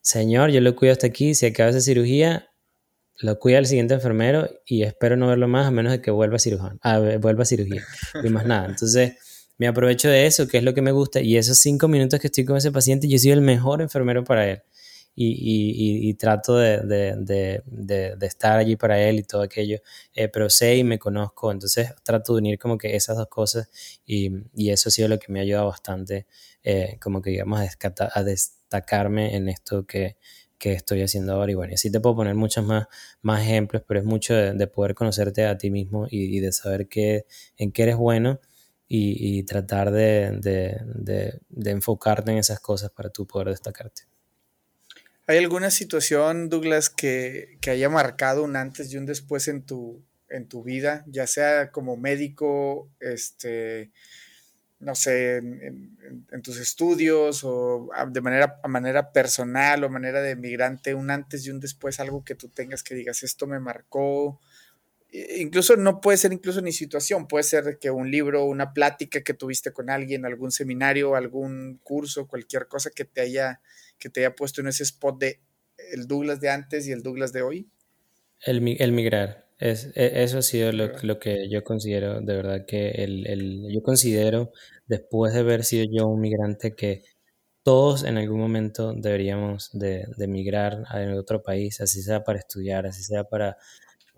Señor, 0.03 0.51
yo 0.51 0.61
lo 0.61 0.77
cuido 0.77 0.93
hasta 0.93 1.07
aquí, 1.07 1.35
si 1.35 1.47
acaba 1.47 1.71
esa 1.71 1.81
cirugía, 1.81 2.51
lo 3.21 3.39
cuida 3.39 3.57
el 3.57 3.65
siguiente 3.65 3.95
enfermero 3.95 4.51
y 4.67 4.83
espero 4.83 5.17
no 5.17 5.29
verlo 5.29 5.49
más 5.49 5.67
a 5.67 5.71
menos 5.71 5.93
de 5.93 6.03
que 6.03 6.11
vuelva 6.11 6.37
a, 6.37 6.41
cirujano, 6.41 6.79
a, 6.83 6.99
vuelva 6.99 7.43
a 7.43 7.47
cirugía 7.47 7.83
y 8.23 8.29
más 8.29 8.45
nada. 8.45 8.67
Entonces, 8.67 9.15
me 9.59 9.67
aprovecho 9.67 10.09
de 10.09 10.27
eso, 10.27 10.49
que 10.49 10.59
es 10.59 10.65
lo 10.65 10.75
que 10.75 10.83
me 10.83 10.93
gusta, 10.93 11.21
y 11.21 11.37
esos 11.37 11.59
cinco 11.59 11.89
minutos 11.89 12.21
que 12.21 12.29
estoy 12.29 12.45
con 12.45 12.57
ese 12.57 12.73
paciente, 12.73 13.09
yo 13.09 13.19
soy 13.19 13.33
el 13.33 13.41
mejor 13.43 13.83
enfermero 13.83 14.25
para 14.25 14.49
él 14.49 14.63
y, 15.21 16.15
trato 16.15 16.57
de, 16.57 17.63
estar 18.23 18.59
allí 18.59 18.77
para 18.77 19.01
él 19.01 19.19
y 19.19 19.23
todo 19.25 19.43
aquello, 19.43 19.79
eh, 20.15 20.29
pero 20.29 20.49
sé 20.49 20.77
y 20.77 20.85
me 20.85 20.99
conozco, 20.99 21.51
entonces 21.51 21.93
trato 22.05 22.35
de 22.35 22.39
unir 22.39 22.59
como 22.59 22.79
que 22.79 22.95
esas 22.95 23.17
dos 23.17 23.29
cosas 23.29 23.69
y, 24.07 24.31
eso 24.71 24.89
ha 24.89 24.93
sido 24.93 25.09
lo 25.09 25.19
que 25.19 25.33
me 25.33 25.41
ha 25.41 25.43
ayudado 25.43 25.67
bastante, 25.67 26.27
eh, 26.63 26.99
como 27.01 27.21
que 27.21 27.31
digamos, 27.31 27.61
a, 27.61 28.23
destacarme 28.23 29.35
en 29.35 29.49
esto 29.49 29.87
que, 29.87 30.17
estoy 30.61 31.03
haciendo 31.03 31.33
ahora. 31.35 31.53
Y 31.53 31.55
bueno, 31.55 31.75
así 31.75 31.91
te 31.91 32.01
puedo 32.01 32.17
poner 32.17 32.35
muchos 32.35 32.65
más, 32.65 32.87
más 33.23 33.43
ejemplos, 33.43 33.83
pero 33.87 34.01
es 34.01 34.07
mucho 34.07 34.35
de, 34.35 34.67
poder 34.67 34.95
conocerte 34.95 35.47
a 35.47 35.57
ti 35.57 35.71
mismo 35.71 36.07
y, 36.11 36.41
de 36.41 36.53
saber 36.53 36.89
qué, 36.89 37.27
en 37.57 37.73
qué 37.73 37.85
eres 37.85 37.97
bueno. 37.97 38.41
Y, 38.91 39.43
tratar 39.43 39.91
de, 39.91 40.41
enfocarte 41.65 42.31
en 42.31 42.39
esas 42.39 42.59
cosas 42.61 42.91
para 42.91 43.11
tú 43.11 43.27
poder 43.27 43.49
destacarte. 43.49 44.03
¿Hay 45.27 45.37
alguna 45.37 45.71
situación, 45.71 46.49
Douglas, 46.49 46.89
que, 46.89 47.59
haya 47.67 47.91
marcado 47.91 48.43
un 48.43 48.57
antes 48.57 48.91
y 48.91 48.97
un 48.97 49.05
después 49.05 49.47
en 49.49 49.63
tu, 49.63 50.03
en 50.31 50.49
tu 50.49 50.63
vida, 50.63 51.05
ya 51.07 51.27
sea 51.27 51.71
como 51.71 51.99
médico, 51.99 52.91
este, 52.99 53.91
no 54.81 54.95
sé, 54.95 55.37
en, 55.37 56.43
tus 56.43 56.59
estudios 56.59 57.43
o 57.45 57.91
de 58.11 58.21
manera, 58.21 58.61
manera 58.69 59.13
personal 59.13 59.85
o 59.85 59.91
manera 59.91 60.23
de 60.23 60.37
migrante, 60.37 60.95
un 60.95 61.11
antes 61.11 61.45
y 61.45 61.51
un 61.51 61.61
después, 61.61 62.01
algo 62.01 62.25
que 62.25 62.35
tú 62.35 62.49
tengas 62.49 62.83
que 62.83 62.95
digas, 62.95 63.23
esto 63.23 63.47
me 63.47 63.59
marcó. 63.59 64.41
Incluso 65.11 65.77
no 65.77 66.01
puede 66.01 66.19
ser 66.19 66.33
incluso 66.33 66.61
ni 66.61 66.73
situación, 66.73 67.27
puede 67.29 67.45
ser 67.45 67.79
que 67.81 67.91
un 67.91 68.11
libro, 68.11 68.45
una 68.45 68.75
plática 68.75 69.23
que 69.23 69.33
tuviste 69.33 69.73
con 69.73 69.89
alguien, 69.89 70.27
algún 70.27 70.51
seminario, 70.51 71.15
algún 71.15 71.81
curso, 71.83 72.27
cualquier 72.29 72.69
cosa 72.69 72.91
que 72.95 73.05
te 73.05 73.23
haya 73.23 73.61
que 73.99 74.11
te 74.11 74.21
haya 74.21 74.35
puesto 74.35 74.61
en 74.61 74.69
ese 74.69 74.85
spot 74.85 75.19
de 75.19 75.41
el 75.93 76.07
Douglas 76.07 76.41
de 76.41 76.51
antes 76.51 76.87
y 76.87 76.93
el 76.93 77.03
Douglas 77.03 77.33
de 77.33 77.43
hoy? 77.43 77.69
El, 78.41 78.77
el 78.79 78.93
migrar. 78.93 79.49
Es, 79.59 79.91
e, 79.97 80.23
eso 80.23 80.39
ha 80.39 80.43
sido 80.43 80.73
lo, 80.73 80.93
lo, 81.03 81.19
que 81.19 81.49
yo 81.51 81.65
considero, 81.65 82.21
de 82.21 82.37
verdad 82.37 82.65
que 82.67 82.91
el, 82.91 83.27
el, 83.27 83.67
yo 83.73 83.83
considero, 83.83 84.53
después 84.87 85.35
de 85.35 85.41
haber 85.41 85.65
sido 85.65 85.87
yo 85.91 86.07
un 86.07 86.21
migrante, 86.21 86.75
que 86.77 87.03
todos 87.65 88.05
en 88.05 88.19
algún 88.19 88.39
momento 88.39 88.95
deberíamos 88.95 89.71
de, 89.73 90.05
de 90.17 90.29
migrar 90.29 90.85
a 90.89 91.01
otro 91.19 91.43
país, 91.43 91.81
así 91.81 92.03
sea 92.03 92.23
para 92.23 92.39
estudiar, 92.39 92.87
así 92.87 93.03
sea 93.03 93.25
para, 93.25 93.57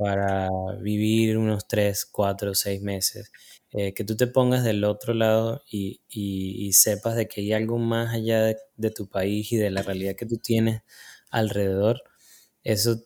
para 0.00 0.48
vivir 0.80 1.36
unos 1.36 1.68
3, 1.68 2.06
4, 2.06 2.54
6 2.54 2.80
meses. 2.80 3.30
Eh, 3.72 3.92
que 3.94 4.02
tú 4.04 4.16
te 4.16 4.26
pongas 4.26 4.64
del 4.64 4.82
otro 4.84 5.14
lado 5.14 5.62
y, 5.70 6.00
y, 6.08 6.72
sepas 6.72 7.16
de 7.16 7.28
que 7.28 7.42
hay 7.42 7.52
algo 7.52 7.78
más 7.78 8.14
allá 8.14 8.42
de, 8.42 8.90
tu 8.90 9.08
país 9.08 9.52
y 9.52 9.56
de 9.58 9.70
la 9.70 9.82
realidad 9.82 10.16
que 10.16 10.26
tú 10.26 10.38
tienes 10.38 10.82
alrededor, 11.30 12.02
eso 12.64 12.96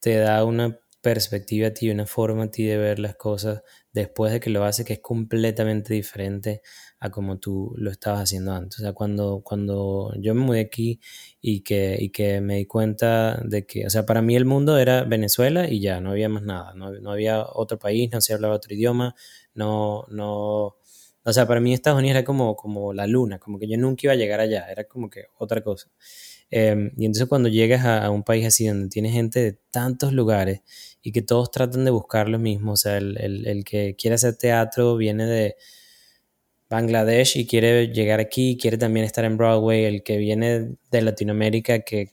te 0.00 0.16
da 0.18 0.44
una 0.44 0.78
perspectiva 1.02 1.68
a 1.68 1.74
ti, 1.74 1.90
una 1.90 2.06
forma 2.06 2.44
a 2.44 2.50
ti 2.50 2.64
de 2.64 2.78
ver 2.78 2.98
las 2.98 3.16
cosas 3.16 3.62
después 3.92 4.32
de 4.32 4.40
que 4.40 4.50
lo 4.50 4.64
haces 4.64 4.86
que 4.86 4.94
es 4.94 5.00
completamente 5.00 5.92
diferente 5.92 6.62
a 7.00 7.10
como 7.10 7.38
tú 7.38 7.74
lo 7.76 7.90
estabas 7.90 8.20
haciendo 8.22 8.52
antes. 8.52 8.78
O 8.78 8.82
sea, 8.82 8.92
cuando, 8.92 9.42
cuando 9.44 10.14
yo 10.18 10.34
me 10.34 10.42
mudé 10.42 10.60
aquí 10.60 11.00
y 11.40 11.62
que, 11.62 11.96
y 11.98 12.10
que 12.10 12.40
me 12.40 12.56
di 12.56 12.66
cuenta 12.66 13.40
de 13.44 13.66
que, 13.66 13.86
o 13.86 13.90
sea, 13.90 14.06
para 14.06 14.22
mí 14.22 14.36
el 14.36 14.44
mundo 14.44 14.78
era 14.78 15.02
Venezuela 15.04 15.68
y 15.68 15.80
ya, 15.80 16.00
no 16.00 16.12
había 16.12 16.28
más 16.28 16.44
nada, 16.44 16.72
no, 16.74 16.92
no 16.92 17.10
había 17.10 17.44
otro 17.44 17.78
país, 17.78 18.10
no 18.12 18.20
se 18.20 18.32
hablaba 18.34 18.54
otro 18.54 18.72
idioma, 18.72 19.14
no, 19.54 20.06
no, 20.08 20.76
o 21.24 21.32
sea, 21.32 21.46
para 21.46 21.60
mí 21.60 21.74
Estados 21.74 21.98
Unidos 21.98 22.16
era 22.16 22.24
como, 22.24 22.56
como 22.56 22.92
la 22.92 23.06
luna, 23.06 23.38
como 23.38 23.58
que 23.58 23.68
yo 23.68 23.76
nunca 23.78 24.02
iba 24.04 24.12
a 24.12 24.16
llegar 24.16 24.40
allá, 24.40 24.66
era 24.70 24.84
como 24.84 25.10
que 25.10 25.26
otra 25.38 25.62
cosa. 25.62 25.90
Em, 26.50 26.92
y 26.98 27.06
entonces 27.06 27.28
cuando 27.28 27.48
llegas 27.48 27.84
a, 27.86 28.10
un 28.10 28.24
país 28.24 28.46
así 28.46 28.66
donde 28.66 28.88
tienes 28.88 29.12
gente 29.12 29.40
de 29.40 29.52
tantos 29.70 30.12
lugares 30.12 30.60
y 31.02 31.12
que 31.12 31.22
todos 31.22 31.50
tratan 31.50 31.84
de 31.84 31.90
buscar 31.90 32.28
lo 32.28 32.38
mismo, 32.38 32.72
o 32.72 32.76
sea, 32.76 32.96
el, 32.98 33.18
el, 33.18 33.46
el 33.46 33.64
que 33.64 33.96
quiere 33.96 34.14
hacer 34.14 34.36
teatro 34.36 34.96
viene 34.96 35.26
de 35.26 35.56
Bangladesh 36.70 37.36
y 37.36 37.46
quiere 37.46 37.88
llegar 37.88 38.20
aquí, 38.20 38.56
quiere 38.60 38.78
también 38.78 39.04
estar 39.04 39.24
en 39.24 39.36
Broadway, 39.36 39.84
el 39.84 40.02
que 40.02 40.16
viene 40.16 40.76
de 40.90 41.02
Latinoamérica 41.02 41.80
que 41.80 42.12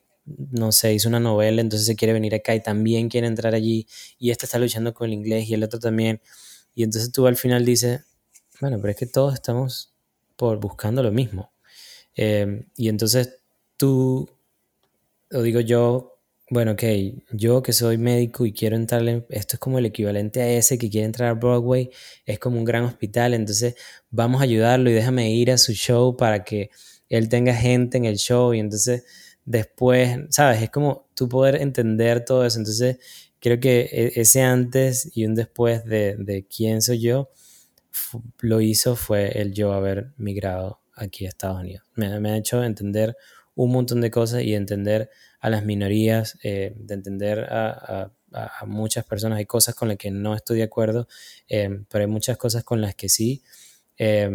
no 0.52 0.72
sé, 0.72 0.94
hizo 0.94 1.10
una 1.10 1.20
novela, 1.20 1.62
entonces 1.62 1.88
se 1.88 1.96
quiere 1.96 2.14
venir 2.14 2.36
acá 2.36 2.54
y 2.56 2.62
también 2.62 3.10
quiere 3.10 3.28
entrar 3.28 3.56
allí 3.56 3.88
y 4.18 4.32
este 4.32 4.46
está 4.46 4.60
luchando 4.60 4.94
con 4.94 5.08
el 5.08 5.14
inglés 5.14 5.50
y 5.50 5.54
el 5.54 5.64
otro 5.64 5.80
también. 5.80 6.22
Y 6.76 6.84
entonces 6.84 7.12
tú 7.12 7.28
al 7.28 7.36
final 7.36 7.66
dices, 7.66 8.02
bueno, 8.62 8.78
pero 8.80 8.92
es 8.92 8.98
que 8.98 9.06
todos 9.06 9.34
estamos 9.34 9.94
por 10.36 10.60
buscando 10.60 11.04
lo 11.04 11.12
mismo. 11.12 11.52
Em, 12.16 12.66
y 12.76 12.90
entonces 12.90 13.40
tú, 13.78 14.30
o 15.32 15.42
digo 15.42 15.60
yo, 15.62 16.19
bueno, 16.50 16.72
ok, 16.72 16.84
yo 17.32 17.62
que 17.62 17.74
soy 17.74 17.98
médico 17.98 18.46
y 18.46 18.54
quiero 18.54 18.76
entrar, 18.76 19.04
esto 19.30 19.56
es 19.56 19.60
como 19.60 19.78
el 19.80 19.86
equivalente 19.86 20.42
a 20.42 20.50
ese 20.50 20.78
que 20.78 20.90
quiere 20.90 21.06
entrar 21.06 21.30
a 21.30 21.34
Broadway, 21.34 21.90
es 22.26 22.40
como 22.40 22.58
un 22.58 22.66
gran 22.66 22.84
hospital, 22.84 23.34
entonces 23.34 23.76
vamos 24.10 24.42
a 24.42 24.46
ayudarlo 24.46 24.90
y 24.90 24.94
déjame 24.94 25.32
ir 25.32 25.52
a 25.52 25.58
su 25.58 25.74
show 25.74 26.18
para 26.18 26.44
que 26.44 26.72
él 27.08 27.30
tenga 27.30 27.54
gente 27.54 27.98
en 27.98 28.06
el 28.06 28.18
show 28.18 28.54
y 28.54 28.60
entonces 28.60 29.04
después, 29.46 30.18
¿sabes? 30.30 30.62
Es 30.62 30.70
como 30.70 31.08
tú 31.16 31.30
poder 31.30 31.56
entender 31.62 32.26
todo 32.26 32.46
eso, 32.46 32.58
entonces 32.60 32.98
creo 33.40 33.60
que 33.60 33.82
e, 33.92 34.22
ese 34.22 34.42
antes 34.42 35.12
y 35.16 35.26
un 35.26 35.36
después 35.36 35.86
de, 35.86 36.16
de 36.18 36.46
quién 36.48 36.82
soy 36.82 37.00
yo, 37.00 37.30
lo 38.40 38.62
hizo 38.62 38.96
fue 38.96 39.40
el 39.40 39.54
yo 39.54 39.74
haber 39.74 40.14
migrado 40.18 40.82
aquí 40.96 41.26
a 41.26 41.30
Estados 41.30 41.60
Unidos. 41.60 41.86
Me, 41.96 42.20
me, 42.20 42.32
ha 42.32 42.38
hecho 42.38 42.64
entender 42.64 43.16
un 43.64 43.72
montón 43.72 44.00
de 44.00 44.10
cosas 44.10 44.44
y 44.44 44.56
entender 44.56 45.10
a 45.42 45.50
las 45.50 45.66
minorías, 45.66 46.38
eh, 46.44 46.74
de 46.78 46.94
entender 46.94 47.48
a, 47.50 48.12
muchas 48.66 49.06
personas. 49.06 49.40
Hay 49.40 49.48
cosas 49.48 49.74
con 49.74 49.88
las 49.88 49.98
que 49.98 50.12
no 50.12 50.36
estoy 50.36 50.60
de 50.60 50.64
acuerdo, 50.64 51.08
eh, 51.48 51.82
pero 51.90 52.04
hay 52.04 52.10
muchas 52.10 52.38
cosas 52.38 52.64
con 52.64 52.80
las 52.80 52.94
que 52.96 53.10
sí. 53.10 53.42
Eh, 53.98 54.30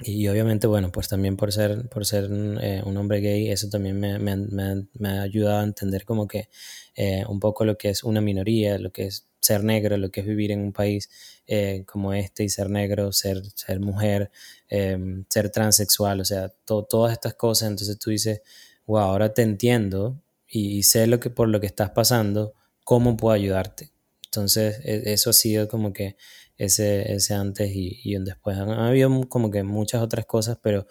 y 0.00 0.28
obviamente, 0.28 0.68
bueno, 0.68 0.92
pues 0.92 1.08
también 1.08 1.36
por 1.36 1.52
ser, 1.52 1.88
por 1.88 2.06
ser 2.06 2.28
eh, 2.30 2.82
un 2.84 2.96
hombre 2.96 3.20
gay, 3.20 3.50
eso 3.50 3.68
también 3.68 3.98
me, 3.98 4.18
me, 4.18 5.08
ha 5.08 5.22
ayudado 5.22 5.58
a 5.60 5.64
entender 5.64 6.04
como 6.04 6.28
que 6.28 6.48
eh, 6.94 7.24
un 7.28 7.40
poco 7.40 7.64
lo 7.64 7.76
que 7.76 7.88
es 7.88 8.04
una 8.04 8.20
minoría, 8.20 8.78
lo 8.78 8.92
que 8.92 9.06
es 9.06 9.26
ser 9.40 9.64
negro, 9.64 9.96
lo 9.96 10.10
que 10.10 10.20
es 10.20 10.26
vivir 10.26 10.52
en 10.52 10.60
un 10.60 10.72
país 10.72 11.10
eh, 11.48 11.82
como 11.84 12.12
este 12.12 12.44
y 12.44 12.48
ser 12.48 12.70
negro, 12.70 13.12
ser, 13.12 13.42
ser 13.56 13.80
mujer, 13.80 14.30
em, 14.68 15.24
ser 15.28 15.50
transexual, 15.50 16.20
o 16.20 16.24
sea, 16.24 16.48
todas 16.64 17.12
estas 17.12 17.34
cosas. 17.34 17.70
Entonces 17.70 17.98
tú 17.98 18.10
dices, 18.10 18.42
wow, 18.86 19.00
ahora 19.00 19.34
te 19.34 19.42
entiendo 19.42 20.20
y, 20.48 20.82
sé 20.82 21.06
lo 21.06 21.20
que, 21.20 21.30
por 21.30 21.48
lo 21.48 21.60
que 21.60 21.66
estás 21.66 21.90
pasando, 21.90 22.54
cómo 22.84 23.16
puedo 23.16 23.34
ayudarte. 23.34 23.92
Entonces, 24.26 24.80
e, 24.84 25.12
eso 25.12 25.30
ha 25.30 25.32
sido 25.34 25.68
como 25.68 25.92
que 25.92 26.16
ese, 26.56 27.12
ese 27.12 27.34
antes 27.34 27.70
y, 27.74 28.00
y 28.02 28.16
un 28.16 28.24
después. 28.24 28.56
Ha 28.58 28.88
habido 28.88 29.28
como 29.28 29.50
que 29.50 29.62
muchas 29.62 30.02
otras 30.02 30.26
cosas, 30.26 30.58
pero 30.62 30.86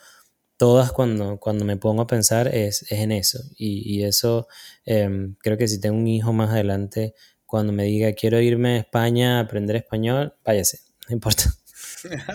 todas 0.57 0.91
cuando, 0.91 1.39
cuando 1.39 1.65
me 1.65 1.78
pongo 1.78 2.01
a 2.03 2.07
pensar 2.07 2.47
es, 2.53 2.84
es 2.84 2.99
en 2.99 3.11
eso. 3.11 3.39
Y, 3.57 3.97
y 3.97 4.03
eso 4.03 4.47
em, 4.86 5.36
creo 5.39 5.57
que 5.57 5.67
si 5.67 5.80
tengo 5.80 5.97
un 5.97 6.07
hijo 6.07 6.34
más 6.34 6.51
adelante, 6.51 7.13
cuando 7.45 7.73
me 7.73 7.84
diga 7.84 8.13
quiero 8.13 8.41
irme 8.41 8.75
a 8.75 8.78
España 8.80 9.38
a 9.38 9.41
aprender 9.41 9.75
español, 9.78 10.36
váyase, 10.43 10.80
no 11.07 11.15
importa. 11.15 11.43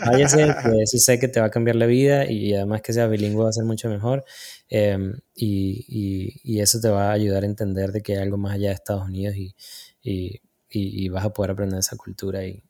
Váyase, 0.06 0.46
que 0.62 0.82
eso 0.82 0.98
sé 0.98 1.18
que 1.18 1.28
te 1.28 1.40
va 1.40 1.46
a 1.46 1.50
cambiar 1.50 1.76
la 1.76 1.86
vida 1.86 2.30
y 2.30 2.54
además 2.54 2.82
que 2.82 2.92
sea 2.92 3.06
bilingüe 3.06 3.44
va 3.44 3.50
a 3.50 3.52
ser 3.52 3.64
mucho 3.64 3.88
mejor. 3.88 4.24
Em, 4.68 5.14
y, 5.34 5.84
y, 5.88 6.40
y, 6.42 6.60
eso 6.60 6.80
te 6.80 6.88
va 6.88 7.10
a 7.10 7.12
ayudar 7.12 7.42
a 7.42 7.46
entender 7.46 7.92
de 7.92 8.02
que 8.02 8.14
hay 8.14 8.22
algo 8.22 8.38
más 8.38 8.54
allá 8.54 8.68
de 8.68 8.74
Estados 8.74 9.04
Unidos 9.04 9.36
y, 9.36 9.54
y 10.02 11.08
vas 11.08 11.24
a 11.24 11.32
poder 11.32 11.52
aprender 11.52 11.78
esa 11.78 11.96
cultura 11.96 12.44
y, 12.44 12.62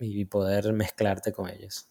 y 0.00 0.24
poder 0.26 0.72
mezclarte 0.72 1.32
con 1.32 1.48
ellos. 1.48 1.88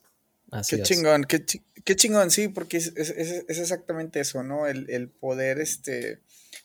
qué 0.69 0.81
chingón, 0.81 1.23
qué, 1.25 1.45
qué, 1.83 1.95
chingón, 1.95 2.31
sí, 2.31 2.47
porque 2.47 2.77
es, 2.77 2.93
es, 2.95 3.09
es, 3.09 3.59
exactamente 3.59 4.19
eso, 4.19 4.43
¿no? 4.43 4.67
El, 4.67 4.89
el 4.89 5.09
poder, 5.09 5.59
este, 5.59 6.21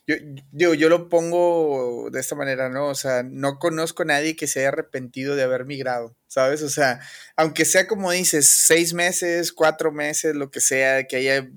yo, 0.07 0.15
yo, 0.51 0.73
yo, 0.73 0.89
lo 0.89 1.09
pongo 1.09 2.09
de 2.11 2.19
esta 2.19 2.35
manera, 2.35 2.69
¿no? 2.69 2.87
O 2.87 2.95
sea, 2.95 3.23
no 3.23 3.59
conozco 3.59 4.03
a 4.03 4.07
nadie 4.07 4.35
que 4.35 4.47
se 4.47 4.59
haya 4.59 4.69
arrepentido 4.69 5.35
de 5.35 5.43
haber 5.43 5.65
migrado, 5.65 6.17
¿sabes? 6.27 6.61
O 6.61 6.69
sea, 6.69 6.99
aunque 7.35 7.65
sea 7.65 7.87
como 7.87 8.11
dices, 8.11 8.47
seis 8.47 8.93
meses, 8.93 9.53
cuatro 9.53 9.91
meses, 9.91 10.35
lo 10.35 10.51
que 10.51 10.59
sea, 10.59 11.05
que 11.05 11.17
haya 11.17 11.49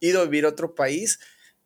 ido 0.00 0.20
a 0.22 0.24
vivir 0.24 0.44
a 0.46 0.50
otro 0.50 0.74
país, 0.74 1.20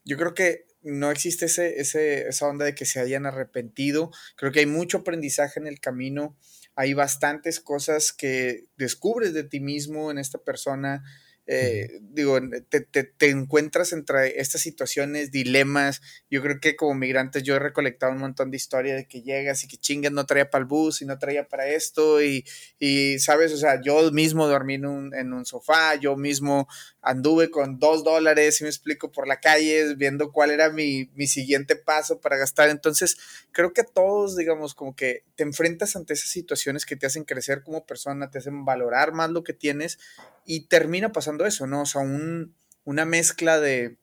yo 0.05 0.17
creo 0.17 0.35
que 0.35 0.67
no 0.83 1.11
existe 1.11 1.47
ese, 1.47 1.81
ese, 1.81 2.29
esa 2.29 2.47
onda 2.47 2.65
de 2.65 2.75
que 2.75 2.87
se 2.87 3.01
hayan 3.01 3.27
arrepentido. 3.27 4.11
Creo 4.37 4.53
que 4.53 4.61
hay 4.61 4.67
mucho 4.67 4.99
aprendizaje 4.99 5.61
en 5.61 5.67
el 5.67 5.81
camino 5.81 6.37
hay 6.79 6.95
bastantes 6.95 7.59
cosas 7.59 8.13
que 8.13 8.69
descubres 8.77 9.35
de 9.35 9.43
ti 9.43 9.59
mismo 9.59 10.13
en 10.13 10.19
esta 10.19 10.39
persona. 10.39 11.03
Eh, 11.51 12.01
digo, 12.03 12.39
te, 12.69 12.83
te, 12.83 13.31
encuentras 13.31 13.95
entre 13.95 14.39
estas 14.39 14.61
situaciones, 14.61 15.33
dilemas. 15.33 16.03
Yo 16.31 16.43
creo 16.43 16.61
que 16.61 16.77
como 16.77 16.95
migrantes 16.95 17.43
yo 17.43 17.57
he 17.57 17.59
recolectado 17.59 18.13
un 18.13 18.19
montón 18.19 18.51
de 18.51 18.59
historia 18.59 18.95
de 18.95 19.09
que 19.09 19.23
llegas 19.23 19.65
y 19.65 19.69
que 19.69 19.79
chingas, 19.79 20.13
no 20.13 20.27
traía 20.27 20.51
para 20.51 20.61
el 20.61 20.69
bus 20.69 21.01
y 21.01 21.07
no 21.07 21.19
traía 21.19 21.49
para 21.49 21.67
esto 21.67 22.23
y, 22.23 22.45
y, 22.79 23.19
sabes, 23.19 23.55
o 23.55 23.57
sea, 23.57 23.81
yo 23.81 24.13
mismo 24.13 24.47
dormí 24.47 24.75
en 24.75 24.85
un, 24.85 25.15
en 25.15 25.33
un 25.33 25.47
sofá, 25.47 25.95
yo 25.95 26.17
mismo 26.17 26.69
anduve 27.01 27.51
con 27.51 27.79
dos 27.79 28.05
dólares, 28.05 28.61
y 28.61 28.65
me 28.65 28.71
explico, 28.71 29.11
por 29.11 29.27
la 29.27 29.41
calle, 29.41 29.95
viendo 29.95 30.31
cuál 30.31 30.51
era 30.51 30.69
mi, 30.69 31.11
mi, 31.15 31.27
siguiente 31.27 31.77
paso 31.77 32.21
para 32.21 32.37
gastar. 32.37 32.69
Entonces, 32.69 33.17
creo 33.53 33.73
que 33.73 33.83
todos, 33.83 34.37
digamos, 34.37 34.75
como 34.75 34.95
que 34.95 35.25
te 35.35 35.43
enfrentas 35.43 35.97
ante 35.97 36.13
esas 36.13 36.29
situaciones 36.29 36.85
que 36.85 36.97
te 36.97 37.07
hacen 37.07 37.25
crecer 37.25 37.63
como 37.63 37.87
persona, 37.87 38.31
te 38.31 38.39
hacen 38.39 38.67
valorar 38.67 39.13
más 39.13 39.31
lo 39.31 39.43
que 39.43 39.55
tienes 39.55 39.99
y 40.45 40.67
termina 40.67 41.13
pasando 41.13 41.38
eso, 41.47 41.67
¿no? 41.67 41.83
O 41.83 41.87
sea, 41.87 42.01
un, 42.01 42.55
una 42.85 43.05
mezcla 43.05 43.61
de, 43.61 43.99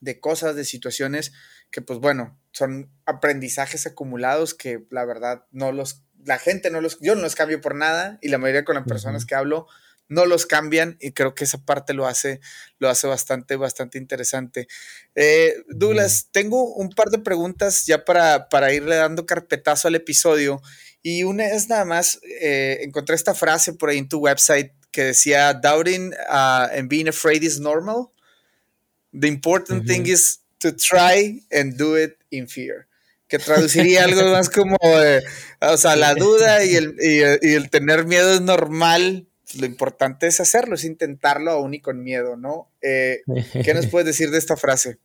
de 0.00 0.20
cosas, 0.20 0.56
de 0.56 0.64
situaciones 0.64 1.32
que, 1.70 1.80
pues 1.80 1.98
bueno, 1.98 2.38
son 2.52 2.90
aprendizajes 3.06 3.86
acumulados 3.86 4.54
que 4.54 4.84
la 4.90 5.04
verdad 5.04 5.46
no 5.50 5.72
los, 5.72 6.02
la 6.24 6.38
gente 6.38 6.70
no 6.70 6.80
los, 6.80 6.98
yo 7.00 7.14
no 7.14 7.22
los 7.22 7.34
cambio 7.34 7.60
por 7.60 7.74
nada 7.74 8.18
y 8.20 8.28
la 8.28 8.38
mayoría 8.38 8.64
con 8.64 8.74
las 8.76 8.86
personas 8.86 9.24
que 9.24 9.34
hablo 9.34 9.66
no 10.08 10.26
los 10.26 10.46
cambian 10.46 10.98
y 11.00 11.12
creo 11.12 11.34
que 11.34 11.44
esa 11.44 11.64
parte 11.64 11.94
lo 11.94 12.06
hace, 12.06 12.40
lo 12.78 12.88
hace 12.90 13.06
bastante, 13.06 13.56
bastante 13.56 13.98
interesante. 13.98 14.68
Eh, 15.14 15.54
Douglas, 15.68 16.28
tengo 16.30 16.74
un 16.74 16.90
par 16.90 17.08
de 17.08 17.18
preguntas 17.18 17.86
ya 17.86 18.04
para, 18.04 18.48
para, 18.48 18.72
irle 18.72 18.96
dando 18.96 19.24
carpetazo 19.24 19.88
al 19.88 19.94
episodio 19.94 20.60
y 21.02 21.24
una 21.24 21.46
es 21.46 21.68
nada 21.68 21.84
más, 21.84 22.20
eh, 22.40 22.80
encontré 22.82 23.14
esta 23.14 23.34
frase 23.34 23.72
por 23.72 23.88
ahí 23.88 23.98
en 23.98 24.08
tu 24.08 24.18
website 24.18 24.72
que 24.92 25.04
decía, 25.04 25.54
doubting 25.54 26.12
uh, 26.28 26.68
and 26.76 26.88
being 26.88 27.08
afraid 27.08 27.42
is 27.42 27.58
normal. 27.58 28.12
The 29.12 29.26
important 29.26 29.86
thing 29.86 30.06
is 30.06 30.40
to 30.60 30.72
try 30.72 31.40
and 31.50 31.76
do 31.76 31.96
it 31.96 32.18
in 32.30 32.46
fear 32.46 32.86
que 33.32 33.38
traduciría 33.38 34.04
algo 34.04 34.30
más 34.30 34.50
como, 34.50 34.76
o 34.78 35.76
sea, 35.78 35.96
la 35.96 36.14
duda 36.14 36.64
y 36.66 36.74
el, 36.74 36.96
y 37.00 37.52
el, 37.54 37.70
tener 37.70 38.04
miedo 38.04 38.34
es 38.34 38.42
normal, 38.42 39.26
lo 39.58 39.64
importante 39.64 40.26
es 40.26 40.38
hacerlo, 40.38 40.74
es 40.74 40.84
intentarlo 40.84 41.50
aún 41.52 41.72
y 41.72 41.80
con 41.80 42.02
miedo, 42.02 42.36
¿no? 42.36 42.70
Eh, 42.82 43.22
¿Qué 43.64 43.72
nos 43.72 43.86
puedes 43.86 44.06
decir 44.06 44.30
de 44.30 44.36
esta 44.36 44.58
frase? 44.58 44.98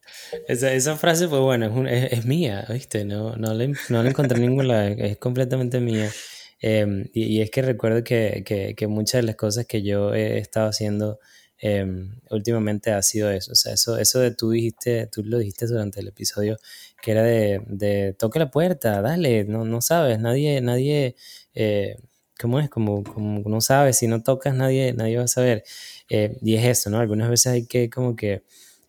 Esa, 0.49 0.73
esa 0.73 0.97
frase, 0.97 1.29
pues 1.29 1.41
bueno, 1.41 1.87
es, 1.87 2.11
es, 2.11 2.25
mía, 2.25 2.65
¿viste? 2.69 3.05
No, 3.05 3.37
no, 3.37 3.53
la 3.53 3.63
encontré 4.09 4.37
en 4.37 4.49
ningún 4.49 4.67
lado, 4.67 4.89
es 4.89 5.17
completamente 5.17 5.79
mía. 5.79 6.11
Em, 6.59 7.05
y, 7.13 7.23
y, 7.37 7.41
es 7.41 7.51
que 7.51 7.61
recuerdo 7.61 8.03
que, 8.03 8.43
que, 8.45 8.75
que, 8.75 8.87
muchas 8.87 9.21
de 9.21 9.27
las 9.27 9.35
cosas 9.35 9.65
que 9.67 9.83
yo 9.83 10.13
he 10.13 10.39
estado 10.39 10.67
haciendo 10.69 11.19
eh, 11.61 11.85
últimamente 12.31 12.91
ha 12.91 13.01
sido 13.01 13.31
eso. 13.31 13.51
O 13.51 13.55
sea, 13.55 13.73
eso, 13.73 13.97
eso 13.97 14.19
de 14.19 14.31
tú 14.31 14.51
dijiste, 14.51 15.07
tú 15.07 15.23
lo 15.23 15.39
dijiste 15.39 15.67
durante 15.67 15.99
el 15.99 16.07
episodio, 16.09 16.57
que 17.01 17.11
era 17.11 17.23
de, 17.23 17.61
de 17.67 18.15
la 18.35 18.51
puerta, 18.51 19.01
dale, 19.01 19.43
no, 19.45 19.65
no 19.65 19.81
sabes, 19.81 20.19
nadie, 20.19 20.61
nadie 20.61 21.15
eh, 21.53 21.97
¿cómo 22.39 22.59
es? 22.59 22.69
Como, 22.69 23.03
como 23.03 23.41
no 23.49 23.61
sabes, 23.61 23.97
si 23.97 24.07
no 24.07 24.21
tocas 24.23 24.55
nadie, 24.55 24.93
nadie 24.93 25.17
va 25.17 25.23
a 25.23 25.27
saber. 25.27 25.63
Eh, 26.09 26.37
y 26.41 26.55
es 26.55 26.65
eso, 26.65 26.89
¿no? 26.89 26.99
Algunas 26.99 27.29
veces 27.29 27.47
hay 27.53 27.65
que 27.67 27.89
como 27.89 28.15
que 28.15 28.43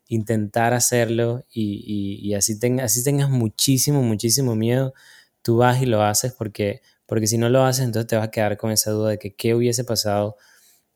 intentar 0.09 0.75
hacerlo 0.75 1.45
y, 1.51 1.83
y, 1.87 2.29
y 2.29 2.35
así, 2.35 2.59
tenga, 2.59 2.85
así 2.85 3.05
tengas 3.05 3.31
muchísimo, 3.31 4.03
muchísimo 4.03 4.55
miedo, 4.57 4.95
tú 5.43 5.59
vas 5.59 5.83
y 5.83 5.87
lo 5.87 6.03
haces 6.03 6.33
porque, 6.33 6.83
porque 7.09 7.27
si 7.27 7.39
no 7.39 7.49
lo 7.49 7.65
haces, 7.65 7.85
entonces 7.85 8.07
te 8.07 8.17
vas 8.17 8.29
a 8.29 8.31
quedar 8.31 8.57
con 8.57 8.71
esa 8.71 8.93
duda 8.93 9.11
de 9.11 9.19
que 9.19 9.35
qué 9.35 9.55
hubiese 9.55 9.83
pasado 9.83 10.37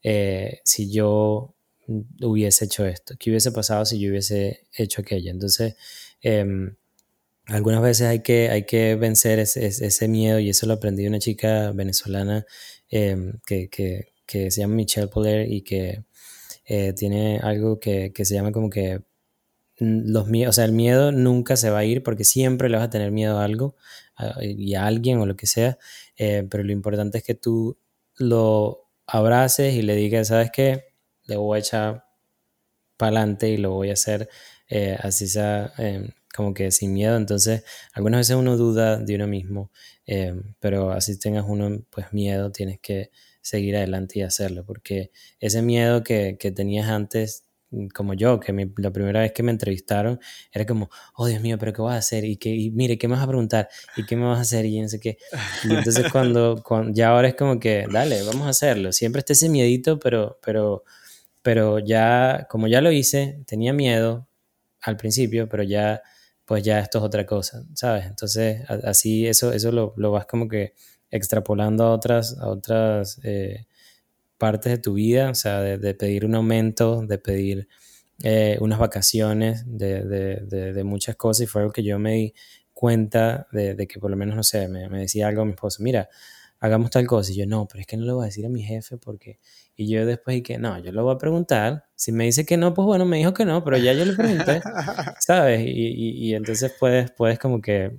eh, 0.05 0.61
si 0.63 0.93
yo 0.93 1.57
hubiese 2.21 2.67
hecho 2.67 2.87
esto, 2.87 3.15
qué 3.19 3.31
hubiese 3.31 3.51
pasado 3.51 3.85
si 3.85 3.99
yo 3.99 4.11
hubiese 4.11 4.67
hecho 4.77 5.03
aquello. 5.03 5.31
Entonces, 5.31 5.75
eh, 6.23 6.45
algunas 7.47 7.83
veces 7.83 8.07
hay 8.07 8.21
que, 8.21 8.51
hay 8.51 8.65
que 8.65 8.95
vencer 8.95 9.39
ese, 9.39 10.09
miedo 10.09 10.39
y 10.39 10.51
eso 10.51 10.67
lo 10.67 10.75
aprendí 10.75 11.03
de 11.03 11.09
una 11.09 11.19
chica 11.19 11.73
venezolana 11.73 12.47
eh, 12.91 13.33
que, 13.47 13.69
que, 13.69 14.13
que, 14.27 14.51
se 14.51 14.61
llama 14.61 14.75
Michelle 14.75 15.09
Poler 15.09 15.51
y 15.51 15.63
que 15.63 16.05
eh, 16.67 16.93
tiene 16.93 17.41
algo 17.43 17.81
que, 17.81 18.13
que, 18.13 18.25
se 18.25 18.35
llama 18.35 18.53
como 18.53 18.71
que 18.71 19.03
los 19.79 20.29
miedos, 20.29 20.51
o 20.51 20.57
sea, 20.57 20.65
el 20.65 20.73
miedo 20.73 21.11
nunca 21.11 21.57
se 21.57 21.71
va 21.71 21.81
a 21.81 21.85
ir 21.85 22.03
porque 22.05 22.25
siempre 22.25 22.69
le 22.69 22.77
vas 22.77 22.87
a 22.87 22.91
tener 22.91 23.11
miedo 23.11 23.39
a 23.39 23.45
algo 23.45 23.77
y 24.41 24.75
a 24.75 24.87
alguien 24.87 25.19
o 25.19 25.27
lo 25.27 25.35
que 25.35 25.47
sea, 25.47 25.79
eh, 26.23 26.47
pero 26.51 26.65
lo 26.65 26.73
importante 26.73 27.19
es 27.19 27.25
que 27.25 27.35
tú 27.35 27.79
lo 28.17 28.91
abraces 29.07 29.75
y 29.75 29.83
le 29.83 29.97
digas, 29.97 30.29
¿sabes 30.29 30.51
qué? 30.53 30.85
Le 31.25 31.37
voy 31.37 31.57
a 31.57 31.61
echar 31.61 32.05
para 32.97 33.19
adelante 33.19 33.49
y 33.49 33.57
lo 33.57 33.73
voy 33.73 33.91
a 33.91 33.95
hacer 33.95 34.29
así 35.03 35.29
sea 35.29 35.73
como 36.35 36.55
que 36.55 36.71
sin 36.71 36.93
miedo. 36.95 37.17
Entonces, 37.17 37.65
algunas 37.93 38.21
veces 38.21 38.37
uno 38.37 38.57
duda 38.57 38.99
de 38.99 39.15
uno 39.17 39.27
mismo, 39.27 39.71
eh, 40.07 40.35
pero 40.61 40.91
así 40.93 41.19
tengas 41.19 41.45
uno 41.47 41.85
pues 41.91 42.13
miedo, 42.13 42.51
tienes 42.53 42.81
que 42.81 43.11
seguir 43.41 43.77
adelante 43.77 44.21
y 44.21 44.23
hacerlo, 44.23 44.65
porque 44.65 45.11
ese 45.41 45.63
miedo 45.63 46.03
que, 46.03 46.37
que 46.39 46.53
tenías 46.53 46.89
antes, 46.89 47.45
como 47.95 48.15
yo, 48.15 48.41
que 48.41 48.53
la 48.77 48.91
primera 48.91 49.21
vez 49.21 49.33
que 49.33 49.43
me 49.43 49.53
entrevistaron, 49.53 50.21
era 50.53 50.67
como, 50.67 50.91
oh 51.15 51.27
Dios 51.27 51.41
mío, 51.41 51.59
pero 51.59 51.73
¿qué 51.73 51.83
vas 51.83 51.95
a 51.95 51.99
hacer? 51.99 52.25
Y, 52.25 52.37
que, 52.37 52.51
y 52.51 52.71
mire, 52.71 52.99
¿qué 52.99 53.09
me 53.09 53.15
vas 53.15 53.25
a 53.25 53.29
preguntar? 53.29 53.69
¿Y 53.97 54.05
qué 54.07 54.17
me 54.17 54.25
vas 54.25 54.39
a 54.39 54.43
hacer? 54.43 54.67
Y 54.67 54.81
no 54.81 54.89
sé 54.89 55.01
qué. 55.01 55.19
Y 55.65 55.75
entonces 55.75 56.07
cuando, 56.13 56.63
cuando, 56.65 56.93
ya 56.95 57.11
ahora 57.11 57.29
es 57.29 57.35
como 57.35 57.59
que, 57.59 57.87
dale, 57.91 58.23
vamos 58.23 58.47
a 58.47 58.51
hacerlo. 58.51 58.93
Siempre 58.93 59.21
está 59.21 59.33
ese 59.33 59.49
miedito, 59.49 59.99
pero, 59.99 60.39
pero, 60.45 60.85
pero 61.43 61.79
ya, 61.79 62.47
como 62.51 62.69
ya 62.69 62.81
lo 62.81 62.93
hice, 62.93 63.43
tenía 63.47 63.73
miedo 63.73 64.29
al 64.81 64.97
principio, 64.97 65.49
pero 65.49 65.63
ya 65.63 66.03
pues 66.45 66.63
ya 66.65 66.81
esto 66.81 66.99
es 66.99 67.05
otra 67.05 67.25
cosa, 67.25 67.65
¿sabes? 67.75 68.05
Entonces, 68.07 68.63
así 68.69 69.27
eso, 69.27 69.53
eso 69.53 69.73
lo, 69.73 69.95
lo, 69.97 70.11
vas 70.11 70.27
como 70.27 70.49
que 70.49 70.75
extrapolando 71.11 71.85
a 71.85 71.93
otras, 71.93 72.37
a 72.39 72.49
otras 72.49 73.21
eh, 73.23 73.67
partes 74.43 74.73
de 74.73 74.79
tu 74.79 74.95
vida, 74.95 75.31
o 75.31 75.37
sea, 75.37 75.61
de, 75.61 75.95
pedir 75.95 76.27
un 76.27 76.35
aumento, 76.35 77.07
de 77.07 77.17
pedir 77.17 77.69
eh, 78.25 78.59
unas 78.61 78.81
vacaciones, 78.81 79.63
de, 79.67 80.03
de, 80.03 80.73
de, 80.73 80.83
muchas 80.83 81.15
cosas, 81.15 81.45
y 81.45 81.47
fue 81.47 81.61
algo 81.63 81.73
que 81.73 81.85
yo 81.85 81.97
me 82.01 82.15
di 82.15 82.35
cuenta 82.75 83.47
de, 83.53 83.87
que 83.87 84.01
por 84.01 84.11
lo 84.11 84.17
menos, 84.17 84.35
no 84.35 84.43
sé, 84.43 84.67
me, 84.67 84.89
me 84.89 84.99
decía 84.99 85.29
algo 85.29 85.43
a 85.43 85.45
mi 85.45 85.53
esposa, 85.53 85.81
mira, 85.81 86.09
hagamos 86.59 86.91
tal 86.91 87.07
cosa, 87.07 87.31
y 87.31 87.37
yo, 87.37 87.47
no, 87.47 87.69
pero 87.69 87.83
es 87.83 87.87
que 87.87 87.97
no 87.97 88.05
le 88.05 88.11
voy 88.15 88.25
a 88.25 88.27
decir 88.27 88.45
a 88.45 88.49
mi 88.49 88.65
jefe 88.65 88.97
porque 88.97 89.39
y 89.77 89.89
yo 89.89 90.05
después 90.07 90.43
dije, 90.43 90.59
no, 90.59 90.77
yo 90.81 90.91
lo 90.91 91.05
voy 91.05 91.15
a 91.15 91.19
preguntar. 91.19 91.85
Si 91.95 92.11
me 92.11 92.25
dice 92.25 92.45
que 92.45 92.57
no, 92.57 92.75
pues 92.75 92.85
bueno, 92.85 93.07
me 93.07 93.19
dijo 93.19 93.33
que 93.33 93.45
no, 93.45 93.63
pero 93.63 93.79
ya 93.79 93.93
yo 93.93 94.05
le 94.05 94.15
pregunté, 94.15 94.61
¿sabes? 95.21 95.61
Y, 95.65 96.29
y, 96.29 96.35
entonces 96.35 96.73
puedes, 96.81 97.13
puedes 97.13 97.39
como 97.39 97.61
que 97.61 97.97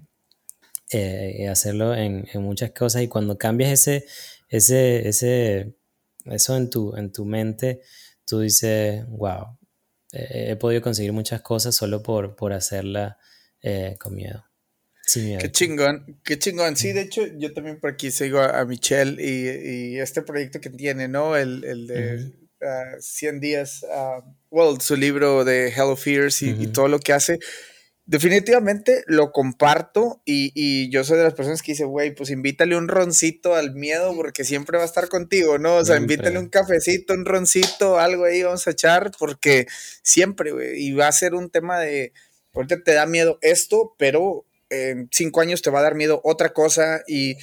eh, 0.91 1.47
hacerlo 1.49 1.95
en, 1.95 2.27
en, 2.33 2.43
muchas 2.43 2.71
cosas 2.71 3.01
y 3.01 3.07
cuando 3.07 3.37
cambias 3.37 3.71
ese, 3.71 4.05
ese, 4.49 5.07
ese, 5.07 5.75
eso 6.25 6.55
en 6.55 6.69
tu, 6.69 6.95
en 6.95 7.11
tu 7.11 7.25
mente, 7.25 7.81
tú 8.25 8.39
dices, 8.39 9.05
wow, 9.07 9.57
he 10.11 10.55
podido 10.55 10.81
conseguir 10.81 11.11
muchas 11.11 11.41
cosas 11.41 11.75
solo 11.75 12.03
por, 12.03 12.35
por 12.35 12.53
hacerla 12.53 13.17
eh, 13.61 13.95
con 13.99 14.15
miedo. 14.15 14.45
Qué 15.05 15.51
chingón, 15.51 16.21
qué 16.23 16.39
chingón. 16.39 16.77
Sí, 16.77 16.93
de 16.93 17.01
hecho, 17.01 17.23
yo 17.37 17.53
también 17.53 17.79
por 17.79 17.91
aquí 17.91 18.09
sigo 18.09 18.39
a, 18.39 18.63
Michelle 18.65 19.21
y, 19.21 19.95
y, 19.95 19.99
este 19.99 20.21
proyecto 20.21 20.61
que 20.61 20.69
tiene, 20.69 21.09
¿no? 21.09 21.35
El, 21.35 21.65
el 21.65 21.87
de 21.87 22.31
100 22.99 23.35
ah, 23.35 23.39
días, 23.39 23.83
uh, 23.83 24.23
well, 24.49 24.79
su 24.79 24.95
libro 24.95 25.43
de 25.43 25.67
Hello 25.69 25.97
Fears 25.97 26.41
y, 26.41 26.51
y, 26.51 26.67
todo 26.67 26.87
lo 26.87 26.99
que 26.99 27.11
hace. 27.11 27.39
Definitivamente 28.05 29.03
lo 29.07 29.31
comparto 29.31 30.21
y, 30.25 30.51
y 30.55 30.89
yo 30.91 31.05
soy 31.05 31.17
de 31.17 31.23
las 31.23 31.35
personas 31.35 31.61
que 31.61 31.71
dice, 31.71 31.85
güey, 31.85 32.13
pues 32.13 32.29
invítale 32.31 32.75
un 32.75 32.89
roncito 32.89 33.55
al 33.55 33.75
miedo 33.75 34.13
porque 34.13 34.43
siempre 34.43 34.77
va 34.77 34.83
a 34.83 34.87
estar 34.87 35.07
contigo, 35.07 35.57
¿no? 35.57 35.77
O 35.77 35.85
sea, 35.85 35.95
invítale 35.95 36.37
un 36.37 36.49
cafecito, 36.49 37.13
un 37.13 37.23
roncito, 37.23 37.99
algo 37.99 38.25
ahí 38.25 38.43
vamos 38.43 38.67
a 38.67 38.71
echar 38.71 39.11
porque 39.17 39.67
siempre, 40.01 40.51
güey, 40.51 40.85
y 40.85 40.91
va 40.91 41.07
a 41.07 41.11
ser 41.13 41.33
un 41.33 41.49
tema 41.49 41.79
de, 41.79 42.11
ahorita 42.53 42.83
te 42.83 42.93
da 42.93 43.05
miedo 43.05 43.39
esto, 43.41 43.95
pero 43.97 44.45
en 44.69 45.07
cinco 45.11 45.39
años 45.39 45.61
te 45.61 45.69
va 45.69 45.79
a 45.79 45.83
dar 45.83 45.95
miedo 45.95 46.19
otra 46.25 46.51
cosa 46.51 47.03
y, 47.07 47.37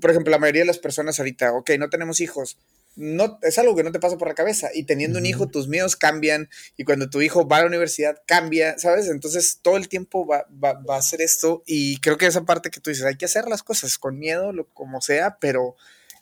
por 0.00 0.10
ejemplo, 0.10 0.30
la 0.30 0.38
mayoría 0.38 0.62
de 0.62 0.68
las 0.68 0.78
personas 0.78 1.18
ahorita, 1.18 1.52
ok, 1.54 1.70
no 1.78 1.90
tenemos 1.90 2.20
hijos, 2.20 2.56
no, 2.96 3.38
es 3.42 3.58
algo 3.58 3.74
que 3.74 3.82
no 3.82 3.92
te 3.92 4.00
pasa 4.00 4.16
por 4.16 4.28
la 4.28 4.34
cabeza. 4.34 4.68
Y 4.74 4.84
teniendo 4.84 5.18
un 5.18 5.26
hijo, 5.26 5.48
tus 5.48 5.68
miedos 5.68 5.96
cambian. 5.96 6.48
Y 6.76 6.84
cuando 6.84 7.10
tu 7.10 7.20
hijo 7.22 7.46
va 7.46 7.58
a 7.58 7.60
la 7.60 7.66
universidad, 7.66 8.16
cambia, 8.26 8.78
¿sabes? 8.78 9.08
Entonces 9.08 9.60
todo 9.62 9.76
el 9.76 9.88
tiempo 9.88 10.26
va, 10.26 10.46
va, 10.62 10.74
va 10.74 10.96
a 10.96 11.02
ser 11.02 11.20
esto. 11.20 11.62
Y 11.66 11.98
creo 12.00 12.16
que 12.16 12.26
esa 12.26 12.44
parte 12.44 12.70
que 12.70 12.80
tú 12.80 12.90
dices, 12.90 13.04
hay 13.04 13.16
que 13.16 13.24
hacer 13.24 13.46
las 13.46 13.62
cosas 13.62 13.98
con 13.98 14.18
miedo, 14.18 14.52
lo, 14.52 14.68
como 14.68 15.00
sea, 15.00 15.38
pero 15.40 15.76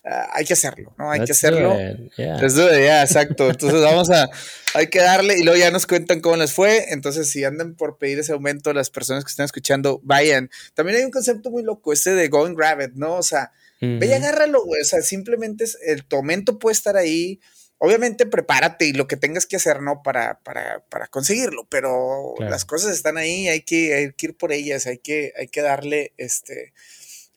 Ah, 0.05 0.31
hay 0.32 0.44
que 0.44 0.55
hacerlo, 0.55 0.93
¿no? 0.99 1.12
Hay 1.12 1.24
que 1.24 1.31
hacerlo. 1.31 1.77
Yeah. 2.16 2.40
ya, 2.49 3.03
exacto. 3.03 3.49
Entonces 3.49 3.81
vamos 3.81 4.11
a, 4.11 4.28
hay 4.74 4.89
que 4.89 4.99
darle 4.99 5.39
y 5.39 5.44
luego 5.44 5.57
ya 5.59 5.70
nos 5.70 5.86
cuentan 5.86 6.20
cómo 6.20 6.36
les 6.36 6.53
fue. 6.53 6.93
Entonces, 6.93 7.31
si 7.31 7.44
andan 7.44 7.77
por 7.77 7.99
pedir 7.99 8.19
ese 8.19 8.32
aumento, 8.32 8.73
las 8.73 8.90
personas 8.90 9.24
que 9.24 9.31
están 9.31 9.44
escuchando, 9.44 10.01
vayan. 10.03 10.51
También 10.74 10.99
hay 10.99 11.05
un 11.05 11.12
concepto 11.12 11.51
muy 11.51 11.62
loco, 11.62 11.93
este 11.93 12.15
de 12.15 12.28
go 12.28 12.44
and 12.47 12.57
grab 12.57 12.81
it, 12.81 12.94
¿no? 12.94 13.15
O 13.15 13.23
sea, 13.23 13.53
ve 13.82 14.06
y 14.06 14.12
agárralo, 14.12 14.64
güey. 14.64 14.80
O 14.80 14.84
sea, 14.84 15.02
simplemente 15.02 15.64
es, 15.64 15.76
el, 15.84 16.04
tu 16.04 16.16
aumento 16.16 16.59
puede 16.59 16.72
estar 16.72 16.96
ahí. 16.96 17.40
Obviamente 17.78 18.26
prepárate 18.26 18.86
y 18.86 18.92
lo 18.92 19.09
que 19.09 19.16
tengas 19.16 19.46
que 19.46 19.56
hacer, 19.56 19.82
¿no? 19.82 20.02
Para, 20.04 20.38
para, 20.44 20.84
para 20.88 21.09
conseguirlo, 21.09 21.66
pero 21.68 22.34
las 22.38 22.64
cosas 22.64 22.92
están 22.92 23.16
ahí, 23.16 23.48
hay 23.48 23.62
que, 23.62 23.94
hay 23.94 24.12
que 24.12 24.26
ir 24.26 24.36
por 24.36 24.52
ellas, 24.52 24.86
hay 24.86 24.98
que, 24.98 25.32
hay 25.36 25.48
que 25.48 25.62
darle, 25.62 26.14
este, 26.16 26.74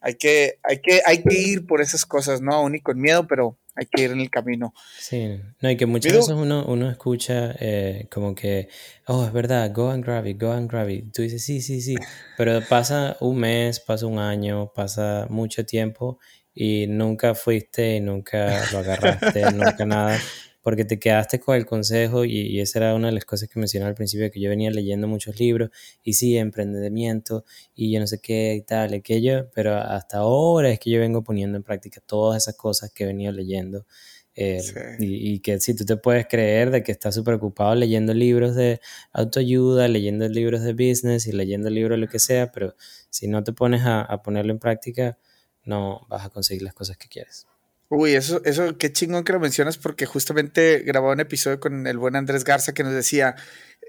hay 0.01 0.15
que, 0.15 0.59
hay 0.61 0.81
que, 0.81 1.01
hay 1.03 1.23
que 1.23 1.35
ir 1.35 1.65
por 1.65 1.81
esas 1.81 2.05
cosas, 2.05 2.41
¿no? 2.41 2.53
Aún 2.53 2.76
y 2.76 2.81
con 2.81 3.01
miedo, 3.01 3.26
pero 3.26 3.57
hay 3.76 3.85
que 3.85 4.03
ir 4.03 4.11
en 4.11 4.22
el 4.22 4.30
camino. 4.30 4.73
Sí, 4.97 5.39
no, 5.61 5.69
y 5.69 5.77
que 5.77 5.85
muchas 5.85 6.14
veces 6.14 6.30
uno, 6.30 6.65
uno 6.65 6.89
escucha 6.89 7.53
eh, 7.60 8.07
como 8.10 8.34
que, 8.34 8.69
oh, 9.07 9.26
es 9.26 9.34
verdad, 9.34 9.72
go 9.73 9.89
and 9.89 10.03
grab 10.03 10.26
it, 10.26 10.39
go 10.39 10.52
and 10.52 10.69
grab 10.69 10.89
it. 10.89 11.14
Tú 11.14 11.22
dices, 11.22 11.43
sí, 11.43 11.61
sí, 11.61 11.81
sí, 11.81 11.95
pero 12.38 12.61
pasa 12.68 13.18
un 13.19 13.39
mes, 13.39 13.80
pasa 13.80 14.06
un 14.06 14.19
año, 14.19 14.72
pasa 14.73 15.27
mucho 15.30 15.65
tiempo 15.65 16.19
y 16.53 16.88
nunca 16.88 17.35
fuiste 17.35 17.97
y 17.97 17.99
nunca 17.99 18.64
lo 18.72 18.80
agarraste, 18.80 19.52
nunca 19.52 19.85
nada 19.85 20.18
porque 20.65 20.83
te 20.83 20.97
quedaste 20.97 21.39
con 21.39 21.55
el 21.55 21.67
consejo 21.67 22.25
y, 22.25 22.59
esa 22.59 22.79
era 22.79 22.95
una 22.95 23.09
de 23.09 23.13
las 23.13 23.25
cosas 23.25 23.47
que 23.47 23.59
mencionaba 23.59 23.89
al 23.89 23.95
principio, 23.95 24.31
que 24.31 24.39
yo 24.39 24.49
venía 24.49 24.71
leyendo 24.71 25.07
muchos 25.07 25.39
libros 25.39 25.69
y 26.03 26.13
sí, 26.13 26.37
emprendimiento 26.37 27.45
y 27.75 27.91
yo 27.91 27.99
no 27.99 28.07
sé 28.07 28.19
qué 28.19 28.55
y 28.55 28.63
tal, 28.63 28.95
y 28.95 28.97
aquello, 28.97 29.47
pero 29.53 29.75
hasta 29.77 30.17
ahora 30.17 30.71
es 30.71 30.79
que 30.79 30.89
yo 30.89 30.99
vengo 30.99 31.23
poniendo 31.23 31.55
en 31.55 31.61
práctica 31.61 32.01
todas 32.03 32.41
esas 32.41 32.55
cosas 32.55 32.91
que 32.91 33.03
he 33.03 33.07
venido 33.07 33.31
leyendo. 33.31 33.85
Eh, 34.33 34.59
y, 34.97 35.39
que 35.41 35.59
si 35.59 35.75
tú 35.75 35.85
te 35.85 35.97
puedes 35.97 36.25
creer 36.25 36.71
de 36.71 36.81
que 36.81 36.91
estás 36.91 37.13
súper 37.13 37.35
ocupado 37.35 37.75
leyendo 37.75 38.15
libros 38.15 38.55
de 38.55 38.81
autoayuda, 39.13 39.87
leyendo 39.87 40.27
libros 40.27 40.63
de 40.63 40.73
business 40.73 41.27
y 41.27 41.31
leyendo 41.31 41.69
libros 41.69 41.97
de 41.97 42.01
lo 42.05 42.07
que 42.07 42.17
sea, 42.17 42.51
pero 42.51 42.73
si 43.11 43.27
no 43.27 43.43
te 43.43 43.53
pones 43.53 43.83
a, 43.83 44.01
a 44.01 44.23
ponerlo 44.23 44.51
en 44.51 44.57
práctica, 44.57 45.19
no 45.63 46.07
vas 46.09 46.25
a 46.25 46.29
conseguir 46.29 46.63
las 46.63 46.73
cosas 46.73 46.97
que 46.97 47.07
quieres. 47.07 47.45
Uy, 47.90 48.16
eso, 48.16 48.41
eso, 48.45 48.78
qué 48.78 48.91
chingón 48.91 49.24
que 49.24 49.34
lo 49.34 49.40
mencionas 49.40 49.78
porque 49.78 50.06
justamente 50.06 50.80
grababa 50.80 51.14
un 51.14 51.20
episodio 51.20 51.60
con 51.60 51.86
el 51.86 51.98
buen 51.98 52.16
Andrés 52.16 52.44
Garza 52.44 52.74
que 52.74 52.84
nos 52.84 52.94
decía 52.94 53.36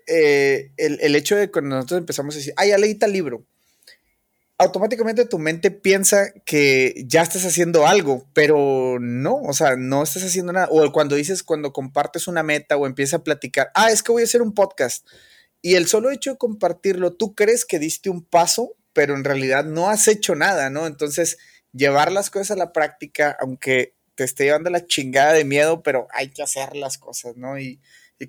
eh, 0.06 0.72
el, 0.76 1.16
hecho 1.16 1.34
de 1.34 1.50
cuando 1.50 1.76
nosotros 1.76 1.98
empezamos 1.98 2.34
a 2.34 2.38
decir, 2.38 2.54
ah, 2.56 2.66
ya 2.66 2.78
leí 2.78 2.94
tal 2.94 3.12
libro, 3.12 3.46
automáticamente 4.58 5.24
tu 5.24 5.38
mente 5.38 5.70
piensa 5.70 6.32
que 6.44 7.04
ya 7.06 7.22
estás 7.22 7.44
haciendo 7.44 7.86
algo, 7.86 8.28
pero 8.32 8.98
no, 9.00 9.36
o 9.36 9.52
sea, 9.52 9.76
no 9.76 10.02
estás 10.02 10.24
haciendo 10.24 10.52
nada. 10.52 10.68
O 10.70 10.92
cuando 10.92 11.16
dices, 11.16 11.42
cuando 11.42 11.72
compartes 11.72 12.28
una 12.28 12.42
meta 12.42 12.76
o 12.76 12.86
empiezas 12.86 13.20
a 13.20 13.24
platicar, 13.24 13.70
ah, 13.74 13.90
es 13.90 14.02
que 14.02 14.12
voy 14.12 14.22
a 14.22 14.26
hacer 14.26 14.42
un 14.42 14.54
podcast. 14.54 15.06
Y 15.62 15.74
el 15.74 15.86
solo 15.86 16.10
hecho 16.10 16.32
de 16.32 16.38
compartirlo, 16.38 17.14
tú 17.14 17.34
crees 17.34 17.64
que 17.64 17.78
diste 17.78 18.10
un 18.10 18.22
paso, 18.22 18.76
pero 18.92 19.14
en 19.14 19.24
realidad 19.24 19.64
no 19.64 19.90
has 19.90 20.06
hecho 20.08 20.34
nada, 20.34 20.70
¿no? 20.70 20.86
Entonces 20.86 21.38
llevar 21.76 22.12
las 22.12 22.30
cosas 22.30 22.52
a 22.52 22.56
la 22.56 22.72
práctica, 22.72 23.36
aunque 23.40 23.94
te 24.14 24.24
esté 24.24 24.44
llevando 24.44 24.70
la 24.70 24.86
chingada 24.86 25.34
de 25.34 25.44
miedo, 25.44 25.82
pero 25.82 26.08
hay 26.12 26.30
que 26.30 26.42
hacer 26.42 26.74
las 26.74 26.98
cosas, 26.98 27.36
¿no? 27.36 27.58
Y, 27.58 27.80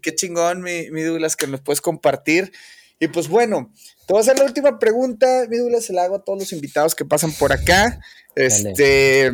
qué 0.01 0.13
chingón, 0.13 0.61
mi, 0.61 0.91
mi 0.91 1.01
Douglas, 1.01 1.37
que 1.37 1.47
nos 1.47 1.61
puedes 1.61 1.79
compartir. 1.79 2.51
Y 2.99 3.07
pues 3.07 3.29
bueno, 3.29 3.71
te 4.05 4.13
voy 4.13 4.19
a 4.19 4.21
hacer 4.21 4.37
la 4.37 4.45
última 4.45 4.79
pregunta, 4.79 5.45
mi 5.49 5.57
Douglas, 5.57 5.85
se 5.85 5.93
la 5.93 6.03
hago 6.03 6.15
a 6.15 6.23
todos 6.23 6.39
los 6.39 6.51
invitados 6.51 6.93
que 6.93 7.05
pasan 7.05 7.31
por 7.31 7.53
acá. 7.53 8.01
Este, 8.35 9.31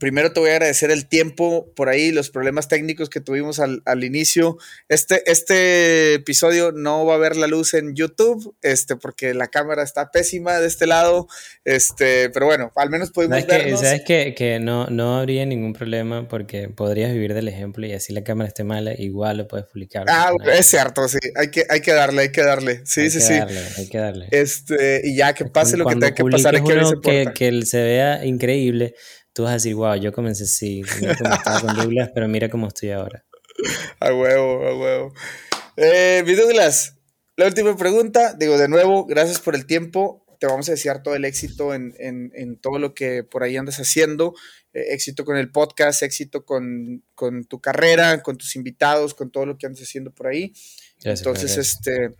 Primero 0.00 0.32
te 0.32 0.40
voy 0.40 0.48
a 0.48 0.54
agradecer 0.54 0.90
el 0.90 1.06
tiempo 1.06 1.70
por 1.76 1.90
ahí, 1.90 2.10
los 2.10 2.30
problemas 2.30 2.68
técnicos 2.68 3.10
que 3.10 3.20
tuvimos 3.20 3.60
al, 3.60 4.02
inicio. 4.02 4.56
Este, 4.88 5.22
este 5.30 6.14
episodio 6.14 6.72
no 6.72 7.04
va 7.04 7.16
a 7.16 7.18
ver 7.18 7.36
la 7.36 7.46
luz 7.46 7.74
en 7.74 7.94
YouTube, 7.94 8.56
este, 8.62 8.96
porque 8.96 9.34
la 9.34 9.48
cámara 9.48 9.82
está 9.82 10.10
pésima 10.10 10.58
de 10.58 10.68
este 10.68 10.86
lado. 10.86 11.28
Este, 11.66 12.30
pero 12.30 12.46
bueno, 12.46 12.72
al 12.76 12.88
menos 12.88 13.10
pudimos 13.10 13.46
vernos. 13.46 13.80
Sabes 13.80 14.02
que, 14.06 14.34
que, 14.34 14.58
no, 14.58 14.86
no 14.86 15.18
habría 15.18 15.44
ningún 15.44 15.74
problema 15.74 16.26
porque 16.26 16.70
podrías 16.70 17.12
vivir 17.12 17.34
del 17.34 17.48
ejemplo 17.48 17.86
y 17.86 17.92
así 17.92 18.14
la 18.14 18.24
cámara 18.24 18.48
esté 18.48 18.64
mala, 18.64 18.94
igual 18.96 19.36
lo 19.36 19.48
puedes 19.48 19.66
publicar. 19.66 20.06
Ah, 20.08 20.32
es 20.54 20.64
cierto, 20.64 21.08
sí. 21.08 21.18
Hay 21.36 21.50
que, 21.50 21.66
hay 21.68 21.82
que 21.82 21.92
darle, 21.92 22.22
hay 22.22 22.32
que 22.32 22.42
darle. 22.42 22.80
Sí, 22.86 23.10
sí, 23.10 23.20
sí. 23.20 23.34
Darle, 23.34 23.60
hay 23.76 23.86
que 23.86 23.98
darle. 23.98 24.28
Este, 24.30 25.02
y 25.04 25.16
ya 25.16 25.34
que 25.34 25.44
pase 25.44 25.76
lo 25.76 25.84
que 25.84 25.92
tenga 25.92 26.14
que 26.14 26.24
pasar, 26.24 26.54
es 26.54 26.62
que, 26.62 27.00
que, 27.02 27.32
que 27.34 27.66
se 27.66 27.82
vea 27.82 28.24
increíble 28.24 28.94
tú 29.40 29.44
vas 29.44 29.52
a 29.52 29.54
decir, 29.54 29.74
wow, 29.74 29.94
yo 29.94 30.12
comencé 30.12 30.44
así, 30.44 30.82
estaba 31.00 31.60
con 31.62 31.74
Douglas, 31.74 32.10
pero 32.12 32.28
mira 32.28 32.50
cómo 32.50 32.68
estoy 32.68 32.90
ahora. 32.90 33.24
A 33.98 34.12
huevo, 34.12 34.66
a 34.66 34.78
huevo. 34.78 35.14
Eh, 35.78 36.22
mi 36.26 36.34
Douglas, 36.34 36.98
la 37.36 37.46
última 37.46 37.74
pregunta, 37.74 38.34
digo 38.34 38.58
de 38.58 38.68
nuevo, 38.68 39.06
gracias 39.06 39.40
por 39.40 39.54
el 39.54 39.64
tiempo. 39.64 40.26
Te 40.38 40.46
vamos 40.46 40.68
a 40.68 40.72
desear 40.72 41.02
todo 41.02 41.14
el 41.14 41.24
éxito 41.24 41.72
en, 41.72 41.94
en, 41.98 42.32
en 42.34 42.58
todo 42.58 42.78
lo 42.78 42.92
que 42.92 43.24
por 43.24 43.42
ahí 43.42 43.56
andas 43.56 43.80
haciendo. 43.80 44.34
Eh, 44.74 44.92
éxito 44.92 45.24
con 45.24 45.38
el 45.38 45.50
podcast, 45.50 46.02
éxito 46.02 46.44
con, 46.44 47.02
con, 47.14 47.44
tu 47.44 47.62
carrera, 47.62 48.22
con 48.22 48.36
tus 48.36 48.56
invitados, 48.56 49.14
con 49.14 49.30
todo 49.30 49.46
lo 49.46 49.56
que 49.56 49.66
andas 49.66 49.82
haciendo 49.82 50.10
por 50.10 50.26
ahí. 50.26 50.52
Entonces, 51.02 51.56
este, 51.56 52.10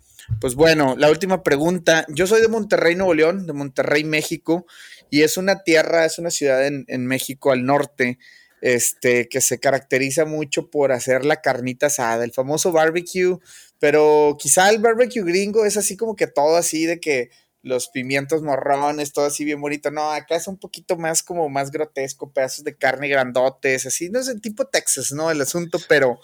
pues 0.40 0.54
bueno, 0.54 0.94
la 0.96 1.10
última 1.10 1.42
pregunta. 1.42 2.06
Yo 2.08 2.26
soy 2.26 2.40
de 2.40 2.48
Monterrey, 2.48 2.94
Nuevo 2.94 3.14
León, 3.14 3.46
de 3.46 3.52
Monterrey, 3.52 4.04
México, 4.04 4.66
y 5.10 5.22
es 5.22 5.36
una 5.36 5.62
tierra, 5.62 6.04
es 6.04 6.18
una 6.18 6.30
ciudad 6.30 6.66
en, 6.66 7.06
México 7.06 7.50
al 7.50 7.64
norte, 7.64 8.18
este, 8.60 9.28
que 9.28 9.40
se 9.40 9.58
caracteriza 9.58 10.24
mucho 10.24 10.70
por 10.70 10.92
hacer 10.92 11.24
la 11.24 11.40
carnita 11.40 11.86
asada, 11.86 12.24
el 12.24 12.32
famoso 12.32 12.72
barbecue, 12.72 13.38
pero 13.78 14.36
quizá 14.38 14.70
el 14.70 14.78
barbecue 14.78 15.24
gringo 15.24 15.64
es 15.64 15.76
así 15.76 15.96
como 15.96 16.14
que 16.14 16.26
todo 16.26 16.56
así 16.56 16.86
de 16.86 17.00
que 17.00 17.30
los 17.62 17.88
pimientos 17.88 18.42
morrones, 18.42 19.12
todo 19.12 19.26
así 19.26 19.44
bien 19.44 19.60
bonito. 19.60 19.90
No, 19.90 20.10
acá 20.12 20.36
es 20.36 20.46
un 20.46 20.58
poquito 20.58 20.96
más 20.96 21.22
como 21.22 21.48
más 21.48 21.70
grotesco, 21.70 22.32
pedazos 22.32 22.64
de 22.64 22.76
carne 22.76 23.08
grandotes, 23.08 23.86
así, 23.86 24.10
no 24.10 24.20
es 24.20 24.28
el 24.28 24.40
tipo 24.40 24.66
Texas, 24.66 25.12
¿no? 25.12 25.30
El 25.30 25.40
asunto, 25.40 25.78
pero 25.88 26.20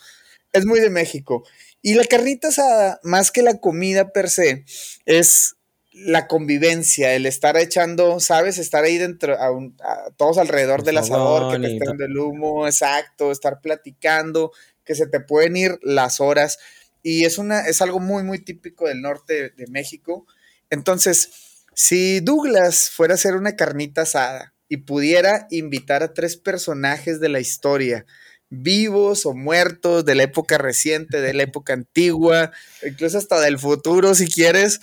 es 0.53 0.65
muy 0.65 0.81
de 0.81 0.91
México. 0.91 1.45
Y 1.86 1.94
la 1.94 2.04
carnita 2.04 2.48
asada, 2.48 2.98
más 3.04 3.30
que 3.30 3.42
la 3.42 3.60
comida 3.60 4.10
per 4.10 4.28
se, 4.28 4.64
es 5.04 5.54
la 5.92 6.26
convivencia, 6.26 7.14
el 7.14 7.26
estar 7.26 7.56
echando, 7.56 8.18
¿sabes? 8.18 8.58
Estar 8.58 8.82
ahí 8.82 8.98
dentro, 8.98 9.36
a, 9.40 10.10
todos 10.16 10.38
alrededor 10.38 10.82
del 10.82 10.98
asador, 10.98 11.52
que 11.52 11.64
te 11.64 11.74
estén 11.74 11.96
del 11.96 12.18
humo, 12.18 12.66
exacto, 12.66 13.30
estar 13.30 13.60
platicando, 13.60 14.50
que 14.82 14.96
se 14.96 15.06
te 15.06 15.20
pueden 15.20 15.56
ir 15.56 15.78
las 15.80 16.20
horas. 16.20 16.58
Y 17.04 17.24
es, 17.24 17.38
una, 17.38 17.60
es 17.60 17.80
algo 17.80 18.00
muy, 18.00 18.24
muy 18.24 18.40
típico 18.40 18.88
del 18.88 19.00
norte 19.00 19.50
de, 19.50 19.66
México. 19.68 20.26
Entonces, 20.70 21.30
si 21.72 22.18
Douglas 22.18 22.90
fuera 22.90 23.14
a 23.14 23.14
hacer 23.14 23.36
una 23.36 23.54
carnita 23.54 24.02
asada 24.02 24.54
y 24.68 24.78
pudiera 24.78 25.46
invitar 25.52 26.02
a 26.02 26.14
tres 26.14 26.36
personajes 26.36 27.20
de 27.20 27.28
la 27.28 27.38
historia, 27.38 28.06
vivos 28.51 29.27
o 29.27 29.35
muertos, 29.35 30.05
de 30.05 30.14
la 30.14 30.24
época 30.24 30.59
reciente, 30.59 31.20
de 31.20 31.35
la 31.35 31.43
época 31.43 31.73
antigua, 31.73 32.52
incluso 32.86 33.18
hasta 33.18 33.40
del 33.40 33.59
futuro, 33.59 34.14
si 34.14 34.28
quieres, 34.28 34.81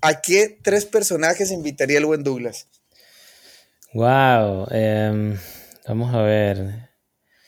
¿a 0.00 0.20
qué 0.20 0.58
tres 0.62 0.84
personajes 0.84 1.50
invitaría 1.50 1.98
el 1.98 2.06
buen 2.06 2.24
Douglas? 2.24 2.68
Wow, 3.92 4.68
em, 4.70 5.38
vamos 5.86 6.14
a 6.14 6.22
ver. 6.22 6.90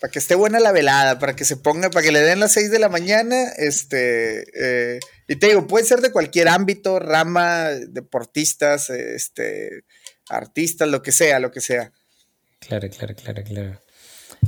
Para 0.00 0.10
que 0.12 0.20
esté 0.20 0.36
buena 0.36 0.60
la 0.60 0.70
velada, 0.70 1.18
para 1.18 1.34
que 1.34 1.44
se 1.44 1.56
ponga, 1.56 1.90
para 1.90 2.04
que 2.04 2.12
le 2.12 2.20
den 2.20 2.38
las 2.38 2.52
seis 2.52 2.70
de 2.70 2.78
la 2.78 2.88
mañana, 2.88 3.48
este, 3.56 4.44
eh, 4.54 5.00
y 5.26 5.36
te 5.36 5.48
digo, 5.48 5.66
puede 5.66 5.84
ser 5.84 6.00
de 6.00 6.12
cualquier 6.12 6.48
ámbito, 6.48 7.00
rama, 7.00 7.70
deportistas, 7.70 8.90
este, 8.90 9.84
artistas, 10.28 10.88
lo 10.88 11.02
que 11.02 11.10
sea, 11.10 11.40
lo 11.40 11.50
que 11.50 11.60
sea. 11.60 11.92
Claro, 12.60 12.88
claro, 12.88 13.14
claro, 13.16 13.42
claro. 13.42 13.80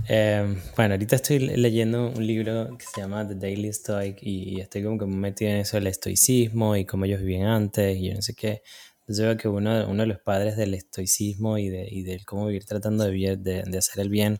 Em, 0.08 0.60
bueno, 0.76 0.94
ahorita 0.94 1.16
estoy 1.16 1.38
leyendo 1.38 2.10
un 2.10 2.26
libro 2.26 2.76
que 2.76 2.84
se 2.84 3.00
llama 3.00 3.26
The 3.26 3.34
Daily 3.34 3.72
Stoic 3.72 4.18
y 4.22 4.60
estoy 4.60 4.82
como 4.82 4.98
que 4.98 5.06
metido 5.06 5.50
en 5.50 5.58
eso 5.58 5.76
del 5.76 5.86
estoicismo 5.86 6.76
y 6.76 6.84
cómo 6.84 7.04
ellos 7.04 7.20
vivían 7.20 7.46
antes 7.48 7.96
y 7.96 8.08
yo 8.08 8.14
no 8.14 8.22
sé 8.22 8.34
qué. 8.34 8.62
Entonces 9.00 9.24
veo 9.24 9.36
que 9.36 9.48
uno, 9.48 9.86
uno 9.88 10.02
de 10.02 10.06
los 10.06 10.18
padres 10.20 10.56
del 10.56 10.74
estoicismo 10.74 11.58
y, 11.58 11.68
de, 11.68 11.88
y 11.90 12.02
del 12.02 12.24
cómo 12.24 12.46
vivir 12.46 12.64
tratando 12.64 13.04
de, 13.04 13.36
de, 13.36 13.62
de 13.64 13.78
hacer 13.78 14.00
el 14.00 14.08
bien 14.08 14.38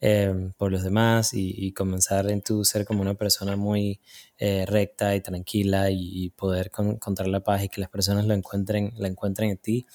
em, 0.00 0.52
por 0.52 0.72
los 0.72 0.82
demás 0.82 1.34
y, 1.34 1.54
y, 1.56 1.72
comenzar 1.72 2.28
en 2.30 2.42
tu 2.42 2.64
ser 2.64 2.84
como 2.84 3.02
una 3.02 3.14
persona 3.14 3.56
muy 3.56 4.00
eh, 4.38 4.66
recta 4.66 5.14
y 5.14 5.20
tranquila 5.20 5.90
y, 5.90 6.30
poder 6.30 6.70
encontrar 6.78 7.28
la 7.28 7.40
paz 7.40 7.64
y 7.64 7.68
que 7.68 7.80
las 7.80 7.90
personas 7.90 8.26
lo 8.26 8.34
encuentren, 8.34 8.92
la 8.96 9.08
encuentren 9.08 9.50
en 9.50 9.58
ti. 9.58 9.86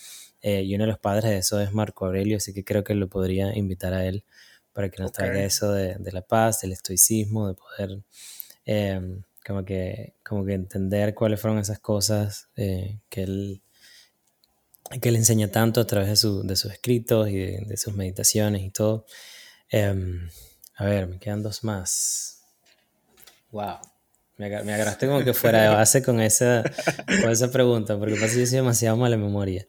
Eh, 0.41 0.63
y 0.63 0.75
uno 0.75 0.85
de 0.85 0.91
los 0.91 0.99
padres 0.99 1.31
de 1.31 1.37
eso 1.37 1.59
es 1.59 1.73
Marco 1.73 2.05
Aurelio, 2.05 2.37
así 2.37 2.53
que 2.53 2.63
creo 2.63 2.83
que 2.83 2.95
lo 2.95 3.09
podría 3.09 3.57
invitar 3.57 3.93
a 3.93 4.05
él 4.05 4.23
para 4.77 4.91
que 4.91 5.01
nos 5.01 5.11
traiga 5.11 5.43
eso 5.43 5.71
de, 5.71 5.95
de, 5.95 6.11
la 6.11 6.21
paz, 6.21 6.61
del 6.61 6.71
estoicismo, 6.71 7.47
de 7.47 7.55
poder 7.55 8.03
em, 8.63 9.23
como, 9.43 9.65
que, 9.65 10.13
como 10.23 10.45
que 10.45 10.53
entender 10.53 11.15
cuáles 11.15 11.41
fueron 11.41 11.57
esas 11.57 11.79
cosas 11.79 12.47
eh, 12.55 12.99
que 13.09 13.23
él 13.23 13.61
que 15.01 15.09
él 15.09 15.15
enseña 15.15 15.47
tanto 15.49 15.81
a 15.81 15.87
través 15.87 16.09
de, 16.09 16.15
su, 16.15 16.43
de 16.43 16.55
sus 16.55 16.71
escritos 16.71 17.27
y 17.27 17.37
de, 17.37 17.63
de, 17.65 17.75
sus 17.75 17.95
meditaciones 17.95 18.61
y 18.61 18.69
todo. 18.69 19.07
Em, 19.71 20.29
a 20.75 20.85
ver, 20.85 21.07
me 21.07 21.17
quedan 21.17 21.41
dos 21.41 21.63
más. 21.63 22.43
Wow. 23.49 23.79
Me, 24.37 24.47
me 24.63 24.73
agarraste 24.75 25.07
como 25.07 25.23
que 25.23 25.33
fuera 25.33 25.63
de 25.63 25.69
base 25.69 26.03
con 26.03 26.21
esa, 26.21 26.63
con 27.21 27.31
esa 27.31 27.49
pregunta, 27.49 27.97
porque 27.97 28.13
pasa 28.13 28.35
que 28.35 28.41
yo 28.41 28.45
soy 28.45 28.57
demasiado 28.57 28.95
mala 28.95 29.17
memoria. 29.17 29.65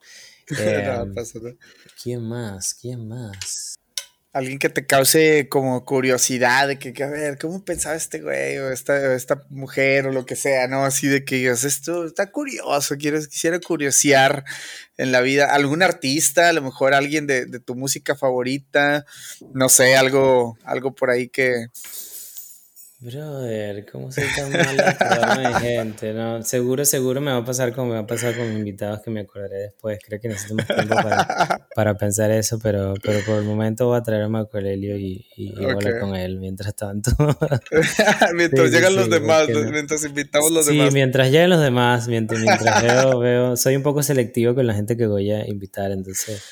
Eh, 0.59 0.83
no, 0.87 1.07
no. 1.07 1.57
¿Quién 2.03 2.23
más? 2.29 2.75
¿Quién 2.75 3.09
más? 3.09 3.78
Alguien 4.33 4.59
que 4.59 4.69
te 4.69 4.87
cause 4.87 5.49
como 5.49 5.85
curiosidad 5.87 6.69
de 6.69 6.79
que, 6.79 6.93
a 7.03 7.09
ver, 7.09 7.39
¿cómo 7.39 7.65
pensaba 7.65 7.97
este 7.97 8.21
güey 8.21 8.59
o 8.59 8.71
esta, 8.71 9.15
esta 9.15 9.43
mujer 9.49 10.07
o 10.07 10.13
lo 10.13 10.27
que 10.27 10.37
sea, 10.37 10.69
¿no? 10.69 10.85
Así 10.85 11.07
de 11.07 11.25
que 11.25 11.37
digas, 11.37 11.65
esto 11.65 12.05
está 12.05 12.31
curioso, 12.31 12.97
quiero, 12.99 13.19
quisiera 13.21 13.59
curiosear 13.59 14.45
en 14.99 15.13
la 15.13 15.23
vida. 15.23 15.55
¿Algún 15.55 15.83
artista, 15.83 16.51
a 16.51 16.53
lo 16.53 16.61
mejor 16.61 16.93
alguien 16.93 17.27
de, 17.27 17.47
de 17.47 17.59
tu 17.59 17.75
música 17.75 18.15
favorita? 18.15 19.07
No 19.55 19.71
sé, 19.71 19.97
algo, 19.97 20.59
algo 20.65 20.95
por 20.95 21.11
ahí 21.11 21.29
que, 21.29 21.69
Brother, 23.01 23.87
¿cómo 23.93 24.11
soy 24.11 24.25
tan 24.35 24.51
malo 24.51 25.39
de 25.39 25.61
gente? 25.61 26.13
No, 26.13 26.43
seguro, 26.43 26.85
seguro 26.85 27.21
me 27.21 27.31
va 27.31 27.37
a 27.37 27.45
pasar 27.45 27.73
como 27.73 27.91
me 27.91 27.95
va 27.95 28.01
a 28.01 28.07
pasar 28.09 28.37
con 28.37 28.45
invitados 28.53 29.03
que 29.03 29.11
me 29.13 29.21
acordaré 29.21 29.57
después. 29.59 30.01
Creo 30.05 30.21
que 30.21 30.27
necesito 30.27 30.57
más 30.57 30.67
tiempo 30.67 30.97
para, 30.97 31.69
para 31.77 31.95
pensar 31.95 32.33
eso, 32.33 32.59
pero, 32.61 32.95
pero 33.01 33.21
por 33.25 33.37
el 33.37 33.45
momento 33.45 33.87
voy 33.87 33.99
a 33.99 34.03
traer 34.03 34.23
a 34.23 34.29
Marco 34.29 34.57
Aurelio 34.57 34.99
y, 34.99 35.25
y, 35.37 35.61
y 35.61 35.65
hablar 35.65 36.01
con 36.01 36.17
él 36.17 36.41
mientras 36.41 36.75
tanto. 36.75 37.13
mientras 38.35 38.67
sí, 38.69 38.75
llegan 38.75 38.91
sí, 38.91 38.97
los 38.97 39.11
demás, 39.11 39.49
no? 39.49 39.71
mientras 39.71 40.05
invitamos 40.05 40.51
los 40.51 40.67
sí, 40.67 40.73
demás. 40.73 40.89
Sí, 40.89 40.95
mientras 40.95 41.31
lleguen 41.31 41.51
los 41.51 41.61
demás, 41.61 42.09
mientras, 42.09 42.41
mientras 42.43 42.83
veo, 42.83 43.21
veo, 43.21 43.57
soy 43.57 43.77
un 43.77 43.85
poco 43.85 44.03
selectivo 44.03 44.57
con 44.57 44.67
la 44.67 44.75
gente 44.75 44.97
que 44.97 45.07
voy 45.07 45.31
a 45.31 45.47
invitar, 45.47 45.93
entonces 45.93 46.43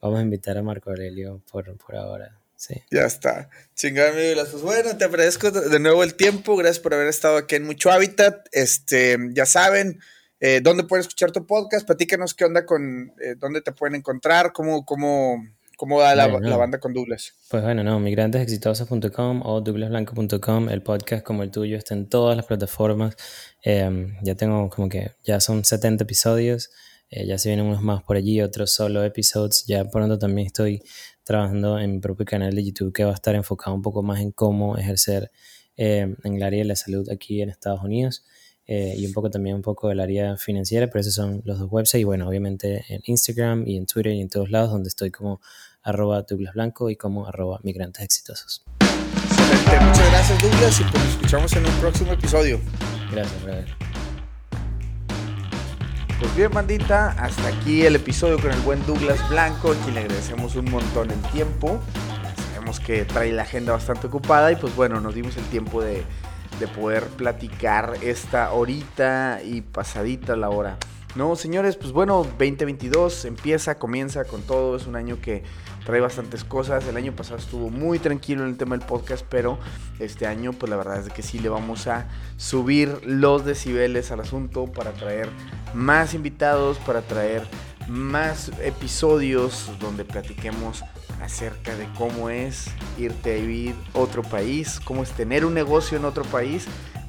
vamos 0.00 0.20
a 0.20 0.22
invitar 0.22 0.58
a 0.58 0.62
Marco 0.62 0.90
Aurelio 0.90 1.42
por, 1.50 1.76
por 1.76 1.96
ahora. 1.96 2.38
Sí. 2.58 2.74
Ya 2.90 3.02
está. 3.02 3.50
Chingada, 3.76 4.10
mi 4.10 4.34
Pues 4.34 4.62
bueno, 4.62 4.96
te 4.96 5.04
agradezco 5.04 5.52
de 5.52 5.78
nuevo 5.78 6.02
el 6.02 6.14
tiempo. 6.14 6.56
Gracias 6.56 6.80
por 6.80 6.92
haber 6.92 7.06
estado 7.06 7.36
aquí 7.36 7.54
en 7.54 7.64
Mucho 7.64 7.92
Hábitat. 7.92 8.48
Este, 8.50 9.16
ya 9.32 9.46
saben, 9.46 10.00
eh, 10.40 10.60
dónde 10.60 10.82
pueden 10.82 11.02
escuchar 11.02 11.30
tu 11.30 11.46
podcast. 11.46 11.86
Platícanos 11.86 12.34
qué 12.34 12.44
onda 12.44 12.66
con, 12.66 13.12
eh, 13.22 13.36
dónde 13.38 13.60
te 13.60 13.70
pueden 13.70 13.94
encontrar, 13.94 14.52
cómo, 14.52 14.84
cómo, 14.84 15.40
cómo 15.76 15.98
va 15.98 16.16
la, 16.16 16.26
Bueno, 16.26 16.48
la 16.48 16.56
banda 16.56 16.80
con 16.80 16.92
Douglas. 16.92 17.32
Pues 17.48 17.62
bueno, 17.62 17.84
no, 17.84 18.00
migrantesexitosos.com 18.00 19.42
o 19.44 19.60
douglasblanco.com, 19.60 20.68
el 20.68 20.82
podcast 20.82 21.24
como 21.24 21.44
el 21.44 21.52
tuyo 21.52 21.76
está 21.76 21.94
en 21.94 22.08
todas 22.08 22.36
las 22.36 22.44
plataformas. 22.44 23.14
Eh, 23.62 24.16
ya 24.22 24.34
tengo 24.34 24.68
como 24.68 24.88
que, 24.88 25.12
ya 25.22 25.38
son 25.38 25.64
70 25.64 26.02
episodios, 26.02 26.70
eh, 27.10 27.24
ya 27.24 27.38
se 27.38 27.50
vienen 27.50 27.66
unos 27.66 27.82
más 27.82 28.02
por 28.02 28.16
allí, 28.16 28.42
otros 28.42 28.72
solo 28.74 29.04
episodios. 29.04 29.64
Ya 29.66 29.84
pronto 29.84 30.18
también 30.18 30.48
estoy 30.48 30.82
trabajando 31.28 31.78
en 31.78 31.92
mi 31.92 31.98
propio 32.00 32.24
canal 32.24 32.54
de 32.54 32.64
YouTube 32.64 32.90
que 32.90 33.04
va 33.04 33.10
a 33.10 33.14
estar 33.14 33.34
enfocado 33.34 33.76
un 33.76 33.82
poco 33.82 34.02
más 34.02 34.20
en 34.20 34.32
cómo 34.32 34.78
ejercer 34.78 35.30
eh, 35.76 36.16
en 36.24 36.34
el 36.34 36.42
área 36.42 36.60
de 36.60 36.64
la 36.64 36.74
salud 36.74 37.06
aquí 37.10 37.42
en 37.42 37.50
Estados 37.50 37.84
Unidos. 37.84 38.24
Eh, 38.66 38.94
y 38.96 39.06
un 39.06 39.12
poco 39.12 39.30
también 39.30 39.56
un 39.56 39.62
poco 39.62 39.88
del 39.88 40.00
área 40.00 40.36
financiera, 40.36 40.88
pero 40.88 41.00
esos 41.00 41.14
son 41.14 41.42
los 41.44 41.58
dos 41.58 41.68
websites 41.70 42.00
y 42.00 42.04
bueno, 42.04 42.28
obviamente 42.28 42.84
en 42.88 43.00
Instagram 43.04 43.64
y 43.66 43.76
en 43.76 43.86
Twitter 43.86 44.12
y 44.12 44.20
en 44.20 44.28
todos 44.28 44.50
lados 44.50 44.70
donde 44.70 44.88
estoy 44.88 45.10
como 45.10 45.40
arroba 45.82 46.22
Douglas 46.22 46.54
Blanco 46.54 46.90
y 46.90 46.96
como 46.96 47.26
arroba 47.26 47.60
migrantes 47.62 48.02
exitosos. 48.04 48.64
Excelente, 48.80 49.84
muchas 49.86 50.10
gracias 50.10 50.42
Douglas 50.42 50.80
y 50.80 50.82
pues 50.84 51.04
nos 51.04 51.12
escuchamos 51.12 51.52
en 51.56 51.66
un 51.66 51.80
próximo 51.80 52.12
episodio. 52.12 52.60
Gracias, 53.10 53.42
brother. 53.42 53.87
Pues 56.18 56.34
bien, 56.34 56.50
bandita, 56.50 57.10
hasta 57.10 57.46
aquí 57.46 57.86
el 57.86 57.94
episodio 57.94 58.40
con 58.40 58.50
el 58.50 58.58
buen 58.62 58.84
Douglas 58.86 59.28
Blanco, 59.28 59.70
a 59.70 59.74
quien 59.76 59.94
le 59.94 60.00
agradecemos 60.00 60.56
un 60.56 60.68
montón 60.68 61.12
el 61.12 61.22
tiempo. 61.30 61.78
Sabemos 62.52 62.80
que 62.80 63.04
trae 63.04 63.30
la 63.30 63.42
agenda 63.42 63.72
bastante 63.72 64.08
ocupada 64.08 64.50
y 64.50 64.56
pues 64.56 64.74
bueno, 64.74 65.00
nos 65.00 65.14
dimos 65.14 65.36
el 65.36 65.44
tiempo 65.44 65.80
de, 65.80 66.02
de 66.58 66.66
poder 66.66 67.04
platicar 67.04 67.94
esta 68.02 68.50
horita 68.50 69.40
y 69.44 69.60
pasadita 69.60 70.34
la 70.34 70.50
hora. 70.50 70.76
No, 71.14 71.36
señores, 71.36 71.76
pues 71.76 71.92
bueno, 71.92 72.24
2022 72.24 73.24
empieza, 73.24 73.78
comienza 73.78 74.24
con 74.24 74.42
todo, 74.42 74.76
es 74.76 74.88
un 74.88 74.96
año 74.96 75.20
que 75.20 75.44
trae 75.88 76.02
bastantes 76.02 76.44
cosas. 76.44 76.86
El 76.86 76.98
año 76.98 77.16
pasado 77.16 77.38
estuvo 77.38 77.70
muy 77.70 77.98
tranquilo 77.98 78.42
en 78.42 78.50
el 78.50 78.58
tema 78.58 78.76
del 78.76 78.86
podcast, 78.86 79.24
pero 79.26 79.58
este 79.98 80.26
año, 80.26 80.52
pues 80.52 80.68
la 80.68 80.76
verdad 80.76 80.98
es 80.98 81.10
que 81.10 81.22
sí 81.22 81.38
le 81.38 81.48
vamos 81.48 81.86
a 81.86 82.08
subir 82.36 83.00
los 83.06 83.46
decibeles 83.46 84.10
al 84.10 84.20
asunto 84.20 84.66
para 84.66 84.92
traer 84.92 85.30
más 85.72 86.12
invitados, 86.12 86.76
para 86.76 87.00
traer 87.00 87.42
más 87.88 88.50
episodios 88.62 89.70
donde 89.80 90.04
platiquemos 90.04 90.84
acerca 91.22 91.74
de 91.74 91.88
cómo 91.96 92.28
es 92.28 92.66
irte 92.98 93.32
a 93.32 93.40
vivir 93.40 93.74
otro 93.94 94.20
país, 94.20 94.80
cómo 94.84 95.02
es 95.02 95.12
tener 95.12 95.46
un 95.46 95.54
negocio 95.54 95.96
en 95.96 96.04
otro 96.04 96.24
país. 96.24 96.66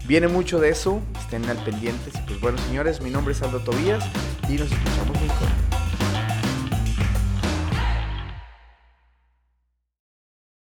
Viene 0.08 0.30
mucho 0.30 0.58
de 0.58 0.70
eso, 0.70 1.02
estén 1.20 1.44
al 1.50 1.62
pendientes. 1.66 2.14
Y 2.16 2.22
pues 2.22 2.40
bueno, 2.40 2.58
señores, 2.60 3.02
mi 3.02 3.10
nombre 3.10 3.34
es 3.34 3.42
Aldo 3.42 3.60
Tobías 3.60 4.06
y 4.48 4.54
nos 4.54 4.72
escuchamos 4.72 5.20
muy 5.20 5.28
pronto. 5.28 5.79